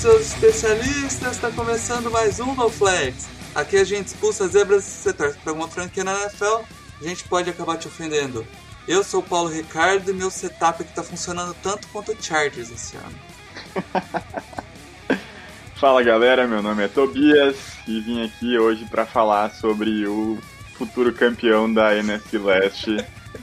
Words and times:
Seus 0.00 0.32
especialistas! 0.32 1.36
Está 1.36 1.50
começando 1.50 2.10
mais 2.10 2.38
um 2.38 2.54
No 2.54 2.68
Flex. 2.68 3.28
Aqui 3.54 3.78
a 3.78 3.84
gente 3.84 4.08
expulsa 4.08 4.46
zebras 4.46 4.84
se 4.84 5.02
você 5.02 5.12
torce 5.12 5.38
para 5.38 5.52
alguma 5.52 5.68
franquia 5.68 6.04
na 6.04 6.12
NFL, 6.20 6.64
a 7.00 7.04
gente 7.04 7.24
pode 7.24 7.48
acabar 7.48 7.78
te 7.78 7.88
ofendendo. 7.88 8.46
Eu 8.86 9.02
sou 9.02 9.20
o 9.20 9.22
Paulo 9.22 9.48
Ricardo 9.48 10.10
e 10.10 10.14
meu 10.14 10.30
setup 10.30 10.82
aqui 10.82 10.90
está 10.90 11.02
funcionando 11.02 11.56
tanto 11.62 11.88
quanto 11.88 12.12
o 12.12 12.22
Chargers 12.22 12.70
esse 12.70 12.96
ano. 12.96 13.16
Fala 15.76 16.02
galera, 16.02 16.46
meu 16.46 16.62
nome 16.62 16.84
é 16.84 16.88
Tobias 16.88 17.56
e 17.86 17.98
vim 18.00 18.22
aqui 18.22 18.58
hoje 18.58 18.84
para 18.84 19.06
falar 19.06 19.50
sobre 19.54 20.06
o 20.06 20.38
futuro 20.74 21.12
campeão 21.12 21.72
da 21.72 21.96
NFC 21.96 22.36
Leste, 22.36 22.96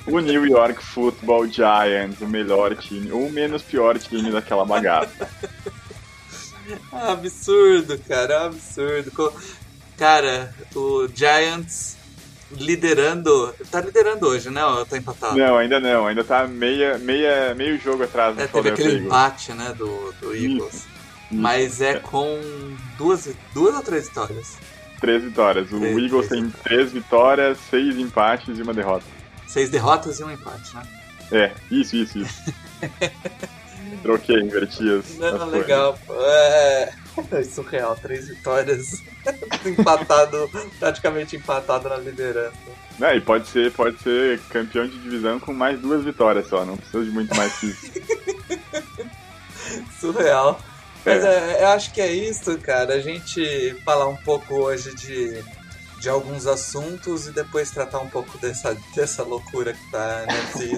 o 0.05 0.19
New 0.19 0.45
York 0.45 0.83
Football 0.83 1.47
Giants, 1.47 2.21
o 2.21 2.27
melhor 2.27 2.75
time, 2.75 3.11
ou 3.11 3.25
o 3.25 3.31
menos 3.31 3.63
pior 3.63 3.97
time 3.97 4.29
daquela 4.31 4.65
bagaça. 4.65 5.27
absurdo, 6.91 7.97
cara, 8.07 8.45
absurdo. 8.45 9.11
Co- 9.11 9.33
Cara, 9.97 10.53
o 10.75 11.07
Giants 11.13 11.95
liderando. 12.51 13.53
Tá 13.71 13.79
liderando 13.81 14.27
hoje, 14.27 14.49
né? 14.49 14.63
Ou 14.65 14.85
tá 14.85 14.97
empatado? 14.97 15.37
Não, 15.37 15.57
ainda 15.57 15.79
não, 15.79 16.07
ainda 16.07 16.23
tá 16.23 16.47
meia, 16.47 16.97
meia, 16.97 17.53
meio 17.55 17.79
jogo 17.79 18.03
atrás 18.03 18.35
do 18.35 18.41
É, 18.41 18.47
teve 18.47 18.69
aquele 18.69 18.89
Eagles. 18.89 19.05
empate, 19.05 19.53
né, 19.53 19.73
do, 19.77 20.13
do 20.19 20.35
Eagles. 20.35 20.83
Mas 21.31 21.81
é 21.81 21.99
com 21.99 22.39
duas, 22.97 23.29
duas 23.53 23.75
ou 23.75 23.81
três 23.81 24.07
vitórias? 24.07 24.57
Três 24.99 25.23
vitórias. 25.23 25.71
O 25.71 25.79
Três, 25.79 25.97
Eagles 25.97 26.27
três 26.27 26.41
tem 26.43 26.49
três 26.63 26.91
vitórias, 26.91 27.57
seis 27.69 27.97
empates 27.97 28.57
e 28.57 28.61
uma 28.61 28.73
derrota. 28.73 29.05
Seis 29.47 29.69
derrotas 29.69 30.19
e 30.19 30.23
um 30.23 30.31
empate, 30.31 30.75
né? 30.75 30.83
É, 31.31 31.51
isso, 31.71 31.95
isso, 31.95 32.19
isso. 32.19 32.53
Troquei, 34.01 34.39
inverti 34.39 34.89
as, 34.89 35.17
Não, 35.17 35.47
legal. 35.47 35.97
É... 36.09 36.93
é 37.31 37.43
surreal, 37.43 37.95
três 38.01 38.27
vitórias. 38.27 39.01
empatado, 39.65 40.49
praticamente 40.79 41.35
empatado 41.35 41.89
na 41.89 41.97
liderança. 41.97 42.53
Não, 42.99 43.13
e 43.13 43.21
pode 43.21 43.47
ser, 43.47 43.71
pode 43.71 43.99
ser 44.01 44.39
campeão 44.49 44.85
de 44.87 44.97
divisão 44.99 45.39
com 45.39 45.53
mais 45.53 45.79
duas 45.79 46.03
vitórias 46.03 46.47
só, 46.47 46.63
não 46.63 46.77
precisa 46.77 47.03
de 47.03 47.09
muito 47.09 47.35
mais 47.35 47.53
que 47.59 47.67
isso. 47.67 47.91
Surreal. 49.99 50.59
É. 51.05 51.15
Mas 51.15 51.25
é, 51.25 51.63
eu 51.63 51.67
acho 51.69 51.93
que 51.93 52.01
é 52.01 52.11
isso, 52.11 52.57
cara. 52.59 52.93
A 52.93 52.99
gente 52.99 53.75
falar 53.83 54.07
um 54.07 54.15
pouco 54.17 54.55
hoje 54.55 54.93
de, 54.95 55.43
de 56.03 56.09
alguns 56.09 56.45
assuntos 56.45 57.27
e 57.27 57.31
depois 57.33 57.71
tratar 57.71 57.99
um 58.01 58.09
pouco 58.09 58.37
dessa, 58.37 58.77
dessa 58.93 59.23
loucura 59.23 59.71
que 59.71 59.89
tá 59.89 60.25
NFC. 60.29 60.77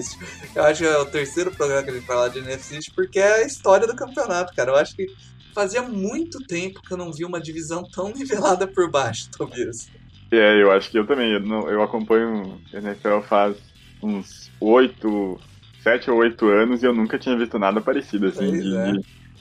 Eu 0.54 0.62
acho 0.62 0.82
que 0.84 0.88
é 0.88 0.98
o 0.98 1.04
terceiro 1.04 1.50
programa 1.50 1.82
que 1.82 1.90
a 1.90 1.94
gente 1.94 2.06
fala 2.06 2.30
de 2.30 2.38
NFC 2.38 2.78
porque 2.94 3.18
é 3.18 3.34
a 3.42 3.42
história 3.44 3.88
do 3.88 3.96
campeonato, 3.96 4.54
cara. 4.54 4.70
Eu 4.70 4.76
acho 4.76 4.94
que 4.94 5.04
fazia 5.52 5.82
muito 5.82 6.38
tempo 6.46 6.80
que 6.80 6.94
eu 6.94 6.96
não 6.96 7.12
vi 7.12 7.24
uma 7.24 7.40
divisão 7.40 7.82
tão 7.92 8.08
nivelada 8.14 8.68
por 8.68 8.88
baixo, 8.88 9.28
Tobias. 9.36 9.88
É, 10.30 10.62
eu 10.62 10.70
acho 10.70 10.88
que 10.90 10.98
eu 10.98 11.04
também. 11.04 11.32
Eu, 11.32 11.40
não- 11.40 11.68
eu 11.68 11.82
acompanho 11.82 12.60
NFL 12.72 13.20
faz 13.28 13.56
uns 14.00 14.48
oito, 14.60 15.40
sete 15.82 16.08
ou 16.08 16.18
oito 16.18 16.46
anos 16.46 16.84
e 16.84 16.86
eu 16.86 16.94
nunca 16.94 17.18
tinha 17.18 17.36
visto 17.36 17.58
nada 17.58 17.80
parecido 17.80 18.26
assim. 18.28 18.52
De- 18.52 18.76
é. 18.76 18.92
de- 18.92 19.00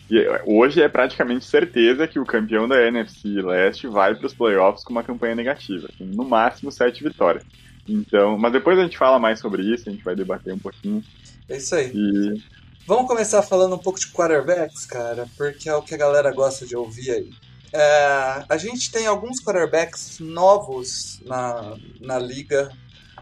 e 0.09 0.25
hoje 0.45 0.81
é 0.81 0.89
praticamente 0.89 1.45
certeza 1.45 2.07
que 2.07 2.19
o 2.19 2.25
campeão 2.25 2.67
da 2.67 2.81
NFC 2.87 3.27
Leste 3.41 3.87
vai 3.87 4.15
para 4.15 4.27
os 4.27 4.33
playoffs 4.33 4.83
com 4.83 4.91
uma 4.91 5.03
campanha 5.03 5.35
negativa, 5.35 5.87
assim, 5.93 6.05
no 6.05 6.23
máximo 6.23 6.71
sete 6.71 7.03
vitórias. 7.03 7.43
Então, 7.87 8.37
mas 8.37 8.51
depois 8.51 8.77
a 8.79 8.83
gente 8.83 8.97
fala 8.97 9.19
mais 9.19 9.39
sobre 9.39 9.63
isso, 9.63 9.89
a 9.89 9.91
gente 9.91 10.03
vai 10.03 10.15
debater 10.15 10.53
um 10.53 10.59
pouquinho. 10.59 11.03
É 11.47 11.57
isso 11.57 11.75
aí. 11.75 11.91
E 11.93 12.41
Vamos 12.87 13.07
começar 13.07 13.41
falando 13.41 13.73
um 13.73 13.79
pouco 13.79 13.99
de 13.99 14.07
quarterbacks, 14.11 14.85
cara, 14.85 15.27
porque 15.35 15.67
é 15.67 15.75
o 15.75 15.81
que 15.81 15.95
a 15.95 15.97
galera 15.97 16.31
gosta 16.31 16.67
de 16.67 16.75
ouvir 16.75 17.09
aí. 17.09 17.29
É, 17.73 18.45
a 18.47 18.57
gente 18.57 18.91
tem 18.91 19.07
alguns 19.07 19.41
quarterbacks 19.43 20.19
novos 20.19 21.19
na, 21.25 21.75
na 21.99 22.19
liga, 22.19 22.71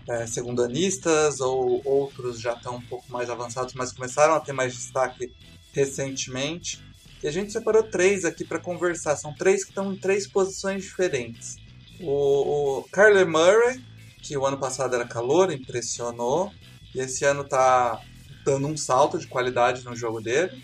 é, 0.10 0.28
segundanistas, 0.28 1.40
ou 1.40 1.82
outros 1.86 2.42
já 2.42 2.52
estão 2.52 2.76
um 2.76 2.82
pouco 2.82 3.10
mais 3.10 3.30
avançados, 3.30 3.74
mas 3.74 3.94
começaram 3.94 4.34
a 4.34 4.40
ter 4.42 4.52
mais 4.52 4.74
destaque 4.74 5.34
recentemente. 5.74 6.82
E 7.22 7.28
a 7.28 7.32
gente 7.32 7.52
separou 7.52 7.84
três 7.84 8.24
aqui 8.24 8.46
para 8.46 8.60
conversar. 8.60 9.16
São 9.16 9.34
três 9.34 9.64
que 9.64 9.72
estão 9.72 9.94
em 9.94 9.98
três 9.98 10.28
posições 10.28 10.84
diferentes. 10.84 11.58
O, 12.00 12.80
o 12.80 12.86
Murray, 13.28 13.84
que 14.22 14.38
o 14.38 14.46
ano 14.46 14.58
passado 14.58 14.96
era 14.96 15.06
calor, 15.06 15.52
impressionou, 15.52 16.52
e 16.94 17.00
esse 17.00 17.26
ano 17.26 17.44
tá 17.44 18.02
dando 18.46 18.68
um 18.68 18.78
salto 18.78 19.18
de 19.18 19.28
qualidade 19.28 19.84
no 19.84 19.96
jogo 19.96 20.22
dele. 20.22 20.62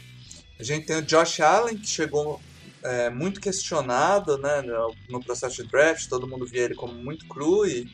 A 0.60 0.64
gente 0.64 0.86
tem 0.86 0.98
o 0.98 1.02
Josh 1.02 1.40
Allen, 1.40 1.78
que 1.78 1.88
chegou 1.88 2.42
é, 2.84 3.10
muito 3.10 3.40
questionado 3.40 4.38
né, 4.38 4.62
no, 5.10 5.24
processo 5.24 5.64
de 5.64 5.70
draft, 5.70 6.08
todo 6.08 6.28
mundo 6.28 6.46
via 6.46 6.64
ele 6.64 6.76
como 6.76 6.94
muito 6.94 7.26
cru 7.28 7.66
e 7.66 7.90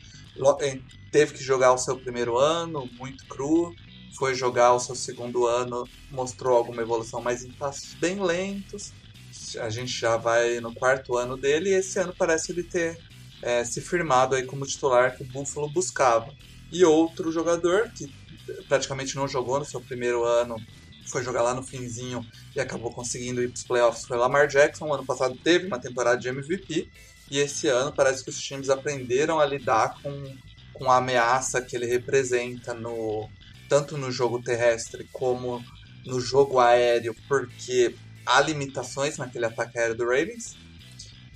teve 1.10 1.34
que 1.34 1.42
jogar 1.42 1.72
o 1.72 1.78
seu 1.78 1.98
primeiro 1.98 2.36
ano 2.36 2.88
muito 2.98 3.24
cru, 3.26 3.74
foi 4.16 4.34
jogar 4.34 4.72
o 4.72 4.80
seu 4.80 4.94
segundo 4.94 5.46
ano, 5.46 5.88
mostrou 6.10 6.56
alguma 6.56 6.82
evolução, 6.82 7.20
mas 7.20 7.44
em 7.44 7.52
passos 7.52 7.94
bem 7.94 8.22
lentos. 8.22 8.92
A 9.60 9.68
gente 9.68 9.92
já 9.92 10.16
vai 10.16 10.60
no 10.60 10.74
quarto 10.74 11.16
ano 11.16 11.36
dele 11.36 11.70
e 11.70 11.74
esse 11.74 11.98
ano 11.98 12.14
parece 12.16 12.52
ele 12.52 12.62
ter 12.62 12.98
é, 13.42 13.64
se 13.64 13.80
firmado 13.80 14.34
aí 14.34 14.44
como 14.44 14.66
titular 14.66 15.16
que 15.16 15.22
o 15.22 15.26
Buffalo 15.26 15.68
buscava. 15.68 16.32
E 16.72 16.84
outro 16.84 17.30
jogador 17.30 17.90
que 17.90 18.12
praticamente 18.68 19.16
não 19.16 19.28
jogou 19.28 19.58
no 19.58 19.64
seu 19.64 19.80
primeiro 19.80 20.24
ano, 20.24 20.56
foi 21.06 21.22
jogar 21.22 21.42
lá 21.42 21.54
no 21.54 21.62
finzinho 21.62 22.24
e 22.54 22.60
acabou 22.60 22.92
conseguindo 22.92 23.42
ir 23.42 23.48
para 23.48 23.56
os 23.56 23.64
playoffs 23.64 24.06
foi 24.06 24.16
Lamar 24.16 24.48
Jackson. 24.48 24.86
O 24.86 24.94
ano 24.94 25.04
passado 25.04 25.36
teve 25.36 25.66
uma 25.66 25.78
temporada 25.78 26.18
de 26.18 26.28
MVP 26.28 26.88
e 27.30 27.38
esse 27.38 27.68
ano 27.68 27.92
parece 27.92 28.24
que 28.24 28.30
os 28.30 28.40
times 28.40 28.70
aprenderam 28.70 29.38
a 29.38 29.46
lidar 29.46 30.00
com, 30.02 30.36
com 30.72 30.90
a 30.90 30.96
ameaça 30.96 31.62
que 31.62 31.76
ele 31.76 31.86
representa 31.86 32.74
no 32.74 33.28
tanto 33.68 33.96
no 33.96 34.10
jogo 34.10 34.42
terrestre 34.42 35.08
como 35.12 35.62
no 36.04 36.20
jogo 36.20 36.58
aéreo, 36.58 37.14
porque 37.28 37.94
há 38.24 38.40
limitações 38.40 39.18
naquele 39.18 39.46
ataque 39.46 39.78
aéreo 39.78 39.96
do 39.96 40.04
Ravens. 40.04 40.56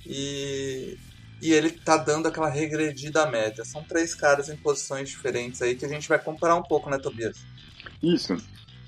E, 0.05 0.97
e 1.41 1.51
ele 1.51 1.71
tá 1.71 1.97
dando 1.97 2.27
aquela 2.27 2.49
regredida 2.49 3.25
média. 3.25 3.63
São 3.65 3.83
três 3.83 4.15
caras 4.15 4.49
em 4.49 4.55
posições 4.55 5.09
diferentes 5.09 5.61
aí 5.61 5.75
que 5.75 5.85
a 5.85 5.89
gente 5.89 6.07
vai 6.07 6.19
comparar 6.19 6.55
um 6.55 6.63
pouco, 6.63 6.89
né, 6.89 6.97
Tobias? 6.97 7.45
Isso. 8.01 8.37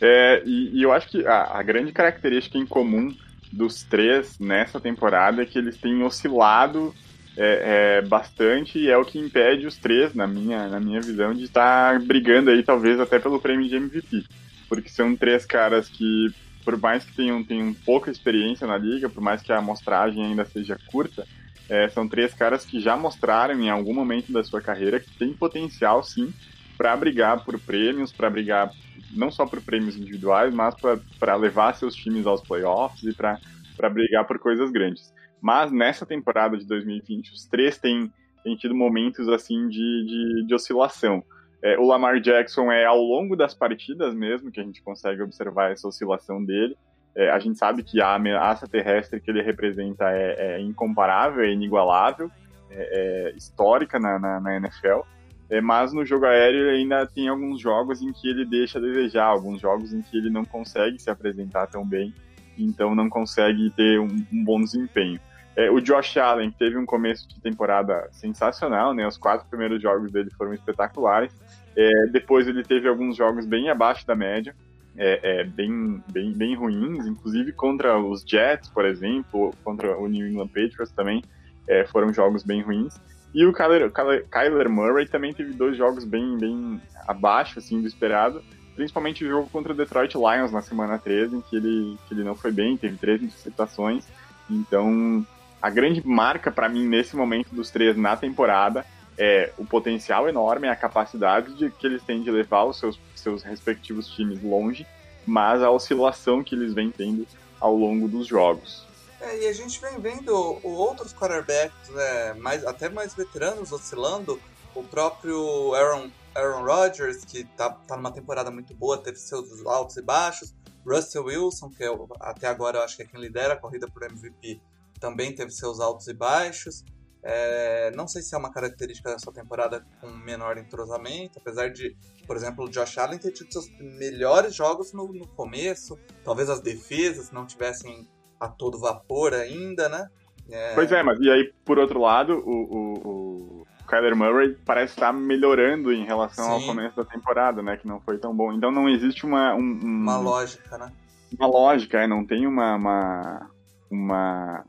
É, 0.01 0.41
e, 0.45 0.79
e 0.79 0.83
eu 0.83 0.91
acho 0.91 1.07
que 1.09 1.25
a, 1.25 1.57
a 1.57 1.63
grande 1.63 1.91
característica 1.91 2.57
em 2.57 2.65
comum 2.65 3.15
dos 3.51 3.83
três 3.83 4.39
nessa 4.39 4.79
temporada 4.79 5.43
é 5.43 5.45
que 5.45 5.57
eles 5.57 5.77
têm 5.77 6.03
oscilado 6.03 6.93
é, 7.35 7.97
é, 7.97 8.01
bastante 8.01 8.77
e 8.77 8.89
é 8.89 8.97
o 8.97 9.05
que 9.05 9.19
impede 9.19 9.65
os 9.65 9.77
três, 9.77 10.13
na 10.13 10.27
minha, 10.27 10.67
na 10.67 10.79
minha 10.79 11.01
visão, 11.01 11.33
de 11.33 11.43
estar 11.43 11.99
brigando 11.99 12.49
aí 12.49 12.63
talvez 12.63 12.99
até 12.99 13.19
pelo 13.19 13.39
prêmio 13.39 13.67
de 13.67 13.75
MVP. 13.75 14.23
Porque 14.69 14.89
são 14.89 15.15
três 15.15 15.45
caras 15.45 15.89
que, 15.89 16.27
por 16.63 16.77
mais 16.79 17.03
que 17.03 17.15
tenham, 17.15 17.43
tenham 17.43 17.73
pouca 17.73 18.11
experiência 18.11 18.67
na 18.67 18.77
liga, 18.77 19.09
por 19.09 19.21
mais 19.21 19.41
que 19.41 19.51
a 19.51 19.57
amostragem 19.57 20.23
ainda 20.23 20.45
seja 20.45 20.77
curta, 20.87 21.25
é, 21.69 21.89
são 21.89 22.07
três 22.07 22.33
caras 22.33 22.65
que 22.65 22.79
já 22.79 22.95
mostraram 22.95 23.59
em 23.59 23.69
algum 23.69 23.93
momento 23.93 24.31
da 24.31 24.43
sua 24.43 24.61
carreira 24.61 24.99
que 24.99 25.17
tem 25.17 25.33
potencial 25.33 26.03
sim 26.03 26.31
para 26.77 26.95
brigar 26.95 27.43
por 27.43 27.59
prêmios, 27.59 28.11
para 28.11 28.29
brigar 28.29 28.71
não 29.11 29.31
só 29.31 29.45
por 29.45 29.61
prêmios 29.61 29.95
individuais, 29.95 30.53
mas 30.53 30.75
para 31.19 31.35
levar 31.35 31.73
seus 31.75 31.95
times 31.95 32.25
aos 32.25 32.41
playoffs 32.41 33.03
e 33.03 33.13
para 33.13 33.89
brigar 33.89 34.25
por 34.25 34.39
coisas 34.39 34.71
grandes. 34.71 35.13
Mas 35.43 35.73
nessa 35.73 36.05
temporada 36.05 36.57
de 36.57 36.65
2020, 36.65 37.33
os 37.33 37.45
três 37.45 37.77
têm, 37.77 38.09
têm 38.45 38.55
tido 38.55 38.73
momentos 38.73 39.27
assim 39.27 39.67
de, 39.67 39.75
de, 39.75 40.47
de 40.47 40.55
oscilação. 40.55 41.21
É, 41.61 41.77
o 41.77 41.85
Lamar 41.85 42.21
Jackson 42.21 42.71
é 42.71 42.85
ao 42.85 43.01
longo 43.01 43.35
das 43.35 43.53
partidas 43.53 44.13
mesmo 44.13 44.49
que 44.49 44.61
a 44.61 44.63
gente 44.63 44.81
consegue 44.81 45.21
observar 45.21 45.71
essa 45.71 45.85
oscilação 45.85 46.41
dele. 46.41 46.77
É, 47.13 47.29
a 47.29 47.39
gente 47.39 47.59
sabe 47.59 47.83
que 47.83 48.01
a 48.01 48.15
ameaça 48.15 48.69
terrestre 48.69 49.19
que 49.19 49.29
ele 49.29 49.41
representa 49.41 50.09
é, 50.11 50.55
é 50.55 50.61
incomparável, 50.61 51.43
é 51.43 51.51
inigualável, 51.51 52.31
é, 52.71 53.31
é 53.31 53.35
histórica 53.35 53.99
na, 53.99 54.17
na, 54.17 54.39
na 54.39 54.55
NFL. 54.55 55.01
é, 55.49 55.59
mas 55.59 55.91
no 55.91 56.05
jogo 56.05 56.25
aéreo 56.25 56.69
ainda 56.69 57.05
tem 57.05 57.27
alguns 57.27 57.59
jogos 57.59 58.01
em 58.01 58.13
que 58.13 58.29
ele 58.29 58.45
deixa 58.45 58.79
a 58.79 58.81
desejar, 58.81 59.25
alguns 59.25 59.59
jogos 59.59 59.93
em 59.93 60.01
que 60.01 60.17
ele 60.17 60.29
não 60.29 60.45
consegue 60.45 60.97
se 61.01 61.09
apresentar 61.09 61.67
tão 61.67 61.85
bem, 61.85 62.13
então 62.57 62.95
não 62.95 63.09
consegue 63.09 63.69
ter 63.71 63.99
um, 63.99 64.25
um 64.31 64.43
bom 64.45 64.61
desempenho. 64.61 65.19
É, 65.55 65.69
o 65.69 65.79
Josh 65.79 66.17
Allen 66.17 66.51
teve 66.51 66.77
um 66.77 66.85
começo 66.85 67.27
de 67.27 67.39
temporada 67.39 68.07
sensacional, 68.11 68.93
né? 68.93 69.07
Os 69.07 69.17
quatro 69.17 69.47
primeiros 69.47 69.81
jogos 69.81 70.11
dele 70.11 70.31
foram 70.31 70.53
espetaculares. 70.53 71.31
É, 71.75 72.07
depois 72.07 72.47
ele 72.47 72.63
teve 72.63 72.87
alguns 72.87 73.15
jogos 73.15 73.45
bem 73.45 73.69
abaixo 73.69 74.05
da 74.05 74.15
média, 74.15 74.55
é, 74.97 75.41
é, 75.41 75.43
bem, 75.43 76.03
bem, 76.11 76.31
bem 76.33 76.55
ruins, 76.55 77.05
inclusive 77.05 77.51
contra 77.51 77.97
os 77.97 78.21
Jets, 78.21 78.69
por 78.69 78.85
exemplo, 78.85 79.53
contra 79.63 79.97
o 79.97 80.07
New 80.07 80.27
England 80.27 80.47
Patriots 80.47 80.91
também 80.91 81.23
é, 81.67 81.85
foram 81.85 82.13
jogos 82.13 82.43
bem 82.43 82.61
ruins. 82.61 82.99
E 83.33 83.45
o 83.45 83.53
Kyler, 83.53 83.91
Kyler, 83.91 84.25
Kyler, 84.29 84.69
Murray 84.69 85.07
também 85.07 85.33
teve 85.33 85.53
dois 85.53 85.75
jogos 85.75 86.05
bem, 86.05 86.37
bem 86.37 86.79
abaixo 87.07 87.57
assim, 87.57 87.81
do 87.81 87.87
esperado, 87.87 88.43
principalmente 88.75 89.25
o 89.25 89.27
jogo 89.27 89.49
contra 89.49 89.73
o 89.73 89.75
Detroit 89.75 90.13
Lions 90.15 90.51
na 90.51 90.61
semana 90.61 90.99
13, 90.99 91.37
em 91.37 91.41
que 91.41 91.55
ele, 91.55 91.97
que 92.07 92.13
ele 92.13 92.23
não 92.23 92.35
foi 92.35 92.51
bem, 92.51 92.77
teve 92.77 92.97
três 92.97 93.21
interceptações. 93.21 94.05
Então, 94.49 95.25
a 95.63 95.69
grande 95.69 96.05
marca 96.05 96.51
para 96.51 96.67
mim 96.67 96.85
nesse 96.85 97.15
momento 97.15 97.55
dos 97.55 97.69
três 97.69 97.95
na 97.95 98.17
temporada 98.17 98.85
é 99.17 99.53
o 99.57 99.65
potencial 99.65 100.27
enorme, 100.27 100.67
a 100.67 100.75
capacidade 100.75 101.53
de, 101.53 101.69
que 101.71 101.87
eles 101.87 102.03
têm 102.03 102.21
de 102.21 102.29
levar 102.29 102.65
os 102.65 102.77
seus, 102.77 102.99
seus 103.15 103.43
respectivos 103.43 104.09
times 104.09 104.43
longe, 104.43 104.85
mas 105.25 105.63
a 105.63 105.71
oscilação 105.71 106.43
que 106.43 106.53
eles 106.53 106.73
vêm 106.73 106.91
tendo 106.91 107.25
ao 107.61 107.73
longo 107.73 108.09
dos 108.09 108.27
jogos. 108.27 108.85
É, 109.21 109.43
e 109.43 109.47
a 109.47 109.53
gente 109.53 109.79
vem 109.79 109.97
vendo 110.01 110.33
outros 110.63 111.13
quarterbacks, 111.13 111.89
né, 111.91 112.33
mais, 112.33 112.65
até 112.65 112.89
mais 112.89 113.15
veteranos, 113.15 113.71
oscilando. 113.71 114.37
O 114.75 114.83
próprio 114.83 115.73
Aaron, 115.75 116.09
Aaron 116.35 116.65
Rodgers, 116.65 117.23
que 117.23 117.45
tá, 117.55 117.69
tá 117.69 117.95
numa 117.95 118.11
temporada 118.11 118.51
muito 118.51 118.73
boa, 118.73 118.97
teve 118.97 119.17
seus 119.17 119.65
altos 119.65 119.95
e 119.95 120.01
baixos. 120.01 120.53
Russell 120.85 121.23
Wilson, 121.23 121.69
que 121.69 121.85
é, 121.85 121.97
até 122.19 122.47
agora 122.47 122.79
eu 122.79 122.83
acho 122.83 122.97
que 122.97 123.03
é 123.03 123.05
quem 123.05 123.21
lidera 123.21 123.53
a 123.53 123.57
corrida 123.57 123.87
por 123.87 124.03
MVP, 124.03 124.59
também 125.03 125.35
teve 125.35 125.51
seus 125.51 125.81
altos 125.81 126.07
e 126.07 126.13
baixos. 126.13 126.85
É, 127.21 127.91
não 127.93 128.07
sei 128.07 128.21
se 128.21 128.33
é 128.33 128.37
uma 128.37 128.51
característica 128.51 129.09
dessa 129.09 129.31
temporada 129.33 129.85
com 129.99 130.09
menor 130.09 130.57
entrosamento, 130.57 131.39
apesar 131.39 131.69
de, 131.69 131.93
por 132.25 132.37
exemplo, 132.37 132.65
o 132.65 132.69
Josh 132.69 132.97
Allen 132.97 133.19
ter 133.19 133.31
tido 133.31 133.51
seus 133.51 133.69
melhores 133.99 134.55
jogos 134.55 134.93
no, 134.93 135.11
no 135.11 135.27
começo, 135.27 135.99
talvez 136.23 136.49
as 136.49 136.61
defesas 136.61 137.31
não 137.31 137.45
tivessem 137.45 138.07
a 138.39 138.47
todo 138.47 138.79
vapor 138.79 139.33
ainda, 139.33 139.89
né? 139.89 140.07
É... 140.49 140.73
Pois 140.73 140.89
é, 140.91 141.03
mas 141.03 141.19
e 141.19 141.29
aí, 141.29 141.53
por 141.65 141.77
outro 141.77 141.99
lado, 141.99 142.41
o, 142.45 142.51
o, 142.51 143.61
o 143.61 143.67
Kyler 143.87 144.15
Murray 144.15 144.57
parece 144.65 144.93
estar 144.93 145.11
melhorando 145.13 145.91
em 145.91 146.05
relação 146.05 146.45
Sim. 146.45 146.51
ao 146.51 146.61
começo 146.61 146.95
da 146.95 147.05
temporada, 147.05 147.61
né? 147.61 147.77
Que 147.77 147.87
não 147.87 147.99
foi 148.01 148.17
tão 148.17 148.35
bom. 148.35 148.53
Então 148.53 148.71
não 148.71 148.89
existe 148.89 149.25
uma... 149.25 149.53
Um, 149.53 149.79
um... 149.83 150.01
Uma 150.01 150.17
lógica, 150.17 150.77
né? 150.77 150.91
Uma 151.37 151.47
lógica, 151.47 151.99
é, 151.99 152.07
não 152.07 152.25
tem 152.25 152.45
uma, 152.45 152.75
uma 152.75 153.49
uma 153.93 154.65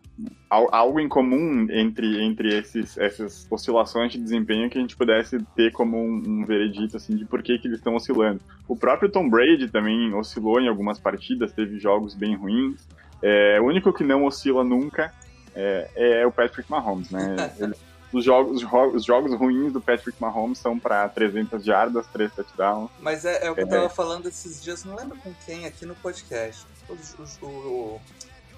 algo 0.49 1.01
em 1.01 1.09
comum 1.09 1.67
entre, 1.71 2.23
entre 2.23 2.57
esses, 2.57 2.97
essas 2.97 3.47
oscilações 3.51 4.13
de 4.13 4.19
desempenho 4.19 4.71
que 4.71 4.79
a 4.79 4.81
gente 4.81 4.97
pudesse 4.97 5.39
ter 5.57 5.73
como 5.73 5.99
um, 5.99 6.23
um 6.25 6.45
veredito 6.45 6.97
assim 6.97 7.17
de 7.17 7.25
por 7.25 7.43
que, 7.43 7.59
que 7.59 7.67
eles 7.67 7.79
estão 7.79 7.97
oscilando. 7.97 8.41
O 8.69 8.77
próprio 8.77 9.11
Tom 9.11 9.29
Brady 9.29 9.69
também 9.69 10.15
oscilou 10.15 10.61
em 10.61 10.69
algumas 10.69 10.99
partidas, 10.99 11.53
teve 11.53 11.79
jogos 11.79 12.15
bem 12.15 12.37
ruins. 12.37 12.87
É, 13.21 13.61
o 13.61 13.65
único 13.65 13.93
que 13.93 14.05
não 14.05 14.25
oscila 14.25 14.63
nunca 14.63 15.13
é, 15.55 15.91
é 15.97 16.27
o 16.27 16.31
Patrick 16.31 16.71
Mahomes, 16.71 17.11
né? 17.11 17.53
Ele, 17.59 17.75
os 18.15 18.25
jogos, 18.25 18.65
os 18.95 19.05
jogos 19.05 19.35
ruins 19.35 19.73
do 19.73 19.81
Patrick 19.81 20.21
Mahomes 20.21 20.59
são 20.59 20.79
para 20.79 21.09
300 21.09 21.65
jardas, 21.65 22.07
3 22.07 22.33
touchdowns. 22.33 22.89
Mas 23.01 23.25
é, 23.25 23.45
é 23.47 23.51
o 23.51 23.57
que 23.57 23.63
eu 23.63 23.69
tava 23.69 23.87
é. 23.87 23.89
falando 23.89 24.29
esses 24.29 24.63
dias, 24.63 24.85
não 24.85 24.95
lembro 24.95 25.19
com 25.19 25.35
quem 25.45 25.67
aqui 25.67 25.85
no 25.85 25.97
podcast. 25.97 26.65
O, 26.89 27.45
o, 27.45 28.01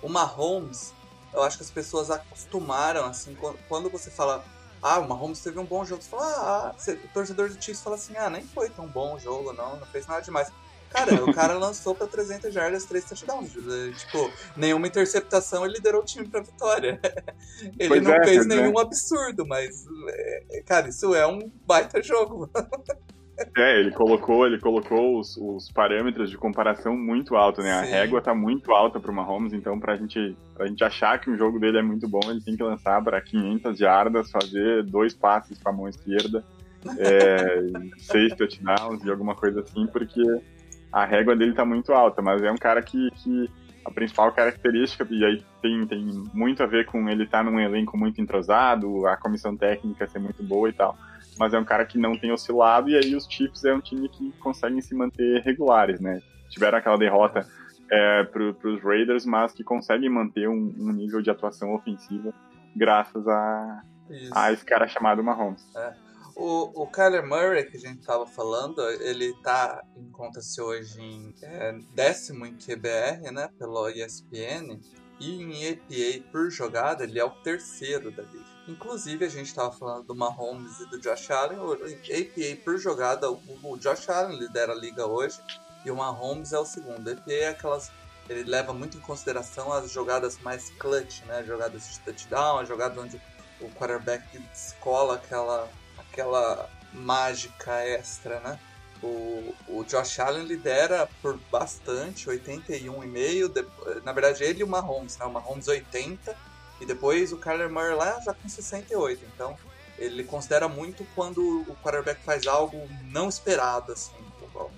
o 0.03 0.09
Mahomes, 0.11 0.93
eu 1.37 1.43
acho 1.43 1.59
que 1.59 1.63
as 1.63 1.71
pessoas 1.71 2.11
acostumaram, 2.11 3.05
assim, 3.05 3.37
quando 3.69 3.91
você 3.91 4.11
fala, 4.11 4.45
ah, 4.83 4.99
o 4.99 5.09
Mahomes 5.09 5.41
teve 5.41 5.59
um 5.59 5.65
bom 5.65 5.85
jogo, 5.85 6.03
você 6.03 6.09
fala, 6.09 6.25
ah, 6.25 6.75
você, 6.77 6.93
o 6.93 7.09
torcedor 7.13 7.49
do 7.51 7.63
Chiefs 7.63 7.83
fala 7.83 7.97
assim, 7.97 8.17
ah, 8.17 8.31
nem 8.31 8.43
foi 8.43 8.71
tão 8.71 8.87
bom 8.87 9.15
o 9.17 9.19
jogo, 9.19 9.53
não, 9.53 9.77
não 9.77 9.87
fez 9.87 10.07
nada 10.07 10.23
demais. 10.23 10.51
Cara, 10.89 11.25
o 11.25 11.35
cara 11.35 11.55
lançou 11.59 11.95
pra 11.95 12.07
300 12.07 12.55
jardas, 12.55 12.85
3 12.85 13.05
touchdowns. 13.05 13.53
Tipo, 13.53 14.31
nenhuma 14.57 14.87
interceptação 14.87 15.65
ele 15.65 15.75
liderou 15.75 16.01
o 16.01 16.05
time 16.05 16.27
pra 16.27 16.41
vitória. 16.41 16.99
ele 17.79 17.89
pois 17.89 18.03
não 18.03 18.15
é, 18.15 18.25
fez 18.25 18.47
nenhum 18.47 18.79
é. 18.79 18.83
absurdo, 18.83 19.47
mas, 19.47 19.85
é, 20.09 20.63
cara, 20.65 20.89
isso 20.89 21.15
é 21.15 21.27
um 21.27 21.51
baita 21.67 22.03
jogo. 22.03 22.49
É, 23.57 23.79
ele 23.79 23.91
colocou, 23.91 24.47
ele 24.47 24.59
colocou 24.59 25.19
os, 25.19 25.37
os 25.37 25.71
parâmetros 25.71 26.31
de 26.31 26.39
comparação 26.39 26.97
muito 26.97 27.37
alto, 27.37 27.63
né? 27.63 27.85
Sim. 27.85 27.93
A 27.93 27.97
régua 27.99 28.21
tá 28.21 28.35
muito 28.35 28.73
alta 28.73 28.99
pro 28.99 29.13
Mahomes, 29.13 29.53
então 29.53 29.79
pra 29.79 29.97
gente, 29.97 30.37
pra 30.55 30.67
gente 30.67 30.83
achar 30.83 31.19
que 31.21 31.31
o 31.31 31.37
jogo 31.37 31.59
dele 31.59 31.79
é 31.79 31.83
muito 31.83 32.09
bom, 32.09 32.21
ele 32.29 32.41
tem 32.41 32.57
que 32.57 32.63
lançar 32.63 33.03
para 33.03 33.21
500 33.21 33.79
jardas, 33.79 34.31
fazer 34.31 34.85
dois 34.85 35.15
passes 35.15 35.63
com 35.63 35.69
a 35.69 35.73
mão 35.73 35.89
esquerda, 35.89 36.45
é, 36.99 37.61
seis 37.99 38.35
touchdowns 38.35 39.05
e 39.05 39.11
alguma 39.11 39.35
coisa 39.35 39.61
assim, 39.61 39.87
porque 39.87 40.23
a 40.93 41.05
régua 41.05 41.37
dele 41.37 41.53
tá 41.53 41.65
muito 41.65 41.93
alta, 41.93 42.23
mas 42.23 42.43
é 42.43 42.51
um 42.51 42.57
cara 42.57 42.83
que, 42.83 43.11
que 43.17 43.51
a 43.85 43.91
principal 43.91 44.33
característica, 44.33 45.07
e 45.11 45.25
aí 45.25 45.43
tem, 45.61 45.87
tem 45.87 46.05
muito 46.33 46.63
a 46.63 46.67
ver 46.67 46.87
com 46.87 47.09
ele 47.09 47.25
estar 47.25 47.45
tá 47.45 47.51
num 47.51 47.61
elenco 47.61 47.99
muito 47.99 48.21
entrosado, 48.21 49.07
a 49.07 49.17
comissão 49.17 49.57
técnica 49.57 50.07
ser 50.07 50.19
muito 50.19 50.43
boa 50.43 50.69
e 50.69 50.73
tal 50.73 50.97
mas 51.39 51.55
é 51.55 51.59
um 51.59 51.65
cara 51.65 51.85
que 51.85 51.99
não 51.99 52.19
tem 52.19 52.33
oscilado, 52.33 52.89
e 52.89 52.97
aí 52.97 53.15
os 53.15 53.27
Chiefs 53.27 53.65
é 53.65 53.75
um 53.75 53.81
time 53.81 54.09
que 54.09 54.33
conseguem 54.39 54.81
se 54.81 54.95
manter 54.95 55.43
regulares, 55.43 56.01
né? 56.01 56.21
Tiveram 56.49 56.79
aquela 56.79 56.97
derrota 56.97 57.47
é, 57.91 58.25
para 58.25 58.43
os 58.43 58.83
Raiders, 58.83 59.25
mas 59.25 59.53
que 59.53 59.63
conseguem 59.63 60.09
manter 60.09 60.49
um, 60.49 60.75
um, 60.79 60.93
nível 60.93 61.23
de 61.23 61.31
atuação 61.31 61.75
ofensiva 61.75 62.33
graças 62.75 63.27
a, 63.27 63.83
a 64.33 64.53
esse 64.53 64.65
cara 64.65 64.87
chamado 64.87 65.23
Mahomes. 65.23 65.67
É. 65.77 65.95
O, 66.35 66.83
o 66.83 66.87
Kyler 66.87 67.27
Murray, 67.27 67.65
que 67.65 67.79
a 67.79 67.81
gente 67.81 68.01
estava 68.01 68.27
falando, 68.27 68.83
ele 69.01 69.31
está 69.31 69.83
em 69.97 70.11
conta-se 70.11 70.61
hoje 70.61 71.01
em 71.01 71.35
é, 71.43 71.79
décimo 71.95 72.45
em 72.45 72.55
QBR, 72.55 73.33
né, 73.33 73.49
pelo 73.59 73.89
ESPN, 73.89 74.79
e 75.19 75.43
em 75.43 75.65
EPA 75.65 76.29
por 76.31 76.51
jogada 76.51 77.05
ele 77.05 77.19
é 77.19 77.25
o 77.25 77.31
terceiro 77.31 78.11
da 78.11 78.23
liga. 78.23 78.56
Inclusive, 78.69 79.25
a 79.25 79.29
gente 79.29 79.47
estava 79.47 79.71
falando 79.71 80.05
do 80.05 80.15
Mahomes 80.15 80.81
e 80.81 80.87
do 80.87 81.01
Josh 81.01 81.31
Allen. 81.31 81.59
O 81.59 81.73
APA 81.73 82.63
por 82.65 82.79
jogada, 82.79 83.31
o 83.31 83.77
Josh 83.79 84.09
Allen 84.09 84.39
lidera 84.39 84.73
a 84.73 84.75
liga 84.75 85.07
hoje 85.07 85.39
e 85.85 85.91
o 85.91 85.97
Mahomes 85.97 86.53
é 86.53 86.59
o 86.59 86.65
segundo. 86.65 87.07
O 87.07 87.13
APA 87.13 87.33
é 87.33 87.49
aquelas. 87.49 87.93
Ele 88.29 88.43
leva 88.43 88.73
muito 88.73 88.97
em 88.97 89.01
consideração 89.01 89.73
as 89.73 89.93
jogadas 89.93 90.39
mais 90.41 90.71
clutch, 90.71 91.23
né? 91.27 91.45
Jogadas 91.45 91.89
de 91.89 92.01
touchdown, 92.01 92.65
jogadas 92.67 92.99
onde 92.99 93.21
o 93.61 93.71
quarterback 93.71 94.37
descola 94.37 95.15
aquela, 95.15 95.71
aquela 95.97 96.69
mágica 96.93 97.73
extra, 97.85 98.41
né? 98.41 98.59
O, 99.01 99.55
o 99.69 99.85
Josh 99.85 100.19
Allen 100.19 100.45
lidera 100.45 101.09
por 101.23 101.39
bastante, 101.53 102.27
81,5. 102.27 104.03
Na 104.03 104.13
verdade, 104.13 104.43
ele 104.43 104.61
e 104.61 104.65
o 104.65 104.67
Mahomes, 104.67 105.17
né? 105.19 105.25
O 105.25 105.31
Mahomes 105.31 105.69
80 105.69 106.37
e 106.81 106.87
depois 106.87 107.33
o 107.33 107.37
Kyler 107.37 107.71
Murray 107.71 107.95
lá 107.95 108.21
já 108.21 108.35
com 108.35 108.49
68. 108.49 109.25
Então 109.35 109.57
ele 109.99 110.25
considera 110.25 110.69
muito 110.69 111.07
quando 111.15 111.63
o 111.63 111.77
quarterback 111.83 112.23
faz 112.23 112.47
algo 112.47 112.89
não 113.05 113.29
esperado, 113.29 113.93
assim, 113.93 114.15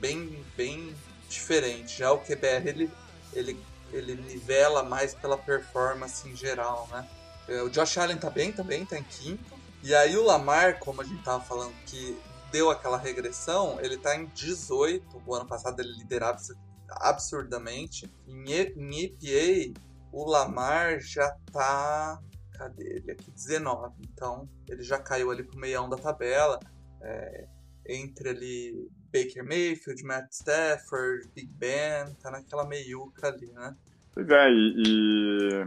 bem, 0.00 0.44
bem 0.56 0.94
diferente. 1.28 1.98
Já 1.98 2.12
o 2.12 2.18
QBR 2.18 2.68
ele, 2.68 2.90
ele, 3.32 3.60
ele 3.92 4.14
nivela 4.14 4.82
mais 4.82 5.14
pela 5.14 5.36
performance 5.36 6.28
em 6.28 6.36
geral, 6.36 6.88
né? 6.90 7.08
É, 7.48 7.62
o 7.62 7.70
Josh 7.70 7.96
Allen 7.98 8.18
tá 8.18 8.30
bem 8.30 8.52
também, 8.52 8.84
tá 8.84 8.98
em 8.98 9.02
quinto. 9.02 9.58
E 9.82 9.94
aí 9.94 10.16
o 10.16 10.24
Lamar, 10.24 10.78
como 10.78 11.00
a 11.00 11.04
gente 11.04 11.22
tava 11.22 11.42
falando, 11.42 11.72
que 11.86 12.16
deu 12.50 12.70
aquela 12.70 12.98
regressão, 12.98 13.78
ele 13.80 13.96
tá 13.96 14.14
em 14.16 14.26
18. 14.26 15.22
O 15.26 15.34
ano 15.34 15.46
passado 15.46 15.80
ele 15.80 15.92
liderava 15.92 16.38
absurdamente. 16.88 18.12
Em, 18.26 18.50
em 18.50 19.04
EPA, 19.04 19.80
o 20.12 20.28
Lamar 20.28 21.00
já 21.00 21.30
tá. 21.52 22.20
Cadê 22.52 22.96
ele 22.96 23.12
aqui? 23.12 23.30
19. 23.30 23.94
Então 24.12 24.48
ele 24.68 24.82
já 24.82 24.98
caiu 24.98 25.30
ali 25.30 25.42
pro 25.42 25.58
meião 25.58 25.88
da 25.88 25.96
tabela. 25.96 26.58
É, 27.00 27.46
entre 27.88 28.30
ali 28.30 28.88
Baker 29.12 29.44
Mayfield, 29.44 30.02
Matt 30.04 30.32
Stafford, 30.32 31.28
Big 31.34 31.48
Ben, 31.54 32.12
tá 32.20 32.30
naquela 32.30 32.66
meiuca 32.66 33.28
ali, 33.28 33.50
né? 33.52 33.74
Pois 34.12 34.28
é, 34.28 34.50
e, 34.50 34.74
e 34.76 35.64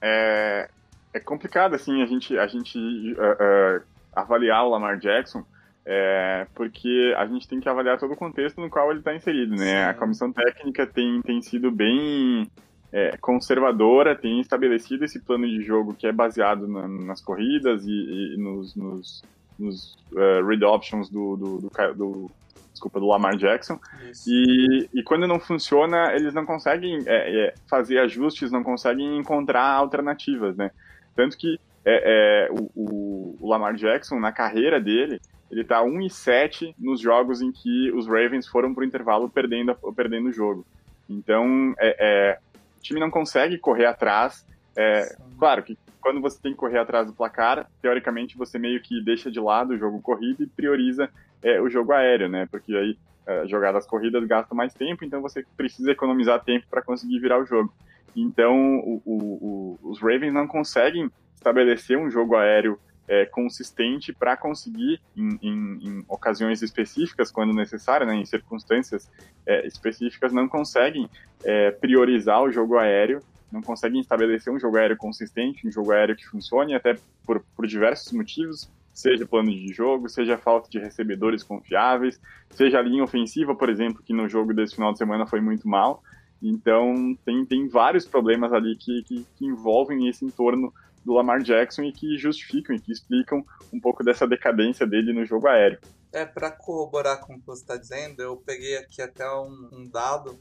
é, 0.00 0.68
é 1.14 1.20
complicado 1.20 1.74
assim 1.74 2.02
a 2.02 2.06
gente, 2.06 2.38
a 2.38 2.46
gente 2.46 2.78
uh, 2.78 3.78
uh, 3.78 3.82
avaliar 4.12 4.64
o 4.64 4.70
Lamar 4.70 4.98
Jackson. 4.98 5.44
É, 5.86 6.46
porque 6.54 7.14
a 7.18 7.26
gente 7.26 7.46
tem 7.46 7.60
que 7.60 7.68
avaliar 7.68 7.98
todo 7.98 8.14
o 8.14 8.16
contexto 8.16 8.58
no 8.58 8.70
qual 8.70 8.90
ele 8.90 9.00
está 9.00 9.14
inserido, 9.14 9.54
né? 9.54 9.84
Sim. 9.84 9.90
A 9.90 9.94
comissão 9.94 10.32
técnica 10.32 10.86
tem, 10.86 11.20
tem 11.20 11.42
sido 11.42 11.70
bem 11.70 12.50
é, 12.94 13.16
conservadora, 13.16 14.14
tem 14.14 14.40
estabelecido 14.40 15.04
esse 15.04 15.18
plano 15.18 15.48
de 15.48 15.60
jogo 15.62 15.94
que 15.94 16.06
é 16.06 16.12
baseado 16.12 16.68
na, 16.68 16.86
nas 16.86 17.20
corridas 17.20 17.84
e, 17.84 17.90
e 17.90 18.36
nos, 18.36 18.76
nos, 18.76 19.24
nos 19.58 19.94
uh, 20.12 20.46
read 20.46 20.64
options 20.64 21.10
do, 21.10 21.36
do, 21.36 21.58
do, 21.58 21.94
do, 21.96 22.30
desculpa, 22.70 23.00
do 23.00 23.08
Lamar 23.08 23.36
Jackson. 23.36 23.80
E, 24.28 24.88
e 24.94 25.02
quando 25.02 25.26
não 25.26 25.40
funciona, 25.40 26.14
eles 26.14 26.32
não 26.32 26.46
conseguem 26.46 27.02
é, 27.04 27.46
é, 27.46 27.54
fazer 27.68 27.98
ajustes, 27.98 28.52
não 28.52 28.62
conseguem 28.62 29.18
encontrar 29.18 29.72
alternativas, 29.72 30.56
né? 30.56 30.70
Tanto 31.16 31.36
que 31.36 31.58
é, 31.84 32.46
é 32.46 32.52
o, 32.52 33.36
o, 33.40 33.48
Lamar 33.48 33.74
Jackson, 33.74 34.20
na 34.20 34.30
carreira 34.30 34.80
dele, 34.80 35.20
ele 35.50 35.64
tá 35.64 35.82
1 35.82 36.00
e 36.02 36.10
7 36.10 36.76
nos 36.78 37.00
jogos 37.00 37.42
em 37.42 37.50
que 37.50 37.90
os 37.90 38.06
Ravens 38.06 38.46
foram 38.46 38.72
pro 38.72 38.84
intervalo 38.84 39.28
perdendo, 39.28 39.74
perdendo 39.96 40.28
o 40.28 40.32
jogo. 40.32 40.64
Então, 41.10 41.74
é, 41.78 41.96
é, 41.98 42.38
time 42.84 43.00
não 43.00 43.10
consegue 43.10 43.58
correr 43.58 43.86
atrás. 43.86 44.46
É, 44.76 45.16
claro 45.38 45.62
que 45.62 45.76
quando 46.00 46.20
você 46.20 46.38
tem 46.40 46.52
que 46.52 46.58
correr 46.58 46.78
atrás 46.78 47.06
do 47.06 47.14
placar, 47.14 47.66
teoricamente 47.80 48.36
você 48.36 48.58
meio 48.58 48.80
que 48.80 49.02
deixa 49.02 49.30
de 49.30 49.40
lado 49.40 49.72
o 49.72 49.78
jogo 49.78 50.00
corrido 50.02 50.42
e 50.42 50.46
prioriza 50.46 51.08
é, 51.42 51.60
o 51.60 51.68
jogo 51.70 51.92
aéreo, 51.92 52.28
né? 52.28 52.46
Porque 52.50 52.76
aí 52.76 52.98
é, 53.26 53.46
jogadas 53.46 53.86
corridas 53.86 54.22
gastam 54.26 54.56
mais 54.56 54.74
tempo, 54.74 55.04
então 55.04 55.22
você 55.22 55.44
precisa 55.56 55.90
economizar 55.90 56.44
tempo 56.44 56.66
para 56.70 56.82
conseguir 56.82 57.18
virar 57.18 57.40
o 57.40 57.46
jogo. 57.46 57.72
Então 58.14 58.78
o, 58.80 59.02
o, 59.04 59.78
o, 59.82 59.90
os 59.90 60.00
Ravens 60.00 60.32
não 60.32 60.46
conseguem 60.46 61.10
estabelecer 61.34 61.96
um 61.96 62.10
jogo 62.10 62.36
aéreo 62.36 62.78
é, 63.06 63.26
consistente 63.26 64.12
para 64.12 64.36
conseguir, 64.36 65.00
em, 65.16 65.38
em, 65.42 65.78
em, 65.82 66.04
ocasiões 66.08 66.62
específicas, 66.62 67.30
quando 67.30 67.52
necessário, 67.52 68.06
né, 68.06 68.14
em 68.14 68.24
circunstâncias 68.24 69.10
é, 69.46 69.66
específicas, 69.66 70.32
não 70.32 70.48
conseguem 70.48 71.08
é, 71.42 71.70
priorizar 71.70 72.42
o 72.42 72.50
jogo 72.50 72.78
aéreo 72.78 73.22
não 73.54 73.62
conseguem 73.62 74.00
estabelecer 74.00 74.52
um 74.52 74.58
jogo 74.58 74.76
aéreo 74.76 74.96
consistente, 74.96 75.66
um 75.66 75.70
jogo 75.70 75.92
aéreo 75.92 76.16
que 76.16 76.26
funcione, 76.26 76.74
até 76.74 76.96
por, 77.24 77.40
por 77.54 77.66
diversos 77.66 78.12
motivos, 78.12 78.68
seja 78.92 79.26
plano 79.26 79.50
de 79.50 79.72
jogo, 79.72 80.08
seja 80.08 80.36
falta 80.36 80.68
de 80.68 80.78
recebedores 80.78 81.44
confiáveis, 81.44 82.20
seja 82.50 82.82
linha 82.82 83.04
ofensiva, 83.04 83.54
por 83.54 83.68
exemplo, 83.68 84.02
que 84.02 84.12
no 84.12 84.28
jogo 84.28 84.52
desse 84.52 84.74
final 84.74 84.92
de 84.92 84.98
semana 84.98 85.24
foi 85.26 85.40
muito 85.40 85.68
mal. 85.68 86.02
Então, 86.42 87.16
tem, 87.24 87.44
tem 87.46 87.68
vários 87.68 88.04
problemas 88.04 88.52
ali 88.52 88.76
que, 88.76 89.02
que, 89.04 89.26
que 89.36 89.46
envolvem 89.46 90.08
esse 90.08 90.24
entorno 90.24 90.74
do 91.04 91.12
Lamar 91.12 91.42
Jackson 91.42 91.82
e 91.82 91.92
que 91.92 92.16
justificam 92.16 92.74
e 92.74 92.80
que 92.80 92.92
explicam 92.92 93.44
um 93.72 93.80
pouco 93.80 94.02
dessa 94.02 94.26
decadência 94.26 94.86
dele 94.86 95.12
no 95.12 95.24
jogo 95.24 95.46
aéreo. 95.48 95.78
É, 96.12 96.24
para 96.24 96.50
corroborar 96.50 97.20
com 97.20 97.34
o 97.34 97.40
que 97.40 97.46
você 97.46 97.62
está 97.62 97.76
dizendo, 97.76 98.20
eu 98.20 98.36
peguei 98.36 98.76
aqui 98.76 99.02
até 99.02 99.28
um, 99.28 99.68
um 99.72 99.84
dado. 99.84 100.38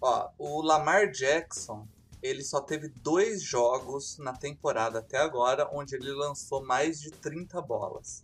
Ó, 0.00 0.28
o 0.36 0.60
Lamar 0.60 1.10
Jackson, 1.10 1.86
ele 2.22 2.42
só 2.42 2.60
teve 2.60 2.88
dois 2.88 3.42
jogos 3.42 4.18
na 4.18 4.32
temporada 4.32 4.98
até 4.98 5.18
agora 5.18 5.68
onde 5.72 5.94
ele 5.94 6.10
lançou 6.12 6.64
mais 6.64 7.00
de 7.00 7.10
30 7.10 7.60
bolas. 7.62 8.20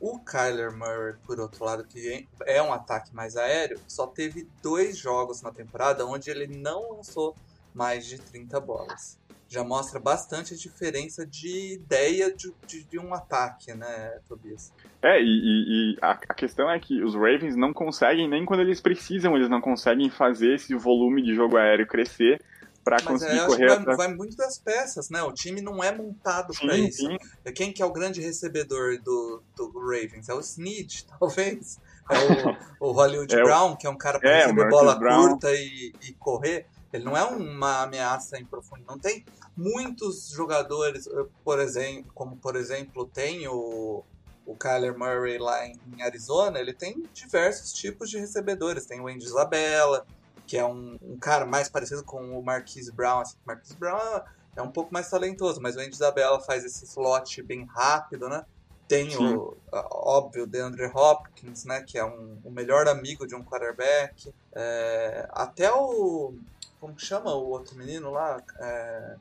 O 0.00 0.18
Kyler 0.18 0.72
Murray, 0.72 1.14
por 1.26 1.38
outro 1.38 1.62
lado, 1.62 1.84
que 1.84 2.26
é 2.46 2.62
um 2.62 2.72
ataque 2.72 3.14
mais 3.14 3.36
aéreo, 3.36 3.78
só 3.86 4.06
teve 4.06 4.48
dois 4.62 4.96
jogos 4.96 5.42
na 5.42 5.52
temporada 5.52 6.06
onde 6.06 6.30
ele 6.30 6.46
não 6.46 6.92
lançou 6.92 7.36
mais 7.74 8.06
de 8.06 8.18
30 8.18 8.58
bolas. 8.60 9.19
Já 9.50 9.64
mostra 9.64 9.98
bastante 9.98 10.54
a 10.54 10.56
diferença 10.56 11.26
de 11.26 11.74
ideia 11.74 12.32
de, 12.32 12.54
de, 12.68 12.84
de 12.84 12.98
um 13.00 13.12
ataque, 13.12 13.74
né, 13.74 14.20
Tobias? 14.28 14.72
É, 15.02 15.20
e, 15.20 15.24
e, 15.24 15.94
e 15.94 15.98
a, 16.00 16.12
a, 16.12 16.34
questão 16.34 16.70
é 16.70 16.78
que 16.78 17.02
os 17.02 17.14
Ravens 17.14 17.56
não 17.56 17.72
conseguem, 17.72 18.28
nem 18.28 18.44
quando 18.46 18.60
eles 18.60 18.80
precisam, 18.80 19.36
eles 19.36 19.50
não 19.50 19.60
conseguem 19.60 20.08
fazer 20.08 20.54
esse 20.54 20.72
volume 20.76 21.20
de 21.20 21.34
jogo 21.34 21.56
aéreo 21.56 21.84
crescer 21.84 22.40
para 22.84 23.02
conseguir 23.02 23.38
é, 23.38 23.46
correr 23.46 23.80
vai, 23.80 23.96
vai, 23.96 24.14
muito 24.14 24.36
das 24.36 24.56
peças, 24.56 25.10
né? 25.10 25.20
O 25.22 25.32
time 25.32 25.60
não 25.60 25.82
é 25.82 25.92
montado 25.92 26.54
para 26.54 26.76
isso. 26.76 27.06
Sim. 27.06 27.18
É 27.44 27.50
quem 27.50 27.72
que 27.72 27.82
é 27.82 27.84
o 27.84 27.92
grande 27.92 28.20
recebedor 28.20 28.98
do, 29.02 29.42
do 29.56 29.70
Ravens? 29.80 30.28
É 30.28 30.34
o 30.34 30.40
Snead, 30.40 31.06
talvez. 31.18 31.78
É 32.08 32.84
o, 32.84 32.88
o 32.88 32.92
Hollywood 32.92 33.34
é 33.34 33.42
Brown, 33.42 33.74
que 33.74 33.86
é 33.86 33.90
um 33.90 33.98
cara 33.98 34.20
para 34.20 34.30
é, 34.30 34.42
receber 34.42 34.68
bola 34.68 34.96
Brown. 34.96 35.30
curta 35.30 35.52
e, 35.52 35.92
e 36.02 36.12
correr. 36.14 36.66
Ele 36.92 37.04
não 37.04 37.16
é 37.16 37.24
uma 37.24 37.82
ameaça 37.82 38.38
em 38.38 38.44
profundidade. 38.44 38.88
Não 38.88 38.98
tem 38.98 39.24
muitos 39.56 40.30
jogadores, 40.30 41.06
eh, 41.06 41.26
por 41.44 41.60
exemplo, 41.60 42.10
como 42.14 42.36
por 42.36 42.56
exemplo 42.56 43.06
tem 43.06 43.46
o, 43.46 44.04
o 44.44 44.56
Kyler 44.56 44.98
Murray 44.98 45.38
lá 45.38 45.66
em, 45.66 45.78
em 45.96 46.02
Arizona, 46.02 46.58
ele 46.58 46.72
tem 46.72 47.04
diversos 47.14 47.72
tipos 47.72 48.10
de 48.10 48.18
recebedores. 48.18 48.86
Tem 48.86 49.00
o 49.00 49.06
Andy 49.06 49.24
Isabella, 49.24 50.04
que 50.46 50.58
é 50.58 50.64
um, 50.64 50.98
um 51.00 51.16
cara 51.16 51.46
mais 51.46 51.68
parecido 51.68 52.02
com 52.02 52.36
o 52.36 52.42
Marquise 52.42 52.90
Brown. 52.90 53.20
Assim, 53.20 53.36
Marquise 53.46 53.76
Brown 53.76 54.22
é 54.56 54.62
um 54.62 54.70
pouco 54.70 54.92
mais 54.92 55.08
talentoso, 55.08 55.60
mas 55.60 55.76
o 55.76 55.80
Andy 55.80 55.94
Isabella 55.94 56.40
faz 56.40 56.64
esse 56.64 56.84
slot 56.84 57.40
bem 57.42 57.64
rápido, 57.64 58.28
né? 58.28 58.44
Tem 58.88 59.08
Sim. 59.08 59.36
o, 59.36 59.56
óbvio, 59.72 60.42
o 60.42 60.46
DeAndre 60.48 60.90
Hopkins, 60.92 61.64
né? 61.64 61.82
Que 61.82 61.96
é 61.96 62.04
um, 62.04 62.40
o 62.42 62.50
melhor 62.50 62.88
amigo 62.88 63.24
de 63.24 63.36
um 63.36 63.44
quarterback. 63.44 64.34
É, 64.52 65.28
até 65.30 65.72
o... 65.72 66.34
Como 66.80 66.98
chama 66.98 67.34
o 67.34 67.50
outro 67.50 67.76
menino 67.76 68.10
lá? 68.10 68.42
É, 68.58 69.16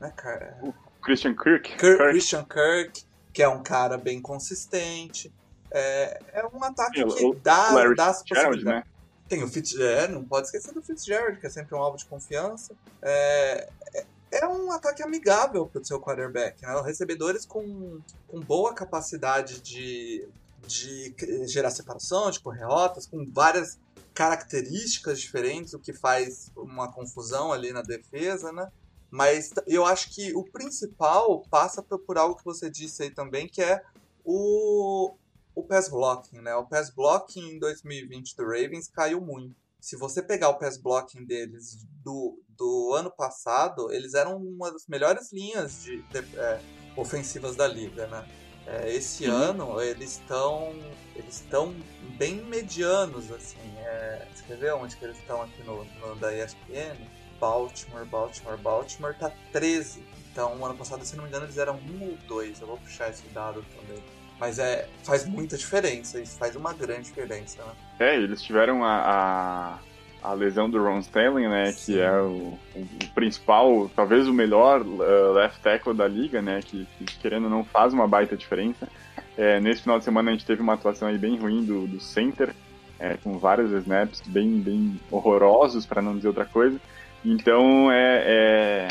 né, 0.00 0.12
cara? 0.16 0.56
O 0.62 0.72
Christian 1.02 1.34
Kirk. 1.34 1.76
Kirk. 1.76 1.98
Christian 1.98 2.44
Kirk, 2.44 3.04
que 3.32 3.42
é 3.42 3.48
um 3.48 3.62
cara 3.62 3.98
bem 3.98 4.22
consistente. 4.22 5.32
É, 5.70 6.20
é 6.32 6.46
um 6.46 6.62
ataque 6.62 7.04
que 7.04 7.34
dá, 7.42 7.72
dá 7.94 8.08
as 8.08 8.22
possibilidades. 8.22 8.64
Né? 8.64 8.84
Tem 9.28 9.42
o 9.44 9.48
Fitzgerald, 9.48 10.04
é, 10.04 10.08
não 10.08 10.24
pode 10.24 10.46
esquecer 10.46 10.74
do 10.74 10.82
Fitzgerald, 10.82 11.38
que 11.38 11.46
é 11.46 11.50
sempre 11.50 11.74
um 11.74 11.78
alvo 11.78 11.96
de 11.96 12.04
confiança. 12.04 12.74
É, 13.00 13.68
é, 13.94 14.04
é 14.32 14.48
um 14.48 14.72
ataque 14.72 15.02
amigável 15.02 15.66
para 15.66 15.80
o 15.80 15.84
seu 15.84 16.00
quarterback. 16.00 16.62
Né? 16.62 16.82
Recebedores 16.84 17.46
com, 17.46 18.00
com 18.28 18.40
boa 18.40 18.74
capacidade 18.74 19.60
de, 19.60 20.28
de 20.66 21.14
gerar 21.46 21.70
separação, 21.70 22.30
de 22.30 22.40
correr 22.40 22.64
rotas, 22.64 23.06
com 23.06 23.24
várias 23.32 23.78
características 24.14 25.20
diferentes, 25.20 25.74
o 25.74 25.78
que 25.78 25.92
faz 25.92 26.50
uma 26.56 26.92
confusão 26.92 27.52
ali 27.52 27.72
na 27.72 27.82
defesa, 27.82 28.52
né? 28.52 28.70
Mas 29.10 29.52
eu 29.66 29.84
acho 29.84 30.10
que 30.14 30.32
o 30.34 30.44
principal 30.44 31.42
passa 31.50 31.82
por 31.82 32.16
algo 32.16 32.36
que 32.36 32.44
você 32.44 32.70
disse 32.70 33.02
aí 33.02 33.10
também, 33.10 33.48
que 33.48 33.60
é 33.60 33.82
o, 34.24 35.16
o 35.54 35.64
pass 35.64 35.88
blocking, 35.88 36.40
né? 36.40 36.54
O 36.54 36.66
pass 36.66 36.90
blocking 36.90 37.54
em 37.54 37.58
2020 37.58 38.36
do 38.36 38.44
Ravens 38.44 38.88
caiu 38.88 39.20
muito. 39.20 39.56
Se 39.80 39.96
você 39.96 40.22
pegar 40.22 40.50
o 40.50 40.58
pass 40.58 40.76
blocking 40.76 41.24
deles 41.24 41.84
do, 42.04 42.38
do 42.50 42.94
ano 42.94 43.10
passado, 43.10 43.90
eles 43.90 44.14
eram 44.14 44.36
uma 44.36 44.70
das 44.70 44.86
melhores 44.86 45.32
linhas 45.32 45.82
de, 45.82 46.02
de 46.02 46.18
é, 46.38 46.60
ofensivas 46.96 47.56
da 47.56 47.66
liga, 47.66 48.06
né? 48.06 48.28
É, 48.66 48.94
esse 48.94 49.24
ano 49.26 49.80
eles 49.80 50.12
estão 50.12 50.74
eles 51.16 51.36
estão 51.36 51.74
bem 52.16 52.36
medianos 52.36 53.30
assim. 53.32 53.58
É, 53.78 54.26
você 54.32 54.44
quer 54.44 54.56
ver 54.56 54.74
onde 54.74 54.96
que 54.96 55.04
eles 55.04 55.18
estão 55.18 55.42
aqui 55.42 55.62
no, 55.64 55.84
no 55.84 56.16
da 56.16 56.32
ESPN? 56.34 56.96
Baltimore, 57.40 58.04
Baltimore, 58.04 58.58
Baltimore 58.58 59.14
tá 59.14 59.32
13. 59.52 60.04
Então, 60.30 60.64
ano 60.64 60.74
passado, 60.76 61.04
se 61.04 61.16
não 61.16 61.24
me 61.24 61.30
engano, 61.30 61.46
eles 61.46 61.56
eram 61.56 61.76
1 61.76 62.02
ou 62.02 62.18
2. 62.28 62.60
Eu 62.60 62.66
vou 62.66 62.76
puxar 62.76 63.08
esse 63.10 63.26
dado 63.28 63.64
também. 63.74 64.02
Mas 64.38 64.58
é, 64.58 64.88
faz 65.02 65.26
muita 65.26 65.56
diferença, 65.56 66.18
isso 66.18 66.38
faz 66.38 66.56
uma 66.56 66.72
grande 66.72 67.02
diferença, 67.02 67.62
né? 67.62 67.72
É, 67.98 68.16
eles 68.16 68.40
tiveram 68.40 68.82
a, 68.82 69.74
a, 69.74 69.78
a 70.22 70.32
lesão 70.32 70.68
do 70.68 70.82
Ron 70.82 70.98
Stanley, 70.98 71.48
né? 71.48 71.72
Sim. 71.72 71.94
Que 71.94 72.00
é 72.00 72.12
o, 72.20 72.58
o, 72.74 73.14
principal, 73.14 73.90
talvez 73.94 74.28
o 74.28 74.32
melhor 74.32 74.82
uh, 74.82 75.32
left 75.32 75.60
tackle 75.62 75.94
da 75.94 76.06
liga, 76.06 76.42
né? 76.42 76.60
Que, 76.64 76.86
que, 76.98 77.04
querendo 77.18 77.48
não 77.48 77.64
faz 77.64 77.92
uma 77.92 78.06
baita 78.06 78.36
diferença. 78.36 78.88
É, 79.36 79.60
nesse 79.60 79.82
final 79.82 79.98
de 79.98 80.04
semana 80.04 80.30
a 80.30 80.32
gente 80.34 80.44
teve 80.44 80.60
uma 80.60 80.74
atuação 80.74 81.08
aí 81.08 81.16
bem 81.16 81.38
ruim 81.38 81.64
do, 81.64 81.86
do 81.86 82.00
center, 82.00 82.54
é, 82.98 83.16
com 83.16 83.38
vários 83.38 83.72
snaps 83.72 84.20
bem, 84.26 84.60
bem 84.60 85.00
horrorosos, 85.10 85.86
para 85.86 86.02
não 86.02 86.16
dizer 86.16 86.28
outra 86.28 86.44
coisa. 86.44 86.78
Então 87.24 87.90
é, 87.90 88.24
é, 88.26 88.88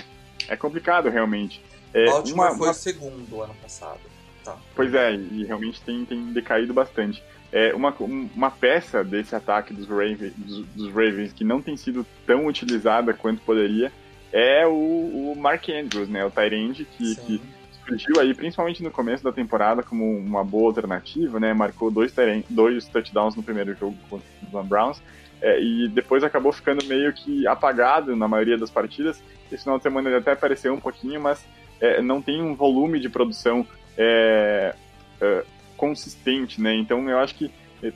é 0.48 0.56
complicado 0.56 1.10
realmente. 1.10 1.62
É, 1.94 2.06
Baltimore 2.06 2.50
uma, 2.50 2.58
foi 2.58 2.68
uma... 2.68 2.74
segundo 2.74 3.42
ano 3.42 3.54
passado. 3.62 4.00
Tá. 4.44 4.56
Pois 4.76 4.94
é, 4.94 5.14
e 5.14 5.44
realmente 5.44 5.82
tem, 5.82 6.06
tem 6.06 6.34
decaído 6.34 6.74
bastante. 6.74 7.24
É 7.52 7.74
uma, 7.74 7.94
uma 8.00 8.52
peça 8.52 9.04
desse 9.04 9.36
ataque 9.36 9.74
dos 9.74 9.88
Ravens, 9.88 10.34
dos, 10.38 10.66
dos 10.68 10.88
Ravens 10.90 11.34
que 11.34 11.44
não 11.44 11.62
tem 11.62 11.76
sido 11.76 12.06
tão 12.26 12.46
utilizada 12.46 13.14
quanto 13.14 13.42
poderia 13.42 13.92
é 14.32 14.66
o, 14.68 14.72
o 15.32 15.36
Mark 15.36 15.68
Andrews, 15.70 16.08
né? 16.08 16.24
O 16.24 16.30
Tyrande 16.30 16.86
que, 16.86 17.16
que, 17.16 17.42
surgiu 17.86 18.20
aí 18.20 18.34
principalmente 18.36 18.84
no 18.84 18.92
começo 18.92 19.24
da 19.24 19.32
temporada 19.32 19.82
como 19.82 20.06
uma 20.18 20.44
boa 20.44 20.68
alternativa, 20.68 21.40
né? 21.40 21.54
Marcou 21.54 21.90
dois, 21.90 22.14
dois 22.50 22.88
touchdowns 22.88 23.36
no 23.36 23.42
primeiro 23.42 23.74
jogo 23.76 23.98
contra 24.10 24.28
os 24.54 24.68
Browns 24.68 25.02
é, 25.42 25.60
e 25.60 25.88
depois 25.88 26.24
acabou 26.24 26.52
ficando 26.52 26.86
meio 26.86 27.12
que 27.14 27.48
apagado 27.48 28.16
na 28.16 28.28
maioria 28.28 28.58
das 28.58 28.70
partidas. 28.70 29.22
Esse 29.52 29.64
final 29.64 29.78
de 29.78 29.84
semana 29.84 30.10
ele 30.10 30.18
até 30.18 30.34
apareceu 30.34 30.74
um 30.74 30.80
pouquinho, 30.80 31.20
mas 31.20 31.44
é, 31.82 32.02
não 32.02 32.22
tem 32.22 32.42
um 32.42 32.54
volume 32.54 33.00
de 33.00 33.10
produção 33.10 33.66
é, 33.98 34.76
é, 35.20 35.44
consistente, 35.80 36.62
né? 36.62 36.76
Então 36.76 37.10
eu 37.10 37.18
acho 37.18 37.34
que 37.36 37.50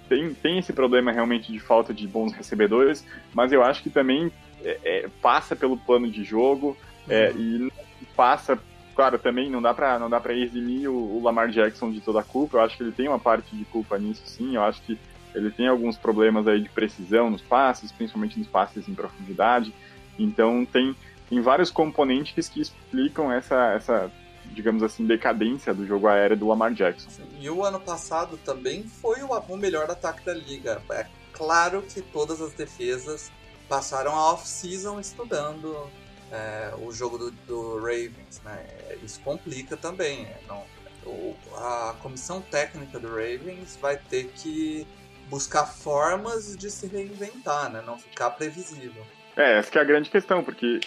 tem, 0.08 0.34
tem 0.34 0.58
esse 0.58 0.72
problema 0.72 1.12
realmente 1.12 1.52
de 1.52 1.60
falta 1.60 1.94
de 1.94 2.08
bons 2.08 2.32
recebedores, 2.32 3.06
mas 3.34 3.52
eu 3.52 3.62
acho 3.62 3.84
que 3.84 3.90
também 3.90 4.32
é, 4.64 4.80
é 4.84 5.10
passa 5.22 5.56
pelo 5.56 5.78
plano 5.78 6.10
de 6.10 6.24
jogo 6.24 6.78
é, 7.10 7.32
uhum. 7.32 7.70
e 8.02 8.06
passa 8.16 8.58
claro, 8.96 9.20
também 9.20 9.50
não 9.50 9.62
dá 9.62 9.74
pra, 9.74 10.00
não 10.00 10.10
dá 10.10 10.20
pra 10.20 10.34
eximir 10.34 10.88
o, 10.88 10.94
o 10.94 11.22
Lamar 11.22 11.50
Jackson 11.50 11.92
de 11.92 12.00
toda 12.00 12.20
a 12.20 12.24
culpa. 12.24 12.58
Eu 12.58 12.62
acho 12.62 12.78
que 12.78 12.84
ele 12.84 12.92
tem 12.92 13.08
uma 13.08 13.20
parte 13.20 13.56
de 13.56 13.66
culpa 13.66 13.98
nisso, 13.98 14.24
sim. 14.26 14.56
Eu 14.56 14.64
acho 14.64 14.82
que 14.84 14.98
ele 15.36 15.50
tem 15.50 15.68
alguns 15.68 15.98
problemas 15.98 16.48
aí 16.48 16.62
de 16.62 16.70
precisão 16.70 17.30
nos 17.30 17.42
passes, 17.42 17.92
principalmente 17.92 18.38
nos 18.38 18.48
passes 18.48 18.88
em 18.88 18.94
profundidade. 18.94 19.74
Então 20.18 20.66
tem, 20.66 20.96
tem 21.30 21.42
vários 21.42 21.72
componentes 21.72 22.48
que 22.48 22.62
explicam 22.62 23.32
essa, 23.32 23.74
essa, 23.74 24.12
digamos 24.54 24.84
assim, 24.84 25.06
decadência 25.06 25.74
do 25.74 25.86
jogo 25.86 26.08
aéreo 26.08 26.38
do 26.38 26.48
Lamar 26.48 26.74
Jackson. 26.74 27.10
E 27.40 27.50
o 27.50 27.64
ano 27.64 27.80
passado 27.80 28.38
também 28.38 28.84
foi 28.84 29.22
o, 29.22 29.58
melhor 29.58 29.90
ataque 29.90 30.26
da 30.26 30.34
liga. 30.34 30.82
É 30.92 31.06
claro 31.34 31.82
que 31.82 32.02
todas 32.02 32.42
as 32.42 32.54
defesas 32.54 33.32
passaram 33.68 34.12
a 34.12 34.34
off-season 34.34 35.00
estudando 35.00 35.90
é, 36.32 36.74
o 36.82 36.92
jogo 36.92 37.18
do, 37.18 37.32
do, 37.32 37.78
Ravens, 37.78 38.42
né? 38.44 38.66
Isso 39.04 39.20
complica 39.22 39.76
também. 39.76 40.26
É, 40.26 40.40
não, 40.48 40.64
o, 41.06 41.36
a 41.56 41.96
comissão 42.02 42.42
técnica 42.42 43.00
do 43.00 43.10
Ravens 43.10 43.78
vai 43.82 43.98
ter 43.98 44.32
que 44.36 44.88
buscar 45.30 45.66
formas 45.66 46.56
de 46.56 46.70
se 46.70 46.88
reinventar, 46.88 47.72
né? 47.72 47.84
Não 47.86 47.98
ficar 47.98 48.32
previsível. 48.32 49.04
É, 49.36 49.58
essa 49.58 49.80
é 49.80 49.82
a 49.82 49.86
grande 49.86 50.10
questão, 50.10 50.44
porque 50.44 50.80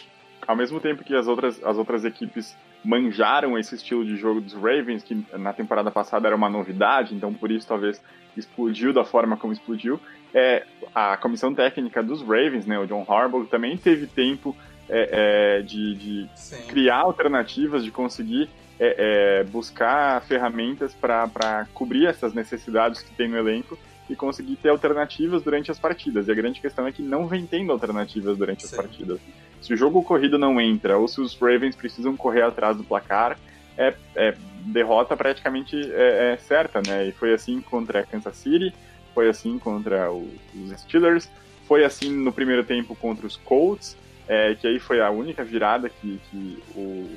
ao 0.47 0.57
mesmo 0.57 0.81
tempo 0.81 1.03
que 1.03 1.15
as 1.15 1.27
outras, 1.27 1.63
as 1.65 1.77
outras 1.77 2.05
equipes 2.05 2.57
manjaram 2.85 3.59
esse 3.59 3.75
estilo 3.75 4.05
de 4.05 4.17
jogo 4.17 4.41
dos 4.41 4.55
Ravens, 4.55 5.03
que 5.03 5.25
na 5.35 5.53
temporada 5.53 5.91
passada 5.91 6.29
era 6.29 6.37
uma 6.37 6.49
novidade, 6.49 7.15
então 7.15 7.33
por 7.35 7.51
isso 7.51 7.67
talvez 7.67 8.01
explodiu 8.37 8.93
da 8.93 9.05
forma 9.05 9.37
como 9.37 9.53
explodiu, 9.53 10.01
é, 10.33 10.65
a 10.95 11.17
comissão 11.17 11.55
técnica 11.55 12.03
dos 12.03 12.21
Ravens, 12.21 12.67
né, 12.67 12.79
o 12.79 12.87
John 12.87 13.05
Harbaugh, 13.09 13.47
também 13.47 13.77
teve 13.77 14.07
tempo 14.07 14.55
é, 14.89 15.59
é, 15.59 15.63
de, 15.63 15.95
de 15.95 16.29
criar 16.69 16.99
alternativas, 16.99 17.85
de 17.85 17.91
conseguir 17.91 18.49
é, 18.79 19.41
é, 19.41 19.45
buscar 19.45 20.23
ferramentas 20.23 20.95
para 20.95 21.67
cobrir 21.73 22.07
essas 22.07 22.35
necessidades 22.35 23.03
que 23.03 23.15
tem 23.15 23.29
no 23.29 23.37
elenco 23.37 23.79
e 24.09 24.15
conseguir 24.15 24.57
ter 24.57 24.69
alternativas 24.69 25.43
durante 25.43 25.71
as 25.71 25.79
partidas. 25.79 26.29
E 26.29 26.33
a 26.33 26.35
grande 26.35 26.61
questão 26.61 26.87
é 26.87 26.93
que 26.93 27.03
não 27.03 27.27
vem 27.27 27.47
tendo 27.47 27.73
alternativas 27.73 28.37
durante 28.39 28.67
Sim. 28.67 28.69
as 28.69 28.77
partidas. 28.77 29.19
Se 29.61 29.73
o 29.75 29.77
jogo 29.77 30.03
corrido 30.03 30.39
não 30.39 30.61
entra, 30.61 30.99
ou 30.99 31.09
se 31.09 31.21
os 31.21 31.35
Ravens 31.35 31.75
precisam 31.75 32.17
correr 32.17 32.43
atrás 32.43 32.77
do 32.77 32.85
placar, 32.85 33.39
é, 33.77 33.95
é 34.15 34.35
derrota 34.67 35.17
praticamente 35.17 35.77
é, 35.93 36.33
é, 36.33 36.37
certa, 36.37 36.81
né? 36.87 37.07
E 37.09 37.13
foi 37.13 37.33
assim 37.33 37.61
contra 37.61 38.01
a 38.01 38.05
Kansas 38.05 38.37
City, 38.37 38.75
foi 39.15 39.29
assim 39.29 39.59
contra 39.59 40.11
o, 40.11 40.29
os 40.55 40.81
Steelers, 40.81 41.29
foi 41.67 41.85
assim 41.85 42.11
no 42.11 42.33
primeiro 42.33 42.65
tempo 42.65 42.95
contra 42.95 43.27
os 43.27 43.37
Colts, 43.37 43.97
é, 44.29 44.55
que 44.55 44.67
aí 44.67 44.79
foi 44.79 45.01
a 45.01 45.11
única 45.11 45.45
virada 45.45 45.89
que, 45.89 46.21
que 46.31 46.63
o, 46.75 47.11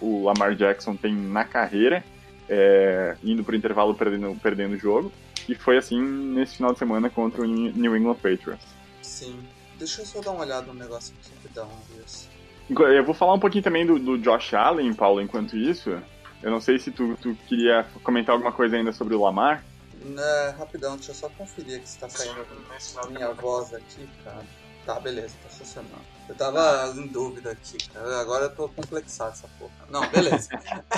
o 0.00 0.24
Lamar 0.24 0.54
Jackson 0.54 0.96
tem 0.96 1.14
na 1.14 1.44
carreira, 1.44 2.02
é, 2.48 3.16
indo 3.22 3.44
para 3.44 3.52
o 3.52 3.56
intervalo 3.56 3.94
perdendo, 3.94 4.34
perdendo 4.40 4.74
o 4.74 4.78
jogo. 4.78 5.12
E 5.48 5.54
foi 5.54 5.76
assim 5.76 6.00
nesse 6.00 6.56
final 6.56 6.72
de 6.72 6.78
semana 6.78 7.10
contra 7.10 7.42
o 7.42 7.44
New 7.44 7.96
England 7.96 8.14
Patriots. 8.14 8.66
Sim. 9.02 9.38
Deixa 9.78 10.02
eu 10.02 10.06
só 10.06 10.20
dar 10.20 10.30
uma 10.32 10.42
olhada 10.42 10.66
no 10.66 10.74
negócio 10.74 11.14
aqui 11.18 11.30
rapidão, 11.34 11.70
Deus. 11.94 12.28
Eu 12.70 13.04
vou 13.04 13.14
falar 13.14 13.34
um 13.34 13.38
pouquinho 13.38 13.62
também 13.62 13.86
do, 13.86 13.98
do, 13.98 14.18
Josh 14.18 14.54
Allen, 14.54 14.94
Paulo, 14.94 15.20
enquanto 15.20 15.56
isso. 15.56 15.90
Eu 16.42 16.50
não 16.50 16.60
sei 16.60 16.78
se 16.78 16.90
tu, 16.90 17.16
tu 17.20 17.34
queria 17.46 17.86
comentar 18.02 18.34
alguma 18.34 18.52
coisa 18.52 18.76
ainda 18.76 18.92
sobre 18.92 19.14
o 19.14 19.20
Lamar. 19.20 19.64
É, 20.18 20.50
rapidão, 20.50 20.96
deixa 20.96 21.12
eu 21.12 21.14
só 21.14 21.28
conferir 21.30 21.80
que 21.80 21.88
está 21.88 22.08
saindo 22.08 22.44
minha 23.10 23.32
voz 23.32 23.72
aqui, 23.72 24.08
cara. 24.22 24.44
Tá, 24.84 25.00
beleza, 25.00 25.34
tá 25.42 25.48
funcionando. 25.48 26.04
Eu 26.28 26.34
tava 26.34 26.92
em 26.94 27.06
dúvida 27.06 27.52
aqui, 27.52 27.78
cara. 27.88 28.20
Agora 28.20 28.44
eu 28.44 28.54
tô 28.54 28.68
complexado 28.68 29.32
essa 29.32 29.48
porra. 29.58 29.72
Não, 29.88 30.06
beleza. 30.10 30.48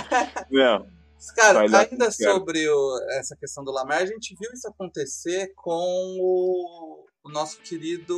não. 0.50 0.86
Cara, 1.34 1.60
ainda 1.60 2.10
sobre 2.10 2.68
o, 2.68 2.98
essa 3.12 3.36
questão 3.36 3.64
do 3.64 3.72
Lamar, 3.72 4.02
a 4.02 4.06
gente 4.06 4.36
viu 4.38 4.50
isso 4.52 4.68
acontecer 4.68 5.52
com 5.56 6.18
o, 6.20 7.05
o 7.26 7.28
nosso 7.28 7.60
querido 7.60 8.16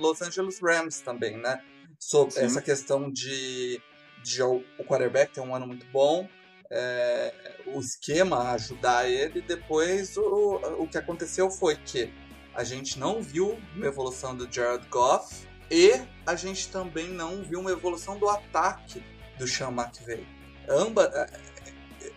Los 0.00 0.22
Angeles 0.22 0.58
Rams 0.60 1.00
também, 1.00 1.36
né? 1.36 1.62
Sobre 1.98 2.34
Sim. 2.34 2.44
essa 2.44 2.62
questão 2.62 3.10
de, 3.10 3.80
de 4.22 4.42
o 4.42 4.62
quarterback 4.84 5.32
ter 5.34 5.40
um 5.40 5.54
ano 5.54 5.66
muito 5.66 5.86
bom, 5.92 6.26
é, 6.70 7.34
o 7.66 7.78
esquema 7.78 8.52
ajudar 8.52 9.08
ele. 9.08 9.42
Depois, 9.42 10.16
o, 10.16 10.60
o 10.78 10.88
que 10.88 10.96
aconteceu 10.96 11.50
foi 11.50 11.76
que 11.76 12.10
a 12.54 12.64
gente 12.64 12.98
não 12.98 13.22
viu 13.22 13.58
uma 13.76 13.86
evolução 13.86 14.34
do 14.34 14.50
Jared 14.50 14.86
Goff 14.88 15.46
e 15.70 15.92
a 16.26 16.34
gente 16.34 16.68
também 16.70 17.08
não 17.08 17.42
viu 17.42 17.60
uma 17.60 17.70
evolução 17.70 18.18
do 18.18 18.28
ataque 18.28 19.02
do 19.38 19.46
Sean 19.46 19.70
McVay. 19.70 20.26
Amba, 20.68 21.28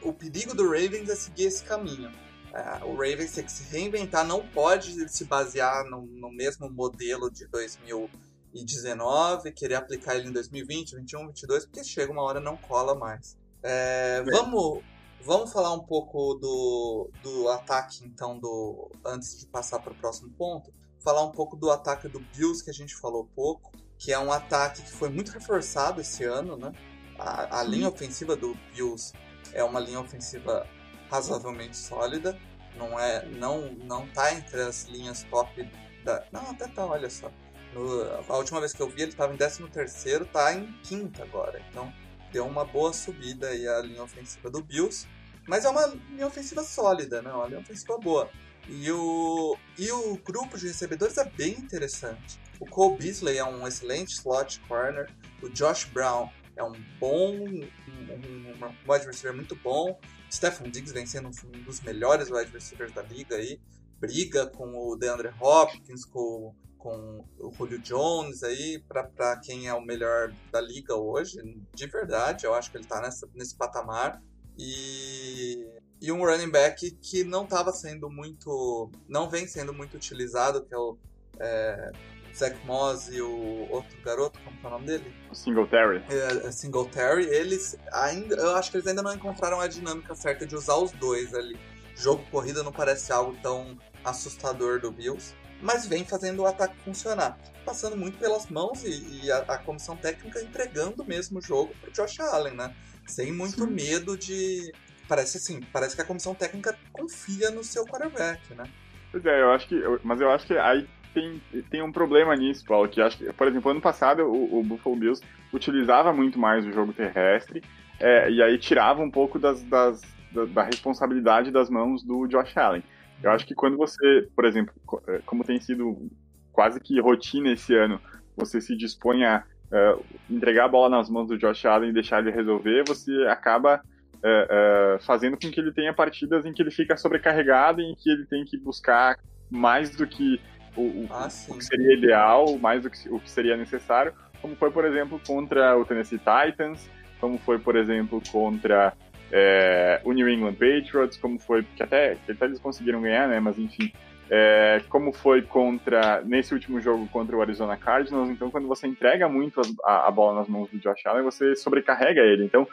o 0.02 0.14
perigo 0.14 0.56
do 0.56 0.64
Ravens 0.64 1.10
é 1.10 1.16
seguir 1.16 1.46
esse 1.46 1.64
caminho. 1.64 2.12
É, 2.54 2.84
o 2.84 2.92
Ravens 2.92 3.34
tem 3.34 3.46
que 3.46 3.52
se 3.52 3.64
reinventar, 3.72 4.26
não 4.26 4.46
pode 4.46 5.08
se 5.10 5.24
basear 5.24 5.86
no, 5.86 6.02
no 6.02 6.32
mesmo 6.32 6.70
modelo 6.70 7.32
de 7.32 7.48
2019, 7.48 9.54
querer 9.54 9.76
aplicar 9.76 10.16
ele 10.16 10.28
em 10.28 10.34
2020, 10.34 10.98
21, 10.98 11.28
22, 11.28 11.66
porque 11.66 11.84
chega 11.84 12.12
uma 12.12 12.22
hora 12.22 12.42
não 12.42 12.58
cola 12.58 12.94
mais. 12.94 13.38
É, 13.64 14.22
vamos, 14.24 14.84
vamos 15.24 15.54
falar 15.54 15.74
um 15.74 15.80
pouco 15.80 16.36
do, 16.36 17.10
do 17.24 17.48
ataque, 17.50 18.04
então, 18.04 18.38
do 18.38 18.92
antes 19.06 19.40
de 19.40 19.46
passar 19.46 19.80
para 19.80 19.94
o 19.94 19.96
próximo 19.96 20.30
ponto. 20.32 20.74
Falar 21.00 21.24
um 21.24 21.32
pouco 21.32 21.56
do 21.56 21.72
ataque 21.72 22.10
do 22.10 22.20
Bills, 22.20 22.64
que 22.64 22.70
a 22.70 22.74
gente 22.74 22.96
falou 22.96 23.30
pouco, 23.34 23.72
que 23.98 24.12
é 24.12 24.20
um 24.20 24.32
ataque 24.32 24.82
que 24.82 24.92
foi 24.92 25.10
muito 25.10 25.32
reforçado 25.32 26.02
esse 26.02 26.26
ano, 26.26 26.58
né? 26.58 26.74
A, 27.18 27.60
a 27.60 27.64
linha 27.64 27.88
ofensiva 27.88 28.36
do 28.36 28.56
Bills 28.74 29.14
é 29.54 29.64
uma 29.64 29.80
linha 29.80 30.00
ofensiva 30.00 30.68
razoavelmente 31.12 31.76
sólida. 31.76 32.40
Não 32.78 32.98
é, 32.98 33.26
não, 33.26 33.74
não 33.84 34.08
tá 34.08 34.34
entre 34.34 34.62
as 34.62 34.86
linhas 34.86 35.24
top 35.30 35.70
da. 36.06 36.24
Não, 36.32 36.50
até 36.50 36.68
tá, 36.68 36.86
olha 36.86 37.10
só. 37.10 37.30
No, 37.74 38.02
a 38.28 38.38
última 38.38 38.60
vez 38.60 38.74
que 38.74 38.82
eu 38.82 38.90
vi 38.90 39.02
ele 39.02 39.12
estava 39.12 39.34
em 39.34 39.38
13 39.38 39.68
terceiro, 39.68 40.26
tá 40.26 40.54
em 40.54 40.72
quinta 40.84 41.24
agora. 41.24 41.62
Então 41.70 41.94
deu 42.32 42.48
uma 42.48 42.64
boa 42.64 42.94
subida 42.94 43.50
aí 43.50 43.68
a 43.68 43.82
linha 43.82 44.02
ofensiva 44.02 44.50
do 44.50 44.64
Bills. 44.64 45.06
Mas 45.48 45.66
é 45.66 45.70
uma 45.70 45.86
linha 45.88 46.28
ofensiva 46.28 46.64
sólida, 46.64 47.22
né? 47.22 47.32
Uma 47.32 47.48
linha 47.48 47.60
ofensiva 47.60 47.98
boa. 47.98 48.30
E 48.70 48.90
o, 48.92 49.58
e 49.78 49.92
o 49.92 50.18
grupo 50.18 50.58
de 50.58 50.68
recebedores 50.68 51.18
é 51.18 51.26
bem 51.26 51.54
interessante. 51.54 52.40
O 52.60 52.66
Cole 52.66 52.98
Beasley 52.98 53.38
é 53.38 53.44
um 53.44 53.68
excelente 53.68 54.14
slot 54.14 54.62
corner. 54.68 55.10
O 55.42 55.50
Josh 55.50 55.86
Brown 55.86 56.30
é 56.56 56.64
um 56.64 56.74
bom, 57.00 57.38
um, 57.38 57.68
um, 58.14 58.74
um 58.88 58.92
receiver 58.92 59.34
muito 59.34 59.56
bom. 59.56 60.00
Stephen 60.32 60.72
Diggs 60.72 60.94
vem 60.94 61.06
sendo 61.06 61.28
um 61.28 61.64
dos 61.64 61.82
melhores 61.82 62.30
wide 62.32 62.52
receivers 62.52 62.94
da 62.94 63.02
liga 63.02 63.36
aí. 63.36 63.60
Briga 64.00 64.48
com 64.48 64.74
o 64.76 64.96
DeAndre 64.96 65.30
Hopkins, 65.40 66.06
com, 66.06 66.56
com 66.78 67.24
o 67.38 67.52
Julio 67.52 67.80
Jones 67.80 68.42
aí, 68.42 68.84
para 68.88 69.38
quem 69.38 69.68
é 69.68 69.74
o 69.74 69.82
melhor 69.82 70.34
da 70.52 70.62
liga 70.62 70.96
hoje. 70.96 71.38
De 71.76 71.86
verdade, 71.88 72.46
eu 72.46 72.54
acho 72.54 72.72
que 72.72 72.78
ele 72.78 72.86
tá 72.86 73.02
nessa, 73.02 73.28
nesse 73.36 73.56
patamar. 73.56 74.22
E, 74.58 75.68
e 76.02 76.12
um 76.12 76.26
running 76.26 76.50
back 76.50 76.90
que 77.02 77.24
não 77.24 77.44
estava 77.44 77.72
sendo 77.72 78.10
muito. 78.10 78.90
não 79.08 79.30
vem 79.30 79.46
sendo 79.48 79.74
muito 79.74 79.96
utilizado, 79.96 80.66
que 80.66 80.74
é 80.74 80.78
o 80.78 80.98
é, 81.40 81.92
Zach 82.36 82.58
Moss 82.66 83.10
e 83.10 83.22
o 83.22 83.68
outro 83.70 83.96
garoto, 84.04 84.40
como 84.44 84.58
é 84.64 84.68
o 84.68 84.70
nome 84.70 84.86
dele? 84.86 85.14
O 85.30 85.36
Singletary. 85.36 86.04
É, 86.10 86.48
é, 86.48 86.52
Singletary, 86.52 87.26
eles 87.26 87.78
ainda. 87.92 88.36
Eu 88.36 88.56
acho 88.56 88.72
que 88.72 88.78
eles 88.78 88.88
ainda 88.88 89.02
não 89.02 89.14
encontraram 89.14 89.60
a 89.60 89.68
dinâmica 89.68 90.16
certa 90.16 90.46
de 90.46 90.56
usar 90.56 90.76
os 90.76 90.92
dois 90.92 91.34
ali. 91.34 91.58
Jogo 91.96 92.24
corrida 92.32 92.64
não 92.64 92.72
parece 92.72 93.12
algo 93.12 93.36
tão 93.42 93.78
assustador 94.04 94.80
do 94.80 94.92
Bills, 94.92 95.36
mas 95.62 95.86
vem 95.86 96.06
fazendo 96.06 96.42
o 96.42 96.48
ataque 96.48 96.76
funcionar. 96.84 97.38
Passando 97.66 97.96
muito 97.96 98.18
pelas 98.18 98.50
mãos 98.50 98.84
e, 98.84 99.24
e 99.24 99.32
a, 99.32 99.38
a, 99.40 99.58
comissão 99.58 99.96
técnica 99.96 100.42
entregando 100.42 101.06
mesmo 101.06 101.40
o 101.40 101.42
jogo 101.42 101.74
pro 101.80 101.92
Josh 101.92 102.20
Allen, 102.20 102.56
né? 102.56 102.74
Sem 103.06 103.32
muito 103.32 103.66
Sim. 103.66 103.72
medo 103.72 104.18
de. 104.18 104.74
Parece 105.08 105.38
assim, 105.38 105.62
parece 105.74 105.96
que 105.96 106.02
a 106.02 106.06
comissão 106.06 106.34
técnica 106.34 106.76
confia 106.92 107.52
no 107.52 107.64
seu 107.64 107.86
quarterback, 107.86 108.54
né? 108.56 108.64
Pois 109.12 109.26
é, 109.26 109.42
eu 109.42 109.52
acho 109.52 109.68
que. 109.68 109.76
Mas 110.04 110.22
eu 110.22 110.32
acho 110.32 110.48
que 110.48 110.58
aí 110.58 110.88
tem, 111.14 111.42
tem 111.70 111.82
um 111.82 111.92
problema 111.92 112.36
nisso, 112.36 112.66
Paulo, 112.66 112.90
que 112.90 113.02
acho 113.02 113.18
que, 113.18 113.32
por 113.34 113.48
exemplo, 113.48 113.72
ano 113.72 113.82
passado 113.82 114.24
o, 114.24 114.60
o 114.60 114.64
Buffalo 114.64 114.96
Bills 114.96 115.24
utilizava 115.54 116.14
muito 116.14 116.40
mais 116.40 116.66
o 116.66 116.72
jogo 116.72 116.94
terrestre 116.94 117.62
é, 118.00 118.30
e 118.32 118.42
aí 118.42 118.58
tirava 118.58 119.02
um 119.02 119.12
pouco 119.12 119.38
das, 119.38 119.62
das, 119.64 120.02
da, 120.32 120.46
da, 120.46 120.64
responsabilidade 120.64 121.52
das 121.52 121.70
mãos 121.70 122.04
do 122.04 122.28
Josh 122.28 122.58
Allen. 122.58 122.84
Eu 123.22 123.32
acho 123.32 123.46
que 123.46 123.54
quando 123.54 123.78
você, 123.78 124.28
por 124.36 124.46
exemplo, 124.46 124.74
é, 125.08 125.20
como 125.26 125.44
tem 125.44 125.60
sido 125.60 126.10
quase 126.52 126.80
que 126.80 127.00
rotina 127.00 127.52
esse 127.52 127.76
ano, 127.76 128.00
você 128.36 128.60
se 128.60 128.76
dispõe 128.76 129.24
a 129.24 129.44
uh, 129.72 130.04
entregar 130.30 130.66
a 130.66 130.70
bola 130.70 130.98
nas 130.98 131.10
mãos 131.10 131.28
do 131.28 131.38
Josh 131.38 131.66
Allen 131.66 131.90
e 131.90 131.94
deixar 131.94 132.20
ele 132.20 132.32
resolver, 132.32 132.84
você 132.88 133.12
acaba 133.28 133.82
uh, 134.16 134.98
uh, 134.98 135.04
fazendo 135.04 135.34
com 135.34 135.52
que 135.52 135.60
ele 135.60 135.72
tenha 135.72 135.94
partidas 135.94 136.46
em 136.46 136.54
que 136.54 136.62
ele 136.62 136.72
fica 136.72 136.98
sobrecarregado 136.98 137.82
e 137.82 137.86
em 137.86 137.96
que 137.96 138.10
ele 138.10 138.26
tem 138.26 138.44
que 138.46 138.58
buscar 138.58 139.18
mais 139.50 139.96
do 139.96 140.08
que 140.08 140.40
o, 140.76 140.82
o, 140.82 141.08
ah, 141.10 141.28
o, 141.50 141.58
que 141.58 141.66
seria 141.66 141.94
ideal, 141.94 142.58
mais 142.58 142.84
do 142.84 142.90
que 142.90 143.10
o 143.10 143.20
que 143.20 143.30
seria 143.30 143.58
necessário, 143.58 144.14
como 144.42 144.56
foi, 144.56 144.72
por 144.72 144.86
exemplo, 144.86 145.22
contra 145.26 145.78
o 145.78 145.86
Tennessee 145.86 146.20
Titans, 146.20 146.90
como 147.20 147.38
foi, 147.38 147.60
por 147.60 147.76
exemplo, 147.76 148.22
contra 148.32 148.94
é, 149.32 150.02
o 150.04 150.12
New 150.12 150.28
England 150.28 150.54
Patriots, 150.54 151.18
como 151.18 151.40
foi, 151.40 151.64
que 151.76 151.84
até, 151.84 152.18
até 152.28 152.46
eles 152.46 152.60
conseguiram 152.60 153.02
ganhar, 153.02 153.28
né? 153.28 153.40
Mas 153.40 153.58
enfim, 153.60 153.92
é, 154.30 154.82
como 154.90 155.14
foi 155.14 155.42
contra 155.42 156.22
nesse 156.22 156.54
último 156.54 156.80
jogo 156.80 157.08
contra 157.10 157.36
o 157.36 157.42
Arizona 157.42 157.78
Cardinals. 157.78 158.30
Então, 158.30 158.50
quando 158.50 158.68
você 158.68 158.88
entrega 158.88 159.30
muito 159.30 159.62
a, 159.86 160.08
a 160.08 160.12
bola 160.12 160.40
nas 160.40 160.48
mãos 160.48 160.70
do 160.70 160.80
Josh 160.80 161.06
Allen, 161.06 161.24
você 161.24 161.56
sobrecarrega 161.56 162.22
ele. 162.22 162.46
Então, 162.46 162.68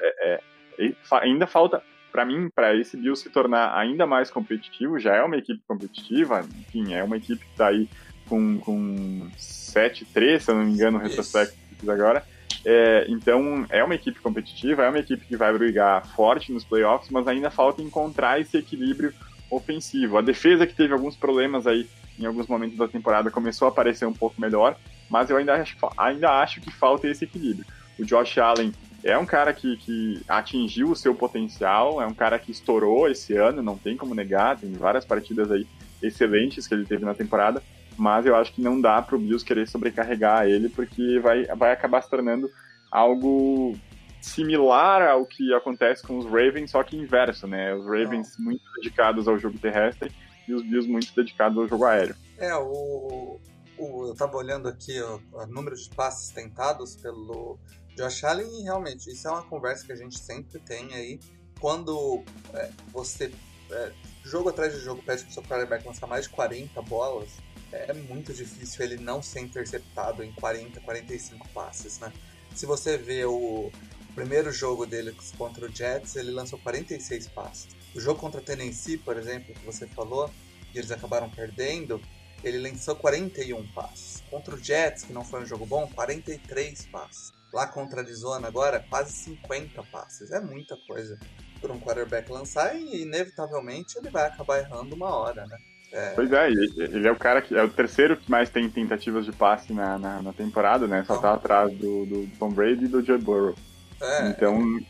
é, 0.00 0.40
é, 0.78 0.92
ainda 1.20 1.46
falta 1.46 1.82
para 2.14 2.24
mim, 2.24 2.48
para 2.48 2.76
esse 2.76 2.96
Bills 2.96 3.24
se 3.24 3.28
tornar 3.28 3.76
ainda 3.76 4.06
mais 4.06 4.30
competitivo, 4.30 5.00
já 5.00 5.16
é 5.16 5.22
uma 5.24 5.36
equipe 5.36 5.60
competitiva, 5.66 6.46
enfim, 6.60 6.94
é 6.94 7.02
uma 7.02 7.16
equipe 7.16 7.44
que 7.44 7.50
está 7.50 7.66
aí 7.66 7.88
com, 8.28 8.56
com 8.60 9.28
7-3, 9.36 10.38
se 10.38 10.48
eu 10.48 10.54
não 10.54 10.64
me 10.64 10.74
engano, 10.74 10.98
no 10.98 11.02
retrospecto 11.02 11.58
agora. 11.90 12.24
É, 12.64 13.04
então, 13.08 13.66
é 13.68 13.82
uma 13.82 13.96
equipe 13.96 14.20
competitiva, 14.20 14.84
é 14.84 14.88
uma 14.88 15.00
equipe 15.00 15.26
que 15.26 15.36
vai 15.36 15.52
brigar 15.52 16.06
forte 16.14 16.52
nos 16.52 16.64
playoffs, 16.64 17.10
mas 17.10 17.26
ainda 17.26 17.50
falta 17.50 17.82
encontrar 17.82 18.40
esse 18.40 18.56
equilíbrio 18.56 19.12
ofensivo. 19.50 20.16
A 20.16 20.22
defesa 20.22 20.68
que 20.68 20.74
teve 20.74 20.92
alguns 20.92 21.16
problemas 21.16 21.66
aí 21.66 21.88
em 22.16 22.26
alguns 22.26 22.46
momentos 22.46 22.78
da 22.78 22.86
temporada 22.86 23.28
começou 23.28 23.66
a 23.66 23.72
aparecer 23.72 24.06
um 24.06 24.14
pouco 24.14 24.40
melhor, 24.40 24.76
mas 25.10 25.30
eu 25.30 25.36
ainda 25.36 25.54
acho, 25.54 25.76
ainda 25.96 26.30
acho 26.40 26.60
que 26.60 26.70
falta 26.70 27.08
esse 27.08 27.24
equilíbrio. 27.24 27.66
O 27.98 28.04
Josh 28.04 28.38
Allen 28.38 28.72
é 29.04 29.18
um 29.18 29.26
cara 29.26 29.52
que, 29.52 29.76
que 29.76 30.22
atingiu 30.26 30.90
o 30.90 30.96
seu 30.96 31.14
potencial, 31.14 32.00
é 32.00 32.06
um 32.06 32.14
cara 32.14 32.38
que 32.38 32.50
estourou 32.50 33.06
esse 33.06 33.36
ano, 33.36 33.62
não 33.62 33.76
tem 33.76 33.98
como 33.98 34.14
negar, 34.14 34.58
tem 34.58 34.72
várias 34.72 35.04
partidas 35.04 35.52
aí 35.52 35.66
excelentes 36.02 36.66
que 36.66 36.74
ele 36.74 36.86
teve 36.86 37.04
na 37.04 37.14
temporada, 37.14 37.62
mas 37.98 38.24
eu 38.24 38.34
acho 38.34 38.52
que 38.54 38.62
não 38.62 38.80
dá 38.80 39.00
para 39.02 39.14
o 39.14 39.18
Bills 39.18 39.44
querer 39.44 39.68
sobrecarregar 39.68 40.46
ele, 40.46 40.70
porque 40.70 41.18
vai, 41.20 41.44
vai 41.44 41.72
acabar 41.72 42.02
se 42.02 42.08
tornando 42.08 42.50
algo 42.90 43.76
similar 44.22 45.02
ao 45.02 45.26
que 45.26 45.52
acontece 45.52 46.02
com 46.02 46.16
os 46.16 46.24
Ravens, 46.24 46.70
só 46.70 46.82
que 46.82 46.96
inverso, 46.96 47.46
né? 47.46 47.74
Os 47.74 47.84
Ravens 47.84 48.38
muito 48.38 48.62
dedicados 48.76 49.28
ao 49.28 49.38
jogo 49.38 49.58
terrestre 49.58 50.10
e 50.48 50.54
os 50.54 50.62
Bills 50.62 50.90
muito 50.90 51.14
dedicados 51.14 51.58
ao 51.58 51.68
jogo 51.68 51.84
aéreo. 51.84 52.16
É, 52.38 52.54
o, 52.56 53.38
o 53.76 54.06
eu 54.08 54.14
tava 54.14 54.36
olhando 54.38 54.66
aqui 54.66 54.98
o, 54.98 55.20
o 55.30 55.46
número 55.46 55.76
de 55.76 55.90
passes 55.90 56.30
tentados 56.30 56.96
pelo 56.96 57.58
Josh 57.96 58.24
Allen 58.24 58.62
realmente 58.62 59.10
isso 59.10 59.28
é 59.28 59.30
uma 59.30 59.44
conversa 59.44 59.86
que 59.86 59.92
a 59.92 59.96
gente 59.96 60.18
sempre 60.18 60.58
tem 60.60 60.92
aí 60.94 61.20
quando 61.60 62.22
é, 62.52 62.70
você 62.92 63.32
é, 63.70 63.92
jogo 64.24 64.48
atrás 64.48 64.74
de 64.74 64.80
jogo 64.80 65.02
pede 65.02 65.24
pro 65.24 65.32
seu 65.32 65.42
quarterback 65.42 65.86
lançar 65.86 66.06
mais 66.06 66.24
de 66.24 66.30
40 66.30 66.82
bolas 66.82 67.30
é 67.74 67.92
muito 67.92 68.32
difícil 68.32 68.84
ele 68.84 68.96
não 68.96 69.20
ser 69.20 69.40
interceptado 69.40 70.22
em 70.22 70.32
40, 70.32 70.80
45 70.80 71.48
passes, 71.48 71.98
né? 71.98 72.12
Se 72.54 72.66
você 72.66 72.96
vê 72.96 73.24
o 73.24 73.70
primeiro 74.14 74.52
jogo 74.52 74.86
dele 74.86 75.14
contra 75.36 75.66
o 75.66 75.74
Jets, 75.74 76.14
ele 76.14 76.30
lançou 76.30 76.58
46 76.60 77.28
passes. 77.28 77.68
O 77.94 78.00
jogo 78.00 78.20
contra 78.20 78.40
o 78.40 78.44
Tennessee, 78.44 78.96
por 78.96 79.16
exemplo, 79.16 79.52
que 79.54 79.66
você 79.66 79.88
falou, 79.88 80.30
e 80.72 80.78
eles 80.78 80.90
acabaram 80.92 81.28
perdendo, 81.28 82.00
ele 82.44 82.58
lançou 82.58 82.94
41 82.94 83.66
passes. 83.72 84.22
Contra 84.30 84.54
o 84.54 84.62
Jets, 84.62 85.04
que 85.04 85.12
não 85.12 85.24
foi 85.24 85.42
um 85.42 85.46
jogo 85.46 85.66
bom, 85.66 85.88
43 85.88 86.86
passes. 86.86 87.32
Lá 87.54 87.68
contra 87.68 88.00
a 88.00 88.02
Arizona 88.02 88.48
agora, 88.48 88.84
quase 88.90 89.12
50 89.12 89.80
passes. 89.84 90.32
É 90.32 90.40
muita 90.40 90.76
coisa 90.88 91.16
para 91.60 91.72
um 91.72 91.78
quarterback 91.78 92.28
lançar 92.30 92.74
e 92.74 93.02
inevitavelmente 93.02 93.96
ele 93.96 94.10
vai 94.10 94.26
acabar 94.26 94.58
errando 94.58 94.96
uma 94.96 95.14
hora, 95.14 95.46
né? 95.46 95.56
É... 95.92 96.10
Pois 96.10 96.32
é, 96.32 96.50
ele 96.50 97.06
é 97.06 97.12
o 97.12 97.16
cara 97.16 97.40
que 97.40 97.56
é 97.56 97.62
o 97.62 97.68
terceiro 97.68 98.16
que 98.16 98.28
mais 98.28 98.50
tem 98.50 98.68
tentativas 98.68 99.24
de 99.24 99.30
passe 99.30 99.72
na, 99.72 99.96
na, 99.96 100.20
na 100.20 100.32
temporada, 100.32 100.88
né? 100.88 101.04
Só 101.06 101.16
tá 101.18 101.32
atrás 101.32 101.72
do, 101.78 102.04
do 102.04 102.28
Tom 102.40 102.50
Brady 102.50 102.86
e 102.86 102.88
do 102.88 103.04
Joe 103.04 103.18
Burrow. 103.18 103.54
É, 104.02 104.26
então 104.26 104.80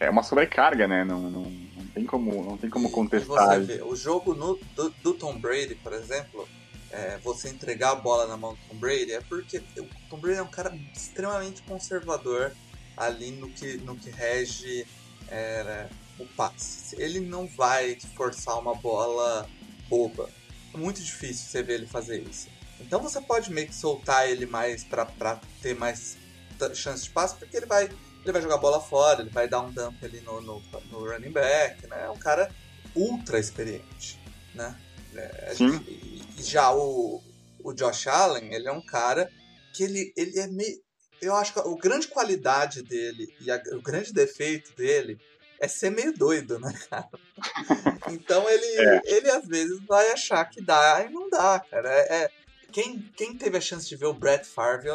é 0.00 0.08
uma 0.08 0.22
sobrecarga, 0.22 0.88
né? 0.88 1.04
Não, 1.04 1.20
não, 1.20 1.42
não 1.42 1.86
tem 1.94 2.06
como, 2.06 2.42
não 2.42 2.56
tem 2.56 2.70
como 2.70 2.90
contestar. 2.90 3.60
Vê, 3.60 3.82
o 3.82 3.94
jogo 3.94 4.34
no, 4.34 4.58
do, 4.74 4.88
do, 5.02 5.12
Tom 5.12 5.38
Brady, 5.38 5.74
por 5.74 5.92
exemplo, 5.92 6.48
é, 6.94 7.18
você 7.18 7.48
entregar 7.48 7.90
a 7.90 7.96
bola 7.96 8.26
na 8.26 8.36
mão 8.36 8.54
do 8.54 8.60
Tom 8.68 8.76
Brady 8.76 9.12
é 9.12 9.20
porque 9.20 9.58
o 9.58 9.88
Tom 10.08 10.18
Brady 10.18 10.38
é 10.38 10.42
um 10.42 10.50
cara 10.50 10.74
extremamente 10.94 11.62
conservador 11.62 12.52
ali 12.96 13.32
no 13.32 13.50
que, 13.50 13.76
no 13.78 13.96
que 13.96 14.10
rege 14.10 14.86
é, 15.28 15.88
o 16.18 16.26
passe. 16.26 16.94
Ele 17.00 17.20
não 17.20 17.46
vai 17.48 17.98
forçar 18.14 18.58
uma 18.58 18.74
bola 18.74 19.48
boba 19.88 20.30
é 20.74 20.76
muito 20.76 21.00
difícil 21.00 21.46
você 21.46 21.62
ver 21.62 21.74
ele 21.74 21.86
fazer 21.86 22.20
isso. 22.22 22.48
Então 22.80 23.00
você 23.00 23.20
pode 23.20 23.50
meio 23.52 23.68
que 23.68 23.74
soltar 23.74 24.28
ele 24.28 24.44
mais 24.44 24.82
para 24.82 25.06
ter 25.62 25.74
mais 25.74 26.16
chance 26.74 27.04
de 27.04 27.10
passe, 27.10 27.36
porque 27.36 27.56
ele 27.56 27.66
vai, 27.66 27.84
ele 28.22 28.32
vai 28.32 28.42
jogar 28.42 28.58
bola 28.58 28.80
fora, 28.80 29.22
ele 29.22 29.30
vai 29.30 29.48
dar 29.48 29.60
um 29.60 29.70
dump 29.70 30.04
ali 30.04 30.20
no, 30.20 30.40
no, 30.40 30.62
no 30.90 31.08
running 31.08 31.30
back, 31.30 31.86
né? 31.86 32.04
É 32.04 32.10
um 32.10 32.18
cara 32.18 32.50
ultra 32.94 33.38
experiente, 33.38 34.20
né? 34.54 34.76
É, 35.14 35.54
Sim. 35.56 35.78
Já 36.38 36.72
o, 36.74 37.22
o 37.62 37.72
Josh 37.72 38.06
Allen, 38.06 38.52
ele 38.54 38.68
é 38.68 38.72
um 38.72 38.84
cara 38.84 39.30
que 39.74 39.82
ele, 39.84 40.12
ele 40.16 40.38
é 40.38 40.46
meio... 40.46 40.82
Eu 41.20 41.34
acho 41.34 41.52
que 41.52 41.60
a 41.60 41.62
grande 41.80 42.08
qualidade 42.08 42.82
dele 42.82 43.34
e 43.40 43.50
a, 43.50 43.60
o 43.72 43.80
grande 43.80 44.12
defeito 44.12 44.74
dele 44.76 45.18
é 45.60 45.68
ser 45.68 45.90
meio 45.90 46.12
doido, 46.12 46.58
né, 46.58 46.72
cara? 46.90 47.08
Então 48.10 48.48
ele, 48.50 48.66
é. 48.66 49.00
ele 49.06 49.30
às 49.30 49.46
vezes 49.46 49.80
vai 49.86 50.10
achar 50.10 50.44
que 50.44 50.60
dá 50.60 51.06
e 51.08 51.10
não 51.10 51.30
dá, 51.30 51.58
cara. 51.58 51.90
É, 51.90 52.24
é, 52.24 52.30
quem, 52.70 52.98
quem 53.16 53.34
teve 53.34 53.56
a 53.56 53.60
chance 53.60 53.88
de 53.88 53.96
ver 53.96 54.06
o 54.06 54.12
Brett 54.12 54.46
Favre, 54.46 54.90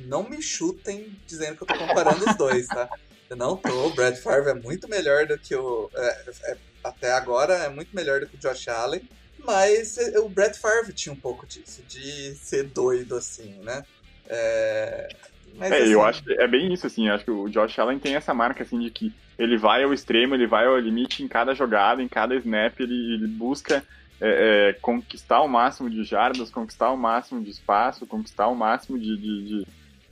não 0.00 0.22
me 0.22 0.40
chutem 0.40 1.18
dizendo 1.26 1.56
que 1.56 1.62
eu 1.64 1.66
tô 1.66 1.76
comparando 1.76 2.24
os 2.24 2.36
dois, 2.36 2.66
tá? 2.68 2.88
Eu 3.28 3.36
não 3.36 3.56
tô. 3.56 3.88
O 3.88 3.94
Brett 3.94 4.20
Favre 4.20 4.50
é 4.50 4.54
muito 4.54 4.88
melhor 4.88 5.26
do 5.26 5.38
que 5.38 5.54
o. 5.54 5.90
É, 5.94 6.24
é, 6.44 6.56
até 6.84 7.12
agora 7.12 7.54
é 7.54 7.68
muito 7.68 7.94
melhor 7.94 8.20
do 8.20 8.26
que 8.26 8.36
o 8.36 8.38
Josh 8.38 8.68
Allen. 8.68 9.08
Mas 9.46 9.96
o 10.16 10.28
Brett 10.28 10.58
Favre 10.58 10.92
tinha 10.92 11.12
um 11.12 11.16
pouco 11.16 11.46
disso, 11.46 11.82
de 11.88 12.34
ser 12.34 12.64
doido 12.64 13.14
assim, 13.14 13.54
né? 13.62 13.84
É, 14.28 15.08
mas, 15.58 15.72
é, 15.72 15.82
assim... 15.82 15.92
eu 15.92 16.02
acho 16.02 16.22
que 16.22 16.32
é 16.32 16.46
bem 16.46 16.72
isso, 16.72 16.86
assim. 16.86 17.08
Eu 17.08 17.14
acho 17.14 17.24
que 17.24 17.30
o 17.30 17.48
Josh 17.48 17.78
Allen 17.78 17.98
tem 17.98 18.14
essa 18.14 18.34
marca, 18.34 18.62
assim, 18.62 18.78
de 18.78 18.90
que 18.90 19.12
ele 19.38 19.56
vai 19.56 19.82
ao 19.82 19.92
extremo, 19.92 20.34
ele 20.34 20.46
vai 20.46 20.66
ao 20.66 20.78
limite 20.78 21.22
em 21.22 21.28
cada 21.28 21.54
jogada, 21.54 22.02
em 22.02 22.08
cada 22.08 22.34
snap, 22.36 22.78
ele, 22.80 23.14
ele 23.14 23.26
busca 23.26 23.82
é, 24.20 24.70
é, 24.70 24.72
conquistar 24.80 25.42
o 25.42 25.48
máximo 25.48 25.90
de 25.90 26.04
jardas, 26.04 26.50
conquistar 26.50 26.90
o 26.90 26.96
máximo 26.96 27.42
de 27.42 27.50
espaço, 27.50 28.06
conquistar 28.06 28.48
o 28.48 28.54
máximo 28.54 28.98
de, 28.98 29.16
de, 29.16 29.44
de, 29.44 29.66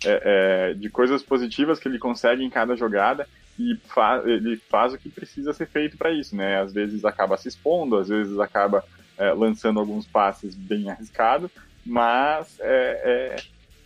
é, 0.05 0.71
é 0.71 0.75
de 0.75 0.91
coisas 0.91 1.23
positivas 1.23 1.79
que 1.79 1.89
ele 1.89 1.99
consegue 1.99 2.45
em 2.45 2.51
cada 2.51 2.77
jogada 2.77 3.27
e 3.59 3.77
fa 3.87 4.23
ele 4.27 4.57
faz 4.57 4.93
o 4.93 4.99
que 4.99 5.09
precisa 5.09 5.53
ser 5.53 5.67
feito 5.67 5.97
para 5.97 6.11
isso, 6.11 6.35
né? 6.37 6.61
Às 6.61 6.73
vezes 6.73 7.05
acaba 7.05 7.37
se 7.37 7.49
expondo, 7.49 7.97
às 7.97 8.09
vezes 8.09 8.39
acaba 8.39 8.85
é, 9.19 9.33
lançando 9.33 9.81
alguns 9.81 10.07
passes 10.07 10.55
bem 10.55 10.91
arriscados, 10.91 11.51
mas 11.85 12.59
é, 12.61 13.37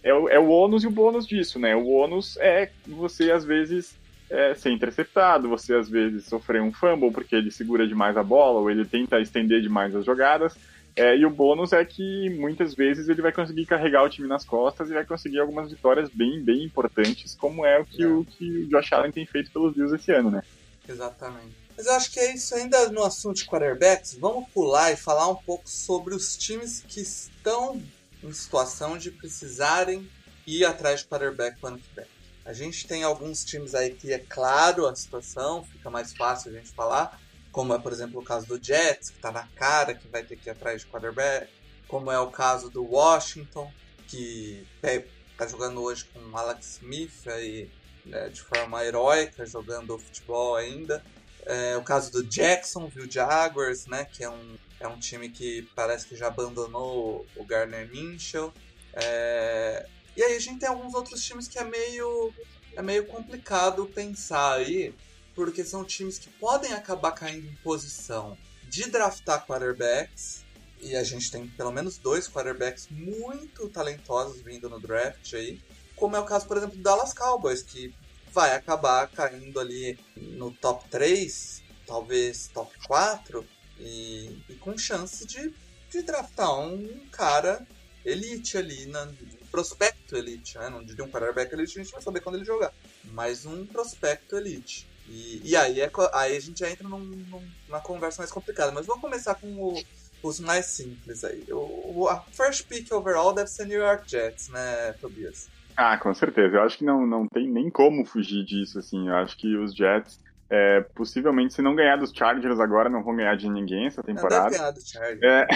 é, 0.03 0.15
o, 0.15 0.29
é 0.29 0.39
o 0.39 0.49
ônus 0.49 0.85
e 0.85 0.87
o 0.87 0.91
bônus 0.91 1.27
disso, 1.27 1.59
né? 1.59 1.75
O 1.75 1.89
ônus 1.89 2.37
é 2.39 2.71
você, 2.87 3.31
às 3.31 3.45
vezes, 3.45 3.97
é, 4.31 4.55
ser 4.55 4.71
interceptado, 4.71 5.49
você 5.49 5.75
às 5.75 5.89
vezes 5.89 6.25
sofrer 6.27 6.63
um 6.63 6.73
fumble 6.73 7.11
porque 7.11 7.35
ele 7.35 7.51
segura 7.51 7.87
demais 7.87 8.17
a 8.17 8.23
bola 8.23 8.61
ou 8.61 8.71
ele 8.71 8.85
tenta 8.85 9.21
estender 9.21 9.61
demais 9.61 9.95
as 9.95 10.05
jogadas. 10.05 10.57
É, 10.97 11.17
e 11.17 11.25
o 11.25 11.31
bônus 11.31 11.73
é 11.73 11.85
que 11.85 12.29
muitas 12.31 12.75
vezes 12.75 13.09
ele 13.09 13.23
vai 13.23 13.31
conseguir 13.31 13.67
carregar 13.67 14.03
o 14.03 14.09
time 14.09 14.27
nas 14.27 14.45
costas 14.45 14.91
e 14.91 14.95
vai 14.95 15.05
conseguir 15.05 15.39
algumas 15.39 15.71
vitórias 15.71 16.09
bem, 16.09 16.43
bem 16.43 16.65
importantes, 16.65 17.37
como 17.37 17.65
é 17.65 17.79
o 17.79 17.85
que, 17.85 18.03
é. 18.03 18.07
o, 18.07 18.25
que 18.25 18.65
o 18.65 18.69
Josh 18.69 18.93
Allen 18.93 19.13
tem 19.13 19.25
feito 19.25 19.51
pelos 19.53 19.75
Bills 19.75 19.95
esse 19.95 20.11
ano, 20.11 20.31
né? 20.31 20.43
Exatamente. 20.89 21.68
Mas 21.79 21.87
eu 21.87 21.93
acho 21.95 22.11
que 22.11 22.19
é 22.19 22.35
isso 22.35 22.57
ainda 22.57 22.89
no 22.89 23.05
assunto 23.05 23.37
de 23.37 23.47
quarterbacks. 23.47 24.15
Vamos 24.15 24.51
pular 24.51 24.91
e 24.91 24.97
falar 24.97 25.29
um 25.29 25.37
pouco 25.37 25.71
sobre 25.71 26.13
os 26.13 26.37
times 26.37 26.83
que 26.89 27.01
estão 27.01 27.81
em 28.21 28.33
situação 28.33 28.99
de 28.99 29.13
precisarem 29.13 30.11
ir 30.45 30.65
atrás 30.65 31.01
de 31.01 31.07
quarterback 31.07 31.57
ano 31.63 31.79
que. 31.79 32.03
A 32.45 32.53
gente 32.53 32.85
tem 32.89 33.05
alguns 33.05 33.45
times 33.45 33.77
aí 33.77 33.95
que 33.95 34.13
é 34.13 34.19
claro 34.19 34.89
a 34.89 34.97
situação, 34.97 35.63
fica 35.63 35.89
mais 35.89 36.13
fácil 36.17 36.51
a 36.51 36.55
gente 36.55 36.73
falar, 36.73 37.21
como 37.53 37.73
é, 37.73 37.79
por 37.79 37.93
exemplo, 37.93 38.21
o 38.21 38.25
caso 38.25 38.47
do 38.47 38.61
Jets, 38.61 39.11
que 39.11 39.17
está 39.17 39.31
na 39.31 39.47
cara 39.55 39.95
que 39.95 40.09
vai 40.09 40.25
ter 40.25 40.35
que 40.35 40.49
ir 40.49 40.51
atrás 40.51 40.81
de 40.81 40.89
quarterback, 40.89 41.49
como 41.87 42.11
é 42.11 42.19
o 42.19 42.29
caso 42.29 42.69
do 42.69 42.83
Washington, 42.83 43.73
que 44.09 44.67
está 44.83 45.47
jogando 45.47 45.81
hoje 45.81 46.07
com 46.07 46.37
Alex 46.37 46.81
Smith 46.83 47.29
aí, 47.29 47.71
né, 48.05 48.31
de 48.31 48.43
forma 48.43 48.85
heróica, 48.85 49.47
jogando 49.47 49.97
futebol 49.97 50.57
ainda. 50.57 51.05
É, 51.51 51.79
o 51.79 51.83
caso 51.83 52.13
do 52.13 52.23
Jacksonville 52.23 53.11
Jaguars, 53.11 53.87
né, 53.87 54.05
que 54.05 54.23
é 54.23 54.29
um, 54.29 54.59
é 54.79 54.87
um 54.87 54.99
time 54.99 55.31
que 55.31 55.63
parece 55.75 56.07
que 56.07 56.15
já 56.15 56.27
abandonou 56.27 57.25
o 57.35 57.43
Garner 57.43 57.91
Minshew. 57.91 58.53
É, 58.93 59.87
e 60.15 60.23
aí 60.23 60.37
a 60.37 60.39
gente 60.39 60.61
tem 60.61 60.69
alguns 60.69 60.93
outros 60.93 61.25
times 61.25 61.49
que 61.49 61.59
é 61.59 61.65
meio, 61.65 62.35
é 62.77 62.83
meio 62.83 63.07
complicado 63.07 63.87
pensar 63.87 64.57
aí, 64.57 64.95
porque 65.35 65.65
são 65.65 65.87
times 65.87 66.19
que 66.19 66.29
podem 66.29 66.75
acabar 66.75 67.13
caindo 67.13 67.47
em 67.47 67.55
posição 67.63 68.37
de 68.65 68.91
draftar 68.91 69.47
quarterbacks, 69.47 70.45
e 70.83 70.95
a 70.95 71.03
gente 71.03 71.31
tem 71.31 71.49
pelo 71.49 71.73
menos 71.73 71.97
dois 71.97 72.29
quarterbacks 72.29 72.89
muito 72.91 73.71
talentosos 73.71 74.43
vindo 74.43 74.69
no 74.69 74.79
draft 74.79 75.33
aí, 75.33 75.63
como 75.97 76.15
é 76.15 76.21
o 76.21 76.27
caso, 76.27 76.47
por 76.47 76.59
exemplo, 76.59 76.77
do 76.77 76.83
Dallas 76.83 77.15
Cowboys, 77.15 77.63
que 77.63 77.95
vai 78.33 78.55
acabar 78.55 79.09
caindo 79.09 79.59
ali 79.61 79.99
no 80.17 80.51
top 80.51 80.89
3, 80.89 81.63
talvez 81.87 82.49
top 82.49 82.73
4, 82.87 83.47
e, 83.79 84.43
e 84.49 84.55
com 84.55 84.77
chance 84.77 85.27
de, 85.27 85.53
de 85.91 86.03
draftar 86.03 86.59
um 86.61 87.07
cara 87.11 87.67
elite 88.05 88.57
ali, 88.57 88.87
na, 88.87 89.09
prospecto 89.51 90.17
elite, 90.17 90.59
né? 90.59 90.69
Não 90.69 90.85
diria 90.85 91.05
um 91.05 91.11
quarterback 91.11 91.53
elite, 91.53 91.79
a 91.79 91.83
gente 91.83 91.93
vai 91.93 92.03
saber 92.03 92.21
quando 92.21 92.37
ele 92.37 92.45
jogar, 92.45 92.73
mas 93.05 93.45
um 93.45 93.67
prospecto 93.67 94.37
elite. 94.37 94.89
E, 95.07 95.41
e 95.43 95.57
aí, 95.57 95.81
é, 95.81 95.91
aí 96.13 96.37
a 96.37 96.41
gente 96.41 96.61
já 96.61 96.71
entra 96.71 96.87
num, 96.87 96.99
numa 96.99 97.81
conversa 97.81 98.21
mais 98.21 98.31
complicada, 98.31 98.73
mas 98.73 98.87
vamos 98.87 99.01
começar 99.01 99.35
com 99.35 99.47
o, 99.47 99.83
os 100.23 100.39
mais 100.39 100.67
simples 100.67 101.25
aí. 101.25 101.45
O, 101.51 102.07
a 102.09 102.21
first 102.33 102.67
pick 102.67 102.93
overall 102.93 103.33
deve 103.33 103.49
ser 103.49 103.67
New 103.67 103.81
York 103.81 104.09
Jets, 104.09 104.49
né, 104.49 104.93
Tobias? 105.01 105.49
Ah, 105.81 105.97
com 105.97 106.13
certeza. 106.13 106.57
Eu 106.57 106.63
acho 106.63 106.77
que 106.77 106.85
não, 106.85 107.07
não 107.07 107.29
tem 107.29 107.49
nem 107.49 107.71
como 107.71 108.05
fugir 108.05 108.45
disso, 108.45 108.81
assim. 108.81 109.07
Eu 109.07 109.15
acho 109.15 109.37
que 109.37 109.57
os 109.57 109.73
Jets, 109.73 110.21
é, 110.51 110.81
possivelmente, 110.81 111.55
se 111.55 111.63
não 111.63 111.77
ganhar 111.77 111.95
dos 111.95 112.11
Chargers 112.13 112.59
agora, 112.59 112.89
não 112.89 113.05
vão 113.05 113.15
ganhar 113.15 113.37
de 113.37 113.49
ninguém 113.49 113.87
essa 113.87 114.03
temporada. 114.03 114.59
Não 114.59 114.73
dos 114.73 114.91
Chargers. 114.91 115.23
É, 115.23 115.47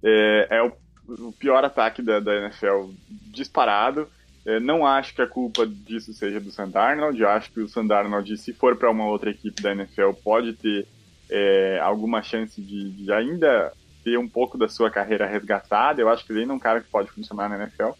é, 0.02 0.46
é 0.48 0.62
o, 0.62 0.72
o, 1.06 1.32
pior 1.32 1.62
ataque 1.62 2.00
da, 2.00 2.20
da 2.20 2.34
NFL 2.36 2.92
disparado. 3.30 4.08
É, 4.46 4.58
não 4.58 4.86
acho 4.86 5.14
que 5.14 5.20
a 5.20 5.26
culpa 5.26 5.66
disso 5.66 6.14
seja 6.14 6.40
do 6.40 6.50
Sandarnold. 6.50 7.20
Eu 7.20 7.28
acho 7.28 7.52
que 7.52 7.60
o 7.60 7.68
Sandarnold, 7.68 8.34
se 8.38 8.54
for 8.54 8.76
para 8.76 8.90
uma 8.90 9.04
outra 9.04 9.28
equipe 9.28 9.60
da 9.60 9.72
NFL, 9.72 10.12
pode 10.24 10.54
ter 10.54 10.88
é, 11.30 11.78
alguma 11.82 12.22
chance 12.22 12.62
de, 12.62 12.92
de, 12.92 13.12
ainda 13.12 13.74
ter 14.02 14.16
um 14.16 14.26
pouco 14.26 14.56
da 14.56 14.70
sua 14.70 14.90
carreira 14.90 15.26
resgatada. 15.26 16.00
Eu 16.00 16.08
acho 16.08 16.24
que 16.24 16.32
ele 16.32 16.40
ainda 16.40 16.54
é 16.54 16.56
um 16.56 16.58
cara 16.58 16.80
que 16.80 16.88
pode 16.88 17.10
funcionar 17.10 17.50
na 17.50 17.62
NFL. 17.62 17.90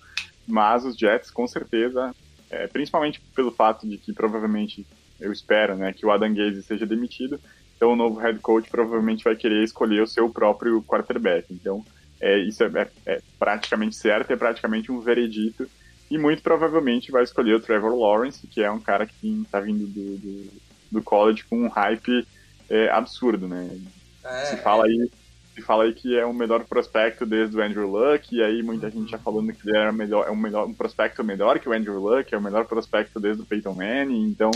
Mas 0.47 0.85
os 0.85 0.97
Jets, 0.97 1.31
com 1.31 1.47
certeza, 1.47 2.15
é, 2.51 2.67
principalmente 2.67 3.21
pelo 3.35 3.51
fato 3.51 3.89
de 3.89 3.97
que 3.97 4.13
provavelmente, 4.13 4.87
eu 5.21 5.33
espero, 5.33 5.77
né, 5.77 5.93
que 5.93 6.05
o 6.05 6.11
Adam 6.11 6.35
Gaze 6.35 6.63
seja 6.63 6.85
demitido, 6.85 7.41
então 7.77 7.93
o 7.93 7.97
novo 7.97 8.21
head 8.21 8.39
coach 8.39 8.71
provavelmente 8.71 9.25
vai 9.25 9.35
querer 9.35 9.65
escolher 9.65 10.03
o 10.03 10.07
seu 10.07 10.29
próprio 10.31 10.83
quarterback. 10.83 11.47
Então, 11.51 11.85
é, 12.21 12.39
isso 12.39 12.63
é, 12.63 12.69
é, 12.77 13.15
é 13.15 13.23
praticamente 13.39 13.97
certo, 13.97 14.31
é 14.31 14.37
praticamente 14.37 14.93
um 14.93 15.01
veredito. 15.01 15.69
E 16.09 16.17
muito 16.17 16.43
provavelmente 16.43 17.11
vai 17.11 17.25
escolher 17.25 17.55
o 17.55 17.61
Trevor 17.61 17.99
Lawrence, 17.99 18.47
que 18.47 18.63
é 18.63 18.71
um 18.71 18.79
cara 18.79 19.07
que 19.07 19.43
está 19.43 19.59
vindo 19.59 19.87
do, 19.87 20.19
do, 20.19 20.51
do, 20.93 21.03
college 21.03 21.43
com 21.45 21.65
um 21.65 21.69
hype 21.69 22.27
é, 22.69 22.91
absurdo, 22.91 23.49
né? 23.49 23.81
É, 24.23 24.45
Se 24.45 24.57
fala 24.59 24.85
aí 24.85 25.11
se 25.55 25.61
fala 25.61 25.85
aí 25.85 25.93
que 25.93 26.17
é 26.17 26.25
o 26.25 26.33
melhor 26.33 26.65
prospecto 26.65 27.27
desde 27.27 27.57
o 27.57 27.63
Andrew 27.63 27.89
Luck, 27.89 28.35
e 28.35 28.43
aí 28.43 28.63
muita 28.63 28.91
gente 28.91 29.11
já 29.11 29.19
falando 29.19 29.53
que 29.53 29.69
ele 29.69 29.77
era 29.77 29.93
melhor, 29.93 30.27
é 30.27 30.31
um, 30.31 30.37
melhor, 30.37 30.67
um 30.67 30.75
prospecto 30.75 31.23
melhor 31.23 31.59
que 31.59 31.69
o 31.69 31.73
Andrew 31.73 32.01
Luck, 32.01 32.35
é 32.35 32.39
o 32.39 32.43
melhor 32.43 32.65
prospecto 32.65 33.21
desde 33.21 33.43
o 33.43 33.47
Peyton 33.47 33.75
Manning, 33.75 34.25
então 34.25 34.51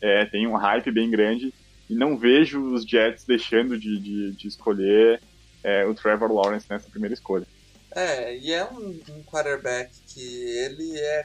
é, 0.00 0.24
tem 0.26 0.46
um 0.46 0.54
hype 0.54 0.90
bem 0.90 1.10
grande, 1.10 1.52
e 1.90 1.94
não 1.94 2.16
vejo 2.16 2.60
os 2.72 2.84
Jets 2.84 3.24
deixando 3.24 3.78
de, 3.78 3.98
de, 3.98 4.32
de 4.32 4.48
escolher 4.48 5.20
é, 5.62 5.84
o 5.84 5.94
Trevor 5.94 6.32
Lawrence 6.32 6.66
nessa 6.70 6.88
primeira 6.88 7.14
escolha. 7.14 7.46
É, 7.90 8.36
e 8.36 8.52
é 8.52 8.64
um, 8.64 9.00
um 9.08 9.22
quarterback 9.24 9.90
que 10.08 10.20
ele 10.20 10.98
é, 10.98 11.24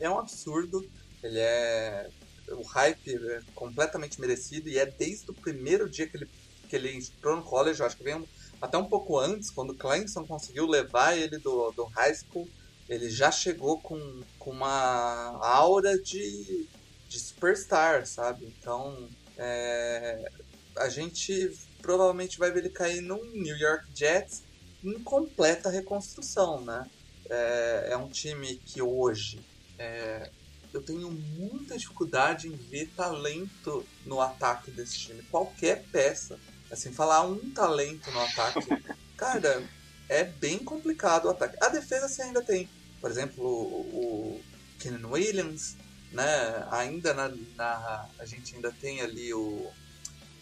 é 0.00 0.10
um 0.10 0.18
absurdo, 0.18 0.86
ele 1.22 1.38
é 1.38 2.08
o 2.50 2.62
hype 2.62 3.14
é 3.14 3.40
completamente 3.54 4.20
merecido 4.20 4.68
e 4.68 4.78
é 4.78 4.86
desde 4.86 5.30
o 5.30 5.34
primeiro 5.34 5.88
dia 5.88 6.06
que 6.06 6.16
ele 6.16 6.28
que 6.68 6.76
ele 6.76 6.96
entrou 6.96 7.36
no 7.36 7.42
college, 7.42 7.80
eu 7.80 7.86
acho 7.86 7.96
que 7.96 8.04
veio 8.04 8.28
até 8.60 8.76
um 8.76 8.88
pouco 8.88 9.18
antes, 9.18 9.50
quando 9.50 9.70
o 9.70 9.76
Clemson 9.76 10.26
conseguiu 10.26 10.66
levar 10.66 11.16
ele 11.16 11.38
do, 11.38 11.70
do 11.72 11.84
high 11.84 12.14
school, 12.14 12.48
ele 12.88 13.08
já 13.08 13.30
chegou 13.30 13.80
com, 13.80 14.22
com 14.38 14.50
uma 14.50 15.38
aura 15.42 15.98
de, 15.98 16.66
de 17.08 17.20
superstar, 17.20 18.06
sabe? 18.06 18.46
Então, 18.46 19.08
é, 19.36 20.30
a 20.76 20.88
gente 20.88 21.52
provavelmente 21.80 22.38
vai 22.38 22.50
ver 22.50 22.60
ele 22.60 22.70
cair 22.70 23.00
num 23.00 23.24
New 23.32 23.56
York 23.56 23.84
Jets 23.94 24.42
em 24.82 24.98
completa 25.00 25.70
reconstrução, 25.70 26.60
né? 26.64 26.88
É, 27.30 27.88
é 27.92 27.96
um 27.96 28.08
time 28.08 28.56
que 28.56 28.80
hoje 28.80 29.40
é, 29.78 30.30
eu 30.72 30.82
tenho 30.82 31.10
muita 31.10 31.76
dificuldade 31.76 32.48
em 32.48 32.56
ver 32.56 32.90
talento 32.96 33.86
no 34.04 34.20
ataque 34.20 34.70
desse 34.70 34.98
time. 34.98 35.22
Qualquer 35.24 35.84
peça 35.92 36.38
Assim, 36.70 36.92
falar 36.92 37.22
um 37.22 37.50
talento 37.50 38.10
no 38.10 38.20
ataque, 38.20 38.68
cara, 39.16 39.62
é 40.08 40.24
bem 40.24 40.58
complicado 40.58 41.26
o 41.26 41.30
ataque. 41.30 41.56
A 41.62 41.68
defesa 41.68 42.08
você 42.08 42.22
ainda 42.22 42.42
tem, 42.42 42.68
por 43.00 43.10
exemplo, 43.10 43.44
o, 43.44 44.36
o 44.36 44.42
Kenan 44.78 45.08
Williams, 45.08 45.76
né? 46.12 46.66
Ainda 46.70 47.14
na, 47.14 47.28
na, 47.56 48.08
a 48.18 48.24
gente 48.24 48.54
ainda 48.54 48.72
tem 48.72 49.00
ali 49.00 49.32
o 49.34 49.70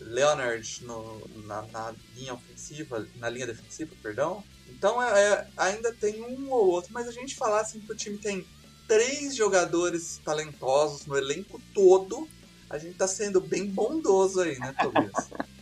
Leonard 0.00 0.84
no, 0.84 1.28
na, 1.44 1.62
na, 1.62 1.94
linha 2.14 2.34
ofensiva, 2.34 3.06
na 3.16 3.28
linha 3.28 3.46
defensiva, 3.46 3.92
perdão. 4.02 4.44
Então 4.68 5.02
é, 5.02 5.32
é, 5.32 5.46
ainda 5.56 5.92
tem 5.92 6.22
um 6.22 6.50
ou 6.50 6.66
outro, 6.68 6.92
mas 6.92 7.08
a 7.08 7.12
gente 7.12 7.34
falar 7.34 7.60
assim 7.60 7.80
que 7.80 7.92
o 7.92 7.96
time 7.96 8.18
tem 8.18 8.46
três 8.86 9.34
jogadores 9.34 10.20
talentosos 10.24 11.06
no 11.06 11.16
elenco 11.16 11.60
todo, 11.74 12.28
a 12.68 12.78
gente 12.78 12.96
tá 12.96 13.08
sendo 13.08 13.40
bem 13.40 13.66
bondoso 13.66 14.40
aí, 14.40 14.58
né, 14.58 14.74
Tobias? 14.80 15.12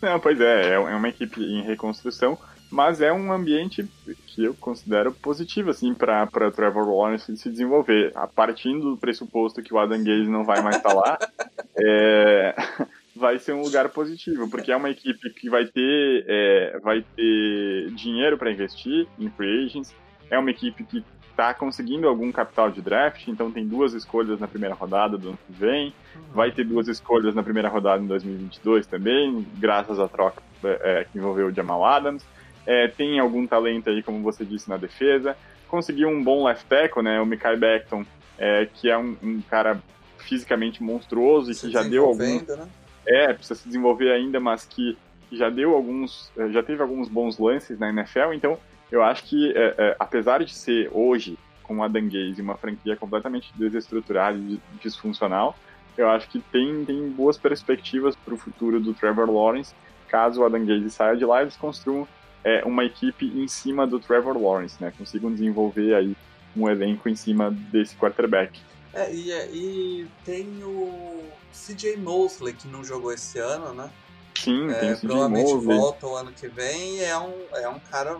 Não, 0.00 0.20
pois 0.20 0.40
é, 0.40 0.74
é 0.74 0.78
uma 0.78 1.08
equipe 1.08 1.42
em 1.42 1.62
reconstrução, 1.62 2.38
mas 2.70 3.00
é 3.00 3.12
um 3.12 3.32
ambiente 3.32 3.88
que 4.26 4.44
eu 4.44 4.54
considero 4.54 5.12
positivo, 5.12 5.70
assim, 5.70 5.94
para 5.94 6.26
Trevor 6.52 6.88
Lawrence 6.88 7.36
se 7.36 7.50
desenvolver. 7.50 8.12
A 8.14 8.26
partindo 8.26 8.90
do 8.90 8.96
pressuposto 8.96 9.62
que 9.62 9.74
o 9.74 9.78
Adam 9.78 10.02
Gaze 10.04 10.28
não 10.28 10.44
vai 10.44 10.62
mais 10.62 10.76
estar 10.76 10.90
tá 10.90 10.94
lá, 10.94 11.18
é, 11.76 12.54
vai 13.16 13.38
ser 13.38 13.52
um 13.52 13.62
lugar 13.62 13.88
positivo, 13.88 14.48
porque 14.48 14.70
é 14.70 14.76
uma 14.76 14.90
equipe 14.90 15.30
que 15.30 15.50
vai 15.50 15.66
ter, 15.66 16.24
é, 16.28 16.78
vai 16.80 17.04
ter 17.16 17.90
dinheiro 17.92 18.38
para 18.38 18.52
investir 18.52 19.08
em 19.18 19.28
free 19.30 19.64
agents, 19.64 19.94
é 20.30 20.38
uma 20.38 20.50
equipe 20.50 20.84
que 20.84 21.04
está 21.38 21.54
conseguindo 21.54 22.08
algum 22.08 22.32
capital 22.32 22.68
de 22.68 22.82
draft, 22.82 23.28
então 23.28 23.48
tem 23.48 23.64
duas 23.64 23.94
escolhas 23.94 24.40
na 24.40 24.48
primeira 24.48 24.74
rodada 24.74 25.16
do 25.16 25.28
ano 25.28 25.38
que 25.46 25.52
vem, 25.52 25.94
vai 26.34 26.50
ter 26.50 26.64
duas 26.64 26.88
escolhas 26.88 27.32
na 27.32 27.44
primeira 27.44 27.68
rodada 27.68 28.02
em 28.02 28.08
2022 28.08 28.88
também, 28.88 29.46
graças 29.56 30.00
à 30.00 30.08
troca 30.08 30.42
é, 30.64 31.06
que 31.10 31.16
envolveu 31.16 31.46
o 31.46 31.52
Jamal 31.52 31.84
Adams. 31.84 32.26
É, 32.66 32.88
tem 32.88 33.20
algum 33.20 33.46
talento 33.46 33.88
aí, 33.88 34.02
como 34.02 34.20
você 34.20 34.44
disse, 34.44 34.68
na 34.68 34.76
defesa. 34.76 35.36
Conseguiu 35.68 36.08
um 36.08 36.22
bom 36.22 36.44
left 36.44 36.66
tackle, 36.66 37.02
né? 37.02 37.20
O 37.20 37.24
Mikai 37.24 37.56
Beckton, 37.56 38.04
é, 38.36 38.66
que 38.66 38.90
é 38.90 38.98
um, 38.98 39.16
um, 39.22 39.40
cara 39.42 39.80
fisicamente 40.18 40.82
monstruoso 40.82 41.52
e 41.52 41.54
se 41.54 41.66
que 41.68 41.72
já 41.72 41.84
deu 41.84 42.04
algum. 42.04 42.40
Né? 42.40 42.68
É, 43.06 43.32
precisa 43.32 43.54
se 43.54 43.66
desenvolver 43.66 44.10
ainda, 44.10 44.40
mas 44.40 44.66
que 44.66 44.98
já 45.30 45.48
deu 45.48 45.74
alguns. 45.74 46.32
Já 46.50 46.62
teve 46.62 46.82
alguns 46.82 47.08
bons 47.08 47.38
lances 47.38 47.78
na 47.78 47.90
NFL, 47.90 48.32
então 48.34 48.58
eu 48.90 49.02
acho 49.02 49.24
que, 49.24 49.52
é, 49.56 49.74
é, 49.76 49.96
apesar 49.98 50.44
de 50.44 50.52
ser 50.52 50.90
hoje, 50.92 51.38
com 51.62 51.82
a 51.82 51.88
Gaze, 51.88 52.40
uma 52.40 52.56
franquia 52.56 52.96
completamente 52.96 53.52
desestruturada 53.54 54.38
e 54.38 54.58
disfuncional, 54.82 55.56
eu 55.96 56.08
acho 56.08 56.28
que 56.28 56.38
tem, 56.38 56.84
tem 56.84 57.10
boas 57.10 57.36
perspectivas 57.36 58.16
para 58.16 58.32
o 58.32 58.38
futuro 58.38 58.80
do 58.80 58.94
Trevor 58.94 59.30
Lawrence, 59.30 59.74
caso 60.08 60.40
o 60.40 60.44
Adam 60.44 60.64
Gaze 60.64 60.90
saia 60.90 61.16
de 61.16 61.24
lá, 61.24 61.42
eles 61.42 61.56
construam 61.56 62.08
é, 62.42 62.64
uma 62.64 62.84
equipe 62.84 63.26
em 63.26 63.46
cima 63.46 63.86
do 63.86 63.98
Trevor 63.98 64.40
Lawrence, 64.40 64.76
né? 64.80 64.92
Consigam 64.96 65.30
desenvolver 65.30 65.94
aí 65.94 66.16
um 66.56 66.68
elenco 66.68 67.08
em 67.08 67.16
cima 67.16 67.50
desse 67.50 67.94
quarterback. 67.96 68.58
É, 68.94 69.12
e, 69.12 69.30
é, 69.30 69.50
e 69.52 70.08
tem 70.24 70.46
o 70.62 71.24
CJ 71.52 71.96
Mosley, 71.98 72.54
que 72.54 72.66
não 72.68 72.82
jogou 72.82 73.12
esse 73.12 73.38
ano, 73.38 73.74
né? 73.74 73.90
Sim, 74.34 74.70
é, 74.70 74.74
tem 74.74 74.92
o 74.92 74.96
CJ 74.96 75.08
Provavelmente 75.08 75.64
volta 75.64 76.06
o 76.06 76.16
ano 76.16 76.32
que 76.32 76.48
vem 76.48 76.96
e 76.96 77.04
é 77.04 77.18
um, 77.18 77.34
é 77.54 77.68
um 77.68 77.78
cara 77.78 78.18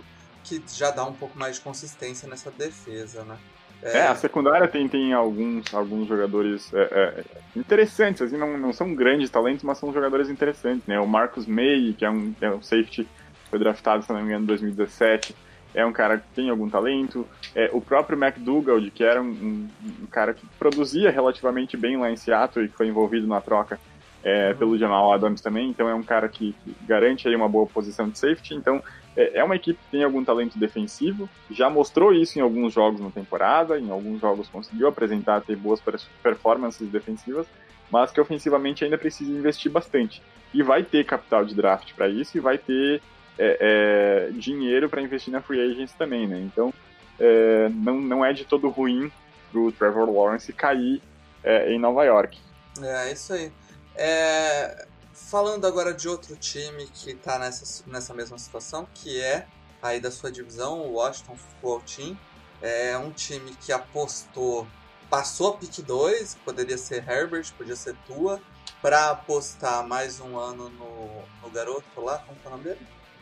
que 0.48 0.62
já 0.74 0.90
dá 0.90 1.04
um 1.04 1.12
pouco 1.12 1.38
mais 1.38 1.56
de 1.56 1.62
consistência 1.62 2.28
nessa 2.28 2.50
defesa, 2.50 3.24
né? 3.24 3.36
É, 3.82 3.98
é 3.98 4.06
a 4.08 4.14
secundária 4.14 4.66
tem, 4.66 4.88
tem 4.88 5.12
alguns, 5.12 5.72
alguns 5.72 6.08
jogadores 6.08 6.72
é, 6.74 6.80
é, 6.80 7.24
interessantes, 7.54 8.22
assim, 8.22 8.36
não, 8.36 8.58
não 8.58 8.72
são 8.72 8.94
grandes 8.94 9.30
talentos, 9.30 9.62
mas 9.62 9.78
são 9.78 9.92
jogadores 9.92 10.28
interessantes, 10.28 10.86
né? 10.86 10.98
O 10.98 11.06
Marcus 11.06 11.46
May, 11.46 11.94
que 11.96 12.04
é 12.04 12.10
um, 12.10 12.34
é 12.40 12.50
um 12.50 12.60
safety, 12.60 13.06
foi 13.48 13.58
draftado, 13.58 14.02
se 14.02 14.12
não 14.12 14.20
me 14.20 14.26
engano, 14.26 14.44
em 14.44 14.48
2017, 14.48 15.34
é 15.74 15.84
um 15.86 15.92
cara 15.92 16.18
que 16.18 16.26
tem 16.34 16.50
algum 16.50 16.68
talento. 16.68 17.26
É, 17.54 17.70
o 17.72 17.80
próprio 17.80 18.18
McDougall, 18.18 18.90
que 18.92 19.04
era 19.04 19.22
um, 19.22 19.28
um, 19.28 19.68
um, 20.02 20.06
cara 20.06 20.34
que 20.34 20.44
produzia 20.58 21.10
relativamente 21.10 21.76
bem 21.76 21.96
lá 21.96 22.10
em 22.10 22.16
Seattle 22.16 22.64
e 22.64 22.68
que 22.68 22.76
foi 22.76 22.88
envolvido 22.88 23.26
na 23.26 23.40
troca 23.40 23.78
é, 24.24 24.50
uhum. 24.50 24.56
pelo 24.56 24.78
Jamal 24.78 25.12
Adams 25.12 25.40
também, 25.40 25.70
então 25.70 25.88
é 25.88 25.94
um 25.94 26.02
cara 26.02 26.28
que, 26.28 26.52
que 26.64 26.76
garante 26.86 27.28
aí 27.28 27.36
uma 27.36 27.48
boa 27.48 27.66
posição 27.66 28.08
de 28.08 28.18
safety, 28.18 28.54
então 28.54 28.82
é, 29.18 29.38
é 29.38 29.44
uma 29.44 29.56
equipe 29.56 29.80
que 29.82 29.90
tem 29.90 30.04
algum 30.04 30.24
talento 30.24 30.56
defensivo, 30.56 31.28
já 31.50 31.68
mostrou 31.68 32.14
isso 32.14 32.38
em 32.38 32.42
alguns 32.42 32.72
jogos 32.72 33.00
na 33.00 33.10
temporada, 33.10 33.78
em 33.78 33.90
alguns 33.90 34.20
jogos 34.20 34.48
conseguiu 34.48 34.86
apresentar, 34.86 35.40
ter 35.40 35.56
boas 35.56 35.82
performances 36.22 36.88
defensivas, 36.88 37.46
mas 37.90 38.12
que 38.12 38.20
ofensivamente 38.20 38.84
ainda 38.84 38.96
precisa 38.96 39.32
investir 39.32 39.72
bastante. 39.72 40.22
E 40.54 40.62
vai 40.62 40.84
ter 40.84 41.04
capital 41.04 41.44
de 41.44 41.54
draft 41.54 41.92
para 41.94 42.08
isso 42.08 42.36
e 42.36 42.40
vai 42.40 42.56
ter 42.56 43.02
é, 43.36 44.28
é, 44.28 44.30
dinheiro 44.32 44.88
para 44.88 45.02
investir 45.02 45.32
na 45.32 45.40
free 45.40 45.60
agents 45.60 45.92
também, 45.94 46.26
né? 46.26 46.40
Então, 46.40 46.72
é, 47.18 47.68
não, 47.70 48.00
não 48.00 48.24
é 48.24 48.32
de 48.32 48.44
todo 48.44 48.68
ruim 48.68 49.10
pro 49.50 49.72
Trevor 49.72 50.08
Lawrence 50.08 50.52
cair 50.52 51.02
é, 51.42 51.72
em 51.72 51.78
Nova 51.78 52.04
York. 52.04 52.38
É, 52.80 53.12
isso 53.12 53.32
aí. 53.32 53.50
É, 53.96 54.86
falando 55.26 55.66
agora 55.66 55.92
de 55.92 56.08
outro 56.08 56.36
time 56.36 56.86
que 56.86 57.10
está 57.10 57.38
nessa, 57.38 57.84
nessa 57.86 58.14
mesma 58.14 58.38
situação, 58.38 58.86
que 58.94 59.20
é 59.20 59.46
aí 59.82 60.00
da 60.00 60.10
sua 60.10 60.30
divisão, 60.30 60.80
o 60.80 60.94
Washington 60.94 61.36
Football 61.36 61.82
Team. 61.82 62.18
É 62.60 62.96
um 62.98 63.10
time 63.10 63.54
que 63.60 63.72
apostou, 63.72 64.66
passou 65.08 65.50
a 65.50 65.56
pick 65.56 65.80
2, 65.80 66.38
poderia 66.44 66.76
ser 66.76 67.08
Herbert, 67.08 67.52
podia 67.56 67.76
ser 67.76 67.94
Tua, 68.06 68.40
para 68.82 69.10
apostar 69.10 69.86
mais 69.86 70.18
um 70.20 70.36
ano 70.36 70.68
no, 70.70 71.22
no 71.42 71.50
garoto 71.50 72.00
lá, 72.00 72.18
como 72.18 72.38
é 72.44 72.46
o 72.46 72.50
nome 72.50 72.64
dele? 72.64 72.80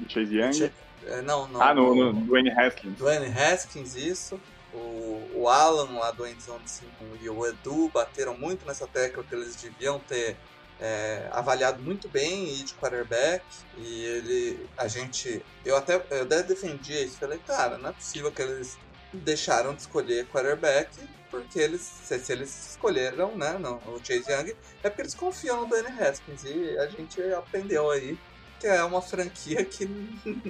Chase 0.09 0.35
Young? 0.35 0.73
É, 1.07 1.23
não, 1.23 1.47
não. 1.49 1.63
Ah, 1.63 1.75
no, 1.75 1.95
no, 1.95 2.13
no 2.13 2.21
Dwayne 2.27 2.51
Haskins. 2.51 2.97
Dwayne 2.97 3.27
Haskins, 3.27 3.95
isso. 3.95 4.41
O, 4.73 5.31
o 5.35 5.49
Alan 5.49 5.99
lá 5.99 6.11
do 6.11 6.27
Endzone 6.27 6.67
5 6.67 6.91
e 7.21 7.31
o 7.31 7.47
Edu 7.47 7.89
bateram 7.89 8.37
muito 8.37 8.67
nessa 8.67 8.87
tecla 8.87 9.23
que 9.23 9.35
eles 9.35 9.57
deviam 9.57 9.99
ter 9.99 10.37
é, 10.81 11.29
avaliado 11.33 11.83
muito 11.83 12.09
bem 12.09 12.55
e 12.55 12.62
de 12.62 12.75
quarterback 12.75 13.45
e 13.79 14.05
ele 14.05 14.69
a 14.77 14.87
gente 14.87 15.43
eu 15.65 15.77
até 15.77 15.95
eu 16.11 16.23
até 16.23 16.43
defendi 16.43 16.93
isso 16.93 17.19
falei 17.19 17.39
cara 17.47 17.79
não 17.79 17.91
é 17.91 17.93
possível 17.93 18.31
que 18.31 18.43
eles 18.43 18.79
deixaram 19.12 19.75
de 19.75 19.83
escolher 19.83 20.27
quarterback 20.27 20.91
porque 21.31 21.59
eles 21.59 21.81
se, 21.81 22.19
se 22.19 22.33
eles 22.33 22.71
escolheram 22.71 23.35
né 23.37 23.57
no, 23.59 23.77
o 23.77 24.01
Chase 24.05 24.31
Young 24.31 24.55
é 24.83 24.91
porque 24.91 25.03
eles 25.03 25.15
confiam 25.15 25.62
no 25.62 25.69
Danny 25.69 25.89
Haskins 25.99 26.45
e 26.45 26.79
a 26.79 26.87
gente 26.89 27.23
aprendeu 27.33 27.91
aí 27.91 28.19
que 28.61 28.67
é 28.67 28.83
uma 28.85 29.01
franquia 29.01 29.65
que 29.65 29.89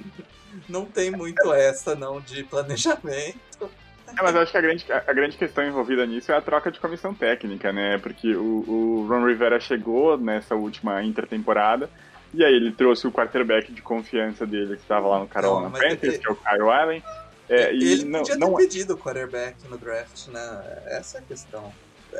não 0.67 0.85
tem 0.85 1.09
muito 1.09 1.53
essa 1.53 1.95
não 1.95 2.19
de 2.19 2.43
planejamento 2.43 3.69
é, 4.07 4.21
mas 4.21 4.35
eu 4.35 4.41
acho 4.41 4.51
que 4.51 4.57
a 4.57 4.61
grande, 4.61 4.85
a 4.91 5.13
grande 5.13 5.37
questão 5.37 5.63
envolvida 5.65 6.05
nisso 6.05 6.31
é 6.31 6.37
a 6.37 6.41
troca 6.41 6.71
de 6.71 6.79
comissão 6.79 7.13
técnica, 7.13 7.73
né? 7.73 7.97
Porque 7.97 8.35
o, 8.35 8.63
o 8.67 9.07
Ron 9.07 9.25
Rivera 9.25 9.59
chegou 9.59 10.17
nessa 10.17 10.55
última 10.55 11.03
intertemporada 11.03 11.89
e 12.33 12.43
aí 12.43 12.53
ele 12.53 12.71
trouxe 12.71 13.07
o 13.07 13.11
quarterback 13.11 13.71
de 13.71 13.81
confiança 13.81 14.45
dele 14.45 14.75
que 14.75 14.81
estava 14.81 15.07
lá 15.07 15.19
no 15.19 15.27
Carolina 15.27 15.69
Panthers, 15.69 16.03
ele, 16.03 16.17
que 16.19 16.27
é 16.27 16.31
o 16.31 16.35
Kyle 16.35 16.69
Allen. 16.69 17.03
É, 17.49 17.73
ele 17.73 18.05
não, 18.05 18.19
podia 18.19 18.35
não... 18.37 18.53
ter 18.55 18.63
pedido 18.63 18.93
o 18.93 18.97
quarterback 18.97 19.55
no 19.69 19.77
draft, 19.77 20.27
né? 20.27 20.81
Essa 20.85 21.17
é 21.17 21.21
a 21.21 21.23
questão. 21.23 21.73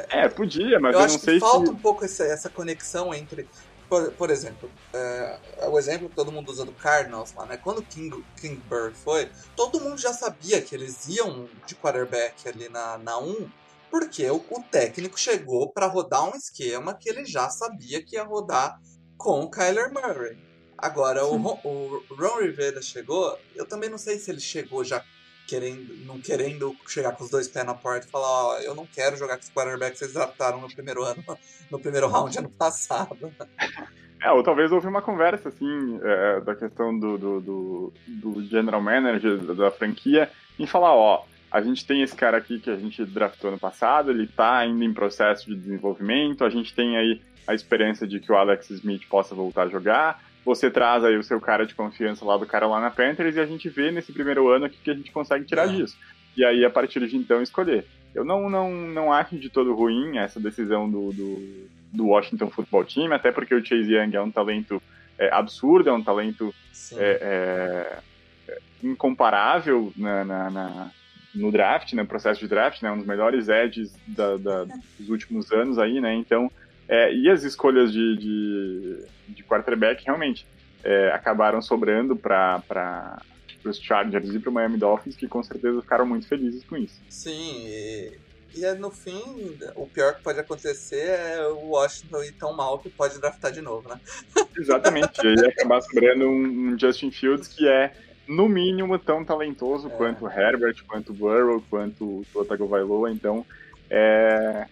É, 0.09 0.27
podia, 0.27 0.79
mas 0.79 0.93
eu, 0.93 1.01
eu 1.01 1.07
não 1.07 1.19
sei 1.19 1.35
se... 1.35 1.39
falta 1.39 1.71
um 1.71 1.75
pouco 1.75 2.05
essa, 2.05 2.23
essa 2.23 2.49
conexão 2.49 3.13
entre 3.13 3.47
por, 3.89 4.11
por 4.13 4.29
exemplo, 4.29 4.69
é, 4.93 5.39
o 5.69 5.77
exemplo 5.79 6.09
que 6.09 6.15
todo 6.15 6.31
mundo 6.31 6.49
usa 6.51 6.65
do 6.65 6.73
Cardinals 6.73 7.33
lá, 7.33 7.45
né? 7.45 7.57
Quando 7.57 7.79
o 7.79 7.83
King, 7.83 8.23
King 8.39 8.61
Bird 8.69 8.95
foi, 8.95 9.29
todo 9.55 9.79
mundo 9.79 9.97
já 9.97 10.13
sabia 10.13 10.61
que 10.61 10.75
eles 10.75 11.07
iam 11.07 11.47
de 11.65 11.75
quarterback 11.75 12.47
ali 12.47 12.69
na, 12.69 12.97
na 12.97 13.17
1, 13.17 13.49
porque 13.89 14.29
o, 14.29 14.43
o 14.49 14.63
técnico 14.69 15.19
chegou 15.19 15.71
para 15.71 15.87
rodar 15.87 16.23
um 16.23 16.35
esquema 16.35 16.93
que 16.93 17.09
ele 17.09 17.25
já 17.25 17.49
sabia 17.49 18.03
que 18.03 18.15
ia 18.15 18.23
rodar 18.23 18.79
com 19.17 19.41
o 19.41 19.49
Kyler 19.49 19.91
Murray. 19.91 20.37
Agora, 20.77 21.25
o, 21.25 21.35
o 21.35 22.03
Ron 22.11 22.41
Rivera 22.41 22.81
chegou, 22.81 23.37
eu 23.55 23.65
também 23.65 23.89
não 23.89 23.97
sei 23.97 24.19
se 24.19 24.29
ele 24.29 24.39
chegou 24.39 24.83
já 24.83 25.03
querendo, 25.47 25.95
não 26.05 26.19
querendo 26.19 26.75
chegar 26.87 27.13
com 27.13 27.23
os 27.23 27.29
dois 27.29 27.47
pés 27.47 27.65
na 27.65 27.73
porta 27.73 28.05
e 28.05 28.09
falar, 28.09 28.27
ó, 28.27 28.59
eu 28.59 28.75
não 28.75 28.85
quero 28.85 29.15
jogar 29.15 29.37
com 29.37 29.43
os 29.43 29.49
quarterbacks 29.49 29.93
que 29.93 29.99
vocês 29.99 30.13
draftaram 30.13 30.59
no 30.59 30.67
primeiro 30.67 31.03
ano, 31.03 31.23
no 31.71 31.79
primeiro 31.79 32.07
round 32.07 32.37
ano 32.37 32.49
passado. 32.49 33.17
É, 34.19 34.31
ou 34.31 34.41
talvez 34.41 34.71
houve 34.71 34.87
uma 34.87 34.99
conversa, 34.99 35.49
assim, 35.49 35.99
é, 36.01 36.41
da 36.41 36.55
questão 36.55 36.97
do, 36.97 37.19
do, 37.19 37.39
do, 37.39 37.93
do, 38.07 38.43
general 38.47 38.81
manager 38.81 39.37
da 39.53 39.69
franquia, 39.69 40.31
em 40.57 40.65
falar, 40.65 40.95
ó, 40.95 41.23
a 41.51 41.61
gente 41.61 41.85
tem 41.85 42.01
esse 42.01 42.15
cara 42.15 42.35
aqui 42.35 42.59
que 42.59 42.71
a 42.71 42.75
gente 42.75 43.05
draftou 43.05 43.51
no 43.51 43.59
passado, 43.59 44.09
ele 44.09 44.25
tá 44.25 44.57
ainda 44.57 44.83
em 44.83 44.91
processo 44.91 45.45
de 45.45 45.55
desenvolvimento, 45.55 46.43
a 46.43 46.49
gente 46.49 46.73
tem 46.73 46.97
aí 46.97 47.21
a 47.45 47.53
esperança 47.53 48.07
de 48.07 48.19
que 48.19 48.31
o 48.31 48.35
Alex 48.35 48.71
Smith 48.71 49.07
possa 49.07 49.35
voltar 49.35 49.67
a 49.67 49.69
jogar, 49.69 50.19
você 50.47 50.71
traz 50.71 51.03
aí 51.03 51.17
o 51.17 51.23
seu 51.23 51.41
cara 51.41 51.65
de 51.65 51.75
confiança 51.75 52.23
lá 52.23 52.37
do 52.37 52.45
Carolina 52.45 52.89
Panthers 52.89 53.35
e 53.35 53.39
a 53.41 53.45
gente 53.45 53.67
vê 53.67 53.91
nesse 53.91 54.13
primeiro 54.13 54.47
ano 54.47 54.67
o 54.67 54.69
que 54.69 54.89
a 54.89 54.93
gente 54.93 55.11
consegue 55.11 55.43
tirar 55.43 55.67
é. 55.67 55.73
disso. 55.73 55.97
E 56.37 56.45
aí, 56.45 56.63
a 56.63 56.69
partir 56.69 57.05
de 57.05 57.17
então, 57.17 57.41
escolher. 57.41 57.85
Eu 58.15 58.23
não, 58.23 58.49
não, 58.49 58.71
não 58.71 59.11
acho 59.11 59.37
de 59.37 59.49
todo 59.49 59.75
ruim 59.75 60.17
essa 60.17 60.39
decisão 60.39 60.89
do, 60.89 61.11
do, 61.11 61.67
do 61.91 62.07
Washington 62.07 62.49
Football 62.49 62.85
Team, 62.85 63.11
até 63.11 63.29
porque 63.29 63.53
o 63.53 63.63
Chase 63.63 63.93
Young 63.93 64.15
é 64.15 64.21
um 64.21 64.31
talento 64.31 64.81
é, 65.19 65.29
absurdo, 65.33 65.89
é 65.89 65.93
um 65.93 66.01
talento 66.01 66.55
é, 66.93 67.99
é, 68.47 68.57
incomparável 68.81 69.91
na, 69.97 70.23
na, 70.23 70.49
na, 70.49 70.91
no 71.35 71.51
draft, 71.51 71.91
no 71.91 72.05
processo 72.05 72.39
de 72.39 72.47
draft, 72.47 72.81
né, 72.81 72.89
um 72.89 72.97
dos 72.97 73.05
melhores 73.05 73.49
edges 73.49 73.93
da, 74.07 74.37
da, 74.37 74.63
dos 74.97 75.09
últimos 75.09 75.51
anos 75.51 75.77
aí, 75.77 75.99
né, 75.99 76.15
então 76.15 76.49
é, 76.87 77.13
e 77.13 77.29
as 77.29 77.43
escolhas 77.43 77.91
de, 77.91 78.17
de, 78.17 79.05
de 79.29 79.43
quarterback 79.43 80.03
realmente 80.05 80.45
é, 80.83 81.11
acabaram 81.11 81.61
sobrando 81.61 82.15
para 82.15 83.21
os 83.65 83.77
Chargers 83.77 84.33
e 84.33 84.39
para 84.39 84.49
o 84.49 84.53
Miami 84.53 84.77
Dolphins, 84.77 85.15
que 85.15 85.27
com 85.27 85.43
certeza 85.43 85.81
ficaram 85.81 86.05
muito 86.05 86.27
felizes 86.27 86.63
com 86.63 86.77
isso. 86.77 87.01
Sim, 87.09 87.65
e, 87.67 88.13
e 88.55 88.65
é, 88.65 88.73
no 88.73 88.89
fim, 88.89 89.57
o 89.75 89.85
pior 89.85 90.15
que 90.15 90.21
pode 90.21 90.39
acontecer 90.39 91.09
é 91.09 91.47
o 91.47 91.71
Washington 91.71 92.23
ir 92.23 92.31
tão 92.33 92.53
mal 92.53 92.79
que 92.79 92.89
pode 92.89 93.19
draftar 93.19 93.51
de 93.51 93.61
novo, 93.61 93.89
né? 93.89 93.99
Exatamente, 94.57 95.19
e 95.23 95.27
aí 95.27 95.49
acabar 95.49 95.81
sobrando 95.81 96.25
um, 96.25 96.73
um, 96.73 96.79
Justin 96.79 97.11
Fields 97.11 97.49
que 97.49 97.67
é, 97.67 97.91
no 98.27 98.47
mínimo, 98.47 98.97
tão 98.97 99.25
talentoso 99.25 99.87
é. 99.87 99.91
quanto 99.91 100.25
o 100.25 100.31
Herbert, 100.31 100.83
quanto 100.87 101.11
o 101.11 101.15
Burrow, 101.15 101.61
quanto 101.69 102.03
o 102.19 102.25
Tua 102.31 102.45
Tagovailoa, 102.45 103.11
então 103.11 103.45
é, 103.89 104.67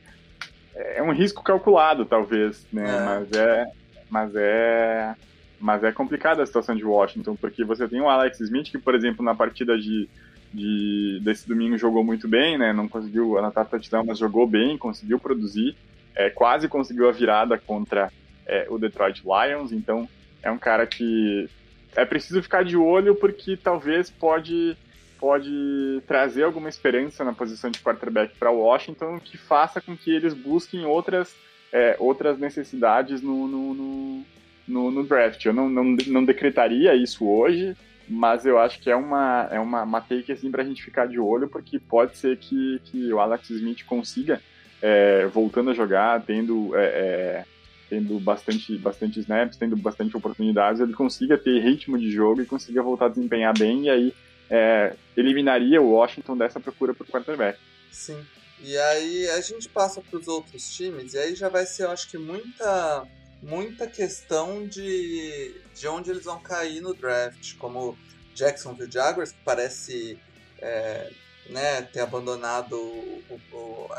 é 0.75 1.01
um 1.01 1.11
risco 1.11 1.43
calculado, 1.43 2.05
talvez, 2.05 2.65
né? 2.71 2.83
É. 2.83 3.05
Mas 3.05 3.31
é. 3.31 3.65
Mas 4.09 4.35
é. 4.35 5.15
Mas 5.59 5.83
é 5.83 5.91
complicada 5.91 6.43
a 6.43 6.45
situação 6.45 6.75
de 6.75 6.83
Washington, 6.83 7.35
porque 7.35 7.63
você 7.63 7.87
tem 7.87 8.01
o 8.01 8.09
Alex 8.09 8.39
Smith, 8.41 8.69
que, 8.69 8.77
por 8.77 8.93
exemplo, 8.93 9.23
na 9.23 9.33
partida 9.33 9.77
de, 9.77 10.07
de 10.53 11.19
desse 11.23 11.47
domingo 11.47 11.77
jogou 11.77 12.03
muito 12.03 12.27
bem, 12.27 12.57
né? 12.57 12.73
Não 12.73 12.87
conseguiu 12.87 13.37
anotar 13.37 13.65
touchdown, 13.65 14.05
mas 14.05 14.19
jogou 14.19 14.45
bem, 14.45 14.77
conseguiu 14.77 15.17
produzir, 15.17 15.75
é, 16.13 16.29
quase 16.29 16.67
conseguiu 16.67 17.07
a 17.07 17.11
virada 17.11 17.57
contra 17.57 18.11
é, 18.45 18.67
o 18.69 18.77
Detroit 18.77 19.23
Lions, 19.23 19.71
então 19.71 20.07
é 20.43 20.51
um 20.51 20.57
cara 20.57 20.85
que 20.85 21.49
é 21.95 22.05
preciso 22.05 22.43
ficar 22.43 22.63
de 22.63 22.75
olho 22.75 23.15
porque 23.15 23.55
talvez 23.57 24.09
pode 24.09 24.77
pode 25.19 26.01
trazer 26.07 26.43
alguma 26.43 26.69
esperança 26.69 27.23
na 27.23 27.33
posição 27.33 27.69
de 27.69 27.79
quarterback 27.79 28.37
para 28.37 28.51
Washington 28.51 29.19
que 29.19 29.37
faça 29.37 29.81
com 29.81 29.95
que 29.95 30.11
eles 30.13 30.33
busquem 30.33 30.85
outras, 30.85 31.35
é, 31.71 31.95
outras 31.99 32.37
necessidades 32.37 33.21
no, 33.21 33.47
no, 33.47 33.73
no, 33.73 34.25
no, 34.67 34.91
no 34.91 35.03
draft. 35.03 35.43
Eu 35.45 35.53
não, 35.53 35.69
não, 35.69 35.83
não 35.83 36.23
decretaria 36.23 36.95
isso 36.95 37.27
hoje, 37.27 37.75
mas 38.07 38.45
eu 38.45 38.59
acho 38.59 38.79
que 38.79 38.89
é 38.89 38.95
uma, 38.95 39.47
é 39.51 39.59
uma, 39.59 39.83
uma 39.83 40.01
take 40.01 40.31
assim, 40.31 40.51
para 40.51 40.61
a 40.61 40.65
gente 40.65 40.83
ficar 40.83 41.07
de 41.07 41.19
olho, 41.19 41.47
porque 41.47 41.79
pode 41.79 42.17
ser 42.17 42.37
que, 42.37 42.79
que 42.85 43.11
o 43.11 43.19
Alex 43.19 43.49
Smith 43.49 43.83
consiga, 43.85 44.41
é, 44.81 45.25
voltando 45.27 45.71
a 45.71 45.73
jogar, 45.73 46.21
tendo, 46.21 46.75
é, 46.75 46.83
é, 46.83 47.45
tendo 47.89 48.19
bastante, 48.19 48.77
bastante 48.77 49.19
snaps, 49.19 49.57
tendo 49.57 49.75
bastante 49.75 50.15
oportunidades, 50.15 50.81
ele 50.81 50.93
consiga 50.93 51.37
ter 51.37 51.59
ritmo 51.59 51.97
de 51.97 52.11
jogo 52.11 52.41
e 52.41 52.45
consiga 52.45 52.83
voltar 52.83 53.05
a 53.05 53.09
desempenhar 53.09 53.57
bem, 53.57 53.85
e 53.85 53.89
aí 53.89 54.13
é, 54.49 54.95
eliminaria 55.15 55.81
o 55.81 55.91
Washington 55.91 56.37
dessa 56.37 56.59
procura 56.59 56.93
por 56.93 57.07
quarterback. 57.07 57.59
Sim. 57.91 58.25
E 58.59 58.77
aí 58.77 59.29
a 59.29 59.41
gente 59.41 59.67
passa 59.69 60.01
para 60.01 60.19
os 60.19 60.27
outros 60.27 60.73
times, 60.73 61.13
e 61.13 61.17
aí 61.17 61.35
já 61.35 61.49
vai 61.49 61.65
ser, 61.65 61.83
eu 61.83 61.91
acho 61.91 62.09
que, 62.09 62.17
muita, 62.17 63.07
muita 63.41 63.85
questão 63.85 64.65
de, 64.65 65.53
de 65.73 65.87
onde 65.87 66.09
eles 66.09 66.23
vão 66.23 66.39
cair 66.39 66.81
no 66.81 66.93
draft, 66.93 67.57
como 67.57 67.97
Jacksonville 68.33 68.91
Jaguars, 68.91 69.31
que 69.31 69.39
parece 69.43 70.17
é, 70.59 71.11
né, 71.49 71.81
ter 71.81 71.99
abandonado 71.99 72.75
o, 72.75 73.39
o 73.51 73.89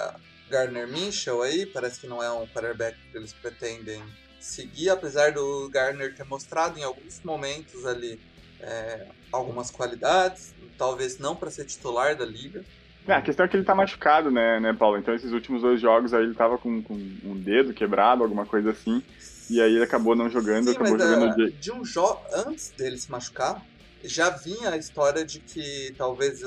Gardner 0.48 0.88
Minshew 0.88 1.42
aí, 1.42 1.66
parece 1.66 2.00
que 2.00 2.06
não 2.06 2.22
é 2.22 2.30
um 2.30 2.46
quarterback 2.46 2.96
que 3.10 3.16
eles 3.16 3.32
pretendem 3.32 4.02
seguir, 4.40 4.90
apesar 4.90 5.32
do 5.32 5.68
Gardner 5.68 6.14
ter 6.14 6.24
mostrado 6.24 6.78
em 6.78 6.84
alguns 6.84 7.20
momentos 7.22 7.84
ali 7.84 8.20
é, 8.60 9.06
algumas 9.32 9.70
qualidades, 9.70 10.54
talvez 10.76 11.18
não 11.18 11.34
para 11.34 11.50
ser 11.50 11.64
titular 11.64 12.16
da 12.16 12.24
liga. 12.24 12.64
É, 13.06 13.12
a 13.12 13.22
questão 13.22 13.46
é 13.46 13.48
que 13.48 13.56
ele 13.56 13.64
tá 13.64 13.74
machucado, 13.74 14.30
né, 14.30 14.58
né, 14.58 14.72
Paulo? 14.72 14.98
Então 14.98 15.14
esses 15.14 15.32
últimos 15.32 15.62
dois 15.62 15.80
jogos 15.80 16.12
aí 16.12 16.24
ele 16.24 16.34
tava 16.34 16.58
com, 16.58 16.82
com 16.82 16.94
um 16.94 17.36
dedo 17.36 17.72
quebrado, 17.72 18.22
alguma 18.22 18.44
coisa 18.44 18.70
assim, 18.70 19.02
e 19.48 19.60
aí 19.60 19.74
ele 19.74 19.84
acabou 19.84 20.16
não 20.16 20.28
jogando, 20.28 20.70
Sim, 20.70 20.76
acabou 20.76 20.98
jogando 20.98 21.36
de... 21.36 21.52
de 21.52 21.72
um 21.72 21.84
jogo 21.84 22.20
antes 22.32 22.70
dele 22.70 22.98
se 22.98 23.10
machucar, 23.10 23.64
já 24.02 24.30
vinha 24.30 24.70
a 24.70 24.76
história 24.76 25.24
de 25.24 25.38
que 25.38 25.94
talvez 25.96 26.42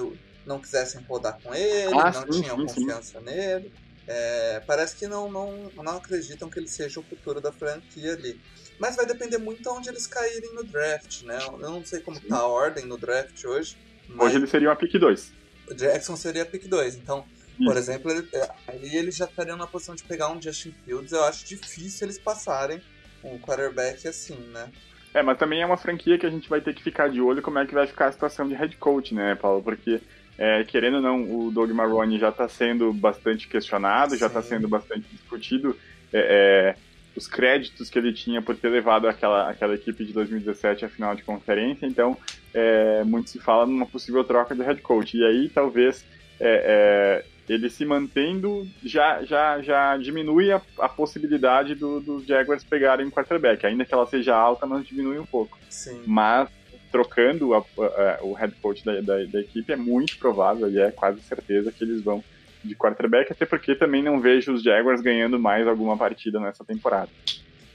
não 0.46 0.60
quisessem 0.60 1.02
rodar 1.08 1.40
com 1.42 1.54
ele, 1.54 1.94
ah, 1.94 2.12
não 2.12 2.34
sim, 2.34 2.42
tinham 2.42 2.58
sim, 2.58 2.66
confiança 2.66 3.20
sim. 3.20 3.26
nele. 3.26 3.72
É, 4.12 4.62
parece 4.66 4.96
que 4.96 5.08
não, 5.08 5.32
não, 5.32 5.72
não 5.76 5.98
acreditam 5.98 6.50
que 6.50 6.58
ele 6.58 6.68
seja 6.68 7.00
o 7.00 7.04
futuro 7.04 7.40
da 7.40 7.52
franquia 7.52 8.14
ali. 8.14 8.40
Mas 8.80 8.96
vai 8.96 9.06
depender 9.06 9.38
muito 9.38 9.62
de 9.62 9.70
onde 9.70 9.90
eles 9.90 10.08
caírem 10.08 10.54
no 10.54 10.64
draft, 10.64 11.24
né? 11.24 11.38
Eu 11.46 11.58
não 11.58 11.84
sei 11.84 12.00
como 12.00 12.18
está 12.18 12.38
a 12.38 12.48
ordem 12.48 12.86
no 12.86 12.98
draft 12.98 13.44
hoje. 13.44 13.78
Hoje 14.18 14.38
ele 14.38 14.48
seria 14.48 14.70
uma 14.70 14.76
pick 14.76 14.98
2. 14.98 15.34
O 15.70 15.74
Jackson 15.74 16.16
seria 16.16 16.46
pick 16.46 16.68
2. 16.68 16.96
Então, 16.96 17.26
por 17.64 17.76
exemplo, 17.76 18.10
ele, 18.10 18.28
é, 18.34 18.50
aí 18.68 18.96
eles 18.96 19.18
já 19.18 19.26
estariam 19.26 19.58
na 19.58 19.68
posição 19.68 19.94
de 19.94 20.04
pegar 20.04 20.32
um 20.32 20.42
Justin 20.42 20.74
Fields. 20.86 21.12
Eu 21.12 21.24
acho 21.26 21.46
difícil 21.46 22.08
eles 22.08 22.18
passarem 22.18 22.82
um 23.24 23.38
quarterback 23.38 24.08
assim, 24.08 24.38
né? 24.54 24.70
É, 25.14 25.22
mas 25.22 25.38
também 25.38 25.62
é 25.62 25.66
uma 25.66 25.78
franquia 25.78 26.18
que 26.18 26.26
a 26.26 26.30
gente 26.30 26.48
vai 26.48 26.62
ter 26.62 26.74
que 26.74 26.84
ficar 26.84 27.10
de 27.10 27.20
olho 27.20 27.42
como 27.42 27.60
é 27.60 27.66
que 27.66 27.74
vai 27.74 27.88
ficar 27.88 28.08
a 28.08 28.12
situação 28.12 28.48
de 28.48 28.54
head 28.54 28.78
coach, 28.78 29.14
né, 29.14 29.36
Paulo? 29.36 29.62
Porque, 29.62 30.00
é, 30.38 30.64
querendo 30.64 30.96
ou 30.96 31.02
não, 31.02 31.48
o 31.48 31.52
Doug 31.52 31.72
Marrone 31.72 32.20
já 32.20 32.30
está 32.30 32.48
sendo 32.48 32.94
bastante 32.94 33.48
questionado, 33.48 34.12
Sim. 34.12 34.20
já 34.20 34.28
está 34.28 34.42
sendo 34.42 34.68
bastante 34.68 35.08
discutido. 35.12 35.76
É, 36.14 36.76
é, 36.76 36.89
os 37.20 37.28
créditos 37.28 37.90
que 37.90 38.00
ele 38.00 38.14
tinha 38.14 38.42
por 38.42 38.56
ter 38.56 38.70
levado 38.70 39.08
aquela, 39.08 39.50
aquela 39.50 39.76
equipe 39.76 40.06
de 40.06 40.14
2017 40.14 40.86
à 40.86 40.90
final 40.90 41.14
de 41.14 41.22
conferência, 41.22 41.86
então 41.86 42.18
é, 42.54 43.04
muito 43.04 43.30
se 43.30 43.40
fala 43.40 43.66
numa 43.66 43.86
possível 43.86 44.24
troca 44.24 44.56
de 44.56 44.64
head 44.64 44.82
coach. 44.82 45.18
E 45.18 45.26
aí 45.26 45.50
talvez 45.50 46.06
é, 46.40 47.26
é, 47.28 47.54
ele 47.54 47.70
se 47.70 47.84
mantendo 47.86 48.66
já, 48.82 49.22
já, 49.24 49.62
já 49.62 49.98
diminui 49.98 50.50
a, 50.50 50.62
a 50.80 50.88
possibilidade 50.88 51.76
do, 51.76 52.00
dos 52.00 52.26
Jaguars 52.26 52.64
pegarem 52.64 53.06
um 53.06 53.12
quarterback, 53.12 53.66
ainda 53.66 53.84
que 53.84 53.94
ela 53.94 54.08
seja 54.08 54.34
alta, 54.34 54.66
mas 54.66 54.88
diminui 54.88 55.20
um 55.20 55.26
pouco. 55.26 55.60
Sim. 55.70 56.02
Mas 56.08 56.48
trocando 56.90 57.54
a, 57.54 57.60
a, 57.60 58.20
o 58.24 58.34
head 58.34 58.56
coach 58.62 58.84
da, 58.84 59.02
da, 59.02 59.24
da, 59.26 59.42
equipe 59.42 59.72
é 59.72 59.76
muito 59.76 60.18
provável 60.18 60.72
e 60.72 60.80
é 60.80 60.90
quase 60.90 61.22
certeza 61.22 61.72
que 61.72 61.84
eles 61.84 62.02
vão 62.02 62.24
de 62.64 62.76
quarterback, 62.76 63.32
até 63.32 63.46
porque 63.46 63.76
também 63.76 64.04
não 64.04 64.20
vejo 64.20 64.54
os 64.54 64.64
Jaguars 64.64 65.02
ganhando 65.02 65.40
mais 65.40 65.68
alguma 65.68 65.98
partida 65.98 66.40
nessa 66.40 66.64
temporada. 66.64 67.10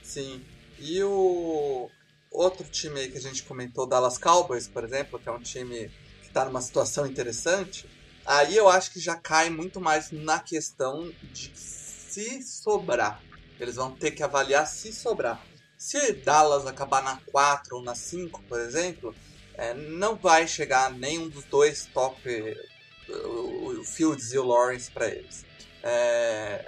Sim. 0.03 0.41
E 0.79 1.01
o 1.03 1.89
outro 2.29 2.65
time 2.69 2.99
aí 2.99 3.11
que 3.11 3.17
a 3.17 3.21
gente 3.21 3.43
comentou, 3.43 3.87
Dallas 3.87 4.17
Cowboys, 4.17 4.67
por 4.67 4.83
exemplo, 4.83 5.19
que 5.19 5.27
é 5.27 5.31
um 5.31 5.39
time 5.39 5.89
que 6.21 6.27
está 6.27 6.45
numa 6.45 6.61
situação 6.61 7.07
interessante, 7.07 7.89
aí 8.25 8.55
eu 8.55 8.69
acho 8.69 8.91
que 8.91 8.99
já 8.99 9.15
cai 9.15 9.49
muito 9.49 9.79
mais 9.79 10.11
na 10.11 10.39
questão 10.39 11.11
de 11.23 11.51
se 11.55 12.41
sobrar. 12.43 13.21
Eles 13.59 13.75
vão 13.75 13.91
ter 13.91 14.11
que 14.11 14.23
avaliar 14.23 14.67
se 14.67 14.91
sobrar. 14.91 15.41
Se 15.77 16.13
Dallas 16.13 16.65
acabar 16.65 17.03
na 17.03 17.17
4 17.31 17.77
ou 17.77 17.83
na 17.83 17.95
5, 17.95 18.43
por 18.43 18.59
exemplo, 18.59 19.15
é, 19.55 19.73
não 19.73 20.15
vai 20.15 20.47
chegar 20.47 20.91
nenhum 20.91 21.29
dos 21.29 21.43
dois 21.45 21.85
top 21.93 22.21
o, 23.09 23.83
Fields 23.83 24.33
e 24.33 24.37
o 24.37 24.43
Lawrence 24.43 24.91
para 24.91 25.07
eles. 25.07 25.45
É... 25.83 26.65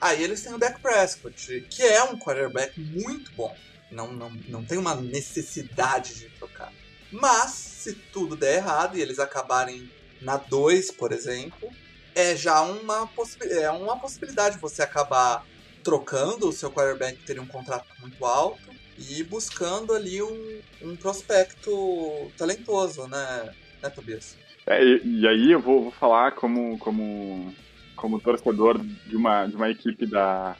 Aí 0.00 0.22
eles 0.22 0.42
têm 0.42 0.54
o 0.54 0.58
Dak 0.58 0.80
Prescott, 0.80 1.66
que 1.68 1.82
é 1.82 2.02
um 2.04 2.18
quarterback 2.18 2.80
muito 2.80 3.30
bom. 3.32 3.54
Não, 3.90 4.12
não, 4.12 4.30
não 4.48 4.64
tem 4.64 4.78
uma 4.78 4.94
necessidade 4.94 6.14
de 6.14 6.28
trocar. 6.30 6.72
Mas, 7.10 7.50
se 7.50 7.94
tudo 7.94 8.36
der 8.36 8.56
errado 8.56 8.96
e 8.96 9.02
eles 9.02 9.18
acabarem 9.18 9.90
na 10.22 10.36
2, 10.36 10.92
por 10.92 11.12
exemplo, 11.12 11.70
é 12.14 12.36
já 12.36 12.62
uma, 12.62 13.06
possi 13.08 13.36
é 13.42 13.70
uma 13.70 13.98
possibilidade 13.98 14.58
você 14.58 14.82
acabar 14.82 15.44
trocando 15.82 16.48
o 16.48 16.52
seu 16.52 16.70
quarterback 16.70 17.18
que 17.18 17.24
teria 17.24 17.42
um 17.42 17.46
contrato 17.46 17.88
muito 18.00 18.24
alto 18.24 18.70
e 18.98 19.22
buscando 19.24 19.94
ali 19.94 20.22
um, 20.22 20.60
um 20.82 20.96
prospecto 20.96 22.30
talentoso, 22.36 23.06
né, 23.08 23.54
né 23.82 23.90
Tobias? 23.90 24.36
É, 24.70 24.84
e, 24.84 25.02
e, 25.04 25.26
aí 25.26 25.50
eu 25.50 25.58
vou, 25.58 25.82
vou, 25.82 25.90
falar 25.90 26.30
como, 26.30 26.78
como, 26.78 27.52
como 27.96 28.20
torcedor 28.20 28.78
de 28.78 29.16
uma, 29.16 29.44
de 29.46 29.56
uma 29.56 29.68
equipe 29.68 30.06
da, 30.06 30.56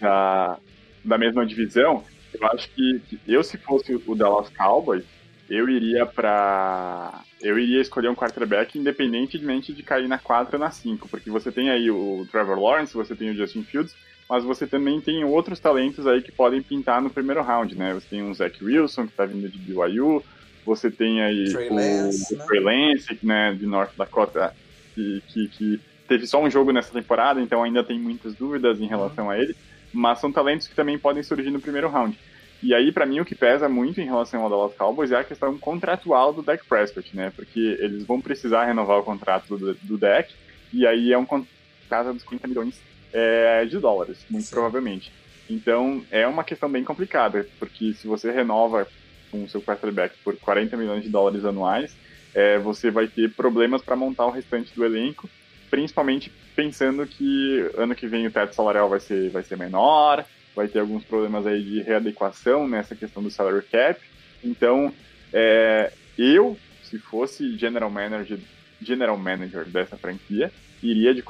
da, 0.00 0.58
da 1.04 1.16
mesma 1.16 1.46
divisão. 1.46 2.02
Eu 2.32 2.44
acho 2.48 2.68
que, 2.70 3.00
que 3.08 3.20
eu, 3.28 3.44
se 3.44 3.56
fosse 3.56 3.94
o 3.94 4.14
Dallas 4.16 4.48
Cowboys, 4.48 5.04
eu 5.48 5.68
iria 5.68 6.04
para 6.04 7.22
eu 7.40 7.56
iria 7.56 7.80
escolher 7.80 8.08
um 8.08 8.14
quarterback 8.14 8.76
independentemente 8.76 9.72
de 9.72 9.82
cair 9.84 10.08
na 10.08 10.18
4 10.18 10.56
ou 10.56 10.60
na 10.60 10.72
5, 10.72 11.08
porque 11.08 11.30
você 11.30 11.52
tem 11.52 11.70
aí 11.70 11.88
o 11.90 12.26
Trevor 12.32 12.58
Lawrence, 12.58 12.94
você 12.94 13.14
tem 13.14 13.30
o 13.30 13.36
Justin 13.36 13.62
Fields, 13.62 13.94
mas 14.28 14.42
você 14.42 14.66
também 14.66 15.00
tem 15.00 15.22
outros 15.22 15.60
talentos 15.60 16.08
aí 16.08 16.22
que 16.22 16.32
podem 16.32 16.60
pintar 16.60 17.00
no 17.00 17.10
primeiro 17.10 17.42
round, 17.42 17.76
né? 17.76 17.94
Você 17.94 18.06
tem 18.08 18.22
um 18.22 18.34
Zach 18.34 18.64
Wilson, 18.64 19.04
que 19.04 19.12
está 19.12 19.26
vindo 19.26 19.48
de 19.48 19.58
BYU, 19.58 20.24
você 20.64 20.90
tem 20.90 21.22
aí 21.22 21.52
Trey 21.52 21.68
o, 21.68 21.74
Lance, 21.74 22.34
o 22.34 22.38
né? 22.38 22.44
Trey 22.46 22.60
Lance, 22.60 23.18
né, 23.22 23.54
de 23.54 23.66
North 23.66 23.92
Dakota, 23.96 24.54
que, 24.94 25.22
que, 25.28 25.48
que, 25.48 25.80
teve 26.08 26.26
só 26.26 26.42
um 26.42 26.50
jogo 26.50 26.72
nessa 26.72 26.92
temporada, 26.92 27.40
então 27.40 27.62
ainda 27.62 27.82
tem 27.82 27.98
muitas 27.98 28.34
dúvidas 28.34 28.80
em 28.80 28.86
relação 28.86 29.30
a 29.30 29.38
ele, 29.38 29.56
mas 29.92 30.18
são 30.18 30.30
talentos 30.30 30.66
que 30.66 30.74
também 30.74 30.98
podem 30.98 31.22
surgir 31.22 31.50
no 31.50 31.60
primeiro 31.60 31.88
round. 31.88 32.18
E 32.62 32.72
aí, 32.74 32.92
para 32.92 33.04
mim, 33.04 33.20
o 33.20 33.24
que 33.24 33.34
pesa 33.34 33.68
muito 33.68 34.00
em 34.00 34.06
relação 34.06 34.42
ao 34.42 34.48
Dallas 34.48 34.74
Cowboys 34.74 35.12
é 35.12 35.16
a 35.16 35.24
questão 35.24 35.58
contratual 35.58 36.32
do 36.32 36.42
Dak 36.42 36.64
Prescott, 36.66 37.14
né? 37.14 37.30
Porque 37.34 37.60
eles 37.78 38.04
vão 38.04 38.20
precisar 38.20 38.64
renovar 38.64 38.98
o 38.98 39.02
contrato 39.02 39.56
do, 39.58 39.74
do 39.74 39.98
Dak, 39.98 40.32
e 40.72 40.86
aí 40.86 41.12
é 41.12 41.18
um 41.18 41.26
contrato 41.26 42.12
dos 42.12 42.22
50 42.22 42.48
milhões 42.48 42.80
é, 43.12 43.64
de 43.64 43.78
dólares, 43.78 44.24
muito 44.30 44.46
Sim. 44.46 44.54
provavelmente. 44.54 45.12
Então, 45.48 46.02
é 46.10 46.26
uma 46.26 46.42
questão 46.42 46.68
bem 46.70 46.82
complicada, 46.82 47.46
porque 47.58 47.92
se 47.92 48.06
você 48.06 48.30
renova 48.30 48.88
com 49.34 49.42
o 49.42 49.48
seu 49.48 49.60
quarterback 49.60 50.14
por 50.22 50.36
40 50.36 50.76
milhões 50.76 51.02
de 51.02 51.08
dólares 51.08 51.44
anuais, 51.44 51.96
é, 52.32 52.56
você 52.58 52.88
vai 52.88 53.08
ter 53.08 53.32
problemas 53.32 53.82
para 53.82 53.96
montar 53.96 54.26
o 54.26 54.30
restante 54.30 54.72
do 54.74 54.84
elenco, 54.84 55.28
principalmente 55.68 56.30
pensando 56.54 57.04
que 57.04 57.68
ano 57.76 57.96
que 57.96 58.06
vem 58.06 58.28
o 58.28 58.30
teto 58.30 58.54
salarial 58.54 58.88
vai 58.88 59.00
ser, 59.00 59.30
vai 59.30 59.42
ser 59.42 59.58
menor, 59.58 60.24
vai 60.54 60.68
ter 60.68 60.78
alguns 60.78 61.02
problemas 61.02 61.46
aí 61.48 61.60
de 61.62 61.82
readequação 61.82 62.68
nessa 62.68 62.94
questão 62.94 63.22
do 63.22 63.30
salary 63.30 63.64
cap. 63.66 64.00
Então, 64.42 64.92
é, 65.32 65.92
eu, 66.16 66.56
se 66.84 66.96
fosse 66.98 67.56
general 67.56 67.90
manager, 67.90 68.38
general 68.80 69.18
manager 69.18 69.64
dessa 69.64 69.96
franquia, 69.96 70.52
iria 70.80 71.12
de, 71.12 71.24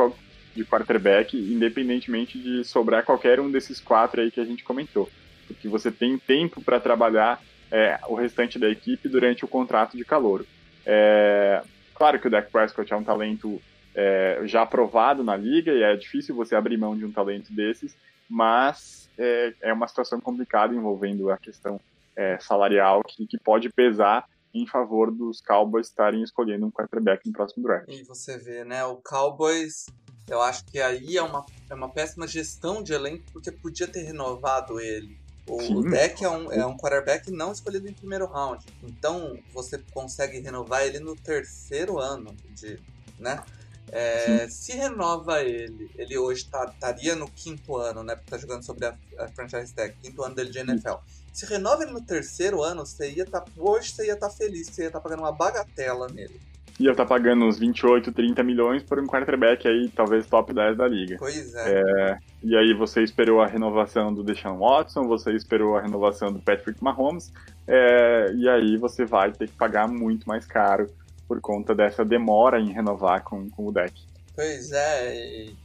de 0.54 0.64
quarterback, 0.64 1.38
independentemente 1.38 2.38
de 2.38 2.64
sobrar 2.64 3.02
qualquer 3.02 3.40
um 3.40 3.50
desses 3.50 3.80
quatro 3.80 4.20
aí 4.20 4.30
que 4.30 4.40
a 4.40 4.44
gente 4.44 4.62
comentou. 4.62 5.08
Porque 5.46 5.68
você 5.68 5.90
tem 5.90 6.18
tempo 6.18 6.62
para 6.62 6.80
trabalhar 6.80 7.40
é, 7.74 7.98
o 8.06 8.14
restante 8.14 8.56
da 8.56 8.70
equipe 8.70 9.08
durante 9.08 9.44
o 9.44 9.48
contrato 9.48 9.96
de 9.96 10.04
calor. 10.04 10.46
É, 10.86 11.60
claro 11.92 12.20
que 12.20 12.28
o 12.28 12.30
Dak 12.30 12.48
Prescott 12.48 12.92
é 12.92 12.96
um 12.96 13.02
talento 13.02 13.60
é, 13.92 14.42
já 14.44 14.62
aprovado 14.62 15.24
na 15.24 15.36
liga 15.36 15.72
e 15.72 15.82
é 15.82 15.96
difícil 15.96 16.36
você 16.36 16.54
abrir 16.54 16.76
mão 16.76 16.96
de 16.96 17.04
um 17.04 17.10
talento 17.10 17.52
desses, 17.52 17.96
mas 18.30 19.10
é, 19.18 19.54
é 19.60 19.72
uma 19.72 19.88
situação 19.88 20.20
complicada 20.20 20.72
envolvendo 20.72 21.32
a 21.32 21.36
questão 21.36 21.80
é, 22.14 22.38
salarial 22.38 23.02
que, 23.02 23.26
que 23.26 23.36
pode 23.36 23.68
pesar 23.70 24.24
em 24.54 24.68
favor 24.68 25.10
dos 25.10 25.40
Cowboys 25.40 25.88
estarem 25.88 26.22
escolhendo 26.22 26.66
um 26.66 26.70
quarterback 26.70 27.26
no 27.26 27.32
próximo 27.32 27.64
draft. 27.64 27.88
E 27.88 28.04
você 28.04 28.38
vê, 28.38 28.62
né, 28.62 28.84
o 28.84 28.98
Cowboys, 28.98 29.86
eu 30.28 30.40
acho 30.40 30.64
que 30.66 30.80
aí 30.80 31.16
é 31.16 31.22
uma, 31.22 31.44
é 31.68 31.74
uma 31.74 31.88
péssima 31.88 32.28
gestão 32.28 32.84
de 32.84 32.92
elenco, 32.92 33.24
porque 33.32 33.50
podia 33.50 33.88
ter 33.88 34.02
renovado 34.02 34.78
ele 34.78 35.23
o 35.46 35.60
Sim. 35.60 35.90
deck 35.90 36.24
é 36.24 36.28
um, 36.28 36.52
é 36.52 36.66
um 36.66 36.76
quarterback 36.76 37.30
não 37.30 37.52
escolhido 37.52 37.88
em 37.88 37.92
primeiro 37.92 38.26
round. 38.26 38.64
Então 38.82 39.38
você 39.52 39.78
consegue 39.92 40.40
renovar 40.40 40.82
ele 40.82 40.98
no 40.98 41.14
terceiro 41.14 41.98
ano 41.98 42.34
de. 42.50 42.80
né? 43.18 43.42
É, 43.88 44.48
se 44.48 44.72
renova 44.72 45.42
ele, 45.42 45.90
ele 45.96 46.16
hoje 46.16 46.46
tá, 46.46 46.64
estaria 46.64 47.14
no 47.14 47.30
quinto 47.30 47.76
ano, 47.76 48.02
né? 48.02 48.16
Porque 48.16 48.30
tá 48.30 48.38
jogando 48.38 48.64
sobre 48.64 48.86
a, 48.86 48.96
a 49.18 49.28
franchise 49.28 49.72
tag, 49.74 49.94
quinto 50.02 50.22
ano 50.24 50.34
dele 50.34 50.50
de 50.50 50.58
NFL. 50.58 50.94
Se 51.32 51.44
renova 51.46 51.82
ele 51.82 51.92
no 51.92 52.00
terceiro 52.00 52.62
ano, 52.62 52.86
você 52.86 53.10
ia 53.10 53.26
tá, 53.26 53.44
hoje 53.56 53.90
você 53.90 54.06
ia 54.06 54.14
estar 54.14 54.30
tá 54.30 54.34
feliz, 54.34 54.68
você 54.68 54.82
ia 54.82 54.86
estar 54.86 54.98
tá 54.98 55.02
pagando 55.02 55.20
uma 55.20 55.32
bagatela 55.32 56.08
nele 56.08 56.40
ia 56.78 56.90
estar 56.90 57.04
tá 57.04 57.08
pagando 57.08 57.44
uns 57.44 57.58
28, 57.58 58.12
30 58.12 58.42
milhões 58.42 58.82
por 58.82 58.98
um 58.98 59.06
quarterback 59.06 59.66
aí, 59.68 59.88
talvez 59.88 60.26
top 60.26 60.52
10 60.52 60.76
da 60.76 60.88
liga. 60.88 61.16
Pois 61.18 61.54
é. 61.54 61.80
é. 61.80 62.18
E 62.42 62.56
aí 62.56 62.74
você 62.74 63.02
esperou 63.02 63.40
a 63.40 63.46
renovação 63.46 64.12
do 64.12 64.22
Deshaun 64.22 64.58
Watson, 64.58 65.06
você 65.06 65.32
esperou 65.32 65.76
a 65.76 65.80
renovação 65.80 66.32
do 66.32 66.40
Patrick 66.40 66.82
Mahomes, 66.82 67.32
é, 67.66 68.32
e 68.34 68.48
aí 68.48 68.76
você 68.76 69.04
vai 69.04 69.32
ter 69.32 69.48
que 69.48 69.56
pagar 69.56 69.88
muito 69.88 70.28
mais 70.28 70.46
caro 70.46 70.90
por 71.28 71.40
conta 71.40 71.74
dessa 71.74 72.04
demora 72.04 72.60
em 72.60 72.72
renovar 72.72 73.22
com, 73.22 73.48
com 73.48 73.66
o 73.66 73.72
deck. 73.72 73.94
Pois 74.34 74.72
é, 74.72 75.16
e... 75.16 75.64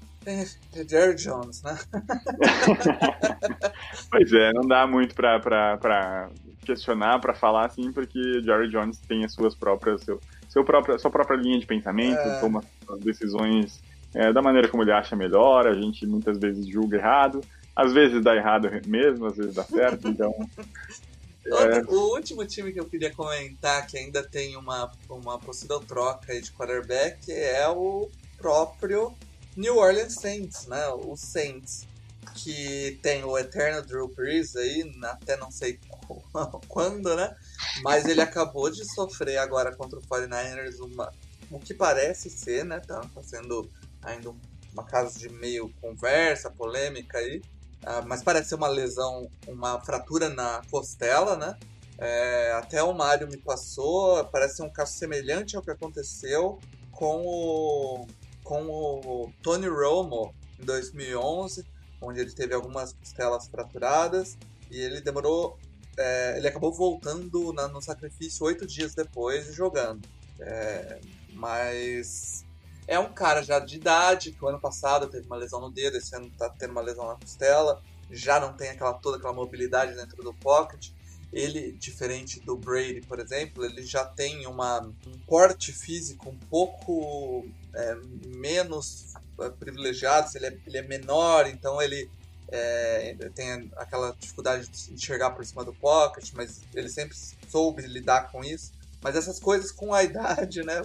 Jerry 0.87 1.15
Jones, 1.15 1.63
né? 1.63 1.75
pois 4.11 4.31
é, 4.31 4.53
não 4.53 4.67
dá 4.67 4.85
muito 4.85 5.15
pra, 5.15 5.39
pra, 5.39 5.77
pra 5.77 6.29
questionar, 6.63 7.19
pra 7.19 7.33
falar 7.33 7.65
assim, 7.65 7.91
porque 7.91 8.39
Jerry 8.41 8.69
Jones 8.69 8.99
tem 8.99 9.25
as 9.25 9.33
suas 9.33 9.55
próprias, 9.55 10.03
seu, 10.03 10.19
seu 10.49 10.63
próprio, 10.63 10.99
sua 10.99 11.11
própria 11.11 11.37
linha 11.37 11.59
de 11.59 11.65
pensamento, 11.65 12.19
é. 12.19 12.39
toma 12.39 12.63
decisões 12.99 13.79
é, 14.13 14.33
da 14.33 14.41
maneira 14.41 14.67
como 14.67 14.83
ele 14.83 14.91
acha 14.91 15.15
melhor, 15.15 15.67
a 15.67 15.73
gente 15.73 16.05
muitas 16.05 16.37
vezes 16.37 16.67
julga 16.67 16.97
errado, 16.97 17.41
às 17.75 17.93
vezes 17.93 18.23
dá 18.23 18.35
errado 18.35 18.69
mesmo, 18.87 19.27
às 19.27 19.37
vezes 19.37 19.55
dá 19.55 19.63
certo, 19.63 20.07
então. 20.07 20.33
É... 21.45 21.81
O 21.87 22.13
último 22.13 22.45
time 22.45 22.71
que 22.71 22.79
eu 22.79 22.85
queria 22.85 23.11
comentar 23.11 23.87
que 23.87 23.97
ainda 23.97 24.21
tem 24.21 24.55
uma, 24.55 24.91
uma 25.09 25.39
possível 25.39 25.79
troca 25.79 26.39
de 26.39 26.51
quarterback 26.51 27.31
é 27.31 27.67
o 27.69 28.09
próprio 28.37 29.15
New 29.55 29.77
Orleans 29.77 30.13
Saints, 30.15 30.67
né? 30.67 30.87
O 30.89 31.15
Saints, 31.15 31.87
que 32.35 32.99
tem 33.01 33.23
o 33.23 33.37
eterno 33.37 33.81
Drew 33.81 34.07
Brees 34.07 34.55
aí, 34.55 34.91
até 35.03 35.37
não 35.37 35.49
sei 35.49 35.79
quando, 36.67 37.15
né? 37.15 37.35
Mas 37.83 38.05
ele 38.05 38.21
acabou 38.21 38.69
de 38.69 38.85
sofrer 38.93 39.37
agora 39.37 39.75
contra 39.75 39.99
o 39.99 40.01
49ers 40.01 40.79
uma, 40.79 41.11
o 41.51 41.59
que 41.59 41.73
parece 41.73 42.29
ser, 42.29 42.65
né? 42.65 42.79
Tá, 42.79 43.01
tá 43.01 43.23
sendo 43.23 43.69
ainda 44.01 44.33
uma 44.73 44.83
casa 44.83 45.17
de 45.17 45.29
meio 45.29 45.73
conversa, 45.81 46.49
polêmica 46.49 47.17
aí. 47.17 47.41
Uh, 47.83 48.05
mas 48.07 48.21
parece 48.21 48.49
ser 48.49 48.55
uma 48.55 48.67
lesão, 48.67 49.29
uma 49.47 49.79
fratura 49.81 50.29
na 50.29 50.61
costela, 50.69 51.35
né? 51.35 51.57
É, 51.97 52.53
até 52.53 52.81
o 52.81 52.93
Mário 52.93 53.27
me 53.27 53.35
passou, 53.37 54.23
parece 54.25 54.57
ser 54.57 54.63
um 54.63 54.69
caso 54.69 54.93
semelhante 54.93 55.57
ao 55.57 55.61
que 55.61 55.69
aconteceu 55.69 56.57
com 56.91 57.25
o, 57.25 58.07
com 58.41 58.63
o 58.63 59.33
Tony 59.43 59.67
Romo 59.67 60.33
em 60.57 60.63
2011, 60.63 61.65
onde 62.01 62.21
ele 62.21 62.31
teve 62.31 62.53
algumas 62.53 62.93
costelas 62.93 63.47
fraturadas 63.47 64.37
e 64.71 64.79
ele 64.79 65.01
demorou. 65.01 65.57
É, 66.01 66.37
ele 66.37 66.47
acabou 66.47 66.71
voltando 66.71 67.51
na, 67.51 67.67
no 67.67 67.81
sacrifício 67.81 68.45
oito 68.45 68.65
dias 68.65 68.95
depois 68.95 69.49
e 69.49 69.51
jogando. 69.51 70.07
É, 70.39 71.01
mas 71.33 72.45
é 72.87 72.97
um 72.97 73.11
cara 73.11 73.43
já 73.43 73.59
de 73.59 73.75
idade, 73.75 74.31
que 74.31 74.43
o 74.43 74.47
ano 74.47 74.59
passado 74.59 75.07
teve 75.07 75.27
uma 75.27 75.35
lesão 75.35 75.59
no 75.59 75.69
dedo, 75.69 75.97
esse 75.97 76.15
ano 76.15 76.31
tá 76.37 76.49
tendo 76.49 76.71
uma 76.71 76.81
lesão 76.81 77.05
na 77.05 77.15
costela, 77.15 77.83
já 78.09 78.39
não 78.39 78.53
tem 78.53 78.69
aquela, 78.69 78.93
toda 78.93 79.17
aquela 79.17 79.33
mobilidade 79.33 79.93
dentro 79.93 80.23
do 80.23 80.33
pocket. 80.33 80.91
Ele, 81.31 81.73
diferente 81.73 82.39
do 82.39 82.57
Brady, 82.57 83.01
por 83.01 83.19
exemplo, 83.19 83.63
ele 83.63 83.83
já 83.83 84.03
tem 84.05 84.47
uma, 84.47 84.79
um 84.81 85.19
porte 85.27 85.71
físico 85.73 86.29
um 86.29 86.37
pouco 86.49 87.45
é, 87.75 87.95
menos 88.25 89.13
é, 89.39 89.49
privilegiado, 89.49 90.29
ele 90.33 90.47
é, 90.47 90.57
ele 90.65 90.77
é 90.77 90.81
menor, 90.81 91.45
então 91.45 91.79
ele 91.81 92.09
é, 92.51 93.15
tem 93.35 93.69
aquela 93.77 94.15
dificuldade 94.19 94.67
de 94.67 94.93
enxergar 94.93 95.31
por 95.31 95.45
cima 95.45 95.63
do 95.63 95.73
pocket, 95.73 96.31
mas 96.33 96.61
ele 96.73 96.89
sempre 96.89 97.15
soube 97.49 97.81
lidar 97.83 98.31
com 98.31 98.43
isso. 98.43 98.71
Mas 99.01 99.15
essas 99.15 99.39
coisas 99.39 99.71
com 99.71 99.93
a 99.93 100.03
idade, 100.03 100.63
né? 100.63 100.81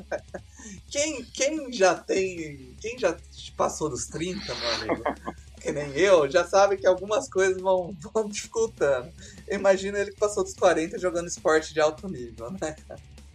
Quem, 0.89 1.25
quem 1.25 1.73
já 1.73 1.95
tem. 1.95 2.75
Quem 2.81 2.99
já 2.99 3.17
passou 3.57 3.89
dos 3.89 4.07
30, 4.07 4.55
meu 4.55 4.71
amigo? 4.71 5.05
Que 5.61 5.73
nem 5.73 5.91
eu, 5.93 6.31
já 6.31 6.45
sabe 6.45 6.77
que 6.77 6.87
algumas 6.87 7.27
coisas 7.29 7.61
vão, 7.61 7.97
vão 8.13 8.29
dificultando. 8.29 9.11
Imagina 9.51 9.99
ele 9.99 10.11
que 10.13 10.19
passou 10.19 10.45
dos 10.45 10.55
40 10.55 10.99
jogando 10.99 11.27
esporte 11.27 11.73
de 11.73 11.81
alto 11.81 12.07
nível, 12.07 12.51
né, 12.61 12.77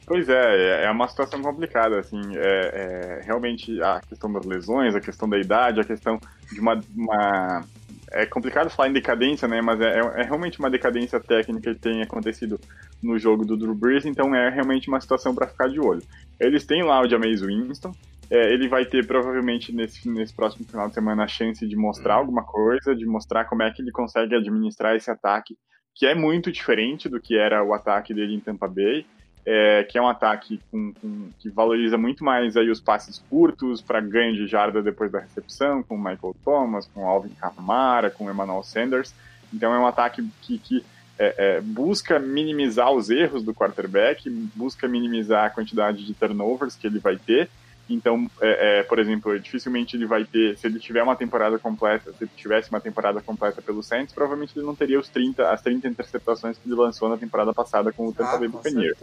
Pois 0.06 0.28
é, 0.28 0.86
é 0.86 0.90
uma 0.90 1.08
situação 1.08 1.40
complicada, 1.40 2.00
assim, 2.00 2.20
é, 2.36 3.20
é, 3.20 3.22
realmente 3.24 3.80
a 3.80 4.00
questão 4.02 4.34
das 4.34 4.44
lesões, 4.44 4.96
a 4.96 5.00
questão 5.00 5.30
da 5.30 5.38
idade, 5.38 5.80
a 5.80 5.84
questão 5.84 6.20
de 6.52 6.60
uma, 6.60 6.82
uma 6.96 7.64
é 8.12 8.26
complicado 8.26 8.70
falar 8.70 8.90
em 8.90 8.94
decadência, 8.94 9.48
né? 9.48 9.62
Mas 9.62 9.80
é, 9.82 10.00
é, 10.00 10.24
realmente 10.24 10.60
uma 10.60 10.70
decadência 10.70 11.20
técnica 11.20 11.74
que 11.74 11.80
tem 11.80 12.02
acontecido 12.02 12.60
no 13.02 13.18
jogo 13.18 13.46
do 13.46 13.58
Drew 13.58 13.76
Brees, 13.76 14.06
então 14.06 14.34
é 14.36 14.50
realmente 14.50 14.88
uma 14.88 15.00
situação 15.00 15.34
para 15.34 15.48
ficar 15.48 15.70
de 15.70 15.80
olho. 15.80 16.04
Eles 16.40 16.66
têm 16.66 16.84
lá 16.84 17.02
o 17.02 17.10
Jameis 17.10 17.42
Winston, 17.42 17.94
é, 18.30 18.54
ele 18.54 18.68
vai 18.68 18.86
ter 18.86 19.06
provavelmente 19.08 19.74
nesse, 19.74 20.08
nesse 20.10 20.34
próximo 20.34 20.66
final 20.66 20.88
de 20.88 20.94
semana 20.94 21.24
a 21.24 21.28
chance 21.28 21.66
de 21.68 21.76
mostrar 21.76 22.16
uhum. 22.16 22.20
alguma 22.22 22.44
coisa, 22.44 22.96
de 22.96 23.06
mostrar 23.06 23.46
como 23.46 23.64
é 23.64 23.72
que 23.72 23.82
ele 23.82 23.92
consegue 23.92 24.36
administrar 24.36 24.96
esse 24.96 25.10
ataque, 25.10 25.58
que 25.96 26.06
é 26.06 26.14
muito 26.14 26.52
diferente 26.52 27.10
do 27.10 27.20
que 27.20 27.38
era 27.38 27.64
o 27.64 27.74
ataque 27.74 28.14
dele 28.14 28.36
em 28.36 28.40
Tampa 28.40 28.68
Bay 28.68 29.06
é, 29.46 29.84
que 29.84 29.98
é 29.98 30.02
um 30.02 30.08
ataque 30.08 30.60
com, 30.72 30.94
com, 30.94 31.30
que 31.40 31.50
valoriza 31.50 31.98
muito 31.98 32.24
mais 32.24 32.56
aí 32.58 32.70
os 32.70 32.80
passes 32.80 33.20
curtos 33.30 33.82
para 33.82 34.02
ganho 34.02 34.36
de 34.36 34.48
jarda 34.48 34.82
depois 34.82 35.12
da 35.12 35.20
recepção, 35.20 35.82
com 35.84 35.96
o 35.96 35.98
Michael 35.98 36.36
Thomas, 36.44 36.88
com 36.94 37.04
o 37.04 37.08
Alvin 37.08 37.34
Kamara, 37.40 38.10
com 38.10 38.26
o 38.26 38.30
Emmanuel 38.30 38.64
Sanders. 38.64 39.14
Então 39.54 39.74
é 39.74 39.80
um 39.80 39.88
ataque 39.88 40.28
que, 40.42 40.58
que 40.58 40.86
é, 41.18 41.36
é, 41.38 41.62
busca 41.62 42.20
minimizar 42.20 42.92
os 42.92 43.10
erros 43.10 43.44
do 43.44 43.54
quarterback, 43.54 44.30
busca 44.56 44.88
minimizar 44.88 45.46
a 45.46 45.50
quantidade 45.50 46.06
de 46.06 46.14
turnovers 46.14 46.76
que 46.76 46.88
ele 46.88 47.00
vai 47.00 47.18
ter 47.18 47.50
então, 47.90 48.30
é, 48.40 48.80
é, 48.80 48.84
por 48.84 49.00
exemplo, 49.00 49.38
dificilmente 49.40 49.98
ele 49.98 50.06
vai 50.06 50.24
ter, 50.24 50.56
se 50.58 50.68
ele 50.68 50.80
tiver 50.80 51.02
uma 51.02 51.16
temporada 51.16 51.58
completa, 51.58 52.14
se 52.14 52.24
ele 52.24 52.32
tivesse 52.36 52.70
uma 52.70 52.80
temporada 52.80 53.20
completa 53.20 53.62
pelo 53.64 53.82
Saints, 53.82 54.14
provavelmente 54.14 54.54
ele 54.56 54.66
não 54.66 54.76
teria 54.76 55.00
os 55.00 55.10
30, 55.10 55.50
as 55.50 55.62
30 55.62 55.88
interceptações 55.88 56.58
que 56.58 56.70
ele 56.70 56.76
lançou 56.76 57.10
na 57.10 57.18
temporada 57.18 57.52
passada 57.52 57.92
com 57.92 58.08
o 58.08 58.14
Tampa 58.14 58.38
Bay 58.38 58.48
ah, 58.48 58.52
Buccaneers. 58.52 58.98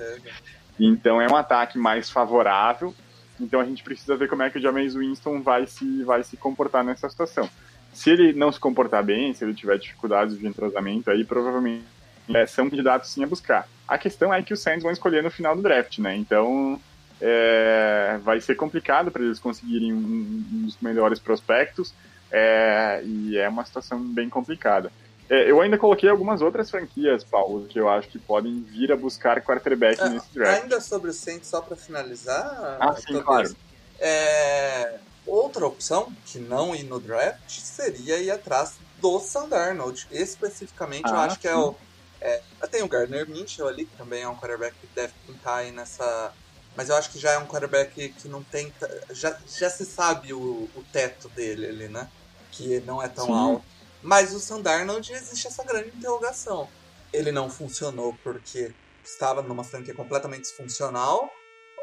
Então 0.78 1.20
é 1.20 1.26
um 1.28 1.34
ataque 1.34 1.76
mais 1.76 2.08
favorável. 2.08 2.94
Então 3.40 3.60
a 3.60 3.64
gente 3.64 3.82
precisa 3.82 4.16
ver 4.16 4.28
como 4.28 4.42
é 4.42 4.50
que 4.50 4.58
o 4.58 4.62
James 4.62 4.94
Winston 4.94 5.42
vai 5.42 5.66
se, 5.66 6.04
vai 6.04 6.22
se 6.22 6.36
comportar 6.36 6.84
nessa 6.84 7.08
situação. 7.08 7.50
Se 7.92 8.10
ele 8.10 8.32
não 8.34 8.52
se 8.52 8.60
comportar 8.60 9.02
bem, 9.02 9.34
se 9.34 9.44
ele 9.44 9.54
tiver 9.54 9.78
dificuldades 9.78 10.38
de 10.38 10.46
entrosamento, 10.46 11.10
aí 11.10 11.24
provavelmente 11.24 11.84
é, 12.28 12.46
são 12.46 12.70
candidatos 12.70 13.10
sim 13.10 13.24
a 13.24 13.26
buscar. 13.26 13.68
A 13.88 13.98
questão 13.98 14.32
é 14.32 14.42
que 14.42 14.52
os 14.52 14.60
Saints 14.60 14.82
vão 14.82 14.92
escolher 14.92 15.22
no 15.22 15.30
final 15.30 15.56
do 15.56 15.62
draft, 15.62 15.98
né? 15.98 16.16
Então 16.16 16.80
é, 17.20 18.18
vai 18.22 18.40
ser 18.40 18.54
complicado 18.54 19.10
para 19.10 19.22
eles 19.22 19.38
conseguirem 19.38 19.92
um, 19.92 20.44
dos 20.50 20.76
melhores 20.80 21.18
prospectos 21.18 21.94
é, 22.30 23.02
e 23.04 23.36
é 23.36 23.48
uma 23.48 23.64
situação 23.64 24.00
bem 24.00 24.28
complicada. 24.28 24.90
É, 25.28 25.50
eu 25.50 25.60
ainda 25.60 25.76
coloquei 25.76 26.08
algumas 26.08 26.40
outras 26.40 26.70
franquias, 26.70 27.24
Paulo, 27.24 27.66
que 27.66 27.78
eu 27.78 27.88
acho 27.88 28.08
que 28.08 28.18
podem 28.18 28.62
vir 28.62 28.92
a 28.92 28.96
buscar 28.96 29.42
quarterback 29.42 30.00
é, 30.00 30.08
nesse 30.08 30.32
draft. 30.32 30.62
Ainda 30.62 30.80
sobre 30.80 31.10
o 31.10 31.12
Saints, 31.12 31.48
só 31.48 31.60
para 31.60 31.76
finalizar, 31.76 32.78
ah, 32.80 32.94
sim, 32.94 33.20
claro. 33.20 33.54
É, 33.98 34.98
outra 35.26 35.66
opção, 35.66 36.12
que 36.24 36.38
não 36.38 36.76
ir 36.76 36.84
no 36.84 37.00
draft, 37.00 37.50
seria 37.50 38.18
ir 38.18 38.30
atrás 38.30 38.76
do 39.00 39.18
Sandarnold. 39.18 40.06
Especificamente, 40.12 41.06
ah, 41.06 41.10
eu 41.10 41.16
acho 41.16 41.38
que 41.40 41.48
é 41.48 41.56
o. 41.56 41.74
É, 42.20 42.40
tem 42.70 42.82
o 42.82 42.88
Gardner 42.88 43.28
Minshew 43.28 43.68
ali, 43.68 43.84
que 43.84 43.96
também 43.96 44.22
é 44.22 44.28
um 44.28 44.36
quarterback 44.36 44.74
que 44.80 44.86
deve 44.94 45.12
pintar 45.26 45.58
aí 45.58 45.72
nessa, 45.72 46.32
mas 46.76 46.88
eu 46.88 46.96
acho 46.96 47.10
que 47.10 47.18
já 47.18 47.32
é 47.32 47.38
um 47.38 47.46
quarterback 47.46 47.90
que 47.94 48.28
não 48.28 48.44
tem. 48.44 48.70
Já, 49.12 49.36
já 49.58 49.70
se 49.70 49.84
sabe 49.86 50.32
o, 50.34 50.70
o 50.74 50.84
teto 50.92 51.28
dele 51.30 51.66
ali, 51.66 51.88
né? 51.88 52.06
Que 52.52 52.80
não 52.80 53.02
é 53.02 53.08
tão 53.08 53.26
Sim. 53.26 53.32
alto. 53.32 53.64
Mas 54.02 54.34
o 54.34 54.40
Sandarnold 54.40 55.10
existe 55.12 55.48
essa 55.48 55.64
grande 55.64 55.88
interrogação. 55.88 56.68
Ele 57.12 57.32
não 57.32 57.48
funcionou 57.50 58.18
porque 58.22 58.74
estava 59.04 59.42
numa 59.42 59.64
franquia 59.64 59.94
completamente 59.94 60.42
disfuncional? 60.42 61.30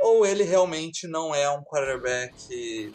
Ou 0.02 0.26
ele 0.26 0.44
realmente 0.44 1.08
não 1.08 1.34
é 1.34 1.50
um 1.50 1.64
quarterback 1.64 2.34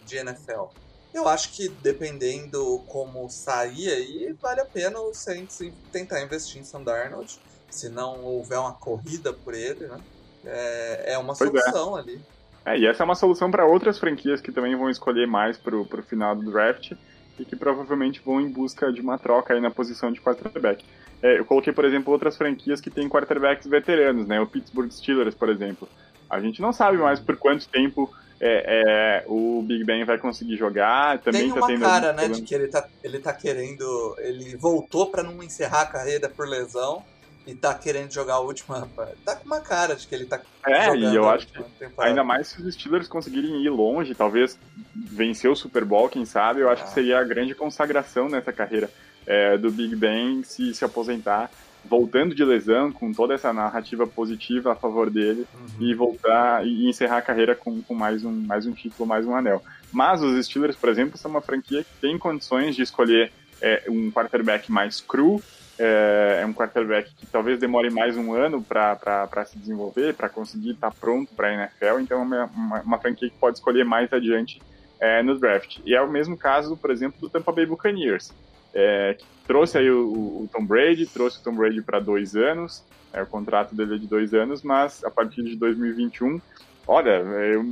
de 0.05 0.17
NFL? 0.17 0.67
Eu 1.13 1.27
acho 1.27 1.55
que 1.55 1.69
dependendo 1.81 2.83
como 2.87 3.27
sair 3.29 3.89
aí, 3.89 4.35
vale 4.39 4.61
a 4.61 4.65
pena 4.65 4.99
o 4.99 5.13
Saints 5.13 5.57
tentar 5.91 6.21
investir 6.21 6.61
em 6.61 6.63
Sandarnold. 6.63 7.29
Se 7.69 7.89
não 7.89 8.23
houver 8.23 8.59
uma 8.59 8.77
corrida 8.79 9.35
por 9.43 9.53
ele, 9.53 9.87
né? 9.87 9.99
É, 10.45 11.13
é 11.13 11.17
uma 11.17 11.35
pois 11.35 11.53
é. 11.53 11.61
solução 11.61 11.97
é. 11.97 12.01
ali. 12.01 12.21
É, 12.65 12.77
e 12.77 12.85
essa 12.85 13.03
é 13.03 13.05
uma 13.05 13.15
solução 13.15 13.49
para 13.49 13.65
outras 13.65 13.97
franquias 13.97 14.41
que 14.41 14.51
também 14.51 14.75
vão 14.75 14.89
escolher 14.89 15.27
mais 15.27 15.57
pro, 15.57 15.85
pro 15.85 16.03
final 16.03 16.35
do 16.35 16.51
draft 16.51 16.91
e 17.39 17.45
que 17.45 17.55
provavelmente 17.55 18.21
vão 18.23 18.39
em 18.41 18.49
busca 18.49 18.91
de 18.91 19.01
uma 19.01 19.17
troca 19.17 19.53
aí 19.53 19.61
na 19.61 19.71
posição 19.71 20.11
de 20.11 20.19
quarterback. 20.19 20.85
É, 21.21 21.39
eu 21.39 21.45
coloquei, 21.45 21.73
por 21.73 21.85
exemplo, 21.85 22.11
outras 22.11 22.37
franquias 22.37 22.81
que 22.81 22.89
têm 22.89 23.09
quarterbacks 23.09 23.67
veteranos, 23.67 24.27
né? 24.27 24.39
O 24.39 24.47
Pittsburgh 24.47 24.91
Steelers, 24.91 25.35
por 25.35 25.49
exemplo. 25.49 25.87
A 26.29 26.39
gente 26.39 26.61
não 26.61 26.71
sabe 26.71 26.97
mais 26.97 27.19
por 27.19 27.37
quanto 27.37 27.67
tempo 27.67 28.13
é, 28.39 29.23
é, 29.23 29.23
o 29.27 29.63
Big 29.63 29.83
Ben 29.83 30.03
vai 30.05 30.17
conseguir 30.17 30.55
jogar. 30.55 31.19
Também 31.19 31.43
Tem 31.43 31.49
tá 31.49 31.55
uma 31.55 31.67
tendo 31.67 31.81
cara, 31.81 32.13
né, 32.13 32.27
de 32.27 32.41
que 32.41 32.53
ele 32.53 32.67
tá, 32.67 32.87
ele 33.03 33.19
tá 33.19 33.33
querendo... 33.33 34.15
Ele 34.19 34.55
voltou 34.55 35.07
para 35.07 35.23
não 35.23 35.41
encerrar 35.41 35.81
a 35.81 35.87
carreira 35.87 36.29
por 36.29 36.47
lesão 36.47 37.03
e 37.49 37.55
tá 37.55 37.73
querendo 37.73 38.13
jogar 38.13 38.35
a 38.35 38.39
última. 38.39 38.87
Tá 39.25 39.35
com 39.35 39.45
uma 39.45 39.59
cara 39.59 39.95
de 39.95 40.05
que 40.05 40.13
ele 40.13 40.25
tá. 40.25 40.39
É, 40.65 40.95
e 40.95 41.15
eu 41.15 41.27
acho 41.27 41.47
que 41.47 41.63
temporada. 41.63 42.09
ainda 42.11 42.23
mais 42.23 42.47
se 42.47 42.61
os 42.61 42.73
Steelers 42.73 43.07
conseguirem 43.07 43.63
ir 43.63 43.69
longe, 43.69 44.13
talvez 44.13 44.57
vencer 44.95 45.49
o 45.49 45.55
Super 45.55 45.83
Bowl, 45.83 46.07
quem 46.07 46.25
sabe, 46.25 46.61
eu 46.61 46.69
acho 46.69 46.83
ah. 46.83 46.85
que 46.85 46.93
seria 46.93 47.19
a 47.19 47.23
grande 47.23 47.55
consagração 47.55 48.29
nessa 48.29 48.53
carreira 48.53 48.89
é, 49.25 49.57
do 49.57 49.71
Big 49.71 49.95
Ben 49.95 50.43
se 50.43 50.73
se 50.73 50.85
aposentar. 50.85 51.49
Voltando 51.85 52.35
de 52.35 52.43
lesão, 52.43 52.91
com 52.91 53.13
toda 53.13 53.33
essa 53.33 53.53
narrativa 53.53 54.05
positiva 54.05 54.73
a 54.73 54.75
favor 54.75 55.09
dele, 55.09 55.47
uhum. 55.53 55.87
e 55.87 55.93
voltar 55.93 56.67
e 56.67 56.89
encerrar 56.89 57.19
a 57.19 57.21
carreira 57.21 57.55
com, 57.55 57.81
com 57.81 57.95
mais, 57.95 58.25
um, 58.25 58.31
mais 58.31 58.65
um 58.65 58.73
título, 58.73 59.07
mais 59.07 59.25
um 59.25 59.33
anel. 59.33 59.63
Mas 59.89 60.21
os 60.21 60.45
Steelers, 60.45 60.75
por 60.75 60.89
exemplo, 60.89 61.17
são 61.17 61.31
uma 61.31 61.41
franquia 61.41 61.81
que 61.81 61.89
tem 62.01 62.17
condições 62.17 62.75
de 62.75 62.81
escolher 62.81 63.31
é, 63.61 63.83
um 63.87 64.11
quarterback 64.11 64.69
mais 64.69 64.99
cru, 64.99 65.41
é, 65.79 66.41
é 66.43 66.45
um 66.45 66.53
quarterback 66.53 67.15
que 67.15 67.25
talvez 67.25 67.57
demore 67.57 67.89
mais 67.89 68.17
um 68.17 68.33
ano 68.33 68.61
para 68.61 69.45
se 69.45 69.57
desenvolver, 69.57 70.13
para 70.13 70.27
conseguir 70.27 70.71
estar 70.71 70.91
tá 70.91 70.97
pronto 70.99 71.33
para 71.33 71.47
a 71.47 71.53
NFL, 71.53 72.01
então 72.01 72.19
é 72.19 72.21
uma, 72.21 72.45
uma, 72.45 72.81
uma, 72.81 72.97
franquia 72.99 73.29
que 73.29 73.37
pode 73.37 73.57
escolher 73.57 73.85
mais 73.85 74.11
adiante 74.11 74.61
é, 74.99 75.23
no 75.23 75.39
draft. 75.39 75.79
E 75.85 75.95
é 75.95 76.01
o 76.01 76.11
mesmo 76.11 76.37
caso, 76.37 76.75
por 76.75 76.91
exemplo, 76.91 77.19
do 77.21 77.29
Tampa 77.29 77.53
Bay 77.53 77.65
Buccaneers, 77.65 78.33
é, 78.73 79.15
que 79.17 79.25
trouxe 79.47 79.77
aí 79.77 79.89
o, 79.89 80.03
o, 80.03 80.49
Tom 80.51 80.65
Brady, 80.65 81.05
trouxe 81.05 81.39
o 81.39 81.43
Tom 81.43 81.55
Brady 81.55 81.81
para 81.81 82.01
dois 82.01 82.35
anos, 82.35 82.83
é, 83.13 83.21
o 83.21 83.25
contrato 83.25 83.73
dele 83.73 83.95
é 83.95 83.97
de 83.97 84.05
dois 84.05 84.33
anos, 84.33 84.61
mas 84.61 85.03
a 85.05 85.09
partir 85.09 85.43
de 85.43 85.55
2021, 85.55 86.41
olha, 86.85 87.11
eu, 87.11 87.65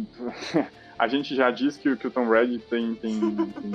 a 0.97 1.07
gente 1.09 1.35
já 1.35 1.51
disse 1.51 1.77
que, 1.77 1.93
que 1.97 2.07
o 2.07 2.11
Tom 2.11 2.27
Brady 2.27 2.57
tem, 2.59 2.95
tem, 2.95 3.19
tem 3.19 3.71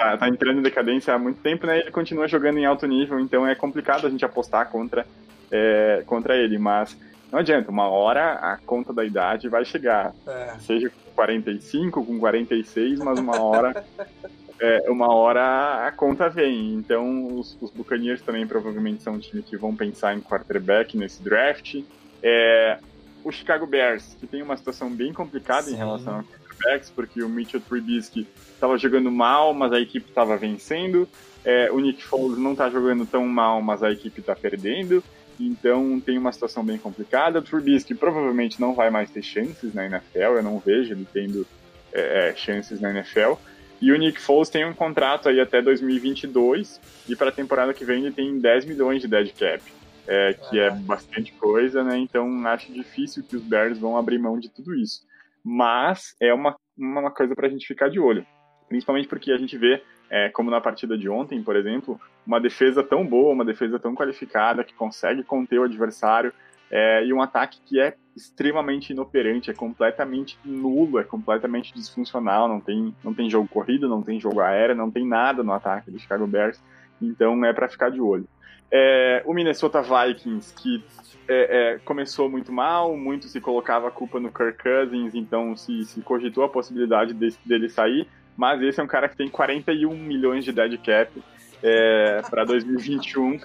tá, 0.00 0.16
tá, 0.16 0.28
entrando 0.28 0.58
em 0.58 0.62
decadência 0.62 1.14
há 1.14 1.18
muito 1.18 1.40
tempo, 1.40 1.66
né? 1.66 1.80
Ele 1.80 1.90
continua 1.90 2.26
jogando 2.26 2.58
em 2.58 2.64
alto 2.64 2.86
nível, 2.86 3.20
então 3.20 3.46
é 3.46 3.54
complicado 3.54 4.06
a 4.06 4.10
gente 4.10 4.24
apostar 4.24 4.70
contra, 4.70 5.06
é, 5.50 6.02
contra 6.06 6.36
ele. 6.36 6.58
Mas 6.58 6.96
não 7.30 7.38
adianta, 7.38 7.70
uma 7.70 7.88
hora 7.88 8.32
a 8.34 8.56
conta 8.56 8.92
da 8.92 9.04
idade 9.04 9.48
vai 9.48 9.64
chegar. 9.64 10.14
É. 10.26 10.54
Seja 10.60 10.88
com 10.88 11.10
45, 11.14 12.04
com 12.04 12.18
46, 12.18 12.98
mas 13.00 13.18
uma 13.18 13.40
hora 13.40 13.84
é, 14.58 14.90
uma 14.90 15.12
hora 15.12 15.86
a 15.86 15.92
conta 15.92 16.28
vem. 16.28 16.74
Então, 16.74 17.36
os, 17.38 17.56
os 17.60 17.70
Buccaneers 17.70 18.22
também 18.22 18.46
provavelmente 18.46 19.02
são 19.02 19.14
um 19.14 19.18
time 19.18 19.42
que 19.42 19.56
vão 19.56 19.76
pensar 19.76 20.14
em 20.14 20.20
quarterback 20.20 20.96
nesse 20.96 21.22
draft. 21.22 21.82
É, 22.22 22.78
o 23.22 23.30
Chicago 23.30 23.66
Bears, 23.66 24.16
que 24.18 24.26
tem 24.26 24.42
uma 24.42 24.56
situação 24.56 24.90
bem 24.90 25.12
complicada 25.12 25.64
Sim. 25.64 25.74
em 25.74 25.76
relação 25.76 26.20
a 26.20 26.24
quarterbacks, 26.60 26.90
porque 26.90 27.22
o 27.22 27.28
Mitchell 27.28 27.60
Trubisky 27.60 28.26
estava 28.54 28.76
jogando 28.78 29.10
mal, 29.10 29.54
mas 29.54 29.72
a 29.72 29.80
equipe 29.80 30.08
estava 30.08 30.36
vencendo. 30.36 31.08
É, 31.44 31.70
o 31.70 31.80
Nick 31.80 32.04
Foles 32.04 32.38
não 32.38 32.52
está 32.52 32.68
jogando 32.68 33.06
tão 33.06 33.26
mal, 33.26 33.62
mas 33.62 33.82
a 33.82 33.90
equipe 33.90 34.20
está 34.20 34.34
perdendo. 34.34 35.02
Então 35.38 35.98
tem 36.00 36.18
uma 36.18 36.32
situação 36.32 36.62
bem 36.62 36.76
complicada. 36.76 37.38
O 37.38 37.42
Trubisky 37.42 37.94
provavelmente 37.94 38.60
não 38.60 38.74
vai 38.74 38.90
mais 38.90 39.10
ter 39.10 39.22
chances 39.22 39.72
na 39.72 39.86
NFL. 39.86 40.36
Eu 40.36 40.42
não 40.42 40.58
vejo 40.58 40.92
ele 40.92 41.06
tendo 41.10 41.46
é, 41.92 42.28
é 42.28 42.36
chances 42.36 42.80
na 42.80 42.90
NFL. 42.90 43.34
E 43.80 43.90
o 43.90 43.96
Nick 43.96 44.20
Foles 44.20 44.50
tem 44.50 44.66
um 44.66 44.74
contrato 44.74 45.30
aí 45.30 45.40
até 45.40 45.62
2022 45.62 46.78
e 47.08 47.16
para 47.16 47.30
a 47.30 47.32
temporada 47.32 47.72
que 47.72 47.84
vem 47.84 48.04
ele 48.04 48.14
tem 48.14 48.38
10 48.38 48.66
milhões 48.66 49.00
de 49.00 49.08
dead 49.08 49.32
cap, 49.32 49.62
é, 50.06 50.34
que 50.34 50.58
é 50.58 50.70
bastante 50.70 51.32
coisa, 51.32 51.82
né? 51.82 51.96
Então 51.96 52.46
acho 52.46 52.70
difícil 52.70 53.22
que 53.22 53.36
os 53.36 53.42
Bears 53.42 53.78
vão 53.78 53.96
abrir 53.96 54.18
mão 54.18 54.38
de 54.38 54.50
tudo 54.50 54.74
isso. 54.74 55.08
Mas 55.44 56.14
é 56.20 56.32
uma, 56.32 56.56
uma 56.76 57.10
coisa 57.10 57.34
para 57.34 57.46
a 57.46 57.50
gente 57.50 57.66
ficar 57.66 57.88
de 57.88 57.98
olho, 57.98 58.26
principalmente 58.68 59.08
porque 59.08 59.32
a 59.32 59.38
gente 59.38 59.56
vê, 59.56 59.82
é, 60.08 60.28
como 60.28 60.50
na 60.50 60.60
partida 60.60 60.96
de 60.96 61.08
ontem, 61.08 61.42
por 61.42 61.56
exemplo, 61.56 62.00
uma 62.26 62.40
defesa 62.40 62.82
tão 62.82 63.06
boa, 63.06 63.32
uma 63.32 63.44
defesa 63.44 63.78
tão 63.78 63.94
qualificada 63.94 64.64
que 64.64 64.74
consegue 64.74 65.22
conter 65.22 65.58
o 65.58 65.64
adversário 65.64 66.32
é, 66.70 67.04
e 67.04 67.12
um 67.12 67.20
ataque 67.20 67.60
que 67.66 67.80
é 67.80 67.96
extremamente 68.14 68.92
inoperante, 68.92 69.50
é 69.50 69.54
completamente 69.54 70.38
nulo, 70.44 70.98
é 70.98 71.04
completamente 71.04 71.72
disfuncional, 71.74 72.46
não 72.46 72.60
tem, 72.60 72.94
não 73.02 73.14
tem 73.14 73.28
jogo 73.28 73.48
corrido, 73.48 73.88
não 73.88 74.02
tem 74.02 74.20
jogo 74.20 74.40
aéreo, 74.40 74.76
não 74.76 74.90
tem 74.90 75.06
nada 75.06 75.42
no 75.42 75.52
ataque 75.52 75.90
do 75.90 75.98
Chicago 75.98 76.26
Bears, 76.26 76.62
então 77.00 77.44
é 77.44 77.52
para 77.52 77.68
ficar 77.68 77.90
de 77.90 78.00
olho. 78.00 78.28
É, 78.70 79.22
o 79.24 79.34
Minnesota 79.34 79.82
Vikings, 79.82 80.54
que 80.54 80.84
é, 81.28 81.74
é, 81.74 81.78
começou 81.84 82.28
muito 82.28 82.52
mal, 82.52 82.96
muito 82.96 83.28
se 83.28 83.40
colocava 83.40 83.88
a 83.88 83.90
culpa 83.90 84.18
no 84.18 84.32
Kirk 84.32 84.62
Cousins, 84.62 85.14
então 85.14 85.56
se, 85.56 85.84
se 85.84 86.00
cogitou 86.02 86.44
a 86.44 86.48
possibilidade 86.48 87.14
de, 87.14 87.36
dele 87.44 87.68
sair, 87.68 88.08
mas 88.36 88.62
esse 88.62 88.80
é 88.80 88.82
um 88.82 88.88
cara 88.88 89.08
que 89.08 89.16
tem 89.16 89.28
41 89.28 89.94
milhões 89.96 90.44
de 90.44 90.52
dead 90.52 90.76
cap 90.78 91.22
é, 91.62 92.22
para 92.28 92.44
2021. 92.44 93.40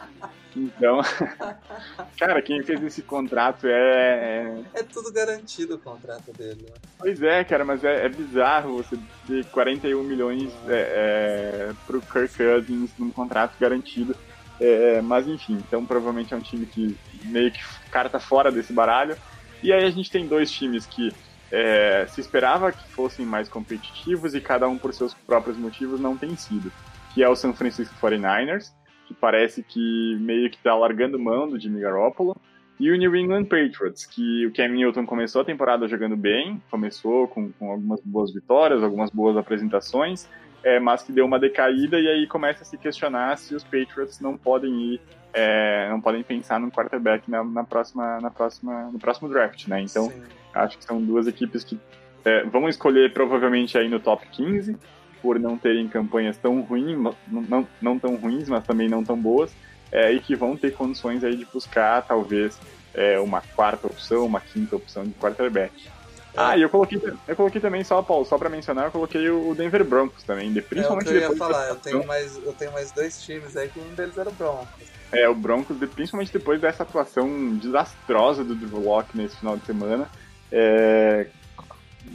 Então, 0.55 1.01
cara, 2.17 2.41
quem 2.41 2.63
fez 2.63 2.81
esse 2.81 3.01
contrato 3.01 3.67
é, 3.67 4.63
é. 4.73 4.79
É 4.79 4.83
tudo 4.83 5.11
garantido 5.11 5.75
o 5.75 5.79
contrato 5.79 6.31
dele. 6.31 6.63
Né? 6.63 6.75
Pois 6.97 7.21
é, 7.21 7.43
cara, 7.43 7.65
mas 7.65 7.83
é, 7.83 8.05
é 8.05 8.09
bizarro 8.09 8.77
você 8.77 8.97
ter 9.27 9.45
41 9.47 10.01
milhões 10.01 10.51
é, 10.67 10.71
é, 10.71 11.73
pro 11.85 12.01
Kirk 12.01 12.37
Cousins 12.37 12.91
num 12.97 13.11
contrato 13.11 13.53
garantido. 13.59 14.15
É, 14.59 15.01
mas 15.01 15.27
enfim, 15.27 15.57
então 15.67 15.85
provavelmente 15.85 16.33
é 16.33 16.37
um 16.37 16.41
time 16.41 16.65
que 16.65 16.97
meio 17.25 17.51
que 17.51 17.59
tá 17.91 18.19
fora 18.19 18.51
desse 18.51 18.71
baralho. 18.71 19.15
E 19.61 19.71
aí 19.73 19.83
a 19.83 19.89
gente 19.89 20.11
tem 20.11 20.27
dois 20.27 20.51
times 20.51 20.85
que 20.85 21.11
é, 21.51 22.05
se 22.07 22.21
esperava 22.21 22.71
que 22.71 22.87
fossem 22.89 23.25
mais 23.25 23.47
competitivos 23.49 24.35
e 24.35 24.41
cada 24.41 24.67
um 24.67 24.77
por 24.77 24.93
seus 24.93 25.13
próprios 25.13 25.57
motivos 25.57 25.99
não 25.99 26.17
tem 26.17 26.35
sido. 26.35 26.71
Que 27.13 27.23
é 27.23 27.29
o 27.29 27.35
San 27.35 27.53
Francisco 27.53 27.95
49ers, 28.01 28.71
que 29.07 29.13
parece 29.13 29.63
que 29.63 30.17
meio 30.19 30.49
que 30.49 30.57
tá 30.57 30.75
largando 30.75 31.19
mão 31.19 31.47
do 31.49 31.59
Jimmy 31.59 31.81
Garoppolo, 31.81 32.35
e 32.77 32.91
o 32.91 32.97
New 32.97 33.15
England 33.15 33.45
Patriots, 33.45 34.05
que 34.05 34.45
o 34.45 34.53
Cam 34.53 34.67
Newton 34.67 35.05
começou 35.05 35.41
a 35.41 35.45
temporada 35.45 35.87
jogando 35.87 36.17
bem, 36.17 36.61
começou 36.69 37.27
com, 37.27 37.49
com 37.53 37.71
algumas 37.71 38.01
boas 38.01 38.33
vitórias, 38.33 38.83
algumas 38.83 39.09
boas 39.09 39.37
apresentações, 39.37 40.27
é, 40.65 40.79
mas 40.79 41.03
que 41.03 41.11
deu 41.11 41.27
uma 41.27 41.37
decaída 41.37 41.99
e 41.99 42.07
aí 42.07 42.25
começa 42.25 42.63
a 42.63 42.65
se 42.65 42.75
questionar 42.75 43.37
se 43.37 43.53
os 43.53 43.63
Patriots 43.63 44.19
não 44.19 44.35
podem 44.35 44.93
ir, 44.93 45.01
é, 45.31 45.87
não 45.91 46.01
podem 46.01 46.23
pensar 46.23 46.59
num 46.59 46.71
quarterback 46.71 47.29
na, 47.29 47.43
na, 47.43 47.63
próxima, 47.63 48.19
na 48.19 48.31
próxima, 48.31 48.89
no 48.91 48.97
próximo 48.97 49.29
draft, 49.29 49.67
né? 49.67 49.81
Então, 49.81 50.09
Sim. 50.09 50.23
acho 50.55 50.79
que 50.79 50.83
são 50.83 50.99
duas 50.99 51.27
equipes 51.27 51.63
que 51.63 51.79
é, 52.25 52.43
vão 52.45 52.67
escolher 52.67 53.13
provavelmente 53.13 53.77
aí 53.77 53.87
no 53.87 53.99
top 53.99 54.25
15, 54.31 54.75
por 55.21 55.39
não 55.39 55.55
terem 55.55 55.87
campanhas 55.87 56.35
tão 56.35 56.61
ruins, 56.61 56.97
não, 57.27 57.67
não 57.79 57.99
tão 57.99 58.15
ruins, 58.15 58.49
mas 58.49 58.65
também 58.65 58.89
não 58.89 59.03
tão 59.03 59.15
boas, 59.15 59.55
é, 59.91 60.11
e 60.13 60.19
que 60.19 60.35
vão 60.35 60.57
ter 60.57 60.73
condições 60.73 61.23
aí 61.23 61.35
de 61.35 61.45
buscar 61.45 62.01
talvez 62.01 62.59
é, 62.91 63.19
uma 63.19 63.41
quarta 63.41 63.85
opção, 63.85 64.25
uma 64.25 64.41
quinta 64.41 64.75
opção 64.75 65.03
de 65.03 65.11
quarterback. 65.13 65.94
É. 66.35 66.41
Ah, 66.41 66.57
e 66.57 66.61
eu 66.61 66.69
coloquei, 66.69 67.01
eu 67.27 67.35
coloquei 67.35 67.61
também 67.61 67.83
só, 67.83 68.01
Paulo, 68.01 68.25
só 68.25 68.37
para 68.37 68.49
mencionar, 68.49 68.85
eu 68.85 68.91
coloquei 68.91 69.29
o 69.29 69.55
Denver 69.55 69.85
Broncos 69.85 70.23
também, 70.23 70.53
principalmente 70.53 71.07
é 71.07 71.11
o 71.11 71.13
que 71.13 71.25
eu 71.25 71.31
ia 71.31 71.37
falar, 71.37 71.69
eu 71.69 71.75
tenho, 71.77 72.05
mais, 72.05 72.35
eu 72.35 72.53
tenho 72.53 72.73
mais 72.73 72.91
dois 72.91 73.21
times 73.21 73.55
aí 73.55 73.69
que 73.69 73.79
um 73.79 73.93
deles 73.93 74.17
era 74.17 74.29
o 74.29 74.33
Broncos. 74.33 74.67
É, 75.13 75.29
o 75.29 75.35
Broncos, 75.35 75.77
principalmente 75.93 76.33
depois 76.33 76.59
dessa 76.59 76.83
atuação 76.83 77.55
desastrosa 77.55 78.43
do 78.43 78.53
Drew 78.53 78.83
nesse 79.13 79.37
final 79.37 79.55
de 79.55 79.65
semana, 79.65 80.09
é, 80.51 81.27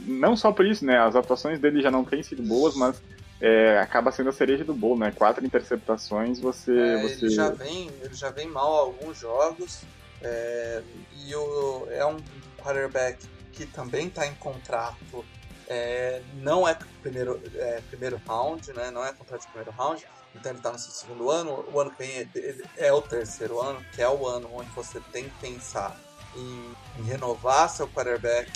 não 0.05 0.35
só 0.35 0.51
por 0.51 0.65
isso, 0.65 0.85
né? 0.85 0.99
As 0.99 1.15
atuações 1.15 1.59
dele 1.59 1.81
já 1.81 1.89
não 1.89 2.03
têm 2.03 2.21
sido 2.21 2.43
boas, 2.43 2.75
mas 2.75 3.01
é, 3.39 3.79
acaba 3.79 4.11
sendo 4.11 4.29
a 4.29 4.33
cereja 4.33 4.63
do 4.63 4.73
bolo, 4.73 4.99
né? 4.99 5.11
Quatro 5.11 5.43
interceptações, 5.43 6.39
você. 6.39 6.77
É, 6.77 7.01
você... 7.01 7.25
Ele, 7.25 7.29
já 7.29 7.49
vem, 7.49 7.89
ele 8.01 8.13
já 8.13 8.29
vem 8.29 8.47
mal 8.47 8.71
alguns 8.71 9.17
jogos. 9.17 9.81
É, 10.21 10.83
e 11.25 11.35
o, 11.35 11.87
é 11.89 12.05
um 12.05 12.17
quarterback 12.59 13.17
que 13.51 13.65
também 13.65 14.07
está 14.07 14.25
em 14.25 14.35
contrato. 14.35 15.25
É, 15.67 16.21
não 16.35 16.67
é 16.67 16.77
primeiro, 17.01 17.41
é, 17.55 17.81
primeiro 17.89 18.21
round, 18.27 18.73
né? 18.73 18.91
Não 18.91 19.05
é 19.05 19.13
contrato 19.13 19.41
de 19.41 19.47
primeiro 19.47 19.71
round. 19.71 20.05
Então 20.35 20.51
ele 20.51 20.59
está 20.59 20.71
no 20.71 20.79
seu 20.79 20.91
segundo 20.91 21.29
ano. 21.29 21.65
O 21.71 21.79
ano 21.79 21.91
que 21.91 21.97
vem 21.97 22.29
é, 22.77 22.87
é 22.87 22.93
o 22.93 23.01
terceiro 23.01 23.59
ano, 23.59 23.83
que 23.93 24.01
é 24.01 24.09
o 24.09 24.27
ano 24.27 24.49
onde 24.53 24.69
você 24.71 24.99
tem 25.11 25.25
que 25.25 25.39
pensar 25.39 25.95
em, 26.35 26.75
em 26.99 27.03
renovar 27.03 27.69
seu 27.69 27.87
quarterback 27.87 28.51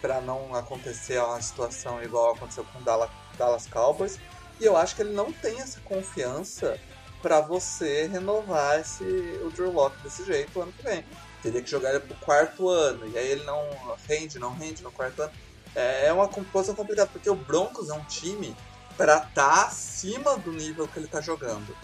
para 0.00 0.20
não 0.20 0.54
acontecer 0.54 1.18
uma 1.18 1.40
situação 1.40 2.02
igual 2.02 2.34
aconteceu 2.34 2.64
com 2.64 2.78
o 2.78 2.82
Dallas, 2.82 3.10
Dallas 3.36 3.66
Cowboys. 3.66 4.18
E 4.60 4.64
eu 4.64 4.76
acho 4.76 4.94
que 4.96 5.02
ele 5.02 5.12
não 5.12 5.32
tem 5.32 5.60
essa 5.60 5.80
confiança 5.80 6.78
para 7.20 7.40
você 7.40 8.06
renovar 8.06 8.80
esse, 8.80 9.04
o 9.44 9.50
Drew 9.50 9.72
Locke 9.72 10.00
desse 10.02 10.24
jeito 10.24 10.58
o 10.58 10.62
ano 10.62 10.72
que 10.72 10.82
vem. 10.82 11.04
Teria 11.42 11.62
que 11.62 11.70
jogar 11.70 11.90
ele 11.90 12.00
pro 12.00 12.16
quarto 12.16 12.68
ano, 12.68 13.06
e 13.08 13.16
aí 13.16 13.28
ele 13.28 13.44
não 13.44 13.64
rende, 14.08 14.38
não 14.38 14.54
rende 14.54 14.82
no 14.82 14.90
quarto 14.90 15.22
ano. 15.22 15.32
É, 15.74 16.06
é 16.06 16.12
uma 16.12 16.28
composição 16.28 16.74
complicada, 16.74 17.10
porque 17.12 17.30
o 17.30 17.36
Broncos 17.36 17.88
é 17.90 17.94
um 17.94 18.04
time 18.04 18.56
para 18.96 19.18
estar 19.18 19.30
tá 19.32 19.66
acima 19.66 20.36
do 20.38 20.52
nível 20.52 20.88
que 20.88 20.98
ele 20.98 21.06
tá 21.06 21.20
jogando. 21.20 21.76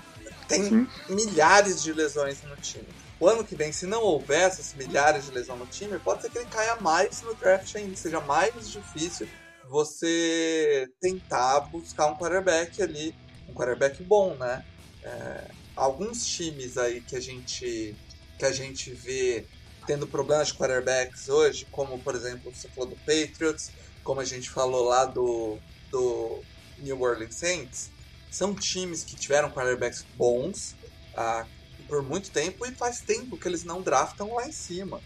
Tem 0.49 0.65
Sim. 0.65 0.89
milhares 1.09 1.83
de 1.83 1.93
lesões 1.93 2.43
no 2.43 2.57
time. 2.57 2.89
O 3.21 3.29
ano 3.29 3.45
que 3.45 3.55
vem, 3.55 3.73
se 3.73 3.87
não 3.87 4.03
houver 4.03 4.43
essas 4.43 4.75
milhares 4.75 5.27
de 5.27 5.31
lesões 5.31 5.59
no 5.59 5.67
time, 5.67 5.99
pode 6.01 6.23
ser 6.23 6.31
que 6.31 6.39
ele 6.39 6.47
caia 6.47 6.77
mais 6.81 7.23
no 7.23 7.35
draft 7.35 7.75
ainda, 7.77 7.95
seja 7.95 8.21
mais 8.21 8.69
difícil 8.69 9.29
você 9.69 10.89
tentar 11.01 11.61
buscar 11.61 12.07
um 12.07 12.17
quarterback 12.17 12.83
ali, 12.83 13.15
um 13.49 13.55
quarterback 13.55 14.03
bom, 14.03 14.37
né? 14.37 14.63
É, 15.03 15.49
alguns 15.77 16.25
times 16.25 16.77
aí 16.77 17.01
que 17.01 17.17
a 17.17 17.21
gente 17.21 17.97
que 18.39 18.45
a 18.45 18.53
gente 18.53 18.93
vê 18.93 19.47
tendo 19.87 20.07
problemas 20.07 20.49
de 20.49 20.55
quarterbacks 20.55 21.29
hoje, 21.29 21.67
como 21.71 21.99
por 21.99 22.15
exemplo 22.15 22.55
você 22.55 22.69
falou 22.69 22.91
do 22.91 22.97
Patriots, 22.97 23.71
como 24.03 24.21
a 24.21 24.25
gente 24.25 24.51
falou 24.51 24.85
lá 24.85 25.05
do, 25.05 25.59
do 25.91 26.43
New 26.79 27.01
Orleans 27.01 27.35
Saints, 27.35 27.91
são 28.31 28.55
times 28.55 29.05
que 29.05 29.15
tiveram 29.15 29.51
quarterbacks 29.51 30.05
bons, 30.17 30.75
ah, 31.17 31.47
por 31.87 32.03
muito 32.03 32.31
tempo 32.31 32.67
e 32.67 32.75
faz 32.75 33.01
tempo 33.01 33.37
que 33.37 33.47
eles 33.47 33.65
não 33.65 33.83
draftam 33.83 34.35
lá 34.35 34.49
em 34.49 34.53
cima. 34.53 35.01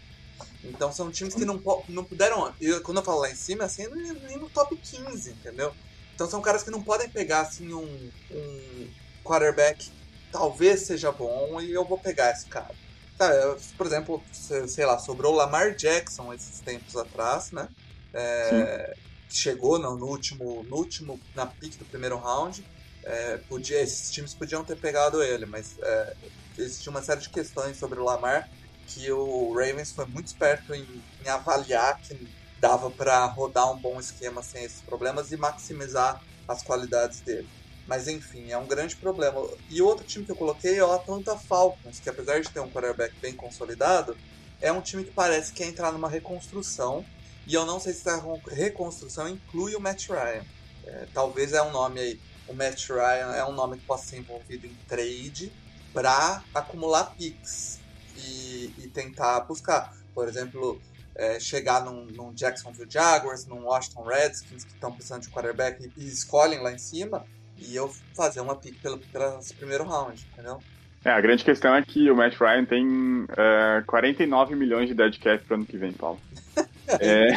Então 0.63 0.93
são 0.93 1.11
times 1.11 1.35
que 1.35 1.45
não, 1.45 1.61
não 1.89 2.05
puderam. 2.05 2.55
E 2.61 2.81
quando 2.81 2.99
eu 2.99 3.05
falo 3.05 3.21
lá 3.21 3.31
em 3.31 3.35
cima, 3.35 3.65
assim, 3.65 3.87
nem 3.89 4.39
no 4.39 4.49
top 4.49 4.77
15, 4.77 5.31
entendeu? 5.31 5.75
Então 6.15 6.29
são 6.29 6.41
caras 6.41 6.63
que 6.63 6.71
não 6.71 6.83
podem 6.83 7.09
pegar 7.09 7.41
assim 7.41 7.73
um, 7.73 8.11
um 8.31 8.89
quarterback 9.25 9.91
talvez 10.31 10.83
seja 10.83 11.11
bom 11.11 11.61
e 11.61 11.73
eu 11.73 11.85
vou 11.85 11.99
pegar 11.99 12.31
esse 12.31 12.47
cara. 12.47 12.75
Tá, 13.19 13.29
por 13.77 13.85
exemplo, 13.85 14.23
sei 14.33 14.87
lá, 14.87 14.97
sobrou 14.97 15.33
o 15.33 15.37
Lamar 15.37 15.75
Jackson 15.75 16.33
esses 16.33 16.61
tempos 16.61 16.95
atrás, 16.95 17.51
né? 17.51 17.69
É, 18.15 18.97
chegou 19.29 19.77
no, 19.79 19.97
no, 19.97 20.07
último, 20.07 20.63
no 20.63 20.77
último, 20.77 21.21
na 21.35 21.45
pick 21.45 21.77
do 21.77 21.85
primeiro 21.85 22.17
round. 22.17 22.65
É, 23.03 23.39
podia, 23.49 23.81
esses 23.81 24.13
times 24.13 24.35
podiam 24.35 24.65
ter 24.65 24.77
pegado 24.77 25.21
ele, 25.23 25.47
mas 25.47 25.77
é, 25.83 26.17
existia 26.57 26.91
uma 26.91 27.03
série 27.03 27.21
de 27.21 27.29
questões 27.29 27.77
sobre 27.77 27.99
o 27.99 28.05
Lamar 28.05 28.49
que 28.87 29.11
o 29.13 29.53
Ravens 29.53 29.93
foi 29.93 30.07
muito 30.07 30.29
esperto 30.29 30.75
em, 30.75 31.03
em 31.25 31.29
avaliar 31.29 32.01
que 32.01 32.29
dava 32.59 32.91
para 32.91 33.27
rodar 33.27 33.71
um 33.71 33.77
bom 33.77 34.01
esquema 34.01 34.43
sem 34.43 34.65
esses 34.65 34.81
problemas 34.81 35.31
e 35.31 35.37
maximizar 35.37 36.23
as 36.47 36.63
qualidades 36.63 37.21
dele. 37.21 37.49
Mas 37.89 38.07
enfim, 38.07 38.53
é 38.53 38.59
um 38.59 38.67
grande 38.67 38.95
problema. 38.95 39.49
E 39.71 39.81
outro 39.81 40.05
time 40.05 40.25
que 40.25 40.31
eu 40.31 40.37
coloquei 40.37 40.79
é 40.79 40.85
o 40.85 40.93
Atlanta 40.93 41.37
Falcons, 41.39 41.99
que 41.99 42.11
apesar 42.11 42.39
de 42.41 42.51
ter 42.51 42.61
um 42.61 42.71
quarterback 42.71 43.15
bem 43.19 43.33
consolidado, 43.33 44.15
é 44.61 44.71
um 44.71 44.83
time 44.83 45.05
que 45.05 45.11
parece 45.11 45.53
que 45.53 45.63
quer 45.63 45.71
entrar 45.71 45.91
numa 45.91 46.09
reconstrução. 46.09 47.03
E 47.47 47.55
eu 47.55 47.65
não 47.65 47.81
sei 47.81 47.95
se 47.95 48.07
essa 48.07 48.23
reconstrução 48.53 49.27
inclui 49.27 49.75
o 49.75 49.81
Matt 49.81 50.09
Ryan. 50.09 50.45
É, 50.85 51.07
talvez 51.15 51.55
é 51.55 51.63
um 51.63 51.71
nome 51.71 51.99
aí. 51.99 52.21
O 52.47 52.53
Matt 52.53 52.89
Ryan 52.91 53.33
é 53.35 53.45
um 53.45 53.53
nome 53.53 53.79
que 53.79 53.87
possa 53.87 54.07
ser 54.07 54.19
envolvido 54.19 54.67
em 54.67 54.75
trade 54.87 55.51
para 55.95 56.43
acumular 56.55 57.15
picks 57.17 57.81
e, 58.17 58.75
e, 58.79 58.89
tentar 58.89 59.41
buscar. 59.41 59.97
Por 60.15 60.29
exemplo, 60.29 60.79
é, 61.15 61.41
chegar 61.41 61.83
num, 61.85 62.05
num, 62.05 62.35
Jacksonville 62.35 62.91
Jaguars, 62.91 63.47
num 63.47 63.65
Washington 63.65 64.03
Redskins, 64.03 64.65
que 64.65 64.75
estão 64.75 64.93
precisando 64.93 65.23
de 65.23 65.31
quarterback 65.31 65.83
e, 65.97 66.03
e, 66.03 66.07
escolhem 66.07 66.61
lá 66.61 66.71
em 66.71 66.79
cima, 66.79 67.25
e 67.59 67.75
eu 67.75 67.93
fazer 68.15 68.41
uma 68.41 68.57
pick 68.57 68.81
pelo, 68.81 68.99
pelo 68.99 69.41
primeiro 69.59 69.85
round, 69.85 70.27
entendeu? 70.33 70.63
É, 71.05 71.11
a 71.11 71.21
grande 71.21 71.45
questão 71.45 71.75
é 71.75 71.83
que 71.83 72.11
o 72.11 72.17
Matt 72.17 72.37
Ryan 72.39 72.65
tem 72.65 72.87
uh, 72.87 73.79
é, 73.79 73.83
49 73.87 74.55
milhões 74.57 74.89
de 74.89 74.95
dead 74.95 75.19
cap 75.19 75.45
pro 75.45 75.55
ano 75.55 75.67
que 75.67 75.77
vem, 75.77 75.93
Paulo. 75.93 76.21
é... 77.01 77.29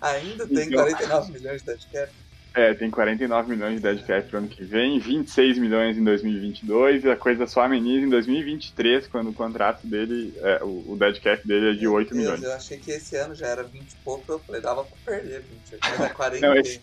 Ainda 0.00 0.46
tem 0.46 0.68
então... 0.68 0.84
49 0.84 1.32
milhões 1.32 1.60
de 1.60 1.66
dead 1.66 1.80
cap? 1.92 2.12
É, 2.52 2.74
tem 2.74 2.90
49 2.90 3.48
milhões 3.48 3.76
de 3.76 3.80
dead 3.80 4.04
cap 4.04 4.28
pro 4.28 4.38
ano 4.38 4.48
que 4.48 4.64
vem, 4.64 4.98
26 4.98 5.58
milhões 5.58 5.96
em 5.96 6.02
2022 6.02 7.04
e 7.04 7.10
a 7.10 7.16
coisa 7.16 7.46
só 7.46 7.62
ameniza 7.62 8.06
em 8.06 8.08
2023, 8.08 9.06
quando 9.06 9.30
o 9.30 9.32
contrato 9.32 9.86
dele, 9.86 10.34
é, 10.38 10.62
o, 10.62 10.92
o 10.92 10.96
dead 10.98 11.20
cap 11.20 11.46
dele 11.46 11.70
é 11.70 11.74
de 11.74 11.86
8 11.86 12.08
Deus, 12.08 12.18
milhões. 12.18 12.42
Eu 12.42 12.52
achei 12.52 12.78
que 12.78 12.90
esse 12.90 13.16
ano 13.16 13.36
já 13.36 13.46
era 13.46 13.62
20 13.62 13.92
e 13.92 13.96
pouco, 14.04 14.32
eu 14.32 14.38
falei, 14.40 14.60
dava 14.60 14.84
pra 14.84 14.96
perder 15.04 15.42
20, 15.70 15.78
mas 15.80 16.00
é 16.00 16.08
40. 16.08 16.46
Não, 16.46 16.56
esse, 16.56 16.80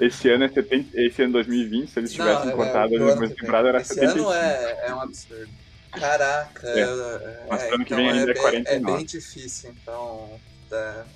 esse 0.00 0.30
ano 0.30 0.44
é 0.44 0.48
70, 0.48 1.00
esse 1.00 1.22
ano 1.22 1.32
2020, 1.34 1.90
se 1.90 1.98
eles 1.98 2.12
tivessem 2.12 2.46
Não, 2.46 2.52
é, 2.52 2.56
cortado 2.56 2.94
é, 2.94 2.96
a 2.96 3.04
mesma 3.04 3.28
temporada, 3.28 3.68
era 3.68 3.80
esse 3.80 3.94
75. 3.94 4.18
Esse 4.18 4.38
ano 4.38 4.44
é, 4.44 4.86
é 4.86 4.94
um 4.94 5.00
absurdo. 5.00 5.50
Caraca, 5.92 6.68
é. 6.68 6.80
é, 6.80 7.46
Mas 7.48 7.62
ano 7.72 7.84
que 7.84 7.94
vem 7.94 8.06
então 8.06 8.18
ainda 8.18 8.32
é, 8.32 8.34
49. 8.34 8.92
É 8.92 8.96
bem 8.96 9.06
difícil, 9.06 9.70
então, 9.70 10.40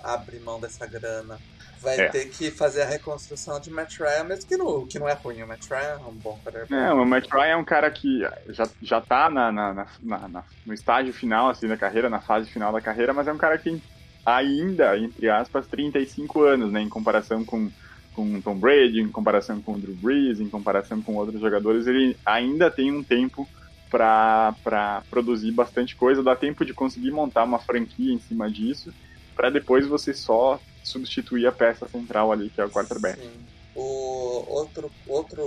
abrir 0.03 0.41
mão 0.41 0.61
dessa 0.61 0.87
grana 0.87 1.39
vai 1.85 2.01
é. 2.01 2.09
ter 2.09 2.31
que 2.31 2.51
fazer 2.51 2.83
a 2.83 2.87
reconstrução 2.87 3.61
de 3.61 3.71
Matt 3.71 3.99
Ryan, 3.99 4.25
mesmo 4.25 4.47
que, 4.49 4.57
no, 4.57 4.87
que 4.87 4.99
não 4.99 5.09
é 5.09 5.13
ruim. 5.13 5.43
O 5.43 5.47
Matt 5.47 5.69
Ryan 5.69 6.01
é 6.01 6.07
um 6.09 6.15
bom 6.15 6.41
quarterback. 6.43 6.71
Não, 6.71 7.03
o 7.03 7.07
Matt 7.07 7.31
Ryan 7.31 7.45
é 7.45 7.57
um 7.57 7.65
cara 7.65 7.91
que 7.91 8.23
já, 8.49 8.67
já 8.81 9.01
tá 9.01 9.29
na, 9.29 9.53
na, 9.53 9.87
na, 10.03 10.29
na, 10.29 10.45
no 10.65 10.73
estágio 10.73 11.13
final 11.13 11.51
assim, 11.51 11.69
da 11.69 11.77
carreira, 11.77 12.09
na 12.09 12.21
fase 12.21 12.51
final 12.51 12.73
da 12.73 12.81
carreira, 12.81 13.13
mas 13.13 13.29
é 13.29 13.33
um 13.33 13.39
cara 13.39 13.59
que 13.59 13.81
ainda, 14.25 14.99
entre 14.99 15.29
aspas, 15.29 15.67
35 15.67 16.43
anos, 16.43 16.73
né, 16.73 16.81
em 16.81 16.89
comparação 16.89 17.45
com 17.45 17.71
com 18.15 18.41
Tom 18.41 18.57
Brady, 18.57 19.01
em 19.01 19.09
comparação 19.09 19.61
com 19.61 19.73
o 19.73 19.79
Drew 19.79 19.95
Brees, 19.95 20.41
em 20.41 20.49
comparação 20.49 21.03
com 21.03 21.17
outros 21.17 21.41
jogadores, 21.41 21.87
ele 21.87 22.17
ainda 22.25 22.71
tem 22.71 22.91
um 22.91 23.03
tempo 23.03 23.49
para 23.91 25.03
produzir 25.09 25.53
bastante 25.53 25.95
coisa, 25.95 26.23
dá 26.23 26.35
tempo 26.35 26.65
de 26.65 26.75
conseguir 26.75 27.11
montar 27.11 27.45
uma 27.45 27.59
franquia 27.59 28.13
em 28.13 28.19
cima 28.19 28.51
disso, 28.51 28.93
para 29.37 29.51
depois 29.51 29.87
você 29.87 30.13
só 30.13 30.61
substituir 30.83 31.47
a 31.47 31.53
peça 31.53 31.87
central 31.89 32.33
ali, 32.33 32.51
que 32.51 32.61
é 32.61 32.65
o 32.65 32.71
quarterback. 32.71 33.21
Sim. 33.21 33.31
O 33.75 34.45
outro, 34.49 34.91
outro, 35.07 35.43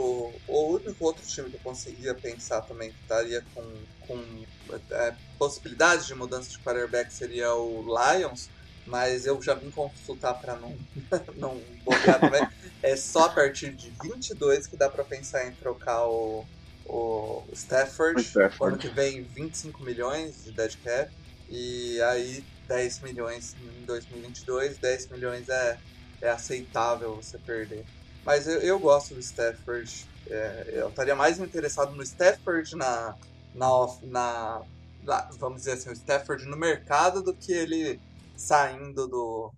o 0.47 0.73
único 0.73 1.05
outro 1.05 1.25
time 1.25 1.49
que 1.49 1.55
eu 1.55 1.61
conseguia 1.61 2.13
pensar 2.13 2.61
também 2.61 2.89
que 2.89 2.97
estaria 3.01 3.41
com, 3.55 3.63
com 4.01 4.21
é, 4.91 5.13
possibilidade 5.39 6.07
de 6.07 6.15
mudança 6.15 6.49
de 6.49 6.59
quarterback 6.59 7.13
seria 7.13 7.53
o 7.53 7.85
Lions, 7.85 8.49
mas 8.87 9.25
eu 9.25 9.39
já 9.41 9.53
vim 9.53 9.69
consultar 9.69 10.33
para 10.35 10.55
não, 10.55 10.75
não 11.35 11.61
bobear 11.83 12.19
também. 12.19 12.47
É 12.81 12.95
só 12.95 13.25
a 13.25 13.29
partir 13.29 13.71
de 13.71 13.91
22 14.01 14.65
que 14.65 14.77
dá 14.77 14.89
para 14.89 15.03
pensar 15.03 15.45
em 15.45 15.51
trocar 15.51 16.07
o, 16.07 16.45
o 16.85 17.43
Stafford. 17.51 18.17
O 18.17 18.21
Stafford. 18.21 18.73
Ano 18.73 18.77
que 18.77 18.87
vem 18.87 19.23
25 19.23 19.83
milhões 19.83 20.45
de 20.45 20.51
dead 20.51 20.75
cap. 20.83 21.11
E 21.49 22.01
aí 22.01 22.43
10 22.67 23.01
milhões 23.01 23.55
em 23.61 23.85
2022, 23.85 24.77
10 24.77 25.09
milhões 25.09 25.49
é, 25.49 25.77
é 26.21 26.29
aceitável 26.29 27.15
você 27.15 27.37
perder. 27.37 27.85
Mas 28.25 28.47
eu, 28.47 28.59
eu 28.59 28.79
gosto 28.79 29.13
do 29.13 29.19
Stafford. 29.19 30.05
É, 30.29 30.69
eu 30.73 30.89
estaria 30.89 31.15
mais 31.15 31.39
interessado 31.39 31.93
no 31.93 32.03
Stafford 32.03 32.75
na, 32.75 33.15
na, 33.53 33.67
na, 34.03 34.61
na, 35.03 35.29
Vamos 35.39 35.59
dizer 35.59 35.73
assim, 35.73 35.89
o 35.89 35.93
Stafford 35.93 36.45
no 36.45 36.57
mercado 36.57 37.21
do 37.21 37.33
que 37.33 37.51
ele 37.51 37.99
saindo 38.37 39.07
do. 39.07 39.51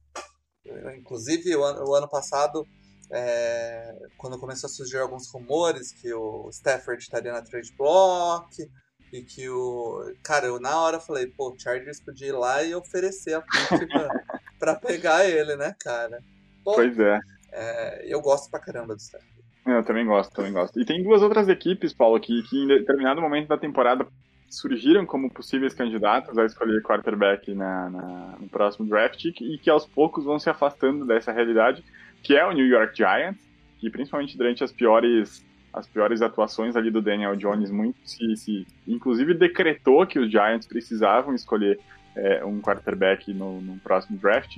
Inclusive, 0.97 1.55
o 1.55 1.63
ano, 1.63 1.84
o 1.88 1.95
ano 1.95 2.07
passado, 2.07 2.65
é, 3.11 3.95
quando 4.17 4.39
começou 4.39 4.67
a 4.67 4.71
surgir 4.71 4.97
alguns 4.97 5.32
rumores 5.32 5.91
que 5.91 6.13
o 6.13 6.49
Stafford 6.49 7.01
estaria 7.01 7.32
na 7.32 7.41
trade 7.41 7.73
block 7.77 8.69
e 9.11 9.21
que 9.21 9.49
o. 9.49 10.13
Cara, 10.23 10.47
eu 10.47 10.59
na 10.59 10.80
hora 10.82 10.99
falei, 10.99 11.27
pô, 11.27 11.51
o 11.51 11.59
Chargers 11.59 11.99
podia 11.99 12.27
ir 12.27 12.34
lá 12.34 12.63
e 12.63 12.75
oferecer 12.75 13.34
a 13.34 13.41
pick 13.41 13.88
pra, 13.88 14.09
pra 14.59 14.75
pegar 14.75 15.27
ele, 15.27 15.55
né, 15.55 15.75
cara? 15.80 16.19
Pô, 16.63 16.75
pois 16.75 16.97
é. 16.99 17.19
é. 17.51 18.13
Eu 18.13 18.21
gosto 18.21 18.49
pra 18.49 18.59
caramba 18.59 18.95
do 18.95 19.01
Stafford. 19.01 19.39
Eu 19.65 19.84
também 19.84 20.05
gosto, 20.05 20.32
também 20.32 20.53
gosto. 20.53 20.80
E 20.80 20.86
tem 20.86 21.03
duas 21.03 21.21
outras 21.21 21.47
equipes, 21.47 21.93
Paulo, 21.93 22.19
que, 22.19 22.41
que 22.43 22.63
em 22.63 22.67
determinado 22.67 23.21
momento 23.21 23.47
da 23.47 23.57
temporada 23.57 24.07
surgiram 24.49 25.05
como 25.05 25.29
possíveis 25.29 25.73
candidatos 25.73 26.37
a 26.37 26.45
escolher 26.45 26.81
quarterback 26.81 27.53
na, 27.53 27.89
na, 27.89 28.35
no 28.39 28.49
próximo 28.49 28.87
draft 28.87 29.23
e 29.25 29.57
que 29.57 29.69
aos 29.69 29.85
poucos 29.85 30.25
vão 30.25 30.39
se 30.39 30.49
afastando 30.49 31.05
dessa 31.05 31.31
realidade, 31.31 31.83
que 32.23 32.35
é 32.35 32.45
o 32.45 32.51
New 32.51 32.65
York 32.65 32.97
Giants, 32.97 33.39
que 33.79 33.89
principalmente 33.89 34.37
durante 34.37 34.63
as 34.63 34.71
piores 34.71 35.47
as 35.71 35.87
piores 35.87 36.23
atuações 36.23 36.75
ali 36.75 36.89
do 36.89 36.99
Daniel 36.99 37.35
Jones 37.35 37.69
muito 37.69 37.99
se, 38.03 38.35
se 38.35 38.67
inclusive 38.87 39.35
decretou 39.35 40.05
que 40.07 40.17
os 40.17 40.31
Giants 40.31 40.65
precisavam 40.65 41.35
escolher 41.35 41.79
é, 42.15 42.43
um 42.43 42.59
quarterback 42.59 43.31
no, 43.31 43.61
no, 43.61 43.77
próximo 43.77 44.17
draft 44.17 44.57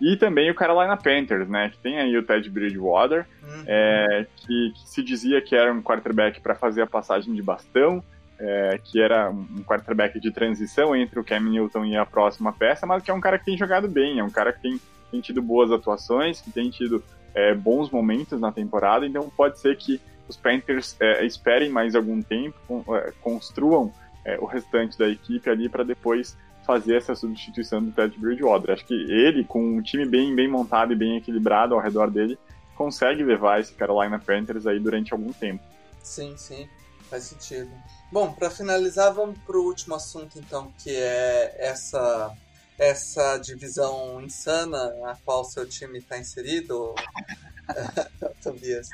e 0.00 0.16
também 0.16 0.50
o 0.50 0.54
Carolina 0.54 0.96
Panthers, 0.96 1.48
né, 1.48 1.70
que 1.70 1.78
tem 1.78 1.98
aí 1.98 2.16
o 2.16 2.22
Ted 2.22 2.48
Bridgewater, 2.48 3.26
uhum. 3.42 3.64
é, 3.66 4.26
que, 4.36 4.72
que, 4.72 4.88
se 4.88 5.02
dizia 5.02 5.40
que 5.40 5.54
era 5.54 5.72
um 5.72 5.82
quarterback 5.82 6.40
para 6.40 6.54
fazer 6.54 6.82
a 6.82 6.86
passagem 6.86 7.34
de 7.34 7.42
bastão, 7.42 8.02
é, 8.42 8.80
que 8.82 9.00
era 9.00 9.30
um 9.30 9.62
quarterback 9.62 10.18
de 10.18 10.32
transição 10.32 10.96
entre 10.96 11.18
o 11.18 11.24
Cam 11.24 11.40
Newton 11.40 11.84
e 11.84 11.96
a 11.96 12.04
próxima 12.04 12.52
peça, 12.52 12.84
mas 12.84 13.02
que 13.02 13.10
é 13.10 13.14
um 13.14 13.20
cara 13.20 13.38
que 13.38 13.44
tem 13.44 13.56
jogado 13.56 13.86
bem, 13.88 14.18
é 14.18 14.24
um 14.24 14.30
cara 14.30 14.52
que 14.52 14.60
tem, 14.60 14.80
tem 15.12 15.20
tido 15.20 15.40
boas 15.40 15.70
atuações, 15.70 16.40
que 16.40 16.50
tem 16.50 16.68
tido 16.68 17.02
é, 17.34 17.54
bons 17.54 17.88
momentos 17.88 18.40
na 18.40 18.50
temporada, 18.50 19.06
então 19.06 19.30
pode 19.36 19.60
ser 19.60 19.76
que 19.76 20.00
os 20.28 20.36
Panthers 20.36 20.96
é, 21.00 21.24
esperem 21.24 21.70
mais 21.70 21.94
algum 21.94 22.20
tempo, 22.20 22.84
é, 22.96 23.12
construam 23.20 23.92
é, 24.24 24.36
o 24.40 24.44
restante 24.44 24.98
da 24.98 25.08
equipe 25.08 25.48
ali 25.48 25.68
para 25.68 25.84
depois 25.84 26.36
fazer 26.66 26.96
essa 26.96 27.14
substituição 27.14 27.82
do 27.82 27.92
Ted 27.92 28.16
Bridgewater. 28.18 28.72
Acho 28.72 28.86
que 28.86 28.94
ele, 28.94 29.44
com 29.44 29.76
um 29.76 29.82
time 29.82 30.04
bem, 30.04 30.34
bem 30.34 30.48
montado 30.48 30.92
e 30.92 30.96
bem 30.96 31.16
equilibrado 31.16 31.74
ao 31.74 31.80
redor 31.80 32.10
dele, 32.10 32.38
consegue 32.74 33.22
levar 33.22 33.60
esse 33.60 33.72
Carolina 33.74 34.18
Panthers 34.18 34.66
aí 34.66 34.78
durante 34.78 35.12
algum 35.12 35.32
tempo. 35.32 35.62
Sim, 36.02 36.34
sim, 36.36 36.68
faz 37.12 37.24
sentido. 37.24 37.70
Bom, 38.10 38.32
para 38.32 38.50
finalizar, 38.50 39.12
vamos 39.12 39.38
para 39.40 39.58
o 39.58 39.64
último 39.66 39.94
assunto 39.94 40.38
então, 40.38 40.72
que 40.78 40.90
é 40.96 41.54
essa 41.58 42.34
essa 42.78 43.36
divisão 43.36 44.20
insana 44.22 44.94
na 44.94 45.14
qual 45.24 45.44
seu 45.44 45.68
time 45.68 45.98
está 45.98 46.18
inserido, 46.18 46.94
Tobias 48.42 48.88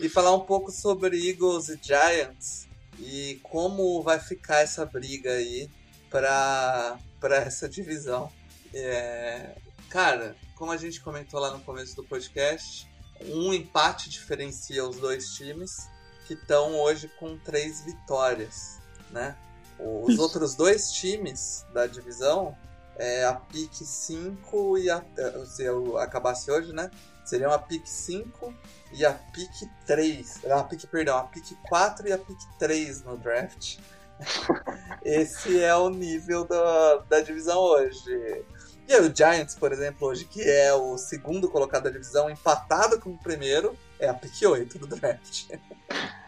e 0.00 0.08
falar 0.08 0.34
um 0.34 0.40
pouco 0.40 0.72
sobre 0.72 1.28
Eagles 1.28 1.68
e 1.68 1.78
Giants 1.80 2.66
e 2.98 3.38
como 3.44 4.02
vai 4.02 4.18
ficar 4.18 4.58
essa 4.58 4.84
briga 4.84 5.30
aí 5.30 5.70
para 6.10 6.98
essa 7.36 7.68
divisão. 7.68 8.30
É, 8.74 9.54
cara, 9.88 10.34
como 10.56 10.72
a 10.72 10.76
gente 10.76 11.00
comentou 11.00 11.38
lá 11.38 11.52
no 11.52 11.60
começo 11.60 11.94
do 11.94 12.02
podcast, 12.02 12.88
um 13.20 13.54
empate 13.54 14.10
diferencia 14.10 14.84
os 14.84 14.96
dois 14.96 15.34
times 15.34 15.91
que 16.34 16.42
estão 16.42 16.80
hoje 16.80 17.08
com 17.18 17.36
três 17.38 17.82
vitórias, 17.82 18.78
né? 19.10 19.36
Os 19.78 20.14
Isso. 20.14 20.22
outros 20.22 20.54
dois 20.54 20.90
times 20.92 21.64
da 21.72 21.86
divisão, 21.86 22.56
é 22.96 23.24
a 23.24 23.34
PIC 23.34 23.84
5 23.84 24.78
e 24.78 24.90
a, 24.90 25.02
se 25.46 25.64
eu 25.64 25.98
acabasse 25.98 26.50
hoje, 26.50 26.72
né? 26.72 26.90
Seriam 27.24 27.52
a 27.52 27.58
PIC 27.58 27.88
5 27.88 28.54
e 28.92 29.04
a 29.04 29.12
pick 29.12 29.50
3. 29.86 30.44
A 30.50 30.64
pick, 30.64 30.86
perdão, 30.86 31.18
a 31.18 31.24
pick 31.24 31.56
4 31.68 32.08
e 32.08 32.12
a 32.12 32.18
pick 32.18 32.38
3 32.58 33.02
no 33.04 33.16
draft. 33.16 33.78
Esse 35.04 35.60
é 35.60 35.74
o 35.74 35.88
nível 35.88 36.44
da, 36.44 36.96
da 37.08 37.20
divisão 37.20 37.58
hoje. 37.58 38.10
E 38.88 38.92
aí, 38.92 39.00
o 39.00 39.14
Giants, 39.14 39.54
por 39.54 39.72
exemplo, 39.72 40.08
hoje, 40.08 40.24
que 40.24 40.42
é 40.42 40.74
o 40.74 40.98
segundo 40.98 41.48
colocado 41.48 41.84
da 41.84 41.90
divisão, 41.90 42.28
empatado 42.28 43.00
com 43.00 43.10
o 43.10 43.18
primeiro, 43.18 43.76
é 43.98 44.08
a 44.08 44.14
pick 44.14 44.42
8 44.42 44.78
do 44.78 44.86
draft. 44.88 45.46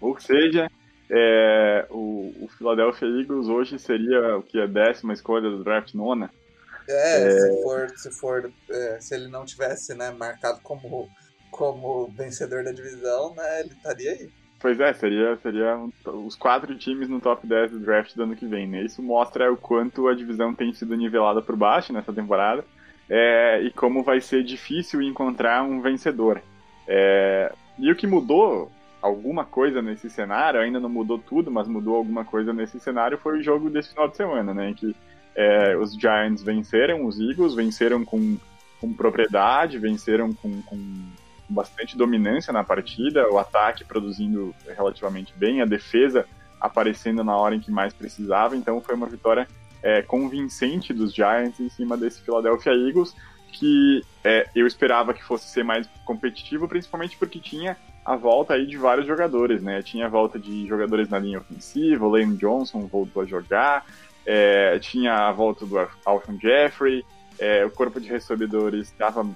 Ou 0.00 0.18
seja, 0.18 0.70
é, 1.10 1.86
o, 1.90 2.34
o 2.40 2.48
Philadelphia 2.56 3.08
Eagles 3.08 3.48
hoje 3.48 3.78
seria 3.78 4.36
o 4.36 4.42
que? 4.42 4.60
A 4.60 4.66
décima 4.66 5.12
escolha 5.12 5.48
do 5.50 5.64
draft 5.64 5.94
nona? 5.94 6.30
É, 6.88 7.26
é... 7.26 7.30
se 7.30 7.62
for, 7.62 7.90
se, 7.96 8.10
for 8.10 8.52
é, 8.70 9.00
se 9.00 9.14
ele 9.14 9.28
não 9.28 9.44
tivesse 9.44 9.94
né, 9.94 10.10
marcado 10.10 10.60
como 10.62 11.08
como 11.50 12.08
vencedor 12.08 12.62
da 12.62 12.70
divisão, 12.70 13.34
né, 13.34 13.60
ele 13.60 13.72
estaria 13.72 14.12
aí. 14.12 14.30
Pois 14.60 14.78
é, 14.80 14.92
seria, 14.92 15.36
seria 15.36 15.76
um, 15.76 15.92
os 16.26 16.36
quatro 16.36 16.76
times 16.76 17.08
no 17.08 17.20
top 17.20 17.46
10 17.46 17.72
do 17.72 17.80
draft 17.80 18.14
do 18.14 18.24
ano 18.24 18.36
que 18.36 18.46
vem, 18.46 18.66
né? 18.66 18.82
Isso 18.82 19.02
mostra 19.02 19.52
o 19.52 19.56
quanto 19.56 20.08
a 20.08 20.14
divisão 20.14 20.54
tem 20.54 20.72
sido 20.74 20.96
nivelada 20.96 21.40
por 21.40 21.56
baixo 21.56 21.92
nessa 21.92 22.12
temporada 22.12 22.64
é, 23.08 23.62
e 23.62 23.70
como 23.70 24.02
vai 24.02 24.20
ser 24.20 24.42
difícil 24.42 25.00
encontrar 25.00 25.62
um 25.62 25.80
vencedor. 25.80 26.42
É, 26.86 27.52
e 27.78 27.90
o 27.90 27.96
que 27.96 28.06
mudou 28.06 28.70
alguma 29.00 29.44
coisa 29.44 29.80
nesse 29.80 30.10
cenário, 30.10 30.60
ainda 30.60 30.80
não 30.80 30.88
mudou 30.88 31.18
tudo, 31.18 31.50
mas 31.50 31.68
mudou 31.68 31.96
alguma 31.96 32.24
coisa 32.24 32.52
nesse 32.52 32.80
cenário, 32.80 33.18
foi 33.18 33.38
o 33.38 33.42
jogo 33.42 33.70
desse 33.70 33.90
final 33.90 34.08
de 34.08 34.16
semana, 34.16 34.52
né? 34.52 34.74
Que 34.76 34.94
é, 35.34 35.76
os 35.76 35.94
Giants 35.94 36.42
venceram 36.42 37.06
os 37.06 37.18
Eagles, 37.20 37.54
venceram 37.54 38.04
com, 38.04 38.36
com 38.80 38.92
propriedade, 38.92 39.78
venceram 39.78 40.32
com, 40.32 40.62
com 40.62 40.78
bastante 41.48 41.96
dominância 41.96 42.52
na 42.52 42.64
partida, 42.64 43.30
o 43.30 43.38
ataque 43.38 43.84
produzindo 43.84 44.54
relativamente 44.76 45.32
bem, 45.36 45.62
a 45.62 45.64
defesa 45.64 46.26
aparecendo 46.60 47.22
na 47.22 47.36
hora 47.36 47.54
em 47.54 47.60
que 47.60 47.70
mais 47.70 47.94
precisava, 47.94 48.56
então 48.56 48.80
foi 48.80 48.94
uma 48.94 49.06
vitória 49.06 49.46
é, 49.82 50.02
convincente 50.02 50.92
dos 50.92 51.14
Giants 51.14 51.60
em 51.60 51.68
cima 51.68 51.96
desse 51.96 52.20
Philadelphia 52.20 52.72
Eagles, 52.72 53.14
que 53.52 54.04
é, 54.24 54.48
eu 54.54 54.66
esperava 54.66 55.14
que 55.14 55.22
fosse 55.22 55.48
ser 55.48 55.64
mais 55.64 55.88
competitivo, 56.04 56.68
principalmente 56.68 57.16
porque 57.16 57.38
tinha 57.38 57.76
a 58.08 58.16
volta 58.16 58.54
aí 58.54 58.66
de 58.66 58.78
vários 58.78 59.06
jogadores, 59.06 59.62
né? 59.62 59.82
Tinha 59.82 60.06
a 60.06 60.08
volta 60.08 60.38
de 60.38 60.66
jogadores 60.66 61.10
na 61.10 61.18
linha 61.18 61.40
ofensiva, 61.40 62.06
o 62.06 62.08
Lane 62.08 62.38
Johnson 62.38 62.86
voltou 62.86 63.22
a 63.22 63.26
jogar, 63.26 63.84
é, 64.24 64.78
tinha 64.78 65.28
a 65.28 65.32
volta 65.32 65.66
do 65.66 65.78
Alshon 66.06 66.38
Jeffrey, 66.40 67.04
é, 67.38 67.66
o 67.66 67.70
corpo 67.70 68.00
de 68.00 68.08
recebedores 68.08 68.88
estava 68.88 69.28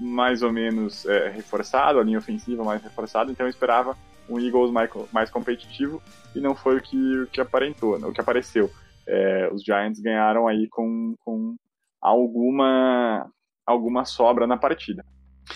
mais 0.00 0.42
ou 0.42 0.52
menos 0.52 1.06
é, 1.06 1.28
reforçado, 1.28 2.00
a 2.00 2.02
linha 2.02 2.18
ofensiva 2.18 2.64
mais 2.64 2.82
reforçada, 2.82 3.30
então 3.30 3.46
eu 3.46 3.50
esperava 3.50 3.96
um 4.28 4.40
Eagles 4.40 4.72
mais, 4.72 4.90
mais 5.12 5.30
competitivo 5.30 6.02
e 6.34 6.40
não 6.40 6.56
foi 6.56 6.78
o 6.78 6.82
que, 6.82 7.18
o 7.18 7.26
que 7.28 7.40
aparentou, 7.40 7.96
o 7.96 8.12
que 8.12 8.20
apareceu. 8.20 8.68
É, 9.06 9.48
os 9.52 9.62
Giants 9.62 10.00
ganharam 10.00 10.48
aí 10.48 10.66
com, 10.68 11.14
com 11.24 11.54
alguma, 12.00 13.30
alguma 13.64 14.04
sobra 14.04 14.48
na 14.48 14.56
partida. 14.56 15.04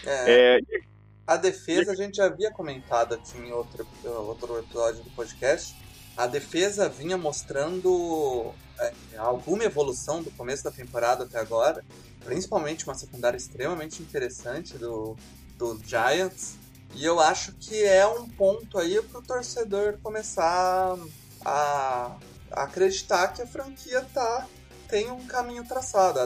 É, 0.07 0.59
é 0.59 0.90
a 1.31 1.37
defesa 1.37 1.93
a 1.93 1.95
gente 1.95 2.17
já 2.17 2.25
havia 2.25 2.51
comentado 2.51 3.15
aqui 3.15 3.39
em 3.39 3.53
outro, 3.53 3.87
outro 4.05 4.59
episódio 4.59 5.05
do 5.05 5.11
podcast. 5.11 5.77
A 6.17 6.27
defesa 6.27 6.89
vinha 6.89 7.17
mostrando 7.17 8.53
é, 8.81 8.93
alguma 9.17 9.63
evolução 9.63 10.25
do 10.25 10.31
começo 10.33 10.65
da 10.65 10.73
temporada 10.73 11.23
até 11.23 11.39
agora, 11.39 11.85
principalmente 12.25 12.85
uma 12.85 12.97
secundária 12.97 13.37
extremamente 13.37 14.03
interessante 14.03 14.77
do, 14.77 15.17
do 15.57 15.81
Giants. 15.87 16.57
E 16.97 17.05
eu 17.05 17.21
acho 17.21 17.53
que 17.53 17.81
é 17.81 18.05
um 18.09 18.29
ponto 18.29 18.77
aí 18.77 19.01
para 19.01 19.21
o 19.21 19.23
torcedor 19.23 19.99
começar 20.03 20.97
a, 21.45 22.17
a, 22.51 22.65
acreditar 22.65 23.29
que 23.29 23.41
a 23.41 23.47
franquia 23.47 24.01
tá, 24.13 24.49
tem 24.89 25.09
um 25.13 25.25
caminho 25.29 25.65
traçado. 25.65 26.19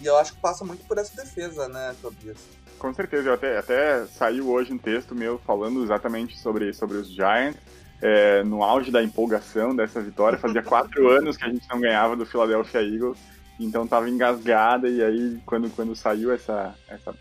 E 0.00 0.06
eu 0.06 0.16
acho 0.16 0.34
que 0.34 0.40
passa 0.40 0.64
muito 0.64 0.84
por 0.84 0.98
essa 0.98 1.14
defesa, 1.14 1.68
né, 1.68 1.94
Tobias? 2.02 2.55
Com 2.78 2.92
certeza, 2.92 3.28
eu 3.28 3.34
até, 3.34 3.58
até 3.58 4.04
saiu 4.06 4.48
hoje 4.48 4.72
um 4.72 4.78
texto 4.78 5.14
meu 5.14 5.38
falando 5.38 5.82
exatamente 5.82 6.38
sobre, 6.38 6.72
sobre 6.72 6.98
os 6.98 7.08
Giants 7.08 7.58
é, 8.00 8.42
no 8.42 8.62
auge 8.62 8.90
da 8.90 9.02
empolgação 9.02 9.74
dessa 9.74 10.00
vitória. 10.00 10.38
Fazia 10.38 10.62
quatro 10.64 11.08
anos 11.08 11.36
que 11.36 11.44
a 11.44 11.48
gente 11.48 11.66
não 11.70 11.80
ganhava 11.80 12.16
do 12.16 12.26
Philadelphia 12.26 12.82
Eagles, 12.82 13.18
então 13.58 13.86
tava 13.86 14.08
engasgada. 14.10 14.88
E 14.88 15.02
aí, 15.02 15.40
quando, 15.46 15.70
quando 15.70 15.94
saiu 15.94 16.32
essa, 16.32 16.74
essa, 16.88 17.14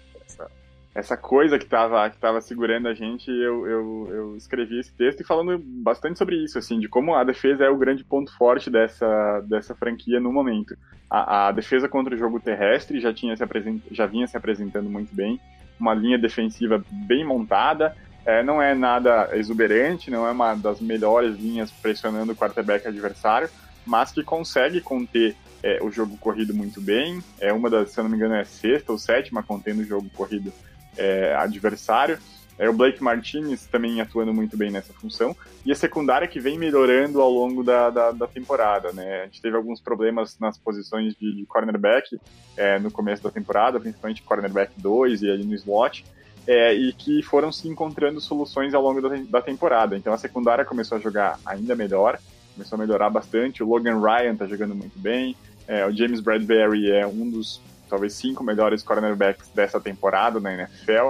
essa, 0.95 1.17
coisa 1.17 1.59
que 1.59 1.65
tava, 1.65 2.09
que 2.09 2.17
tava 2.17 2.39
segurando 2.41 2.87
a 2.87 2.93
gente, 2.93 3.29
eu, 3.29 3.67
eu, 3.67 4.07
eu 4.09 4.37
escrevi 4.37 4.79
esse 4.79 4.93
texto 4.93 5.21
e 5.21 5.25
falando 5.25 5.59
bastante 5.59 6.17
sobre 6.17 6.35
isso, 6.43 6.57
assim, 6.57 6.79
de 6.79 6.87
como 6.87 7.13
a 7.13 7.23
defesa 7.23 7.65
é 7.65 7.69
o 7.69 7.77
grande 7.77 8.03
ponto 8.03 8.35
forte 8.37 8.69
dessa, 8.69 9.41
dessa 9.41 9.75
franquia 9.75 10.19
no 10.19 10.31
momento. 10.31 10.75
A, 11.09 11.47
a 11.47 11.51
defesa 11.51 11.89
contra 11.89 12.15
o 12.15 12.17
jogo 12.17 12.39
terrestre 12.39 12.99
já, 12.99 13.13
tinha 13.13 13.35
se 13.35 13.43
apresent, 13.43 13.81
já 13.91 14.05
vinha 14.05 14.25
se 14.25 14.37
apresentando 14.37 14.89
muito 14.89 15.13
bem, 15.13 15.39
uma 15.79 15.93
linha 15.93 16.17
defensiva 16.17 16.83
bem 16.89 17.25
montada 17.25 17.95
é, 18.25 18.41
não 18.41 18.59
é 18.59 18.73
nada 18.73 19.29
exuberante, 19.33 20.09
não 20.09 20.25
é 20.25 20.31
uma 20.31 20.55
das 20.55 20.81
melhores 20.81 21.37
linhas 21.37 21.69
pressionando 21.71 22.31
o 22.31 22.35
quarterback 22.35 22.87
adversário, 22.87 23.47
mas 23.85 24.11
que 24.11 24.23
consegue 24.23 24.81
conter 24.81 25.35
é, 25.61 25.77
o 25.83 25.91
jogo 25.91 26.17
corrido 26.17 26.53
muito 26.53 26.81
bem. 26.81 27.23
É 27.39 27.53
uma 27.53 27.69
das, 27.69 27.91
se 27.91 27.99
eu 27.99 28.03
não 28.03 28.09
me 28.09 28.17
engano, 28.17 28.33
é 28.33 28.43
sexta 28.43 28.91
ou 28.91 28.97
sétima 28.97 29.43
contendo 29.43 29.81
o 29.81 29.85
jogo 29.85 30.09
corrido 30.15 30.51
é, 30.97 31.35
adversário. 31.35 32.17
É, 32.57 32.69
o 32.69 32.73
Blake 32.73 33.03
Martinez 33.03 33.65
também 33.65 33.99
atuando 33.99 34.33
muito 34.33 34.55
bem 34.55 34.71
nessa 34.71 34.93
função. 34.93 35.35
E 35.65 35.71
a 35.71 35.75
secundária 35.75 36.27
que 36.27 36.39
vem 36.39 36.57
melhorando 36.57 37.21
ao 37.21 37.29
longo 37.29 37.63
da, 37.63 37.89
da, 37.89 38.11
da 38.11 38.27
temporada. 38.27 38.93
Né? 38.93 39.23
A 39.23 39.25
gente 39.25 39.41
teve 39.41 39.57
alguns 39.57 39.81
problemas 39.81 40.39
nas 40.39 40.57
posições 40.57 41.13
de, 41.15 41.35
de 41.35 41.45
cornerback 41.45 42.17
é, 42.55 42.79
no 42.79 42.89
começo 42.89 43.23
da 43.23 43.29
temporada, 43.29 43.79
principalmente 43.79 44.23
cornerback 44.23 44.71
2 44.77 45.23
e 45.23 45.29
ali 45.29 45.43
no 45.43 45.53
slot 45.55 46.05
é, 46.47 46.73
e 46.73 46.93
que 46.93 47.21
foram 47.23 47.51
se 47.51 47.67
encontrando 47.67 48.21
soluções 48.21 48.73
ao 48.73 48.81
longo 48.81 49.01
da, 49.01 49.09
da, 49.29 49.41
temporada. 49.41 49.97
Então 49.97 50.13
a 50.13 50.17
secundária 50.17 50.63
começou 50.63 50.97
a 50.97 51.01
jogar 51.01 51.39
ainda 51.45 51.75
melhor, 51.75 52.19
começou 52.53 52.75
a 52.77 52.79
melhorar 52.79 53.09
bastante. 53.09 53.63
O 53.63 53.67
Logan 53.67 53.99
Ryan 53.99 54.33
está 54.33 54.45
jogando 54.45 54.75
muito 54.75 54.97
bem, 54.99 55.35
é, 55.67 55.85
o 55.85 55.91
James 55.91 56.19
Bradbury 56.19 56.91
é 56.91 57.05
um 57.05 57.29
dos 57.29 57.61
talvez 57.89 58.13
cinco 58.13 58.43
melhores 58.43 58.83
cornerbacks 58.83 59.49
dessa 59.49 59.79
temporada 59.79 60.39
na 60.39 60.53
NFL. 60.53 61.09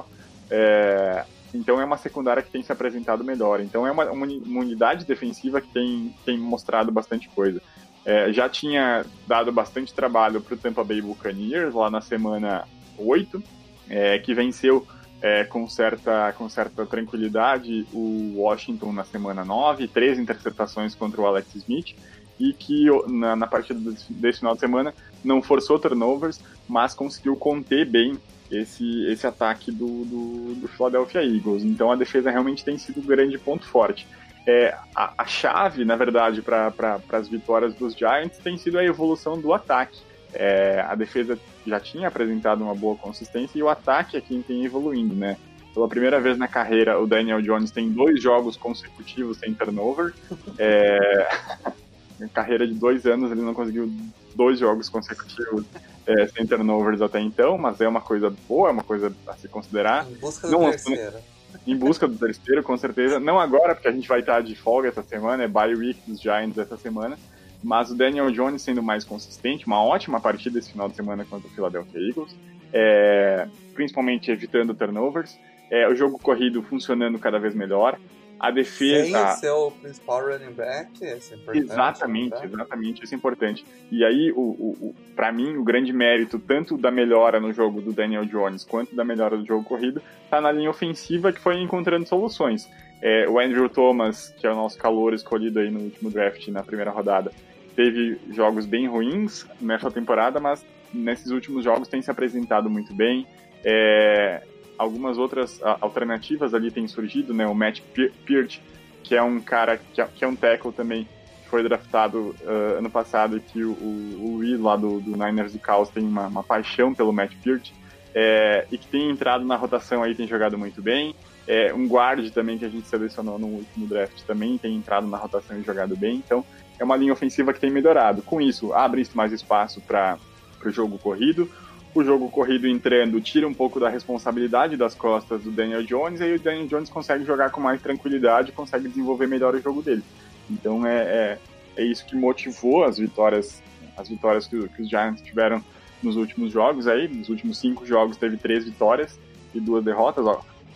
É, 0.49 1.25
então 1.53 1.79
é 1.79 1.85
uma 1.85 1.97
secundária 1.97 2.43
que 2.43 2.51
tem 2.51 2.61
se 2.61 2.71
apresentado 2.71 3.23
melhor. 3.23 3.59
Então 3.61 3.87
é 3.87 3.91
uma, 3.91 4.05
uma 4.11 4.59
unidade 4.59 5.05
defensiva 5.05 5.61
que 5.61 5.67
tem, 5.69 6.13
tem 6.25 6.37
mostrado 6.37 6.91
bastante 6.91 7.29
coisa. 7.29 7.61
É, 8.05 8.31
já 8.31 8.47
tinha 8.47 9.03
dado 9.25 9.51
bastante 9.51 9.93
trabalho 9.93 10.39
para 10.39 10.53
o 10.53 10.57
Tampa 10.57 10.83
Bay 10.83 11.01
Buccaneers 11.01 11.73
lá 11.73 11.89
na 11.89 12.01
semana 12.01 12.67
8, 12.97 13.43
é, 13.89 14.19
que 14.19 14.33
venceu 14.33 14.85
é, 15.21 15.43
com, 15.43 15.67
certa, 15.67 16.31
com 16.37 16.47
certa 16.47 16.85
tranquilidade 16.85 17.87
o 17.91 18.33
Washington 18.37 18.91
na 18.91 19.03
semana 19.03 19.43
9, 19.43 19.87
três 19.87 20.19
interceptações 20.19 20.93
contra 20.93 21.19
o 21.19 21.25
Alex 21.25 21.55
Smith, 21.55 21.95
e 22.39 22.53
que 22.53 22.85
na, 23.07 23.35
na 23.35 23.47
partida 23.47 23.79
desse 24.09 24.39
final 24.39 24.53
de 24.53 24.59
semana 24.59 24.93
não 25.23 25.41
forçou 25.41 25.79
turnovers, 25.79 26.39
mas 26.67 26.93
conseguiu 26.93 27.35
conter 27.35 27.85
bem 27.85 28.17
esse, 28.51 29.05
esse 29.07 29.25
ataque 29.25 29.71
do, 29.71 30.05
do, 30.05 30.55
do 30.55 30.67
Philadelphia 30.67 31.23
Eagles. 31.23 31.63
Então 31.63 31.91
a 31.91 31.95
defesa 31.95 32.29
realmente 32.29 32.63
tem 32.63 32.77
sido 32.77 32.99
um 33.01 33.05
grande 33.05 33.37
ponto 33.37 33.65
forte. 33.65 34.07
É, 34.47 34.77
a, 34.95 35.13
a 35.17 35.25
chave, 35.25 35.83
na 35.83 35.95
verdade, 35.95 36.41
para 36.41 36.69
pra, 36.69 36.99
as 37.13 37.27
vitórias 37.27 37.73
dos 37.73 37.95
Giants 37.95 38.37
tem 38.37 38.57
sido 38.57 38.77
a 38.77 38.83
evolução 38.83 39.39
do 39.39 39.53
ataque. 39.53 39.99
É, 40.33 40.81
a 40.87 40.93
defesa 40.95 41.39
já 41.65 41.79
tinha 41.79 42.07
apresentado 42.07 42.63
uma 42.63 42.75
boa 42.75 42.95
consistência 42.95 43.57
e 43.57 43.63
o 43.63 43.69
ataque 43.69 44.17
é 44.17 44.21
quem 44.21 44.41
tem 44.41 44.63
evoluindo, 44.65 45.15
né? 45.15 45.37
Pela 45.73 45.87
primeira 45.87 46.21
vez 46.21 46.37
na 46.37 46.47
carreira, 46.47 46.99
o 46.99 47.07
Daniel 47.07 47.41
Jones 47.41 47.71
tem 47.71 47.89
dois 47.89 48.21
jogos 48.21 48.55
consecutivos 48.55 49.37
sem 49.37 49.53
turnover. 49.53 50.13
É... 50.57 51.27
carreira 52.33 52.65
de 52.65 52.73
dois 52.73 53.05
anos, 53.05 53.31
ele 53.31 53.41
não 53.41 53.53
conseguiu 53.53 53.91
dois 54.35 54.59
jogos 54.59 54.87
consecutivos 54.87 55.65
é, 56.07 56.27
sem 56.27 56.45
turnovers 56.45 57.01
até 57.01 57.19
então, 57.19 57.57
mas 57.57 57.81
é 57.81 57.87
uma 57.87 58.01
coisa 58.01 58.33
boa, 58.47 58.69
é 58.69 58.71
uma 58.71 58.83
coisa 58.83 59.13
a 59.27 59.33
se 59.33 59.47
considerar. 59.47 60.05
Em 60.09 60.15
busca 60.15 60.47
do 60.47 60.53
não, 60.53 60.69
terceiro. 60.69 61.13
Em 61.65 61.75
busca 61.75 62.07
do 62.07 62.17
terceiro, 62.17 62.61
com 62.61 62.77
certeza. 62.77 63.19
Não 63.19 63.39
agora, 63.39 63.73
porque 63.73 63.87
a 63.87 63.91
gente 63.91 64.07
vai 64.07 64.19
estar 64.19 64.41
de 64.41 64.55
folga 64.55 64.89
essa 64.89 65.01
semana, 65.01 65.43
é 65.43 65.47
bye 65.47 65.73
week 65.73 65.99
dos 66.05 66.21
Giants 66.21 66.57
essa 66.57 66.77
semana. 66.77 67.17
Mas 67.63 67.89
o 67.89 67.95
Daniel 67.95 68.29
Jones 68.29 68.61
sendo 68.61 68.83
mais 68.83 69.03
consistente, 69.03 69.65
uma 69.65 69.81
ótima 69.81 70.19
partida 70.19 70.59
esse 70.59 70.71
final 70.71 70.89
de 70.89 70.95
semana 70.95 71.25
contra 71.25 71.47
o 71.47 71.51
Philadelphia 71.51 71.99
Eagles, 71.99 72.35
é, 72.71 73.47
principalmente 73.73 74.29
evitando 74.29 74.75
turnovers, 74.75 75.39
é, 75.71 75.87
o 75.87 75.95
jogo 75.95 76.19
corrido 76.19 76.61
funcionando 76.61 77.17
cada 77.17 77.39
vez 77.39 77.55
melhor, 77.55 77.97
a 78.39 78.51
defesa. 78.51 79.27
Sem 79.27 79.37
ser 79.37 79.49
o 79.51 79.71
principal 79.71 80.21
running 80.21 80.53
back, 80.53 80.91
isso 81.03 81.33
é 81.33 81.37
importante. 81.37 81.57
Exatamente, 81.57 82.35
né? 82.35 82.45
exatamente, 82.45 83.03
isso 83.03 83.13
é 83.13 83.17
importante. 83.17 83.65
E 83.91 84.03
aí, 84.03 84.31
o, 84.31 84.39
o, 84.39 84.77
o 84.81 84.95
para 85.15 85.31
mim, 85.31 85.55
o 85.55 85.63
grande 85.63 85.93
mérito, 85.93 86.37
tanto 86.39 86.77
da 86.77 86.91
melhora 86.91 87.39
no 87.39 87.53
jogo 87.53 87.81
do 87.81 87.93
Daniel 87.93 88.25
Jones 88.25 88.63
quanto 88.63 88.95
da 88.95 89.03
melhora 89.03 89.37
do 89.37 89.45
jogo 89.45 89.63
corrido, 89.63 90.01
tá 90.29 90.41
na 90.41 90.51
linha 90.51 90.69
ofensiva 90.69 91.31
que 91.31 91.39
foi 91.39 91.61
encontrando 91.61 92.07
soluções. 92.07 92.69
É, 93.01 93.27
o 93.27 93.39
Andrew 93.39 93.69
Thomas, 93.69 94.33
que 94.37 94.47
é 94.47 94.51
o 94.51 94.55
nosso 94.55 94.77
calor 94.77 95.13
escolhido 95.13 95.59
aí 95.59 95.69
no 95.69 95.79
último 95.79 96.09
draft, 96.09 96.47
na 96.47 96.63
primeira 96.63 96.91
rodada, 96.91 97.31
teve 97.75 98.19
jogos 98.31 98.65
bem 98.65 98.87
ruins 98.87 99.45
nessa 99.59 99.91
temporada, 99.91 100.39
mas 100.39 100.65
nesses 100.93 101.31
últimos 101.31 101.63
jogos 101.63 101.87
tem 101.87 102.01
se 102.01 102.09
apresentado 102.09 102.69
muito 102.69 102.93
bem. 102.93 103.27
É, 103.63 104.41
algumas 104.77 105.17
outras 105.17 105.61
alternativas 105.81 106.53
ali 106.53 106.71
têm 106.71 106.87
surgido, 106.87 107.33
né? 107.33 107.47
O 107.47 107.55
Matt 107.55 107.81
Peart, 108.25 108.59
que 109.03 109.15
é 109.15 109.21
um 109.21 109.39
cara 109.39 109.77
que 109.77 110.01
é, 110.01 110.07
que 110.07 110.23
é 110.23 110.27
um 110.27 110.35
tackle 110.35 110.71
também, 110.71 111.07
que 111.43 111.49
foi 111.49 111.63
draftado 111.63 112.35
uh, 112.41 112.77
ano 112.77 112.89
passado 112.89 113.37
e 113.37 113.39
que 113.39 113.63
o, 113.63 113.71
o, 113.71 114.37
Luiz 114.37 114.59
lá 114.59 114.75
do, 114.75 114.99
do 114.99 115.11
Niners 115.11 115.53
do 115.53 115.59
Caos 115.59 115.89
tem 115.89 116.03
uma, 116.03 116.27
uma 116.27 116.43
paixão 116.43 116.93
pelo 116.93 117.13
Matt 117.13 117.33
Peart. 117.43 117.71
É, 118.17 118.65
e 118.71 118.77
que 118.77 118.87
tem 118.87 119.09
entrado 119.09 119.43
na 119.43 119.57
rotação 119.57 120.01
aí, 120.01 120.15
tem 120.15 120.25
jogado 120.25 120.57
muito 120.57 120.81
bem. 120.81 121.13
É, 121.45 121.73
um 121.73 121.85
guard 121.85 122.29
também 122.31 122.57
que 122.57 122.65
a 122.65 122.69
gente 122.69 122.87
selecionou 122.87 123.37
no 123.37 123.47
último 123.47 123.85
draft 123.85 124.21
também 124.25 124.57
tem 124.57 124.75
entrado 124.75 125.05
na 125.05 125.17
rotação 125.17 125.59
e 125.59 125.63
jogado 125.63 125.95
bem. 125.97 126.15
Então, 126.25 126.43
é 126.79 126.83
uma 126.83 126.95
linha 126.95 127.13
ofensiva 127.13 127.53
que 127.53 127.59
tem 127.59 127.69
melhorado. 127.69 128.21
Com 128.21 128.41
isso, 128.41 128.73
abre-se 128.73 129.15
mais 129.15 129.31
espaço 129.31 129.81
para 129.81 130.17
o 130.65 130.69
jogo 130.69 130.97
corrido. 130.97 131.49
O 131.95 132.03
jogo 132.03 132.29
corrido 132.29 132.67
entrando 132.67 133.21
tira 133.21 133.47
um 133.47 133.53
pouco 133.53 133.79
da 133.79 133.87
responsabilidade 133.87 134.75
das 134.75 134.93
costas 134.93 135.43
do 135.43 135.49
Daniel 135.49 135.81
Jones, 135.81 136.19
e 136.19 136.25
aí 136.25 136.35
o 136.35 136.39
Daniel 136.39 136.67
Jones 136.67 136.89
consegue 136.89 137.23
jogar 137.23 137.51
com 137.51 137.61
mais 137.61 137.81
tranquilidade, 137.81 138.51
consegue 138.51 138.89
desenvolver 138.89 139.27
melhor 139.27 139.55
o 139.55 139.61
jogo 139.61 139.81
dele. 139.81 140.03
Então 140.49 140.85
é, 140.85 140.97
é, 140.97 141.39
é 141.77 141.85
isso 141.85 142.05
que 142.05 142.13
motivou 142.13 142.83
as 142.83 142.97
vitórias, 142.97 143.63
as 143.95 144.09
vitórias 144.09 144.45
que, 144.45 144.67
que 144.67 144.81
os 144.81 144.89
Giants 144.89 145.21
tiveram 145.21 145.63
nos 146.03 146.17
últimos 146.17 146.51
jogos 146.51 146.85
aí. 146.85 147.07
Nos 147.07 147.29
últimos 147.29 147.57
cinco 147.59 147.85
jogos 147.85 148.17
teve 148.17 148.35
três 148.35 148.65
vitórias 148.65 149.17
e 149.53 149.61
duas 149.61 149.81
derrotas. 149.81 150.25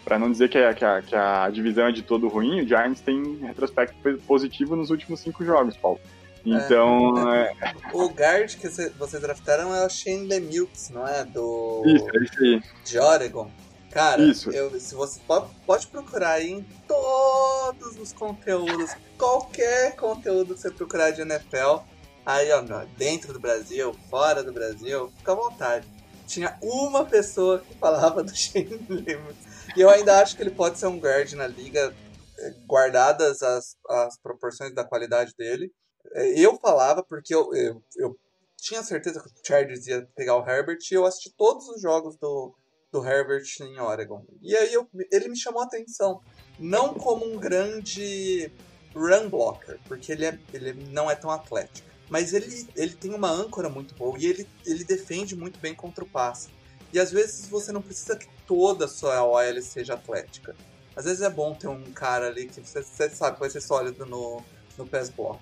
Para 0.06 0.18
não 0.18 0.32
dizer 0.32 0.48
que 0.48 0.58
a, 0.58 0.74
que, 0.74 0.86
a, 0.86 1.02
que 1.02 1.16
a 1.16 1.50
divisão 1.50 1.88
é 1.88 1.92
de 1.92 2.02
todo 2.02 2.30
ruim, 2.30 2.62
o 2.62 2.66
Giants 2.66 3.02
tem 3.02 3.40
retrospecto 3.42 4.18
positivo 4.26 4.74
nos 4.74 4.90
últimos 4.90 5.20
cinco 5.20 5.44
jogos, 5.44 5.76
Paulo. 5.76 6.00
Então. 6.46 7.34
É. 7.34 7.54
É... 7.62 7.74
O 7.94 8.10
guard 8.10 8.56
que 8.56 8.68
vocês 8.68 9.22
draftaram 9.22 9.74
é 9.74 9.86
o 9.86 9.90
Shane 9.90 10.28
Lemieux, 10.28 10.90
não 10.90 11.08
é? 11.08 11.26
Do. 11.26 11.84
Isso, 11.86 12.06
é 12.16 12.24
isso 12.24 12.44
aí. 12.44 12.64
De 12.86 13.00
Oregon. 13.00 13.52
Cara, 13.92 14.22
Isso. 14.22 14.52
Eu, 14.52 14.80
se 14.80 14.94
você 14.94 15.20
pode, 15.26 15.48
pode 15.66 15.88
procurar 15.88 16.34
aí 16.34 16.52
em 16.52 16.64
todos 16.88 17.98
os 17.98 18.14
conteúdos, 18.14 18.92
qualquer 19.18 19.96
conteúdo 19.96 20.54
que 20.54 20.62
você 20.62 20.70
procurar 20.70 21.10
de 21.10 21.22
NFL, 21.22 21.80
aí 22.24 22.52
ó, 22.52 22.62
dentro 22.98 23.34
do 23.34 23.40
Brasil, 23.40 23.96
fora 24.10 24.44
do 24.44 24.54
Brasil, 24.54 25.12
fica 25.18 25.32
à 25.32 25.36
vontade. 25.36 25.88
Tinha 26.28 26.56
uma 26.62 27.04
pessoa 27.04 27.60
que 27.60 27.74
falava 27.80 28.24
do 28.24 28.30
Shane 28.36 28.80
Lemieux. 28.88 29.36
E 29.76 29.82
eu 29.82 29.90
ainda 29.90 30.22
acho 30.22 30.36
que 30.36 30.44
ele 30.44 30.52
pode 30.52 30.78
ser 30.78 30.86
um 30.86 31.00
guard 31.00 31.32
na 31.34 31.48
liga, 31.48 31.94
eh, 32.40 32.54
guardadas 32.68 33.42
as, 33.42 33.76
as 33.90 34.20
proporções 34.22 34.74
da 34.74 34.84
qualidade 34.84 35.34
dele. 35.36 35.72
Eh, 36.14 36.40
eu 36.40 36.58
falava 36.58 37.04
porque 37.04 37.34
eu, 37.34 37.54
eu, 37.54 37.84
eu 37.98 38.20
tinha 38.58 38.84
certeza 38.84 39.22
que 39.22 39.28
o 39.28 39.32
Chargers 39.46 39.88
ia 39.88 40.08
pegar 40.16 40.36
o 40.36 40.48
Herbert 40.48 40.80
e 40.92 40.94
eu 40.94 41.06
assisti 41.06 41.30
todos 41.32 41.68
os 41.70 41.82
jogos 41.82 42.18
do, 42.18 42.54
do 42.92 43.06
Herbert 43.06 43.46
em 43.62 43.80
Oregon. 43.80 44.26
E 44.42 44.56
aí 44.56 44.74
eu, 44.74 44.88
ele 45.12 45.30
me 45.30 45.38
chamou 45.38 45.62
a 45.62 45.66
atenção. 45.66 46.22
Não 46.58 46.94
como 46.94 47.26
um 47.26 47.38
grande 47.38 48.52
run 48.94 49.30
blocker, 49.30 49.80
porque 49.88 50.12
ele, 50.12 50.26
é, 50.26 50.40
ele 50.54 50.74
não 50.92 51.10
é 51.10 51.16
tão 51.16 51.32
atlético. 51.32 51.88
Mas 52.10 52.34
ele, 52.34 52.68
ele 52.76 52.96
tem 52.96 53.14
uma 53.14 53.30
âncora 53.30 53.70
muito 53.70 53.94
boa 53.94 54.18
e 54.18 54.26
ele, 54.26 54.48
ele 54.66 54.84
defende 54.84 55.36
muito 55.36 55.60
bem 55.60 55.76
contra 55.76 56.04
o 56.04 56.10
passe. 56.10 56.50
E 56.92 57.00
às 57.00 57.12
vezes 57.12 57.48
você 57.48 57.72
não 57.72 57.84
precisa 57.84 58.16
que 58.16 58.28
toda 58.48 58.86
a 58.86 58.88
sua 58.88 59.24
OL 59.24 59.62
seja 59.62 59.94
atlética. 59.94 60.56
Às 60.96 61.06
vezes 61.06 61.22
é 61.22 61.30
bom 61.30 61.54
ter 61.54 61.68
um 61.68 61.84
cara 61.94 62.28
ali 62.28 62.48
que 62.48 62.60
você, 62.60 62.82
você 62.82 63.10
sabe 63.12 63.36
que 63.36 63.40
vai 63.40 63.50
ser 63.50 63.62
sólido 63.62 64.08
no, 64.08 64.44
no 64.76 64.88
pass 64.88 65.10
block. 65.10 65.40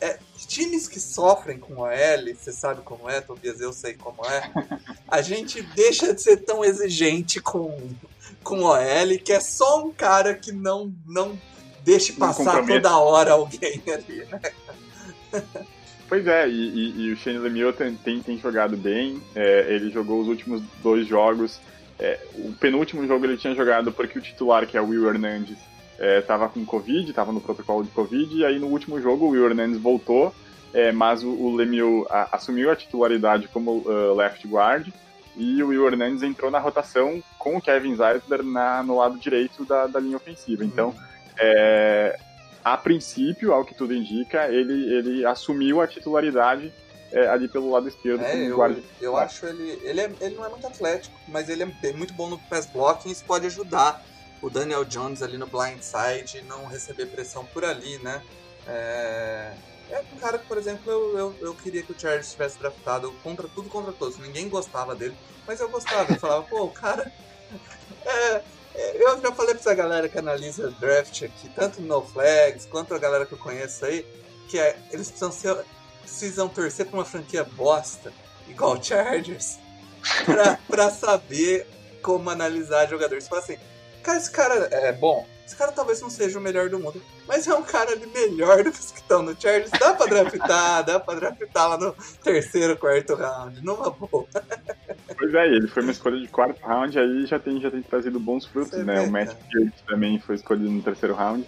É, 0.00 0.18
times 0.46 0.86
que 0.86 1.00
sofrem 1.00 1.58
com 1.58 1.78
OL, 1.78 2.34
você 2.36 2.52
sabe 2.52 2.82
como 2.82 3.08
é, 3.08 3.20
Tobias, 3.20 3.60
eu 3.60 3.72
sei 3.72 3.94
como 3.94 4.24
é. 4.26 4.50
A 5.08 5.22
gente 5.22 5.62
deixa 5.62 6.12
de 6.14 6.20
ser 6.20 6.38
tão 6.38 6.64
exigente 6.64 7.40
com, 7.40 7.90
com 8.42 8.62
OL, 8.62 9.18
que 9.24 9.32
é 9.32 9.40
só 9.40 9.84
um 9.84 9.92
cara 9.92 10.34
que 10.34 10.52
não, 10.52 10.92
não 11.06 11.38
deixe 11.84 12.12
passar 12.12 12.66
toda 12.66 12.98
hora 12.98 13.32
alguém 13.32 13.82
ali, 13.86 14.26
né? 14.26 14.40
Pois 16.08 16.26
é, 16.26 16.46
e, 16.46 16.52
e, 16.52 17.00
e 17.04 17.12
o 17.12 17.16
Shane 17.16 17.38
Lemieux 17.38 17.74
tem, 17.74 17.94
tem, 17.96 18.20
tem 18.20 18.38
jogado 18.38 18.76
bem. 18.76 19.22
É, 19.34 19.74
ele 19.74 19.90
jogou 19.90 20.20
os 20.20 20.28
últimos 20.28 20.62
dois 20.82 21.06
jogos. 21.06 21.58
É, 21.98 22.20
o 22.34 22.52
penúltimo 22.52 23.06
jogo 23.06 23.24
ele 23.24 23.38
tinha 23.38 23.54
jogado 23.54 23.90
porque 23.90 24.18
o 24.18 24.22
titular, 24.22 24.66
que 24.66 24.76
é 24.76 24.80
o 24.82 24.88
Will 24.88 25.08
Hernandez, 25.08 25.56
estava 25.98 26.46
é, 26.46 26.48
com 26.48 26.64
Covid, 26.64 27.08
estava 27.08 27.32
no 27.32 27.40
protocolo 27.40 27.84
de 27.84 27.90
Covid, 27.90 28.36
e 28.36 28.44
aí 28.44 28.58
no 28.58 28.66
último 28.66 29.00
jogo 29.00 29.26
o 29.26 29.30
Will 29.30 29.46
Hernandez 29.46 29.80
voltou, 29.80 30.34
é, 30.72 30.90
mas 30.90 31.22
o, 31.22 31.30
o 31.30 31.54
Lemieux 31.54 32.06
a, 32.10 32.36
assumiu 32.36 32.70
a 32.70 32.76
titularidade 32.76 33.48
como 33.48 33.82
uh, 33.86 34.14
left 34.14 34.46
guard, 34.46 34.88
e 35.36 35.62
o 35.62 35.68
Will 35.68 35.86
Hernandez 35.86 36.22
entrou 36.22 36.50
na 36.50 36.58
rotação 36.58 37.22
com 37.38 37.56
o 37.56 37.60
Kevin 37.60 37.96
Zeisler 37.96 38.42
na, 38.42 38.82
no 38.82 38.98
lado 38.98 39.18
direito 39.18 39.64
da, 39.64 39.86
da 39.86 39.98
linha 39.98 40.16
ofensiva. 40.16 40.64
Então, 40.64 40.88
uhum. 40.88 40.94
é, 41.38 42.18
a 42.64 42.76
princípio, 42.76 43.52
ao 43.52 43.64
que 43.64 43.74
tudo 43.74 43.94
indica, 43.94 44.48
ele, 44.48 44.94
ele 44.94 45.26
assumiu 45.26 45.80
a 45.80 45.86
titularidade 45.86 46.72
é, 47.12 47.28
ali 47.28 47.48
pelo 47.48 47.70
lado 47.70 47.88
esquerdo 47.88 48.22
é, 48.24 48.48
eu, 48.48 48.56
guarda. 48.56 48.80
Eu 49.00 49.16
acho 49.16 49.46
ele. 49.46 49.78
Ele, 49.82 50.00
é, 50.00 50.10
ele 50.20 50.34
não 50.34 50.44
é 50.44 50.48
muito 50.48 50.66
atlético, 50.66 51.14
mas 51.28 51.48
ele 51.48 51.62
é 51.62 51.92
muito 51.92 52.14
bom 52.14 52.28
no 52.28 52.38
pass 52.38 52.66
blocking 52.66 53.10
isso 53.10 53.24
pode 53.24 53.46
ajudar 53.46 54.02
o 54.42 54.50
Daniel 54.50 54.84
Jones 54.84 55.22
ali 55.22 55.38
no 55.38 55.46
blind 55.46 55.80
side 55.80 56.38
e 56.38 56.42
não 56.42 56.66
receber 56.66 57.06
pressão 57.06 57.44
por 57.46 57.64
ali, 57.64 57.96
né? 57.98 58.20
É, 58.66 59.54
é 59.88 60.04
um 60.12 60.18
cara 60.18 60.38
que, 60.38 60.46
por 60.46 60.58
exemplo, 60.58 60.90
eu, 60.90 61.18
eu, 61.18 61.36
eu 61.40 61.54
queria 61.54 61.82
que 61.82 61.92
o 61.92 61.98
Chargers 61.98 62.32
tivesse 62.32 62.58
draftado 62.58 63.12
contra 63.22 63.46
tudo 63.46 63.68
contra 63.68 63.92
todos. 63.92 64.18
Ninguém 64.18 64.48
gostava 64.48 64.94
dele, 64.94 65.16
mas 65.46 65.60
eu 65.60 65.68
gostava. 65.68 66.12
Eu 66.12 66.18
falava, 66.18 66.42
pô, 66.42 66.64
o 66.64 66.70
cara. 66.70 67.10
É, 68.04 68.42
é, 68.74 68.96
eu 69.04 69.20
já 69.20 69.30
falei 69.30 69.54
pra 69.54 69.60
essa 69.60 69.74
galera 69.74 70.08
que 70.08 70.18
analisa 70.18 70.72
draft 70.72 71.22
aqui, 71.22 71.48
tanto 71.50 71.80
no 71.80 72.02
Flags 72.02 72.66
quanto 72.66 72.92
a 72.92 72.98
galera 72.98 73.24
que 73.24 73.32
eu 73.32 73.38
conheço 73.38 73.84
aí, 73.84 74.04
que 74.48 74.58
é, 74.58 74.76
eles 74.90 75.08
precisam 75.08 75.30
ser. 75.30 75.64
precisam 76.00 76.48
torcer 76.48 76.86
pra 76.86 76.98
uma 76.98 77.04
franquia 77.04 77.44
bosta, 77.44 78.12
igual 78.48 78.76
o 78.76 78.82
Chargers, 78.82 79.58
pra, 80.24 80.58
pra 80.66 80.90
saber 80.90 81.68
como 82.02 82.28
analisar 82.28 82.88
jogadores. 82.88 83.28
Fala 83.28 83.42
assim, 83.42 83.58
cara, 84.02 84.18
esse 84.18 84.30
cara 84.30 84.54
é 84.70 84.92
bom. 84.92 85.26
Esse 85.46 85.56
cara 85.56 85.72
talvez 85.72 86.00
não 86.00 86.08
seja 86.08 86.38
o 86.38 86.42
melhor 86.42 86.70
do 86.70 86.78
mundo, 86.78 87.02
mas 87.28 87.46
é 87.46 87.54
um 87.54 87.62
cara 87.62 87.92
ali 87.92 88.06
melhor 88.06 88.62
do 88.64 88.72
que 88.72 88.78
os 88.78 88.90
que 88.90 89.00
estão 89.00 89.22
no 89.22 89.38
Chargers. 89.38 89.70
Dá 89.70 89.92
pra 89.92 90.06
draftar, 90.06 90.84
dá 90.84 91.00
pra 91.00 91.14
draftar 91.14 91.68
lá 91.68 91.78
no 91.78 91.94
terceiro, 92.22 92.76
quarto 92.76 93.14
round, 93.14 93.62
numa 93.62 93.90
boa. 93.90 94.26
Pois 95.18 95.34
é, 95.34 95.46
ele 95.46 95.68
foi 95.68 95.82
uma 95.82 95.92
escolha 95.92 96.18
de 96.18 96.28
quarto 96.28 96.58
round, 96.64 96.98
aí 96.98 97.26
já 97.26 97.38
tem, 97.38 97.60
já 97.60 97.70
tem 97.70 97.82
trazido 97.82 98.18
bons 98.18 98.46
frutos, 98.46 98.78
Você 98.78 98.84
né? 98.84 99.00
Vê, 99.00 99.06
o 99.06 99.10
Matt 99.10 99.36
Field 99.50 99.72
também 99.86 100.18
foi 100.18 100.36
escolhido 100.36 100.70
no 100.70 100.82
terceiro 100.82 101.14
round. 101.14 101.46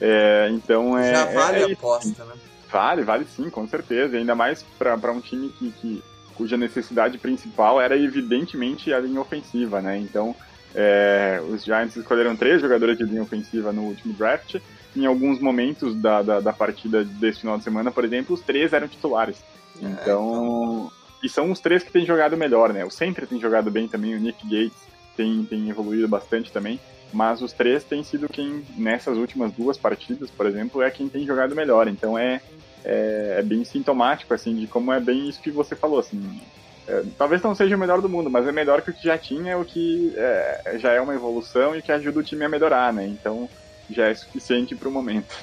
É, 0.00 0.48
então 0.50 0.98
é. 0.98 1.12
Já 1.12 1.24
vale 1.26 1.58
é, 1.58 1.64
a 1.64 1.72
aposta, 1.72 2.24
né? 2.24 2.34
Vale, 2.70 3.02
vale 3.02 3.26
sim, 3.26 3.50
com 3.50 3.68
certeza. 3.68 4.16
E 4.16 4.20
ainda 4.20 4.34
mais 4.34 4.64
para 4.78 5.12
um 5.12 5.20
time 5.20 5.50
que, 5.50 5.70
que, 5.72 6.02
cuja 6.34 6.56
necessidade 6.56 7.18
principal 7.18 7.80
era 7.80 7.96
evidentemente 7.96 8.92
a 8.92 8.98
linha 8.98 9.20
ofensiva, 9.20 9.82
né? 9.82 9.98
Então, 9.98 10.34
é, 10.74 11.42
os 11.48 11.64
Giants 11.64 11.96
escolheram 11.96 12.36
três 12.36 12.60
jogadores 12.60 12.96
de 12.96 13.04
linha 13.04 13.22
ofensiva 13.22 13.72
no 13.72 13.82
último 13.82 14.14
draft. 14.14 14.56
Em 14.96 15.06
alguns 15.06 15.40
momentos 15.40 15.94
da, 15.94 16.22
da, 16.22 16.40
da 16.40 16.52
partida 16.52 17.04
desse 17.04 17.40
final 17.40 17.56
de 17.56 17.64
semana, 17.64 17.90
por 17.90 18.04
exemplo, 18.04 18.34
os 18.34 18.40
três 18.40 18.72
eram 18.72 18.88
titulares. 18.88 19.42
É, 19.80 19.86
então, 19.86 19.92
então 19.94 20.92
e 21.22 21.28
são 21.28 21.50
os 21.50 21.60
três 21.60 21.82
que 21.82 21.92
têm 21.92 22.04
jogado 22.04 22.36
melhor, 22.36 22.72
né? 22.72 22.84
O 22.84 22.90
Sempre 22.90 23.26
tem 23.26 23.40
jogado 23.40 23.70
bem 23.70 23.86
também, 23.86 24.14
o 24.14 24.20
Nick 24.20 24.44
Gates 24.44 24.82
tem, 25.16 25.44
tem 25.44 25.68
evoluído 25.68 26.08
bastante 26.08 26.50
também. 26.50 26.80
Mas 27.12 27.42
os 27.42 27.52
três 27.52 27.84
têm 27.84 28.02
sido 28.02 28.28
quem, 28.28 28.64
nessas 28.76 29.18
últimas 29.18 29.52
duas 29.52 29.76
partidas, 29.76 30.30
por 30.30 30.46
exemplo, 30.46 30.82
é 30.82 30.90
quem 30.90 31.08
tem 31.08 31.26
jogado 31.26 31.54
melhor. 31.54 31.86
Então 31.86 32.18
é, 32.18 32.40
é, 32.84 33.36
é 33.38 33.42
bem 33.42 33.64
sintomático, 33.64 34.32
assim, 34.32 34.54
de 34.56 34.66
como 34.66 34.92
é 34.92 34.98
bem 34.98 35.28
isso 35.28 35.40
que 35.40 35.50
você 35.50 35.76
falou, 35.76 35.98
assim. 35.98 36.40
É, 36.86 37.04
talvez 37.16 37.40
não 37.42 37.54
seja 37.54 37.76
o 37.76 37.78
melhor 37.78 38.00
do 38.00 38.08
mundo, 38.08 38.28
mas 38.28 38.46
é 38.46 38.52
melhor 38.52 38.82
que 38.82 38.90
o 38.90 38.94
que 38.94 39.04
já 39.04 39.16
tinha, 39.16 39.58
o 39.58 39.64
que 39.64 40.12
é, 40.16 40.78
já 40.78 40.92
é 40.92 41.00
uma 41.00 41.14
evolução 41.14 41.76
e 41.76 41.82
que 41.82 41.92
ajuda 41.92 42.20
o 42.20 42.22
time 42.22 42.44
a 42.44 42.48
melhorar, 42.48 42.92
né? 42.92 43.06
Então 43.06 43.48
já 43.90 44.08
é 44.08 44.14
suficiente 44.14 44.74
para 44.74 44.88
o 44.88 44.92
momento. 44.92 45.34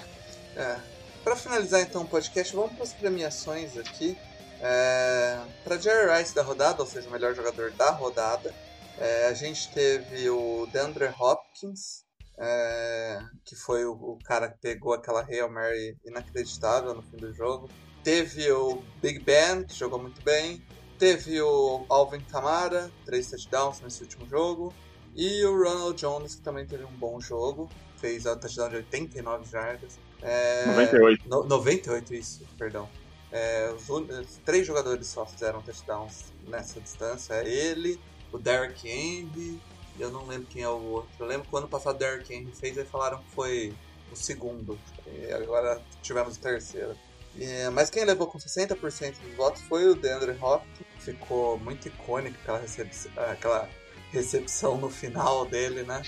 É. 0.56 0.78
Para 1.24 1.36
finalizar 1.36 1.82
então 1.82 2.02
o 2.02 2.08
podcast, 2.08 2.56
vamos 2.56 2.74
para 2.74 2.84
as 2.84 2.94
premiações 2.94 3.78
aqui. 3.78 4.18
É, 4.62 5.40
para 5.64 5.78
Jerry 5.78 6.18
Rice 6.18 6.36
da 6.36 6.42
rodada, 6.42 6.82
ou 6.82 6.88
seja, 6.88 7.08
o 7.08 7.12
melhor 7.12 7.34
jogador 7.34 7.72
da 7.72 7.92
rodada, 7.92 8.54
é, 8.98 9.28
a 9.28 9.34
gente 9.34 9.72
teve 9.72 10.30
o 10.30 10.68
DeAndre 10.72 11.10
Hopkins, 11.18 12.04
é, 12.38 13.20
que 13.46 13.56
foi 13.56 13.86
o, 13.86 13.92
o, 13.92 14.20
cara 14.24 14.50
que 14.50 14.60
pegou 14.60 14.94
aquela 14.94 15.22
Hail 15.24 15.50
Mary 15.50 15.98
inacreditável 16.06 16.94
no 16.94 17.02
fim 17.02 17.18
do 17.18 17.34
jogo. 17.34 17.70
Teve 18.04 18.52
o 18.52 18.82
Big 19.02 19.20
Ben, 19.20 19.64
que 19.66 19.74
jogou 19.74 20.00
muito 20.00 20.22
bem. 20.24 20.62
Teve 21.00 21.42
o 21.42 21.86
Alvin 21.88 22.20
Kamara, 22.20 22.92
três 23.06 23.30
touchdowns 23.30 23.80
nesse 23.80 24.04
último 24.04 24.28
jogo. 24.28 24.74
E 25.16 25.44
o 25.46 25.58
Ronald 25.58 26.00
Jones, 26.00 26.36
que 26.36 26.42
também 26.42 26.66
teve 26.66 26.84
um 26.84 26.92
bom 26.92 27.22
jogo. 27.22 27.70
Fez 27.96 28.28
a 28.28 28.36
touchdown 28.36 28.70
de 28.70 28.76
89 28.76 29.50
jardas. 29.50 29.98
É, 30.22 30.66
98. 30.66 31.30
No, 31.30 31.44
98, 31.46 32.14
isso, 32.14 32.46
perdão. 32.58 32.90
É, 33.32 33.74
os, 33.74 33.90
os, 33.90 34.40
três 34.44 34.68
jogadores 34.68 35.08
só 35.08 35.26
fizeram 35.26 35.62
touchdowns 35.62 36.34
nessa 36.48 36.82
distância. 36.82 37.34
É 37.34 37.48
ele, 37.48 38.00
o 38.34 38.38
Derrick 38.38 38.88
Henry, 38.88 39.60
eu 39.98 40.12
não 40.12 40.26
lembro 40.28 40.48
quem 40.48 40.64
é 40.64 40.70
o 40.70 40.82
outro. 40.82 41.12
Eu 41.18 41.28
lembro 41.28 41.48
que 41.48 41.56
ano 41.56 41.68
passado 41.68 41.96
o 41.96 42.00
Derrick 42.00 42.34
Henry 42.34 42.52
fez 42.54 42.78
e 42.78 42.84
falaram 42.84 43.20
que 43.20 43.32
foi 43.32 43.74
o 44.12 44.16
segundo. 44.18 44.78
E 45.08 45.32
agora 45.32 45.82
tivemos 46.02 46.36
o 46.36 46.40
terceiro. 46.40 46.96
É, 47.40 47.70
mas 47.70 47.90
quem 47.90 48.06
levou 48.06 48.28
com 48.28 48.38
60% 48.38 49.14
dos 49.22 49.36
votos 49.36 49.62
foi 49.64 49.88
o 49.88 49.96
DeAndre 49.96 50.36
Hopkins. 50.42 50.88
Ficou 51.00 51.58
muito 51.60 51.88
icônico 51.88 52.38
aquela, 52.42 52.60
recep 52.60 52.90
aquela 53.18 53.70
recepção 54.12 54.78
no 54.78 54.90
final 54.90 55.46
dele, 55.46 55.84
né? 55.84 56.02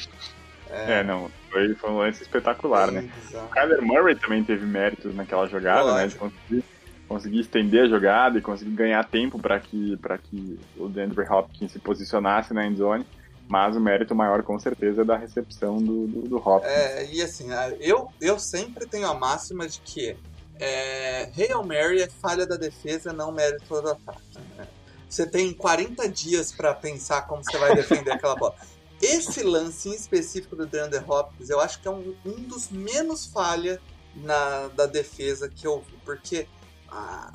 É, 0.69 0.99
é 0.99 1.03
não, 1.03 1.29
foi, 1.49 1.73
foi 1.75 1.89
um 1.89 1.97
lance 1.97 2.21
espetacular, 2.23 2.91
né? 2.91 3.09
O 3.33 3.53
Kyler 3.53 3.81
Murray 3.81 4.15
também 4.15 4.43
teve 4.43 4.65
méritos 4.65 5.13
naquela 5.15 5.47
jogada, 5.47 5.83
Lógico. 5.83 6.25
né? 6.25 6.31
De 6.31 6.37
conseguir, 6.37 6.65
conseguir 7.07 7.39
estender 7.41 7.83
a 7.83 7.87
jogada 7.87 8.37
e 8.37 8.41
conseguir 8.41 8.71
ganhar 8.71 9.03
tempo 9.05 9.39
para 9.39 9.59
que, 9.59 9.97
que 10.23 10.59
o 10.77 10.87
Denver 10.87 11.31
Hopkins 11.31 11.71
se 11.71 11.79
posicionasse 11.79 12.53
na 12.53 12.65
endzone. 12.65 13.05
Mas 13.47 13.75
o 13.75 13.81
mérito 13.81 14.15
maior, 14.15 14.43
com 14.43 14.57
certeza, 14.57 15.01
é 15.01 15.05
da 15.05 15.17
recepção 15.17 15.77
do, 15.77 16.07
do, 16.07 16.21
do 16.21 16.37
Hopkins. 16.37 16.71
É, 16.71 17.05
e 17.11 17.21
assim, 17.21 17.47
eu, 17.81 18.07
eu 18.21 18.39
sempre 18.39 18.85
tenho 18.85 19.07
a 19.09 19.13
máxima 19.13 19.67
de 19.67 19.81
que 19.81 20.15
é, 20.61 21.31
Hail 21.35 21.63
Mary 21.63 22.03
é 22.03 22.07
falha 22.07 22.45
da 22.45 22.55
defesa, 22.55 23.11
não 23.11 23.31
mérito 23.31 23.81
do 23.81 23.89
ataque. 23.89 24.21
Né? 24.55 24.67
Você 25.09 25.25
tem 25.25 25.51
40 25.51 26.07
dias 26.07 26.51
para 26.51 26.73
pensar 26.73 27.23
como 27.23 27.43
você 27.43 27.57
vai 27.57 27.75
defender 27.75 28.11
aquela 28.11 28.35
bola. 28.35 28.55
Esse 29.01 29.41
lance 29.41 29.89
em 29.89 29.95
específico 29.95 30.55
do 30.55 30.67
DeAndre 30.67 31.03
Hopkins, 31.05 31.49
eu 31.49 31.59
acho 31.59 31.81
que 31.81 31.87
é 31.87 31.91
um, 31.91 32.15
um 32.23 32.43
dos 32.43 32.69
menos 32.69 33.25
falha 33.25 33.81
na, 34.15 34.67
da 34.67 34.85
defesa 34.85 35.49
que 35.49 35.65
eu 35.65 35.81
vi, 35.81 35.97
porque 36.05 36.47
ah, 36.87 37.33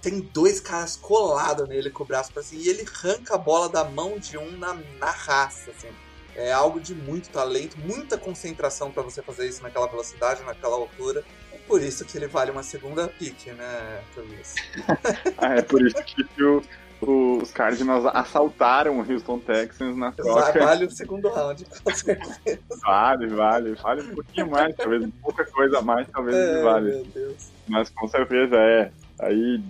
tem 0.00 0.20
dois 0.20 0.60
caras 0.60 0.94
colados 0.94 1.68
nele 1.68 1.90
com 1.90 2.04
o 2.04 2.06
braço 2.06 2.32
pra 2.32 2.44
cima, 2.44 2.62
e 2.62 2.68
ele 2.68 2.86
arranca 2.86 3.34
a 3.34 3.38
bola 3.38 3.68
da 3.68 3.82
mão 3.84 4.20
de 4.20 4.38
um 4.38 4.52
na, 4.52 4.74
na 5.00 5.10
raça, 5.10 5.72
assim. 5.72 5.88
É 6.36 6.52
algo 6.52 6.80
de 6.80 6.94
muito 6.94 7.30
talento, 7.30 7.76
muita 7.80 8.16
concentração 8.16 8.92
para 8.92 9.02
você 9.02 9.20
fazer 9.20 9.48
isso 9.48 9.60
naquela 9.60 9.88
velocidade, 9.88 10.44
naquela 10.44 10.76
altura. 10.76 11.24
É 11.68 11.70
por 11.70 11.82
isso 11.82 12.02
que 12.06 12.16
ele 12.16 12.26
vale 12.26 12.50
uma 12.50 12.62
segunda 12.62 13.08
pick, 13.08 13.48
né, 13.48 14.00
Tobias? 14.14 14.54
ah, 15.36 15.54
é 15.56 15.60
por 15.60 15.86
isso 15.86 16.02
que 16.02 16.24
o, 16.42 16.62
os 17.42 17.52
Cardinals 17.52 18.06
assaltaram 18.06 18.98
o 18.98 19.12
Houston 19.12 19.38
Texans 19.38 19.94
na 19.94 20.10
troca. 20.10 20.58
Vale 20.58 20.86
o 20.86 20.90
segundo 20.90 21.28
round, 21.28 21.66
com 21.84 21.90
certeza. 21.92 22.58
Vale, 22.82 23.26
vale. 23.26 23.74
Vale 23.74 24.00
um 24.00 24.14
pouquinho 24.14 24.50
mais, 24.50 24.74
talvez 24.76 25.06
pouca 25.20 25.44
coisa 25.44 25.80
a 25.80 25.82
mais, 25.82 26.08
talvez 26.08 26.34
é, 26.34 26.62
vale. 26.62 27.06
Mas 27.68 27.90
com 27.90 28.08
certeza 28.08 28.56
é. 28.56 28.90
Aí, 29.20 29.62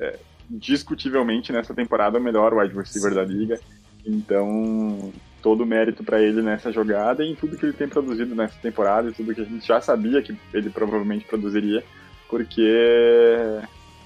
é, 0.00 0.18
discutivelmente, 0.48 1.52
nessa 1.52 1.74
temporada, 1.74 2.18
o 2.18 2.22
melhor 2.22 2.54
wide 2.54 2.74
receiver 2.74 3.10
Sim. 3.10 3.16
da 3.16 3.24
liga. 3.24 3.60
Então, 4.06 5.12
todo 5.42 5.62
o 5.62 5.66
mérito 5.66 6.04
para 6.04 6.22
ele 6.22 6.40
nessa 6.40 6.70
jogada 6.70 7.24
e 7.24 7.32
em 7.32 7.34
tudo 7.34 7.56
que 7.56 7.66
ele 7.66 7.72
tem 7.72 7.88
produzido 7.88 8.34
nessa 8.34 8.58
temporada 8.60 9.10
e 9.10 9.12
tudo 9.12 9.34
que 9.34 9.40
a 9.40 9.44
gente 9.44 9.66
já 9.66 9.80
sabia 9.80 10.22
que 10.22 10.36
ele 10.54 10.70
provavelmente 10.70 11.24
produziria, 11.24 11.84
porque 12.28 13.60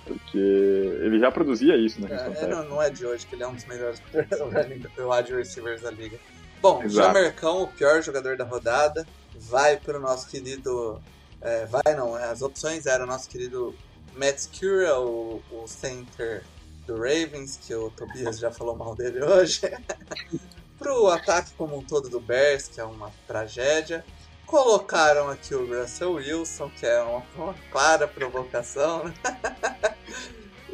porque 0.05 0.39
ele 0.39 1.19
já 1.19 1.33
produzia 1.33 1.77
isso 1.77 2.01
no 2.01 2.07
Houston 2.07 2.33
é, 2.33 2.47
não, 2.47 2.65
não, 2.69 2.83
é 2.83 2.89
de 2.89 3.05
hoje 3.05 3.27
que 3.27 3.35
ele 3.35 3.43
é 3.43 3.49
um 3.49 3.55
dos 3.55 3.65
melhores 3.65 4.01
wide 4.15 5.35
receivers 5.35 5.83
da 5.83 5.91
liga. 5.91 6.17
Bom, 6.63 6.83
Exato. 6.83 7.09
Jamercão, 7.09 7.63
o 7.63 7.67
pior 7.67 8.01
jogador 8.03 8.37
da 8.37 8.45
rodada, 8.45 9.07
vai 9.35 9.77
para 9.77 9.99
o 9.99 10.01
nosso 10.01 10.29
querido. 10.29 11.03
É, 11.41 11.67
vai 11.67 11.95
não, 11.97 12.15
as 12.15 12.41
opções 12.41 12.87
eram 12.87 13.05
o 13.05 13.09
nosso 13.09 13.29
querido 13.29 13.75
Matt 14.15 14.39
Skura, 14.39 14.99
o, 14.99 15.43
o 15.51 15.67
center 15.67 16.43
do 16.87 16.95
Ravens, 16.95 17.59
que 17.67 17.75
o 17.75 17.91
Tobias 17.91 18.39
já 18.39 18.51
falou 18.51 18.77
mal 18.77 18.95
dele 18.95 19.23
hoje. 19.23 19.61
Pro 20.79 21.09
ataque 21.09 21.53
como 21.57 21.79
um 21.79 21.83
todo 21.83 22.09
do 22.09 22.21
Bears, 22.21 22.69
que 22.69 22.81
é 22.81 22.85
uma 22.85 23.13
tragédia. 23.27 24.05
Colocaram 24.47 25.29
aqui 25.29 25.55
o 25.55 25.67
Russell 25.67 26.13
Wilson, 26.13 26.71
que 26.71 26.87
é 26.87 27.01
uma, 27.03 27.23
uma 27.37 27.55
clara 27.71 28.07
provocação, 28.07 29.05
né? 29.05 29.15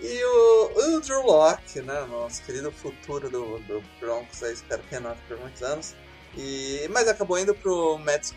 E 0.05 0.25
o, 0.25 0.97
o 0.97 1.01
Drew 1.01 1.23
Locke, 1.23 1.81
né? 1.81 2.05
Nosso 2.07 2.43
querido 2.43 2.73
futuro 2.73 3.31
do, 3.31 3.61
do 3.61 3.81
Broncos, 4.01 4.43
aí, 4.43 4.53
espero 4.53 4.83
que 4.83 4.97
renote 4.97 5.21
por 5.29 5.39
muitos 5.39 5.63
anos. 5.63 5.95
E, 6.37 6.89
mas 6.91 7.07
acabou 7.07 7.39
indo 7.39 7.55
pro 7.55 7.97
Matt 7.99 8.33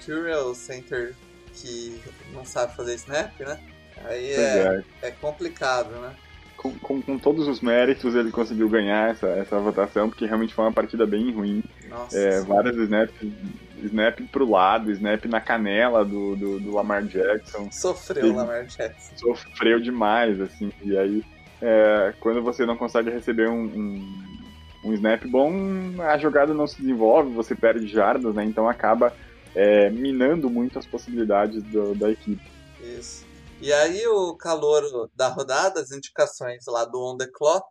o 0.45 0.53
center 0.53 1.15
que 1.53 1.99
não 2.31 2.45
sabe 2.45 2.75
fazer 2.75 2.93
snap, 2.93 3.39
né? 3.39 3.59
Aí 4.03 4.33
é, 4.33 4.83
é. 5.01 5.07
é 5.07 5.11
complicado, 5.11 5.89
né? 5.89 6.15
Com, 6.65 6.79
com, 6.79 7.01
com, 7.01 7.19
todos 7.19 7.47
os 7.47 7.61
méritos 7.61 8.15
ele 8.15 8.31
conseguiu 8.31 8.67
ganhar 8.67 9.11
essa, 9.11 9.27
essa 9.27 9.59
votação, 9.59 10.09
porque 10.09 10.25
realmente 10.25 10.53
foi 10.53 10.65
uma 10.65 10.71
partida 10.71 11.05
bem 11.05 11.31
ruim. 11.31 11.63
Nossa, 11.87 12.17
é, 12.17 12.41
várias 12.41 12.75
snaps, 12.75 13.15
snap 13.83 14.19
pro 14.31 14.49
lado, 14.49 14.91
snap 14.91 15.25
na 15.25 15.39
canela 15.39 16.03
do, 16.03 16.35
do, 16.35 16.59
do 16.59 16.73
Lamar 16.73 17.03
Jackson. 17.03 17.69
Sofreu 17.71 18.31
o 18.31 18.35
Lamar 18.35 18.65
Jackson. 18.65 19.15
Sofreu 19.15 19.79
demais, 19.79 20.41
assim, 20.41 20.71
e 20.81 20.97
aí 20.97 21.23
é, 21.61 22.13
quando 22.19 22.41
você 22.41 22.65
não 22.65 22.75
consegue 22.75 23.09
receber 23.09 23.49
um, 23.49 23.63
um, 23.63 24.23
um, 24.85 24.93
snap 24.93 25.23
bom, 25.25 25.51
a 25.99 26.17
jogada 26.17 26.53
não 26.53 26.67
se 26.67 26.77
desenvolve, 26.79 27.33
você 27.33 27.55
perde 27.55 27.87
jardas, 27.87 28.35
né? 28.35 28.43
Então 28.43 28.67
acaba 28.67 29.13
é, 29.55 29.89
minando 29.89 30.49
muito 30.49 30.77
as 30.77 30.85
possibilidades 30.85 31.63
do, 31.63 31.95
da 31.95 32.11
equipe. 32.11 32.43
Isso. 32.81 33.24
E 33.61 33.71
aí 33.71 34.05
o 34.07 34.35
calor 34.35 35.09
da 35.15 35.29
rodada, 35.29 35.79
as 35.79 35.91
indicações 35.91 36.65
lá 36.67 36.83
do 36.83 37.01
On 37.01 37.17
The 37.17 37.27
Clock, 37.33 37.67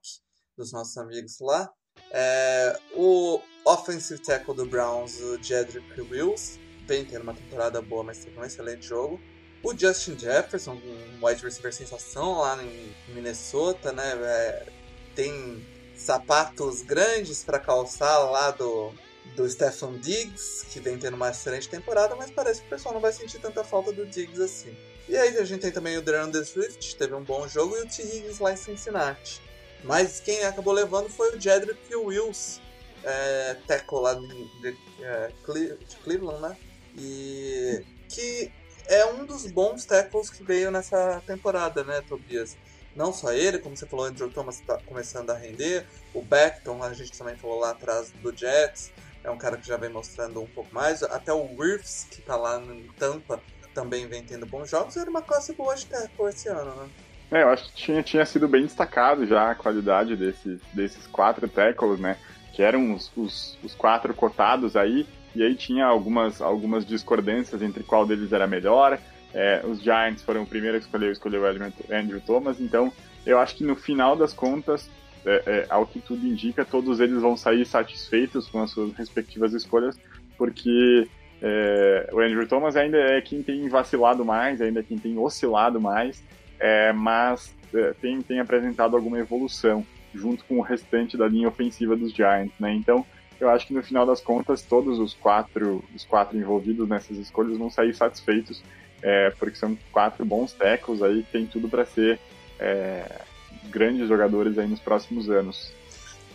dos 0.56 0.72
nossos 0.72 0.96
amigos 0.96 1.38
lá, 1.40 1.70
é, 2.10 2.78
o 2.94 3.40
offensive 3.64 4.20
tackle 4.20 4.54
do 4.54 4.66
Browns, 4.66 5.20
o 5.20 5.42
Jedrick 5.42 6.00
Wills, 6.00 6.58
vem 6.86 7.04
tendo 7.04 7.22
uma 7.22 7.34
temporada 7.34 7.82
boa, 7.82 8.02
mas 8.02 8.18
teve 8.18 8.38
um 8.38 8.44
excelente 8.44 8.86
jogo. 8.86 9.20
O 9.62 9.76
Justin 9.76 10.18
Jefferson, 10.18 10.72
um 10.72 11.26
wide 11.26 11.42
receiver 11.42 11.72
sensação 11.72 12.38
lá 12.38 12.62
em 12.62 12.94
Minnesota, 13.08 13.92
né? 13.92 14.12
É, 14.22 14.72
tem 15.14 15.66
sapatos 15.96 16.82
grandes 16.82 17.44
para 17.44 17.58
calçar 17.58 18.18
lá 18.30 18.50
do, 18.50 18.92
do 19.36 19.48
Stefan 19.48 19.98
Diggs, 19.98 20.66
que 20.66 20.80
vem 20.80 20.98
tendo 20.98 21.14
uma 21.14 21.30
excelente 21.30 21.68
temporada, 21.68 22.14
mas 22.16 22.30
parece 22.30 22.60
que 22.60 22.66
o 22.66 22.70
pessoal 22.70 22.94
não 22.94 23.00
vai 23.00 23.12
sentir 23.12 23.38
tanta 23.38 23.64
falta 23.64 23.92
do 23.92 24.04
Diggs 24.04 24.42
assim. 24.42 24.76
E 25.08 25.16
aí 25.16 25.36
a 25.36 25.44
gente 25.44 25.60
tem 25.60 25.70
também 25.70 25.96
o 25.98 26.02
DeAndre 26.02 26.44
Swift, 26.44 26.96
teve 26.96 27.14
um 27.14 27.22
bom 27.22 27.46
jogo, 27.46 27.76
e 27.76 27.82
o 27.82 27.86
T. 27.86 28.02
Higgins 28.02 28.38
lá 28.38 28.52
em 28.52 28.56
Cincinnati. 28.56 29.42
Mas 29.82 30.20
quem 30.20 30.42
acabou 30.44 30.72
levando 30.72 31.10
foi 31.10 31.36
o 31.36 31.40
Jedrick 31.40 31.94
Wills, 31.94 32.60
é, 33.04 33.56
lá 33.92 34.14
de, 34.14 34.44
de, 34.60 34.78
é, 35.02 35.28
de 35.28 35.96
Cleveland, 36.02 36.40
né? 36.40 36.56
E 36.96 37.84
que 38.08 38.50
é 38.86 39.04
um 39.06 39.26
dos 39.26 39.46
bons 39.50 39.84
tackles 39.84 40.30
que 40.30 40.42
veio 40.42 40.70
nessa 40.70 41.22
temporada, 41.26 41.84
né, 41.84 42.02
Tobias? 42.08 42.56
Não 42.94 43.12
só 43.12 43.32
ele, 43.32 43.58
como 43.58 43.76
você 43.76 43.86
falou, 43.86 44.06
Andrew 44.06 44.30
Thomas 44.30 44.60
está 44.60 44.78
começando 44.86 45.30
a 45.30 45.34
render. 45.34 45.84
O 46.14 46.22
Beckton, 46.22 46.82
a 46.82 46.92
gente 46.94 47.16
também 47.16 47.36
falou 47.36 47.58
lá 47.58 47.70
atrás 47.70 48.10
do 48.22 48.34
Jets, 48.34 48.92
é 49.24 49.30
um 49.30 49.38
cara 49.38 49.56
que 49.56 49.66
já 49.66 49.76
vem 49.76 49.90
mostrando 49.90 50.40
um 50.40 50.46
pouco 50.46 50.72
mais. 50.72 51.02
Até 51.02 51.32
o 51.32 51.56
Wirfs, 51.58 52.06
que 52.10 52.20
está 52.20 52.36
lá 52.36 52.60
em 52.60 52.86
Tampa, 52.98 53.42
também 53.74 54.06
vem 54.06 54.22
tendo 54.22 54.46
bons 54.46 54.70
jogos. 54.70 54.96
Era 54.96 55.10
uma 55.10 55.22
classe 55.22 55.52
boa 55.52 55.74
de 55.74 55.86
tackle 55.86 56.28
esse 56.28 56.48
ano, 56.48 56.74
né? 56.76 56.88
É, 57.30 57.42
eu 57.42 57.48
acho 57.48 57.64
que 57.64 57.72
tinha, 57.74 58.02
tinha 58.02 58.24
sido 58.24 58.46
bem 58.46 58.62
destacado 58.62 59.26
já 59.26 59.50
a 59.50 59.54
qualidade 59.54 60.14
desses, 60.14 60.60
desses 60.72 61.06
quatro 61.08 61.48
tackles, 61.48 61.98
né? 61.98 62.16
Que 62.52 62.62
eram 62.62 62.94
os, 62.94 63.10
os, 63.16 63.58
os 63.62 63.74
quatro 63.74 64.14
cotados 64.14 64.76
aí 64.76 65.06
e 65.34 65.42
aí 65.42 65.54
tinha 65.56 65.84
algumas, 65.84 66.40
algumas 66.40 66.86
discordâncias 66.86 67.60
entre 67.60 67.82
qual 67.82 68.06
deles 68.06 68.32
era 68.32 68.46
melhor. 68.46 68.98
É, 69.32 69.62
os 69.64 69.82
Giants 69.82 70.22
foram 70.22 70.44
o 70.44 70.46
primeiro 70.46 70.76
a 70.76 70.80
escolher, 70.80 71.10
escolheu 71.10 71.42
o 71.42 71.92
Andrew 71.92 72.20
Thomas, 72.20 72.60
então 72.60 72.92
eu 73.26 73.38
acho 73.38 73.56
que 73.56 73.64
no 73.64 73.74
final 73.74 74.14
das 74.14 74.32
contas, 74.32 74.88
é, 75.26 75.42
é, 75.46 75.66
ao 75.68 75.86
que 75.86 75.98
tudo 75.98 76.24
indica, 76.24 76.64
todos 76.64 77.00
eles 77.00 77.20
vão 77.20 77.36
sair 77.36 77.66
satisfeitos 77.66 78.48
com 78.48 78.62
as 78.62 78.70
suas 78.70 78.92
respectivas 78.94 79.52
escolhas, 79.52 79.98
porque 80.38 81.08
é, 81.46 82.08
o 82.10 82.20
Andrew 82.20 82.48
Thomas 82.48 82.74
ainda 82.74 82.96
é 82.96 83.20
quem 83.20 83.42
tem 83.42 83.68
vacilado 83.68 84.24
mais, 84.24 84.62
ainda 84.62 84.80
é 84.80 84.82
quem 84.82 84.96
tem 84.96 85.18
oscilado 85.18 85.78
mais, 85.78 86.24
é, 86.58 86.90
mas 86.94 87.54
é, 87.74 87.92
tem, 88.00 88.22
tem 88.22 88.40
apresentado 88.40 88.96
alguma 88.96 89.18
evolução 89.18 89.84
junto 90.14 90.42
com 90.46 90.56
o 90.56 90.62
restante 90.62 91.18
da 91.18 91.28
linha 91.28 91.46
ofensiva 91.46 91.94
dos 91.94 92.14
Giants, 92.14 92.58
né? 92.58 92.72
Então, 92.72 93.04
eu 93.38 93.50
acho 93.50 93.66
que 93.66 93.74
no 93.74 93.82
final 93.82 94.06
das 94.06 94.22
contas 94.22 94.62
todos 94.62 94.98
os 94.98 95.12
quatro, 95.12 95.84
os 95.94 96.06
quatro 96.06 96.38
envolvidos 96.38 96.88
nessas 96.88 97.18
escolhas 97.18 97.58
vão 97.58 97.68
sair 97.68 97.92
satisfeitos, 97.92 98.64
é, 99.02 99.28
porque 99.38 99.56
são 99.56 99.76
quatro 99.92 100.24
bons 100.24 100.54
tecos 100.54 101.02
aí 101.02 101.26
tem 101.30 101.46
tudo 101.46 101.68
para 101.68 101.84
ser 101.84 102.18
é, 102.58 103.20
grandes 103.68 104.08
jogadores 104.08 104.56
aí 104.56 104.66
nos 104.66 104.80
próximos 104.80 105.28
anos. 105.28 105.74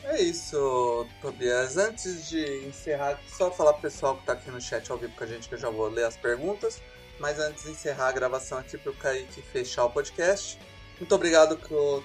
É 0.10 0.24
isso, 0.24 1.06
Tobias. 1.22 1.78
Antes 1.78 2.28
de 2.28 2.66
encerrar, 2.68 3.20
só 3.28 3.52
falar 3.52 3.74
pro 3.74 3.84
pessoal 3.84 4.16
que 4.16 4.22
está 4.22 4.34
aqui 4.34 4.50
no 4.50 4.60
chat 4.60 4.92
ao 4.92 4.98
vivo 4.98 5.14
com 5.16 5.24
a 5.24 5.28
gente 5.28 5.48
que 5.48 5.54
eu 5.54 5.60
já 5.60 5.70
vou 5.70 5.88
ler 5.88 6.06
as 6.06 6.18
perguntas. 6.18 6.82
Mas 7.20 7.38
antes 7.40 7.66
de 7.66 7.72
encerrar 7.72 8.08
a 8.08 8.12
gravação 8.12 8.58
aqui 8.58 8.76
para 8.76 8.92
o 8.92 8.96
Kaique 8.96 9.42
fechar 9.44 9.86
o 9.86 9.92
podcast. 9.92 10.58
Muito 11.00 11.14
obrigado, 11.14 11.58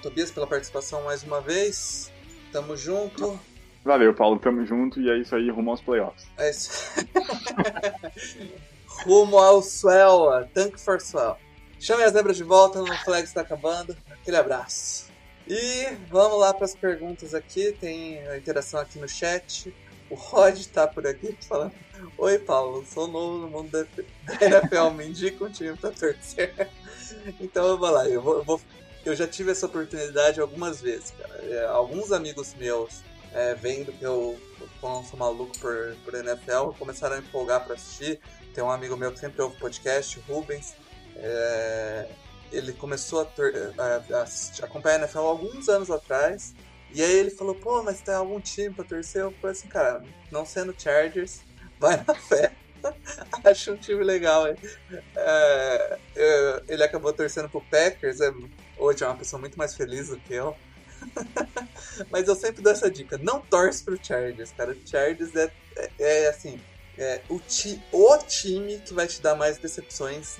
Tobias, 0.03 0.29
pela 0.29 0.45
participação 0.45 1.03
mais 1.03 1.23
uma 1.23 1.41
vez. 1.41 2.11
Tamo 2.51 2.77
junto. 2.77 3.39
Valeu, 3.83 4.13
Paulo, 4.13 4.37
tamo 4.37 4.63
junto 4.65 5.01
e 5.01 5.09
é 5.09 5.17
isso 5.17 5.35
aí, 5.35 5.49
rumo 5.49 5.71
aos 5.71 5.81
playoffs. 5.81 6.27
É 6.37 6.49
isso. 6.51 6.93
rumo 9.03 9.39
ao 9.39 9.63
Swell, 9.63 10.47
Tank 10.53 10.77
for 10.79 11.01
Swell. 11.01 11.37
Chame 11.79 12.03
as 12.03 12.13
zebras 12.13 12.37
de 12.37 12.43
volta, 12.43 12.79
no 12.79 12.95
flag 12.97 13.23
está 13.23 13.41
acabando. 13.41 13.97
Aquele 14.11 14.37
abraço. 14.37 15.14
E 15.47 15.95
vamos 16.09 16.39
lá 16.39 16.53
para 16.53 16.65
as 16.65 16.75
perguntas 16.75 17.33
aqui, 17.35 17.71
tem 17.73 18.19
a 18.27 18.37
interação 18.37 18.79
aqui 18.79 18.97
no 18.97 19.07
chat. 19.07 19.73
O 20.09 20.15
Rod 20.15 20.65
tá 20.67 20.87
por 20.87 21.05
aqui 21.05 21.37
falando: 21.47 21.73
Oi, 22.17 22.39
Paulo, 22.39 22.83
sou 22.85 23.07
novo 23.07 23.37
no 23.37 23.47
mundo 23.49 23.69
da 23.71 23.85
NFL, 24.41 24.89
me 24.91 25.07
indica 25.07 25.43
um 25.43 25.51
time 25.51 25.75
pra 25.77 25.91
torcer. 25.91 26.53
Então 27.39 27.67
eu 27.67 27.77
vou 27.77 27.89
lá, 27.89 28.09
eu, 28.09 28.21
vou, 28.21 28.37
eu, 28.37 28.43
vou, 28.43 28.61
eu 29.05 29.15
já 29.15 29.27
tive 29.27 29.51
essa 29.51 29.67
oportunidade 29.67 30.41
algumas 30.41 30.81
vezes, 30.81 31.11
cara. 31.11 31.35
É, 31.43 31.65
alguns 31.67 32.11
amigos 32.11 32.55
meus, 32.55 33.01
é, 33.31 33.53
vendo 33.53 33.91
que 33.91 34.03
eu, 34.03 34.39
eu 34.59 35.03
sou 35.09 35.17
maluco 35.17 35.57
por, 35.59 35.95
por 36.03 36.15
NFL, 36.15 36.71
começaram 36.79 37.15
a 37.15 37.19
empolgar 37.19 37.63
pra 37.63 37.75
assistir. 37.75 38.19
Tem 38.55 38.63
um 38.63 38.71
amigo 38.71 38.97
meu 38.97 39.11
que 39.11 39.19
sempre 39.19 39.41
ouve 39.41 39.55
podcast, 39.57 40.19
Rubens. 40.27 40.75
É, 41.15 42.09
ele 42.55 42.73
começou 42.73 43.21
a, 43.21 43.27
a, 43.81 44.21
a, 44.21 44.65
acompanhar 44.65 44.97
a 44.97 44.99
NFL 44.99 45.19
alguns 45.19 45.67
anos 45.69 45.91
atrás. 45.91 46.55
E 46.93 47.01
aí 47.01 47.11
ele 47.11 47.29
falou, 47.29 47.55
pô, 47.55 47.83
mas 47.83 48.01
tem 48.01 48.13
algum 48.13 48.39
time 48.39 48.73
pra 48.73 48.85
torcer? 48.85 49.21
Eu 49.21 49.31
falei 49.33 49.51
assim, 49.51 49.67
cara, 49.67 50.01
não 50.31 50.45
sendo 50.45 50.73
Chargers, 50.77 51.41
vai 51.79 52.01
na 52.05 52.15
fé. 52.15 52.53
Acho 53.43 53.73
um 53.73 53.77
time 53.77 54.03
legal. 54.03 54.45
É, 54.47 55.99
ele 56.67 56.83
acabou 56.83 57.11
torcendo 57.11 57.49
pro 57.49 57.61
Packers. 57.61 58.21
É, 58.21 58.31
hoje 58.77 59.03
é 59.03 59.07
uma 59.07 59.17
pessoa 59.17 59.39
muito 59.39 59.57
mais 59.57 59.75
feliz 59.75 60.09
do 60.09 60.17
que 60.17 60.33
eu. 60.33 60.55
Mas 62.09 62.27
eu 62.27 62.35
sempre 62.35 62.61
dou 62.61 62.71
essa 62.71 62.89
dica: 62.89 63.17
não 63.17 63.41
torce 63.41 63.83
pro 63.83 63.99
Chargers, 64.01 64.51
cara. 64.51 64.71
O 64.71 64.87
Chargers 64.87 65.35
é, 65.35 65.51
é, 65.75 65.89
é 65.99 66.29
assim: 66.29 66.61
é 66.97 67.21
o, 67.27 67.39
ti, 67.39 67.81
o 67.91 68.17
time 68.19 68.79
que 68.79 68.93
vai 68.93 69.07
te 69.07 69.21
dar 69.21 69.35
mais 69.35 69.57
decepções 69.57 70.37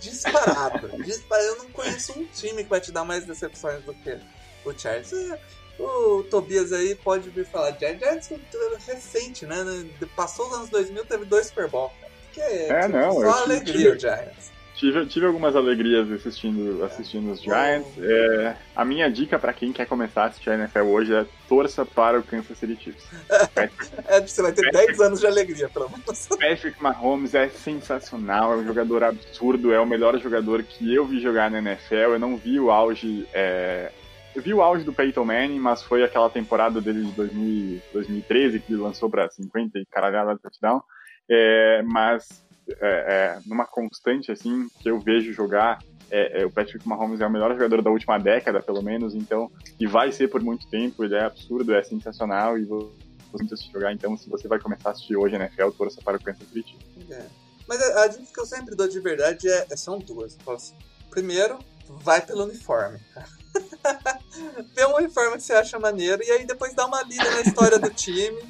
disparado. 0.00 0.88
disparado. 1.02 1.48
Eu 1.48 1.56
não 1.58 1.70
conheço 1.70 2.12
um 2.18 2.24
time 2.26 2.64
que 2.64 2.70
vai 2.70 2.80
te 2.80 2.92
dar 2.92 3.04
mais 3.04 3.24
decepções 3.24 3.82
do 3.84 3.94
que 3.94 4.18
o 4.64 4.72
Chargers. 4.72 5.12
É, 5.12 5.38
o 5.78 6.24
Tobias 6.24 6.72
aí 6.72 6.94
pode 6.94 7.30
vir 7.30 7.46
falar 7.46 7.76
Giants 7.78 8.28
recente, 8.86 9.46
né? 9.46 9.56
Passou 10.16 10.48
os 10.48 10.54
anos 10.54 10.70
2000, 10.70 11.04
teve 11.06 11.24
dois 11.24 11.46
Super 11.46 11.68
Bowl. 11.68 11.92
Que 12.32 12.40
é, 12.40 12.68
é 12.68 12.82
tipo, 12.82 12.98
não, 12.98 13.12
só 13.12 13.42
alegria 13.44 13.72
tive, 13.72 13.88
o 13.90 13.98
Giants. 13.98 14.57
Tive, 14.78 15.06
tive 15.06 15.26
algumas 15.26 15.56
alegrias 15.56 16.08
assistindo, 16.12 16.84
assistindo 16.84 17.32
os 17.32 17.42
Giants. 17.42 17.98
É, 17.98 18.54
a 18.76 18.84
minha 18.84 19.10
dica 19.10 19.36
para 19.36 19.52
quem 19.52 19.72
quer 19.72 19.86
começar 19.86 20.22
a 20.22 20.26
assistir 20.26 20.50
a 20.50 20.54
NFL 20.54 20.82
hoje 20.82 21.12
é 21.12 21.26
torça 21.48 21.84
para 21.84 22.20
o 22.20 22.22
Kansas 22.22 22.56
City 22.56 22.76
Chiefs. 22.80 23.04
é, 24.06 24.20
você 24.20 24.40
vai 24.40 24.52
ter 24.52 24.70
Patrick, 24.70 24.86
10 24.86 25.00
anos 25.00 25.18
de 25.18 25.26
alegria, 25.26 25.68
pelo 25.68 25.90
menos. 25.90 26.28
Patrick 26.38 26.80
Mahomes 26.80 27.34
é 27.34 27.48
sensacional, 27.48 28.52
é 28.52 28.56
um 28.58 28.64
jogador 28.64 29.02
absurdo, 29.02 29.72
é 29.72 29.80
o 29.80 29.86
melhor 29.86 30.16
jogador 30.20 30.62
que 30.62 30.94
eu 30.94 31.04
vi 31.04 31.20
jogar 31.20 31.50
na 31.50 31.58
NFL. 31.58 32.12
Eu 32.12 32.18
não 32.20 32.36
vi 32.36 32.60
o 32.60 32.70
auge 32.70 33.26
é, 33.34 33.90
eu 34.32 34.40
vi 34.40 34.54
o 34.54 34.62
auge 34.62 34.84
do 34.84 34.92
Peyton 34.92 35.24
Manning, 35.24 35.58
mas 35.58 35.82
foi 35.82 36.04
aquela 36.04 36.30
temporada 36.30 36.80
dele 36.80 37.04
de 37.04 37.10
2000, 37.10 37.82
2013 37.92 38.60
que 38.60 38.72
ele 38.72 38.80
lançou 38.80 39.10
para 39.10 39.28
50 39.28 39.76
e 39.76 39.86
caralhada 39.86 40.36
de 40.36 40.40
touchdown. 40.40 40.80
É, 41.28 41.82
mas 41.82 42.46
é, 42.80 42.86
é, 42.88 43.40
numa 43.46 43.66
constante 43.66 44.30
assim 44.30 44.68
que 44.80 44.90
eu 44.90 44.98
vejo 44.98 45.32
jogar, 45.32 45.78
é, 46.10 46.42
é, 46.42 46.46
o 46.46 46.50
Patrick 46.50 46.86
Mahomes 46.86 47.20
é 47.20 47.26
o 47.26 47.30
melhor 47.30 47.52
jogador 47.52 47.82
da 47.82 47.90
última 47.90 48.18
década, 48.18 48.62
pelo 48.62 48.82
menos, 48.82 49.14
então, 49.14 49.50
e 49.78 49.86
vai 49.86 50.10
ser 50.12 50.28
por 50.28 50.42
muito 50.42 50.68
tempo, 50.68 51.04
ele 51.04 51.14
é 51.14 51.24
absurdo, 51.24 51.74
é 51.74 51.82
sensacional 51.82 52.58
e 52.58 52.64
você 52.64 52.94
assistir 53.52 53.72
jogar, 53.72 53.92
então 53.92 54.16
se 54.16 54.28
você 54.28 54.48
vai 54.48 54.58
começar 54.58 54.90
a 54.90 54.92
assistir 54.92 55.16
hoje 55.16 55.36
a 55.36 55.38
NFL, 55.38 55.70
torça 55.70 56.00
para 56.02 56.16
o 56.16 56.22
Kansas 56.22 56.48
City. 56.48 56.78
É. 57.10 57.26
Mas 57.68 57.80
a, 57.82 58.04
a 58.04 58.06
dica 58.08 58.24
que 58.32 58.40
eu 58.40 58.46
sempre 58.46 58.74
dou 58.74 58.88
de 58.88 58.98
verdade 59.00 59.48
é, 59.48 59.76
são 59.76 59.98
duas. 59.98 60.38
Assim, 60.46 60.74
primeiro, 61.10 61.58
vai 61.86 62.24
pelo 62.24 62.44
uniforme. 62.44 62.98
Vê 64.74 64.86
um 64.86 64.96
uniforme 64.96 65.36
que 65.36 65.42
você 65.42 65.52
acha 65.52 65.78
maneiro 65.78 66.22
e 66.24 66.30
aí 66.30 66.46
depois 66.46 66.74
dá 66.74 66.86
uma 66.86 67.02
lida 67.02 67.30
na 67.30 67.40
história 67.42 67.78
do 67.78 67.90
time. 67.90 68.42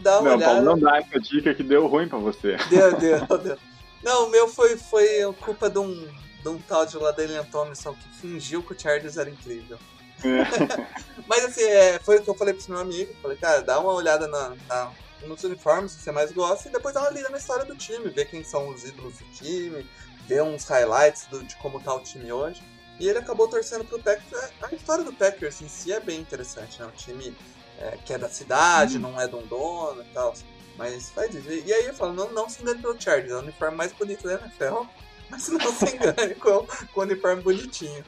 Dá 0.00 0.20
uma 0.20 0.30
não, 0.30 0.36
olhada. 0.36 0.54
Paulo, 0.54 0.64
não 0.64 0.78
dá 0.78 0.98
essa 0.98 1.20
dica 1.20 1.54
que 1.54 1.62
deu 1.62 1.86
ruim 1.86 2.08
pra 2.08 2.18
você. 2.18 2.56
Deu, 2.68 2.96
deu, 2.98 3.38
deu. 3.38 3.58
Não, 4.02 4.26
o 4.26 4.30
meu 4.30 4.48
foi, 4.48 4.76
foi 4.76 5.06
culpa 5.40 5.68
de 5.68 5.78
um, 5.78 6.08
de 6.42 6.48
um 6.48 6.58
tal 6.58 6.86
de 6.86 6.96
Ladelian 6.96 7.44
Thompson 7.44 7.94
que 7.94 8.08
fingiu 8.20 8.62
que 8.62 8.72
o 8.72 8.78
Chargers 8.78 9.16
era 9.16 9.28
incrível. 9.28 9.78
É. 10.24 10.86
Mas 11.26 11.44
assim, 11.44 11.64
é, 11.64 11.98
foi 11.98 12.18
o 12.18 12.22
que 12.22 12.30
eu 12.30 12.34
falei 12.34 12.54
pro 12.54 12.70
meu 12.70 12.80
amigo. 12.80 13.12
Falei, 13.20 13.36
cara, 13.36 13.60
dá 13.60 13.78
uma 13.78 13.92
olhada 13.92 14.26
na, 14.26 14.54
na, 14.68 14.92
nos 15.26 15.42
uniformes 15.44 15.94
que 15.94 16.02
você 16.02 16.12
mais 16.12 16.32
gosta 16.32 16.68
e 16.68 16.72
depois 16.72 16.94
dá 16.94 17.00
uma 17.00 17.10
lida 17.10 17.28
na 17.28 17.38
história 17.38 17.64
do 17.64 17.76
time, 17.76 18.08
ver 18.08 18.26
quem 18.26 18.44
são 18.44 18.68
os 18.68 18.84
ídolos 18.84 19.18
do 19.18 19.24
time, 19.32 19.86
ver 20.26 20.42
uns 20.42 20.64
highlights 20.64 21.26
do, 21.26 21.42
de 21.42 21.56
como 21.56 21.80
tá 21.80 21.94
o 21.94 22.00
time 22.00 22.30
hoje. 22.32 22.62
E 23.00 23.08
ele 23.08 23.18
acabou 23.18 23.46
torcendo 23.46 23.84
pro 23.84 23.98
Packers. 23.98 24.52
A 24.60 24.74
história 24.74 25.04
do 25.04 25.12
Packers 25.12 25.60
em 25.62 25.68
si 25.68 25.92
é 25.92 26.00
bem 26.00 26.20
interessante, 26.20 26.80
né? 26.80 26.86
Um 26.86 26.96
time 26.96 27.36
é, 27.78 27.98
que 28.04 28.12
é 28.12 28.18
da 28.18 28.28
cidade, 28.28 28.98
hum. 28.98 29.00
não 29.00 29.20
é 29.20 29.26
de 29.26 29.34
um 29.34 29.46
dono 29.46 30.02
e 30.02 30.14
tal. 30.14 30.34
Mas 30.76 31.10
faz 31.10 31.34
isso. 31.34 31.50
E 31.50 31.72
aí 31.72 31.86
eu 31.86 31.94
falo, 31.94 32.12
não, 32.12 32.30
não 32.32 32.48
se 32.48 32.62
engane 32.62 32.80
pelo 32.80 33.00
Chargers, 33.00 33.32
é 33.32 33.34
o 33.34 33.38
uniforme 33.40 33.76
mais 33.76 33.92
bonito 33.92 34.24
da 34.24 34.34
NFL. 34.34 34.84
Mas 35.30 35.48
não 35.48 35.72
se 35.72 35.94
engane 35.94 36.34
com, 36.36 36.66
com 36.92 37.00
o 37.00 37.02
uniforme 37.02 37.42
bonitinho. 37.42 38.02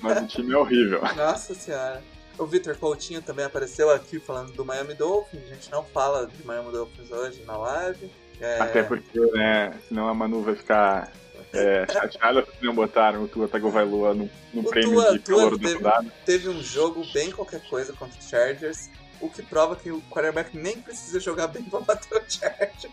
Mas 0.00 0.22
o 0.22 0.26
time 0.26 0.52
é 0.52 0.56
horrível. 0.56 1.00
Nossa 1.16 1.54
senhora. 1.54 2.02
O 2.38 2.46
Victor 2.46 2.76
Coutinho 2.76 3.20
também 3.20 3.44
apareceu 3.44 3.90
aqui 3.90 4.20
falando 4.20 4.52
do 4.52 4.64
Miami 4.64 4.94
Dolphins. 4.94 5.42
A 5.44 5.54
gente 5.54 5.70
não 5.70 5.84
fala 5.84 6.26
de 6.26 6.46
Miami 6.46 6.70
Dolphins 6.70 7.10
hoje 7.10 7.42
na 7.44 7.56
live. 7.56 8.10
É... 8.40 8.60
Até 8.60 8.82
porque, 8.82 9.18
né, 9.32 9.76
senão 9.88 10.08
a 10.08 10.14
Manu 10.14 10.42
vai 10.42 10.54
ficar 10.54 11.12
é, 11.52 11.86
chateada 11.92 12.42
porque 12.42 12.64
não 12.64 12.74
botaram 12.74 13.22
o 13.22 13.28
Tua 13.28 13.48
Tagovailoa 13.48 14.14
no, 14.14 14.30
no 14.54 14.64
prêmio 14.64 14.94
Tua, 14.94 15.12
de 15.12 15.18
calor 15.20 15.58
do 15.58 15.58
teve, 15.58 16.10
teve 16.24 16.48
um 16.48 16.62
jogo 16.62 17.04
bem 17.12 17.30
qualquer 17.30 17.62
coisa 17.68 17.92
contra 17.92 18.18
o 18.18 18.22
Chargers, 18.22 18.90
o 19.22 19.30
que 19.30 19.42
prova 19.42 19.76
que 19.76 19.90
o 19.90 20.02
quarterback 20.10 20.56
nem 20.56 20.76
precisa 20.78 21.20
jogar 21.20 21.46
bem 21.46 21.62
pra 21.62 21.80
bater 21.80 22.18
o 22.18 22.22
Chargers. 22.28 22.88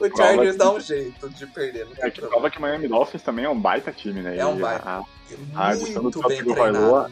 O 0.00 0.16
Chargers 0.16 0.56
dá 0.56 0.72
um 0.72 0.80
jeito 0.80 1.28
de 1.28 1.46
perder. 1.46 1.86
é 1.98 2.10
que 2.10 2.20
prova 2.20 2.50
que 2.50 2.58
o 2.58 2.60
Miami 2.62 2.88
Dolphins 2.88 3.22
também 3.22 3.44
é 3.44 3.48
um 3.48 3.60
baita 3.60 3.92
time, 3.92 4.22
né? 4.22 4.36
É 4.36 4.46
um 4.46 4.56
baita. 4.56 4.88
A, 4.88 5.04
a 5.54 5.68
adição 5.68 6.02
do 6.02 6.10
Tua 6.10 6.34
Tagovailoa 6.34 7.10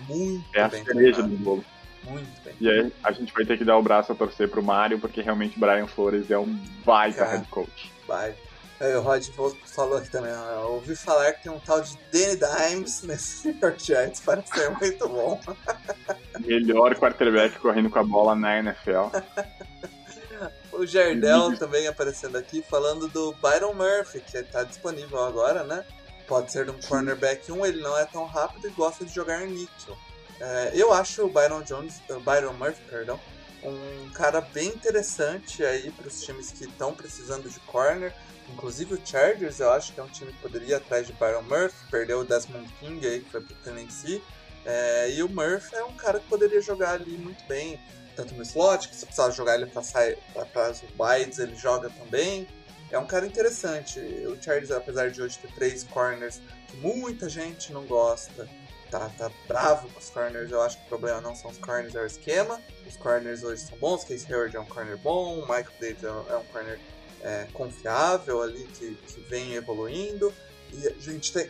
é 0.54 0.62
a 0.62 0.70
cereja 0.70 1.22
do 1.22 1.36
bolo. 1.36 1.64
Muito 2.04 2.42
bem. 2.44 2.54
E 2.60 2.68
aí 2.68 2.92
a 3.04 3.12
gente 3.12 3.32
vai 3.32 3.44
ter 3.44 3.56
que 3.56 3.64
dar 3.64 3.76
o 3.76 3.82
braço 3.82 4.10
a 4.10 4.14
torcer 4.14 4.48
pro 4.48 4.62
Mario, 4.62 4.98
porque 4.98 5.20
realmente 5.20 5.56
o 5.56 5.60
Brian 5.60 5.86
Flores 5.86 6.30
é 6.30 6.38
um 6.38 6.58
baita 6.84 7.24
head 7.24 7.46
coach. 7.48 7.92
Baita. 8.08 8.51
É, 8.82 8.96
o 8.96 9.00
Rod 9.00 9.24
falou 9.64 9.96
aqui 9.96 10.10
também, 10.10 10.32
eu 10.32 10.72
ouvi 10.72 10.96
falar 10.96 11.32
que 11.34 11.44
tem 11.44 11.52
um 11.52 11.60
tal 11.60 11.80
de 11.80 11.96
Danny 12.10 12.36
Dimes 12.36 13.04
nesse 13.04 13.46
New 13.54 13.58
York 13.62 13.80
Giants, 13.80 14.18
parece 14.18 14.52
ser 14.52 14.70
muito 14.70 15.08
bom. 15.08 15.40
Melhor 16.40 16.96
quarterback 16.96 17.60
correndo 17.60 17.88
com 17.88 18.00
a 18.00 18.02
bola 18.02 18.34
na 18.34 18.58
NFL. 18.58 19.16
o 20.74 20.84
Jardel 20.84 21.56
também 21.56 21.86
aparecendo 21.86 22.36
aqui, 22.36 22.60
falando 22.60 23.06
do 23.06 23.32
Byron 23.34 23.72
Murphy, 23.72 24.18
que 24.18 24.36
está 24.36 24.64
disponível 24.64 25.22
agora, 25.22 25.62
né? 25.62 25.84
Pode 26.26 26.50
ser 26.50 26.68
um 26.68 26.80
cornerback 26.80 27.52
1, 27.52 27.64
ele 27.64 27.82
não 27.82 27.96
é 27.96 28.04
tão 28.04 28.24
rápido 28.24 28.66
e 28.66 28.70
gosta 28.72 29.04
de 29.04 29.14
jogar 29.14 29.46
em 29.46 29.52
níquel. 29.52 29.96
É, 30.40 30.72
eu 30.74 30.92
acho 30.92 31.24
o 31.24 31.28
Byron 31.28 31.62
Jones, 31.62 32.02
uh, 32.10 32.18
Byron 32.18 32.54
Murphy, 32.54 32.82
perdão, 32.90 33.20
um 33.62 34.10
cara 34.10 34.40
bem 34.40 34.70
interessante 34.70 35.64
aí 35.64 35.88
para 35.92 36.08
os 36.08 36.20
times 36.20 36.50
que 36.50 36.64
estão 36.64 36.92
precisando 36.92 37.48
de 37.48 37.60
corner. 37.60 38.12
Inclusive 38.52 38.94
o 38.94 39.00
Chargers, 39.04 39.60
eu 39.60 39.72
acho 39.72 39.92
que 39.92 40.00
é 40.00 40.02
um 40.02 40.08
time 40.08 40.32
que 40.32 40.38
poderia 40.38 40.68
ir 40.68 40.74
atrás 40.74 41.06
de 41.06 41.12
Byron 41.14 41.42
Murphy, 41.42 41.74
perdeu 41.90 42.20
o 42.20 42.24
Desmond 42.24 42.70
King 42.74 43.06
aí, 43.06 43.20
que 43.20 43.30
foi 43.30 43.40
pro 43.40 43.54
Tennessee. 43.56 44.22
É, 44.64 45.10
e 45.10 45.22
o 45.22 45.28
Murphy 45.28 45.74
é 45.74 45.84
um 45.84 45.94
cara 45.94 46.20
que 46.20 46.28
poderia 46.28 46.60
jogar 46.60 46.92
ali 46.92 47.16
muito 47.16 47.44
bem, 47.46 47.80
tanto 48.14 48.34
no 48.34 48.42
slot, 48.42 48.88
que 48.88 48.94
se 48.94 49.04
precisar 49.04 49.30
jogar 49.30 49.54
ele 49.54 49.66
para 49.66 50.66
as 50.66 50.82
wides, 50.98 51.38
ele 51.38 51.56
joga 51.56 51.90
também. 51.90 52.46
É 52.90 52.98
um 52.98 53.06
cara 53.06 53.26
interessante. 53.26 53.98
O 53.98 54.40
Chargers, 54.40 54.70
apesar 54.70 55.10
de 55.10 55.22
hoje 55.22 55.38
ter 55.38 55.50
três 55.54 55.82
corners 55.82 56.40
que 56.68 56.76
muita 56.76 57.28
gente 57.28 57.72
não 57.72 57.86
gosta, 57.86 58.46
tá, 58.90 59.10
tá 59.16 59.30
bravo 59.48 59.88
com 59.88 59.98
os 59.98 60.10
corners. 60.10 60.50
Eu 60.50 60.60
acho 60.60 60.76
que 60.76 60.84
o 60.84 60.88
problema 60.88 61.22
não 61.22 61.34
são 61.34 61.50
os 61.50 61.56
corners, 61.56 61.94
é 61.94 62.02
o 62.02 62.06
esquema. 62.06 62.60
Os 62.86 62.96
corners 62.98 63.42
hoje 63.42 63.62
são 63.62 63.78
bons. 63.78 64.04
Case 64.04 64.26
Hayward 64.30 64.54
é 64.54 64.60
um 64.60 64.66
corner 64.66 64.98
bom, 64.98 65.40
Michael 65.40 65.72
Davis 65.80 66.04
é 66.04 66.36
um 66.36 66.44
corner 66.52 66.78
é, 67.22 67.46
confiável 67.52 68.42
ali 68.42 68.66
que, 68.74 68.94
que 68.94 69.20
vem 69.22 69.54
evoluindo. 69.54 70.32
E 70.72 70.88
a 70.88 70.92
gente 70.98 71.32
tem. 71.32 71.48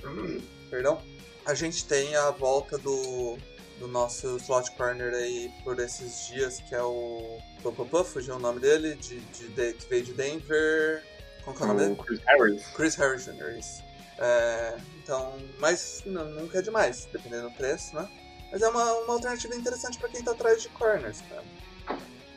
perdão. 0.70 1.00
A 1.44 1.54
gente 1.54 1.84
tem 1.86 2.14
a 2.14 2.30
volta 2.30 2.78
do, 2.78 3.36
do 3.78 3.88
nosso 3.88 4.36
slot 4.36 4.70
corner 4.72 5.12
aí 5.12 5.50
por 5.64 5.78
esses 5.80 6.28
dias, 6.28 6.60
que 6.60 6.74
é 6.74 6.82
o. 6.82 7.38
Popopô, 7.62 8.04
fugiu 8.04 8.36
o 8.36 8.38
nome 8.38 8.60
dele, 8.60 8.94
de, 8.96 9.18
de, 9.20 9.48
de, 9.48 9.72
que 9.72 9.88
veio 9.88 10.04
de 10.04 10.12
Denver. 10.12 11.02
Qual 11.44 11.56
que 11.56 11.62
é 11.62 11.64
o 11.64 11.68
nome 11.68 11.80
dele? 11.80 11.96
Chris 11.96 12.20
Harris. 12.26 12.66
Chris 12.74 12.94
Harris 12.94 13.24
Jr. 13.24 13.58
Isso. 13.58 13.82
É, 14.18 14.76
então, 15.02 15.36
mas 15.58 16.02
não, 16.06 16.24
nunca 16.26 16.58
é 16.58 16.62
demais, 16.62 17.08
dependendo 17.12 17.48
do 17.48 17.56
preço, 17.56 17.94
né? 17.96 18.08
Mas 18.52 18.62
é 18.62 18.68
uma, 18.68 18.92
uma 18.98 19.14
alternativa 19.14 19.54
interessante 19.54 19.98
para 19.98 20.10
quem 20.10 20.22
tá 20.22 20.32
atrás 20.32 20.62
de 20.62 20.68
corners, 20.68 21.22
cara. 21.22 21.42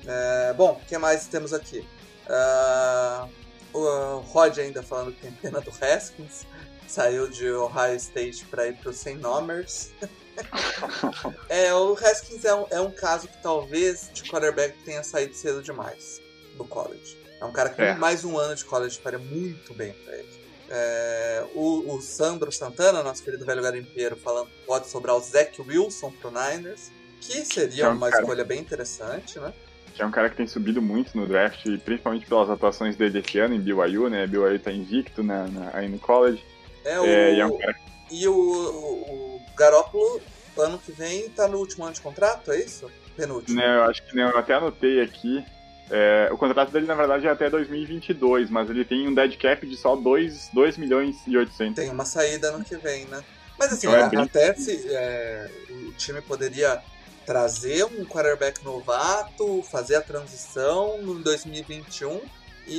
É, 0.07 0.53
bom, 0.53 0.79
o 0.81 0.85
que 0.85 0.97
mais 0.97 1.27
temos 1.27 1.53
aqui? 1.53 1.85
Uh, 2.27 3.30
o 3.73 4.19
Rod 4.19 4.57
ainda 4.57 4.81
falando 4.81 5.14
que 5.14 5.22
tem 5.22 5.31
pena 5.31 5.61
do 5.61 5.72
Haskins. 5.81 6.45
Saiu 6.88 7.27
de 7.27 7.49
Ohio 7.52 7.95
State 7.95 8.45
para 8.45 8.68
ir 8.68 8.76
para 8.77 8.89
o 8.91 8.93
St. 8.93 9.15
Nomers. 9.15 9.89
é, 11.49 11.73
o 11.73 11.93
Haskins 11.93 12.45
é 12.45 12.53
um, 12.53 12.65
é 12.69 12.80
um 12.80 12.91
caso 12.91 13.27
que 13.27 13.41
talvez 13.41 14.10
de 14.14 14.23
quarterback 14.30 14.77
tenha 14.84 15.03
saído 15.03 15.34
cedo 15.34 15.61
demais. 15.61 16.22
do 16.57 16.64
college. 16.65 17.18
É 17.41 17.43
um 17.45 17.52
cara 17.52 17.69
que 17.69 17.81
É. 17.81 17.95
mais 17.95 18.23
um 18.23 18.38
ano 18.38 18.56
de 18.56 18.64
college 18.64 18.97
faria 18.99 19.19
muito 19.19 19.73
bem 19.73 19.91
pra 19.93 20.15
ele. 20.15 20.45
É, 20.69 21.45
o, 21.53 21.95
o 21.95 22.02
Sandro 22.02 22.52
Santana, 22.52 23.03
nosso 23.03 23.22
querido 23.23 23.45
velho 23.45 23.61
garimpeiro, 23.61 24.15
falando 24.15 24.47
que 24.47 24.65
pode 24.65 24.88
sobrar 24.88 25.15
o 25.15 25.19
Zach 25.19 25.61
Wilson 25.61 26.11
pro 26.11 26.31
Niners, 26.31 26.91
que 27.19 27.43
seria 27.45 27.85
É 27.85 27.89
um 27.89 27.93
uma 27.93 28.10
cara- 28.10 28.22
escolha 28.23 28.43
bem 28.45 28.60
interessante, 28.61 29.38
né? 29.39 29.53
É 29.97 30.05
um 30.05 30.11
cara 30.11 30.30
que 30.30 30.35
tem 30.35 30.47
subido 30.47 30.81
muito 30.81 31.15
no 31.17 31.26
draft, 31.27 31.63
principalmente 31.84 32.26
pelas 32.26 32.49
atuações 32.49 32.95
dele 32.95 33.19
esse 33.19 33.39
ano 33.39 33.55
em 33.55 33.59
BYU, 33.61 34.09
né? 34.09 34.27
BYU 34.27 34.59
tá 34.59 34.72
invicto 34.72 35.23
na, 35.23 35.47
na- 35.47 35.72
aí 35.73 35.88
no 35.88 35.97
college. 35.99 36.43
É, 36.84 36.99
o, 36.99 37.05
É, 37.05 37.34
e 37.35 37.39
é 37.39 37.45
um 37.45 37.57
cara 37.57 37.76
e 38.11 38.27
o, 38.27 38.34
o, 38.34 39.35
o 39.38 39.41
Garópolo, 39.57 40.22
ano 40.57 40.77
que 40.77 40.91
vem, 40.91 41.30
tá 41.30 41.47
no 41.47 41.57
último 41.57 41.85
ano 41.85 41.93
de 41.93 42.01
contrato, 42.01 42.51
é 42.51 42.59
isso? 42.59 42.89
Penúltimo. 43.17 43.55
Né, 43.57 43.77
eu 43.77 43.84
acho 43.85 44.05
que 44.05 44.15
né, 44.15 44.23
eu 44.23 44.38
até 44.38 44.53
anotei 44.53 45.01
aqui. 45.01 45.43
é, 45.89 46.30
o 46.31 46.38
contrato 46.38 46.72
dele, 46.72 46.85
na 46.85 46.93
verdade, 46.93 47.26
é 47.26 47.30
até 47.31 47.49
2022, 47.49 48.49
mas 48.49 48.69
ele 48.69 48.85
tem 48.85 49.07
um 49.07 49.13
dead 49.13 49.38
cap 49.38 49.65
de 49.65 49.76
só 49.77 49.95
2, 49.95 50.49
2 50.53 50.77
milhões 50.77 51.15
e 51.26 51.35
800. 51.38 51.76
Tem 51.76 51.89
uma 51.89 52.05
saída 52.05 52.49
ano 52.49 52.63
que 52.63 52.76
vem, 52.77 53.05
né? 53.05 53.23
Mas 53.57 53.72
assim, 53.72 53.88
Então 53.88 54.22
até 54.22 54.53
se 54.53 54.85
é, 54.89 55.49
o 55.69 55.93
time 55.93 56.22
poderia 56.22 56.81
trazer 57.26 57.85
um 57.85 58.06
quarterback 58.06 58.64
novato, 58.64 59.64
fazer 59.64 59.95
a 59.95 60.02
transição 60.02 61.02
no 61.02 61.19
2021 61.19 62.22
e, 62.68 62.77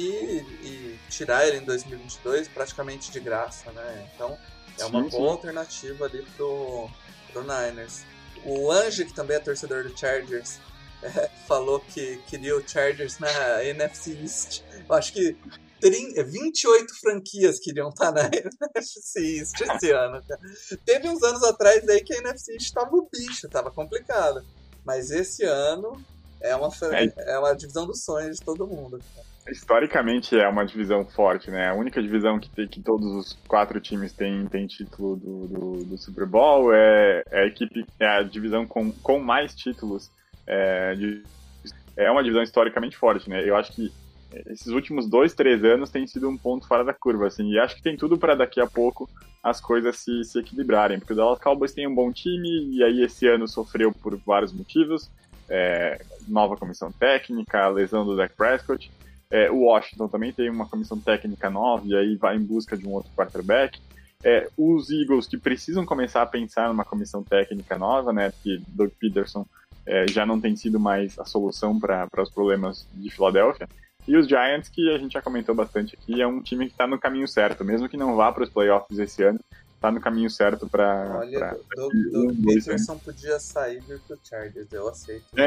e 0.63 0.99
tirar 1.09 1.47
ele 1.47 1.59
em 1.59 1.65
2022 1.65 2.49
praticamente 2.49 3.11
de 3.11 3.21
graça, 3.21 3.71
né? 3.73 4.09
Então 4.15 4.39
é 4.79 4.85
uma 4.85 5.05
Sim, 5.05 5.11
sim. 5.11 5.17
boa 5.17 5.33
alternativa 5.33 6.05
ali 6.05 6.23
pro, 6.37 6.89
pro 7.33 7.43
Niners. 7.43 8.05
O 8.45 8.71
Ange, 8.71 9.05
que 9.05 9.13
também 9.13 9.37
é 9.37 9.41
torcedor 9.41 9.85
do 9.85 9.99
Chargers, 9.99 10.59
é, 11.03 11.29
falou 11.47 11.81
que 11.81 12.19
queria 12.29 12.57
o 12.57 12.67
Chargers 12.67 13.19
na 13.19 13.65
NFC 13.65 14.19
East. 14.23 14.63
Eu 14.89 14.95
acho 14.95 15.13
que 15.13 15.35
30, 15.35 15.66
28 15.81 16.95
franquias 17.01 17.59
queriam 17.59 17.89
estar 17.91 18.13
na 18.13 18.23
NFC 18.75 19.39
East 19.39 19.61
esse 19.61 19.91
ano, 19.91 20.23
cara. 20.27 20.41
Teve 20.85 21.09
uns 21.09 21.23
anos 21.23 21.43
atrás 21.45 21.87
aí 21.89 22.03
que 22.03 22.15
a 22.15 22.19
NFC 22.19 22.55
East 22.55 22.73
tava 22.73 22.95
o 22.97 23.09
bicho, 23.13 23.49
tava 23.49 23.71
complicado. 23.71 24.43
Mas 24.85 25.11
esse 25.11 25.45
ano 25.45 26.01
é 26.41 26.55
uma, 26.55 26.69
É. 26.93 27.35
é 27.35 27.39
uma 27.39 27.55
divisão 27.55 27.87
dos 27.87 28.05
sonhos 28.05 28.39
de 28.39 28.45
todo 28.45 28.67
mundo. 28.67 29.01
Historicamente 29.49 30.37
é 30.37 30.49
uma 30.49 30.65
divisão 30.67 31.05
forte, 31.07 31.51
né? 31.51 31.69
A 31.69 31.75
única 31.75 32.03
divisão 32.03 32.39
que, 32.41 32.51
tem, 32.51 32.67
que 32.67 32.81
todos 32.81 33.07
os 33.15 33.33
quatro 33.47 33.81
times 33.81 34.13
têm, 34.13 34.47
têm 34.47 34.67
título 34.67 35.17
do, 35.17 35.47
do, 35.47 35.85
do 35.85 35.99
Super 35.99 36.27
Bowl 36.27 36.73
é, 36.75 37.23
é 37.31 37.43
a 37.43 37.47
equipe, 37.47 37.87
é 38.01 38.07
a 38.07 38.23
divisão 38.23 38.67
com, 38.67 38.91
com 38.93 39.21
mais 39.21 39.55
títulos. 39.55 40.11
É, 40.47 40.95
de- 40.95 41.23
é 41.97 42.11
uma 42.11 42.23
divisão 42.23 42.43
historicamente 42.43 42.97
forte, 42.97 43.29
né? 43.31 43.49
Eu 43.49 43.57
acho 43.57 43.73
que 43.73 43.93
esses 44.47 44.69
últimos 44.69 45.09
dois, 45.09 45.35
três 45.35 45.65
anos 45.65 45.91
tem 45.91 46.07
sido 46.07 46.29
um 46.29 46.37
ponto 46.37 46.67
fora 46.67 46.85
da 46.85 46.93
curva, 46.93 47.27
assim, 47.27 47.51
e 47.51 47.59
acho 47.59 47.77
que 47.77 47.83
tem 47.83 47.97
tudo 47.97 48.19
para 48.19 48.35
daqui 48.35 48.61
a 48.61 48.67
pouco 48.67 49.09
as 49.43 49.61
coisas 49.61 49.97
se, 49.97 50.25
se 50.25 50.39
equilibrarem, 50.39 50.99
porque 50.99 51.13
o 51.13 51.17
Dallas 51.17 51.39
Cowboys 51.39 51.73
tem 51.73 51.87
um 51.87 51.95
bom 51.95 52.13
time 52.13 52.77
e 52.77 52.83
aí 52.83 53.03
esse 53.03 53.27
ano 53.27 53.47
sofreu 53.47 53.93
por 53.93 54.17
vários 54.19 54.53
motivos, 54.53 55.11
é, 55.49 56.01
nova 56.27 56.57
comissão 56.57 56.91
técnica, 56.91 57.65
a 57.65 57.69
lesão 57.69 58.05
do 58.05 58.17
Dak 58.17 58.35
Prescott, 58.35 58.91
é, 59.31 59.51
o 59.51 59.63
Washington 59.63 60.09
também 60.09 60.33
tem 60.33 60.49
uma 60.49 60.69
comissão 60.69 60.99
técnica 60.99 61.51
nova 61.51 61.83
e 61.87 61.97
aí 61.97 62.17
vai 62.17 62.37
em 62.37 62.45
busca 62.45 62.77
de 62.77 62.87
um 62.87 62.93
outro 62.93 63.11
quarterback. 63.17 63.81
É, 64.25 64.49
os 64.57 64.91
Eagles 64.91 65.27
que 65.27 65.37
precisam 65.37 65.85
começar 65.85 66.23
a 66.23 66.27
pensar 66.27 66.69
numa 66.69 66.85
comissão 66.85 67.23
técnica 67.23 67.79
nova, 67.79 68.13
né? 68.13 68.31
Porque 68.31 68.61
Doug 68.69 68.91
Peterson 68.99 69.47
é, 69.85 70.07
já 70.09 70.25
não 70.25 70.41
tem 70.41 70.57
sido 70.57 70.81
mais 70.81 71.19
a 71.19 71.25
solução 71.25 71.79
para 71.79 72.09
os 72.19 72.31
problemas 72.31 72.87
de 72.95 73.11
Filadélfia. 73.11 73.69
E 74.07 74.17
os 74.17 74.29
Giants, 74.29 74.69
que 74.69 74.95
a 74.95 74.99
gente 74.99 75.13
já 75.13 75.23
comentou 75.23 75.55
bastante 75.55 75.97
aqui, 75.97 76.21
é 76.21 76.27
um 76.27 76.41
time 76.41 76.67
que 76.67 76.73
está 76.73 76.87
no 76.87 76.99
caminho 76.99 77.27
certo, 77.27 77.65
mesmo 77.65 77.89
que 77.89 77.97
não 77.97 78.15
vá 78.15 78.31
para 78.31 78.45
os 78.45 78.51
playoffs 78.51 78.99
esse 78.99 79.23
ano, 79.23 79.41
está 79.75 79.91
no 79.91 80.01
caminho 80.01 80.31
certo 80.31 80.69
para. 80.69 81.19
Olha, 81.19 81.57
Doug, 81.75 81.93
Doug 82.13 82.33
dois 82.37 82.65
Peterson 82.65 82.99
podia 82.99 83.39
sair 83.39 83.83
e 83.89 83.93
ir 83.93 84.01
pro 84.01 84.19
Chargers, 84.23 84.73
eu 84.73 84.89
aceito. 84.89 85.25
É. 85.37 85.47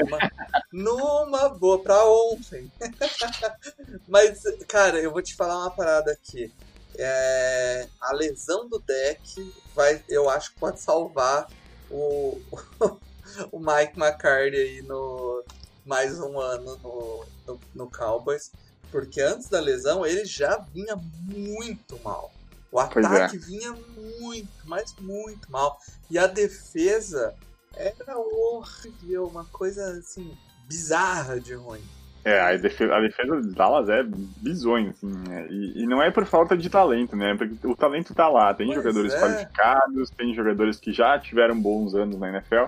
Numa, 0.72 1.26
numa 1.26 1.50
boa, 1.50 1.82
pra 1.82 2.06
ontem. 2.06 2.72
Mas, 4.08 4.44
cara, 4.68 5.00
eu 5.00 5.12
vou 5.12 5.22
te 5.22 5.36
falar 5.36 5.60
uma 5.60 5.72
parada 5.72 6.12
aqui. 6.12 6.52
É, 6.98 7.88
a 8.02 8.14
lesão 8.14 8.68
do 8.68 8.80
deck 8.80 9.54
vai, 9.74 10.04
eu 10.10 10.30
acho 10.30 10.54
que 10.54 10.60
pode 10.60 10.82
salvar 10.82 11.48
o, 11.90 12.40
o 13.52 13.60
Mike 13.60 13.98
McCarthy 13.98 14.58
aí 14.58 14.82
no 14.82 15.44
mais 15.90 16.20
um 16.20 16.40
ano 16.40 16.78
no, 16.84 17.26
no, 17.48 17.60
no 17.74 17.92
Cowboys. 17.92 18.52
Porque 18.92 19.20
antes 19.20 19.50
da 19.50 19.60
lesão 19.60 20.06
ele 20.06 20.24
já 20.24 20.58
vinha 20.74 20.96
muito 20.96 22.00
mal. 22.04 22.32
O 22.72 22.80
é. 22.80 22.84
ataque 22.84 23.38
vinha 23.38 23.74
muito, 24.20 24.50
mas 24.66 24.96
muito 25.00 25.52
mal. 25.52 25.80
E 26.10 26.18
a 26.18 26.28
defesa 26.28 27.34
era 27.76 28.18
horrível, 28.18 29.26
uma 29.26 29.46
coisa 29.46 29.98
assim, 29.98 30.38
bizarra 30.68 31.40
de 31.40 31.56
ruim. 31.56 31.82
É, 32.24 32.40
a 32.40 32.58
defesa, 32.58 32.94
a 32.94 33.02
defesa 33.02 33.42
de 33.42 33.56
Dallas 33.56 33.90
é 33.90 34.04
bizonha, 34.04 34.92
assim, 34.92 35.08
né? 35.08 35.48
e, 35.50 35.84
e 35.84 35.88
não 35.88 36.04
é 36.04 36.12
por 36.12 36.26
falta 36.26 36.56
de 36.56 36.70
talento, 36.70 37.16
né? 37.16 37.34
Porque 37.36 37.66
o 37.66 37.76
talento 37.76 38.14
tá 38.14 38.28
lá, 38.28 38.54
tem 38.54 38.68
Pois 38.68 38.78
jogadores 38.78 39.14
é. 39.14 39.20
qualificados, 39.20 40.10
tem 40.12 40.36
jogadores 40.36 40.80
que 40.80 40.92
já 40.92 41.18
tiveram 41.18 41.60
bons 41.60 41.96
anos 41.96 42.20
na 42.20 42.30
NFL, 42.30 42.66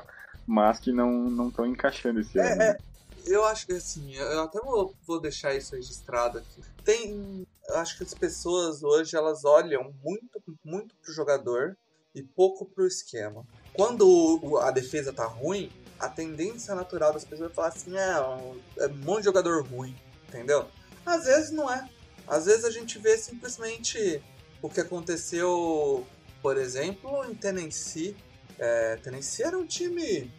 mas 0.47 0.79
que 0.79 0.91
não 0.91 1.49
estão 1.49 1.65
encaixando 1.65 2.21
esse 2.21 2.39
ano. 2.39 2.49
É, 2.49 2.55
né? 2.55 2.65
é, 2.69 2.77
eu 3.25 3.43
acho 3.45 3.65
que 3.65 3.73
assim, 3.73 4.13
eu 4.15 4.41
até 4.41 4.59
vou, 4.59 4.95
vou 5.05 5.19
deixar 5.19 5.55
isso 5.55 5.75
registrado 5.75 6.37
aqui. 6.37 6.61
Tem. 6.83 7.47
Eu 7.67 7.77
acho 7.77 7.97
que 7.97 8.03
as 8.03 8.13
pessoas 8.13 8.83
hoje 8.83 9.15
elas 9.15 9.45
olham 9.45 9.93
muito, 10.03 10.41
muito 10.63 10.95
pro 10.95 11.13
jogador 11.13 11.77
e 12.13 12.21
pouco 12.21 12.65
pro 12.65 12.85
esquema. 12.85 13.45
Quando 13.73 14.57
a 14.59 14.71
defesa 14.71 15.13
tá 15.13 15.25
ruim, 15.25 15.71
a 15.99 16.09
tendência 16.09 16.75
natural 16.75 17.13
das 17.13 17.23
pessoas 17.23 17.51
é 17.51 17.53
falar 17.53 17.67
assim, 17.69 17.95
é, 17.95 18.83
é 18.83 18.87
um 18.87 18.97
monte 18.97 19.19
de 19.19 19.25
jogador 19.25 19.63
ruim, 19.65 19.95
entendeu? 20.27 20.67
Às 21.05 21.25
vezes 21.25 21.51
não 21.51 21.71
é. 21.71 21.87
Às 22.27 22.45
vezes 22.45 22.65
a 22.65 22.71
gente 22.71 22.97
vê 22.99 23.17
simplesmente 23.17 24.21
o 24.61 24.69
que 24.69 24.81
aconteceu, 24.81 26.05
por 26.41 26.57
exemplo, 26.57 27.23
em 27.25 27.33
Tennessee. 27.33 28.15
É, 28.57 28.97
Tennessee 28.97 29.45
era 29.45 29.57
um 29.57 29.65
time 29.65 30.31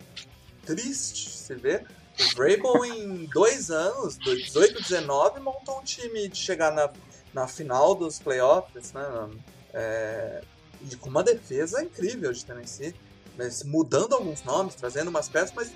triste, 0.65 1.31
você 1.31 1.55
vê. 1.55 1.85
O 2.21 2.37
Vrabel 2.37 2.85
em 2.85 3.25
dois 3.27 3.71
anos, 3.71 4.17
do 4.17 4.37
18 4.37 4.83
19, 4.83 5.41
montou 5.41 5.79
um 5.79 5.83
time 5.83 6.29
de 6.29 6.37
chegar 6.37 6.73
na, 6.73 6.91
na 7.33 7.49
final 7.49 7.95
dos 7.95 8.19
playoffs, 8.19 8.93
né? 8.93 9.31
É, 9.73 10.43
e 10.91 10.97
com 10.97 11.09
uma 11.09 11.23
defesa 11.23 11.83
incrível 11.83 12.33
de 12.33 12.45
Tennessee. 12.45 12.95
Mas 13.37 13.63
mudando 13.63 14.15
alguns 14.15 14.43
nomes, 14.45 14.75
trazendo 14.75 15.09
umas 15.09 15.29
peças, 15.29 15.53
mas 15.55 15.73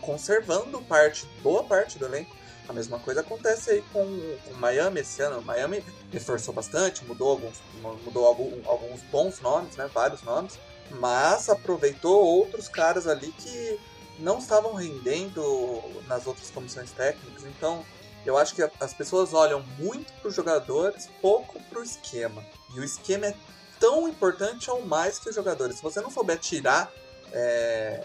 conservando 0.00 0.80
parte, 0.82 1.26
boa 1.42 1.64
parte 1.64 1.98
do 1.98 2.06
elenco. 2.06 2.34
A 2.68 2.72
mesma 2.72 2.98
coisa 3.00 3.20
acontece 3.20 3.70
aí 3.70 3.84
com 3.92 4.04
o 4.04 4.54
Miami 4.54 5.00
esse 5.00 5.20
ano. 5.20 5.40
O 5.40 5.42
Miami 5.42 5.84
reforçou 6.12 6.54
bastante, 6.54 7.04
mudou 7.04 7.30
alguns, 7.30 7.60
mudou 8.04 8.24
alguns 8.24 9.02
bons 9.10 9.40
nomes, 9.40 9.76
né? 9.76 9.90
Vários 9.92 10.22
nomes. 10.22 10.58
Mas 10.92 11.48
aproveitou 11.48 12.24
outros 12.24 12.68
caras 12.68 13.08
ali 13.08 13.32
que 13.32 13.80
não 14.22 14.38
estavam 14.38 14.74
rendendo 14.74 15.82
nas 16.06 16.26
outras 16.26 16.50
comissões 16.50 16.92
técnicas. 16.92 17.44
Então, 17.44 17.84
eu 18.24 18.38
acho 18.38 18.54
que 18.54 18.62
as 18.80 18.94
pessoas 18.94 19.34
olham 19.34 19.62
muito 19.78 20.12
para 20.14 20.28
os 20.28 20.34
jogadores, 20.34 21.10
pouco 21.20 21.60
para 21.68 21.80
o 21.80 21.82
esquema. 21.82 22.42
E 22.74 22.80
o 22.80 22.84
esquema 22.84 23.26
é 23.26 23.34
tão 23.80 24.08
importante 24.08 24.70
ou 24.70 24.86
mais 24.86 25.18
que 25.18 25.28
os 25.28 25.34
jogadores. 25.34 25.76
Se 25.76 25.82
você 25.82 26.00
não 26.00 26.10
souber 26.10 26.38
tirar 26.38 26.90
é, 27.32 28.00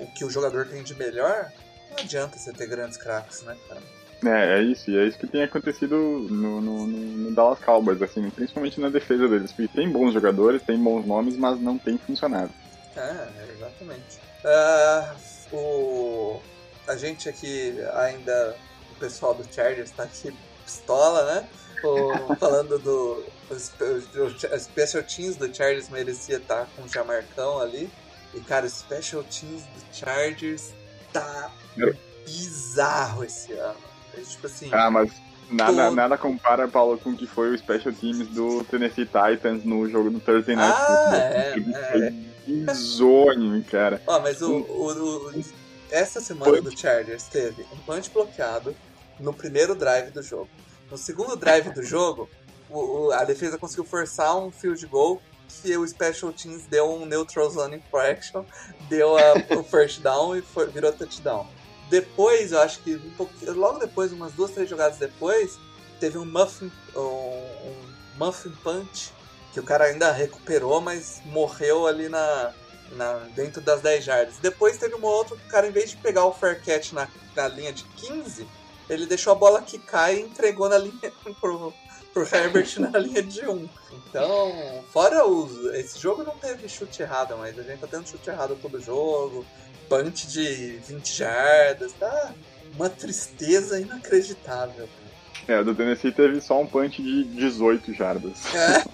o 0.00 0.06
que 0.08 0.24
o 0.24 0.30
jogador 0.30 0.66
tem 0.66 0.82
de 0.82 0.94
melhor, 0.94 1.52
não 1.90 1.98
adianta 1.98 2.36
você 2.36 2.52
ter 2.52 2.66
grandes 2.66 2.96
craques, 2.96 3.42
né, 3.42 3.56
cara? 3.68 3.80
É, 4.22 4.58
é 4.58 4.62
isso, 4.62 4.90
e 4.90 4.98
é 4.98 5.06
isso 5.06 5.16
que 5.18 5.26
tem 5.26 5.42
acontecido 5.42 5.96
no, 5.96 6.60
no, 6.60 6.86
no- 6.86 7.34
Dallas 7.34 7.58
Cowboys, 7.60 8.02
assim, 8.02 8.28
principalmente 8.28 8.78
na 8.78 8.90
defesa 8.90 9.26
deles, 9.28 9.50
porque 9.52 9.68
tem 9.68 9.88
bons 9.90 10.12
jogadores, 10.12 10.62
tem 10.62 10.76
bons 10.82 11.06
nomes, 11.06 11.36
mas 11.38 11.58
não 11.60 11.78
tem 11.78 11.96
funcionado. 11.96 12.50
É, 12.96 13.28
exatamente. 13.56 14.18
Ah, 14.44 15.14
o, 15.52 16.40
a 16.86 16.96
gente 16.96 17.28
aqui 17.28 17.74
ainda, 17.94 18.56
o 18.92 18.94
pessoal 19.00 19.34
do 19.34 19.44
Chargers 19.52 19.90
tá 19.90 20.04
aqui 20.04 20.34
pistola, 20.64 21.34
né? 21.34 21.48
O- 21.82 22.36
falando 22.36 22.78
do 22.78 23.24
o, 23.50 23.54
spe- 23.54 23.84
o, 24.16 24.24
o 24.26 24.58
Special 24.60 25.02
Teams 25.02 25.36
do 25.36 25.46
Chargers 25.54 25.88
merecia 25.88 26.36
estar 26.36 26.66
com 26.76 26.82
o 26.82 26.88
Jamarcão 26.88 27.58
ali. 27.58 27.90
E, 28.34 28.40
cara, 28.40 28.66
o 28.66 28.70
Special 28.70 29.22
Teams 29.24 29.62
do 29.62 29.82
Chargers 29.96 30.70
tá 31.12 31.50
bizarro 32.24 33.24
esse 33.24 33.52
ano. 33.54 33.74
É, 34.16 34.20
tipo 34.20 34.46
assim, 34.46 34.68
Ah, 34.72 34.90
mas 34.90 35.10
nada, 35.50 35.84
Todo- 35.86 35.94
nada 35.96 36.18
compara, 36.18 36.68
Paulo, 36.68 36.98
com 36.98 37.10
o 37.10 37.16
que 37.16 37.26
foi 37.26 37.50
o 37.54 37.58
Special 37.58 37.92
Teams 37.94 38.28
do 38.28 38.62
Tennessee 38.64 39.06
Titans 39.06 39.64
no 39.64 39.88
jogo 39.88 40.10
do 40.10 40.20
Thursday 40.20 40.54
Night 40.56 40.76
Ah, 40.78 41.10
é, 41.16 41.54
é. 41.56 42.12
Bizonho, 42.46 43.62
cara. 43.70 44.02
Ó, 44.06 44.18
mas 44.20 44.40
o, 44.42 44.52
o- 44.58 45.28
o- 45.28 45.44
essa 45.90 46.20
semana 46.20 46.52
Punch. 46.52 46.62
do 46.64 46.78
Chargers 46.78 47.24
teve 47.24 47.66
um 47.72 47.76
punch 47.78 48.10
bloqueado, 48.10 48.74
no 49.18 49.32
primeiro 49.32 49.74
drive 49.74 50.10
do 50.10 50.22
jogo. 50.22 50.48
No 50.90 50.96
segundo 50.96 51.36
drive 51.36 51.70
do 51.70 51.82
jogo, 51.84 52.28
o, 52.68 53.06
o, 53.08 53.12
a 53.12 53.24
defesa 53.24 53.58
conseguiu 53.58 53.84
forçar 53.84 54.36
um 54.38 54.50
field 54.50 54.84
goal 54.86 55.20
que 55.62 55.76
o 55.76 55.86
Special 55.86 56.32
Teams 56.32 56.64
deu 56.66 56.88
um 56.88 57.04
neutral 57.04 57.50
zone 57.50 57.76
infraction, 57.76 58.44
deu 58.88 59.16
a, 59.18 59.34
o 59.58 59.64
first 59.64 60.00
down 60.00 60.36
e 60.36 60.42
for, 60.42 60.68
virou 60.70 60.92
touchdown. 60.92 61.46
Depois, 61.90 62.52
eu 62.52 62.60
acho 62.60 62.80
que 62.82 62.94
um 62.94 63.52
logo 63.54 63.80
depois, 63.80 64.12
umas 64.12 64.32
duas, 64.32 64.52
três 64.52 64.70
jogadas 64.70 64.98
depois, 64.98 65.58
teve 65.98 66.18
um 66.18 66.24
muffin, 66.24 66.70
um, 66.94 67.00
um 67.00 67.74
muffin 68.16 68.50
punch 68.62 69.12
que 69.52 69.60
o 69.60 69.62
cara 69.62 69.84
ainda 69.84 70.12
recuperou, 70.12 70.80
mas 70.80 71.20
morreu 71.24 71.86
ali 71.86 72.08
na, 72.08 72.52
na, 72.92 73.14
dentro 73.34 73.60
das 73.60 73.80
10 73.80 74.04
jardas. 74.04 74.38
Depois 74.38 74.76
teve 74.78 74.94
uma 74.94 75.08
outra 75.08 75.36
que 75.36 75.46
o 75.46 75.48
cara, 75.48 75.66
em 75.66 75.72
vez 75.72 75.90
de 75.90 75.96
pegar 75.96 76.24
o 76.24 76.32
fair 76.32 76.62
catch 76.62 76.92
na, 76.92 77.08
na 77.34 77.48
linha 77.48 77.72
de 77.72 77.84
15, 77.84 78.46
ele 78.88 79.06
deixou 79.06 79.32
a 79.32 79.36
bola 79.36 79.62
quicar 79.62 80.14
e 80.14 80.20
entregou 80.20 80.68
na 80.68 80.78
linha 80.78 81.12
pro, 81.40 81.72
pro 82.12 82.22
Herbert 82.22 82.78
na 82.78 82.98
linha 82.98 83.22
de 83.22 83.46
1. 83.46 83.68
Então, 83.92 84.84
fora 84.92 85.26
os. 85.26 85.74
Esse 85.74 85.98
jogo 85.98 86.22
não 86.24 86.36
teve 86.36 86.68
chute 86.68 87.02
errado, 87.02 87.36
mas 87.38 87.58
a 87.58 87.62
gente 87.62 87.80
tá 87.80 87.86
tendo 87.86 88.08
chute 88.08 88.28
errado 88.28 88.58
todo 88.60 88.80
jogo. 88.80 89.46
Punch 89.88 90.28
de 90.28 90.80
20 90.86 91.12
jardas, 91.12 91.92
tá 91.92 92.32
uma 92.74 92.88
tristeza 92.88 93.80
inacreditável. 93.80 94.88
É, 95.48 95.60
o 95.60 95.64
do 95.64 95.74
Tennessee 95.74 96.12
teve 96.12 96.40
só 96.40 96.60
um 96.60 96.66
punch 96.66 97.02
de 97.02 97.24
18 97.24 97.92
jardas. 97.94 98.42
É. 98.54 98.84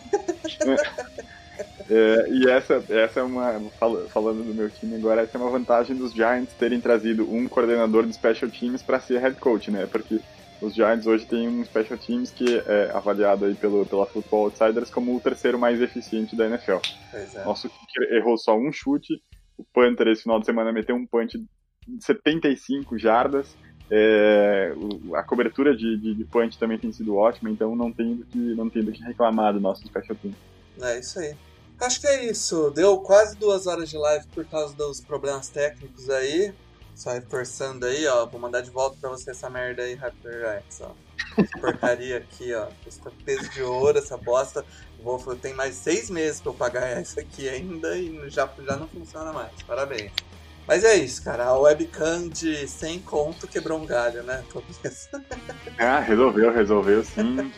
é, 1.90 2.28
e 2.30 2.48
essa, 2.48 2.82
essa 2.88 3.20
é 3.20 3.22
uma. 3.22 3.60
Falando 4.08 4.44
do 4.44 4.54
meu 4.54 4.70
time 4.70 4.96
agora, 4.96 5.22
essa 5.22 5.36
é 5.36 5.40
uma 5.40 5.50
vantagem 5.50 5.96
dos 5.96 6.12
Giants 6.12 6.54
terem 6.54 6.80
trazido 6.80 7.30
um 7.32 7.48
coordenador 7.48 8.06
de 8.06 8.12
special 8.12 8.50
teams 8.50 8.82
para 8.82 9.00
ser 9.00 9.20
head 9.20 9.36
coach, 9.36 9.70
né? 9.70 9.86
Porque 9.86 10.20
os 10.60 10.74
Giants 10.74 11.06
hoje 11.06 11.26
têm 11.26 11.48
um 11.48 11.64
special 11.64 11.98
teams 11.98 12.30
que 12.30 12.58
é 12.66 12.90
avaliado 12.94 13.44
aí 13.44 13.54
pelo, 13.54 13.84
pela 13.84 14.06
Football 14.06 14.46
Outsiders 14.46 14.90
como 14.90 15.14
o 15.14 15.20
terceiro 15.20 15.58
mais 15.58 15.80
eficiente 15.80 16.34
da 16.34 16.46
NFL. 16.46 16.78
É. 17.12 17.44
Nosso 17.44 17.68
kicker 17.68 18.16
errou 18.16 18.38
só 18.38 18.56
um 18.56 18.72
chute, 18.72 19.22
o 19.58 19.64
Panther 19.64 20.08
esse 20.08 20.22
final 20.22 20.40
de 20.40 20.46
semana 20.46 20.72
meteu 20.72 20.96
um 20.96 21.06
punch 21.06 21.38
de 21.38 22.04
75 22.04 22.98
jardas, 22.98 23.56
é, 23.90 24.74
a 25.14 25.22
cobertura 25.22 25.76
de, 25.76 25.96
de, 25.96 26.14
de, 26.14 26.24
punch 26.24 26.58
também 26.58 26.78
tem 26.78 26.92
sido 26.92 27.16
ótima, 27.16 27.50
então 27.50 27.76
não 27.76 27.92
tem 27.92 28.16
do 28.16 28.24
que, 28.24 28.38
não 28.38 28.68
tem 28.68 28.82
do 28.82 28.92
que 28.92 29.02
reclamar 29.02 29.52
do 29.52 29.60
nosso 29.60 29.86
special 29.86 30.16
team. 30.16 30.34
É 30.80 30.98
isso 30.98 31.18
aí. 31.18 31.36
Acho 31.80 32.00
que 32.00 32.06
é 32.06 32.24
isso. 32.24 32.70
Deu 32.70 32.98
quase 32.98 33.36
duas 33.36 33.66
horas 33.66 33.88
de 33.88 33.96
live 33.96 34.26
por 34.28 34.44
causa 34.46 34.74
dos 34.74 35.00
problemas 35.00 35.48
técnicos 35.48 36.10
aí. 36.10 36.52
Só 36.94 37.12
reforçando 37.12 37.84
aí, 37.84 38.06
ó. 38.06 38.24
Vou 38.26 38.40
mandar 38.40 38.62
de 38.62 38.70
volta 38.70 38.96
pra 38.98 39.10
você 39.10 39.30
essa 39.30 39.50
merda 39.50 39.82
aí, 39.82 39.96
Giants, 39.96 40.80
ó. 40.80 40.92
Essa 41.36 41.58
porcaria 41.58 42.16
aqui, 42.16 42.54
ó. 42.54 42.68
Custa 42.82 43.12
peso 43.24 43.50
de 43.50 43.62
ouro 43.62 43.98
essa 43.98 44.16
bosta. 44.16 44.64
Vou, 45.02 45.18
tem 45.36 45.52
mais 45.52 45.74
seis 45.74 46.08
meses 46.08 46.40
pra 46.40 46.50
eu 46.50 46.54
pagar 46.54 46.86
essa 46.98 47.20
aqui 47.20 47.48
ainda 47.48 47.96
e 47.96 48.30
já, 48.30 48.50
já 48.66 48.76
não 48.76 48.88
funciona 48.88 49.32
mais. 49.32 49.52
Parabéns. 49.62 50.12
Mas 50.66 50.82
é 50.82 50.96
isso, 50.96 51.22
cara. 51.22 51.44
A 51.44 51.58
webcam 51.58 52.28
de 52.28 52.66
100 52.66 53.00
conto 53.00 53.46
quebrou 53.46 53.80
um 53.80 53.86
galho, 53.86 54.22
né? 54.22 54.42
ah, 55.78 56.00
resolveu, 56.00 56.52
resolveu 56.52 57.04
sim. 57.04 57.52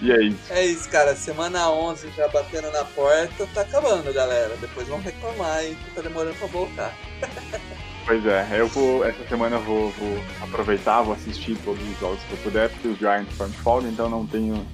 E 0.00 0.12
é 0.12 0.22
isso. 0.22 0.52
É 0.52 0.64
isso, 0.64 0.88
cara. 0.88 1.16
Semana 1.16 1.70
11 1.70 2.10
já 2.16 2.28
batendo 2.28 2.70
na 2.70 2.84
porta, 2.84 3.48
tá 3.52 3.62
acabando, 3.62 4.12
galera. 4.12 4.56
Depois 4.60 4.86
vão 4.86 5.00
reclamar 5.00 5.56
aí 5.56 5.74
que 5.74 5.94
tá 5.94 6.02
demorando 6.02 6.36
pra 6.36 6.46
voltar. 6.48 6.96
Pois 8.06 8.24
é, 8.26 8.46
eu 8.60 8.68
vou. 8.68 9.02
Essa 9.02 9.26
semana 9.26 9.56
eu 9.56 9.62
vou, 9.62 9.90
vou, 9.92 10.24
aproveitar, 10.42 11.00
vou 11.00 11.14
assistir 11.14 11.56
todos 11.64 11.82
os 11.82 11.98
jogos 11.98 12.20
que 12.24 12.32
eu 12.32 12.38
puder, 12.38 12.68
porque 12.68 12.88
os 12.88 12.98
Giants 12.98 13.32
estão 13.32 13.48
de 13.48 13.56
folga, 13.56 13.88
então 13.88 14.10
não 14.10 14.26
tenho, 14.26 14.66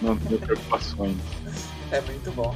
não 0.00 0.16
tenho 0.16 0.40
preocupações. 0.40 1.18
É 1.90 2.00
muito 2.00 2.30
bom. 2.32 2.54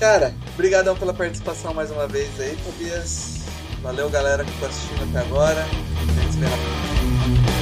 Cara, 0.00 0.34
obrigadão 0.54 0.96
pela 0.96 1.14
participação 1.14 1.72
mais 1.72 1.90
uma 1.90 2.08
vez 2.08 2.28
aí, 2.40 2.56
Tobias. 2.64 3.39
Valeu, 3.82 4.10
galera, 4.10 4.44
que 4.44 4.50
ficou 4.52 4.68
assistindo 4.68 5.02
até 5.08 5.26
agora. 5.26 5.62
A 5.62 6.20
gente 6.20 6.32
se 6.32 6.38
vê 6.38 6.46
na 6.46 6.56
próxima. 6.56 7.59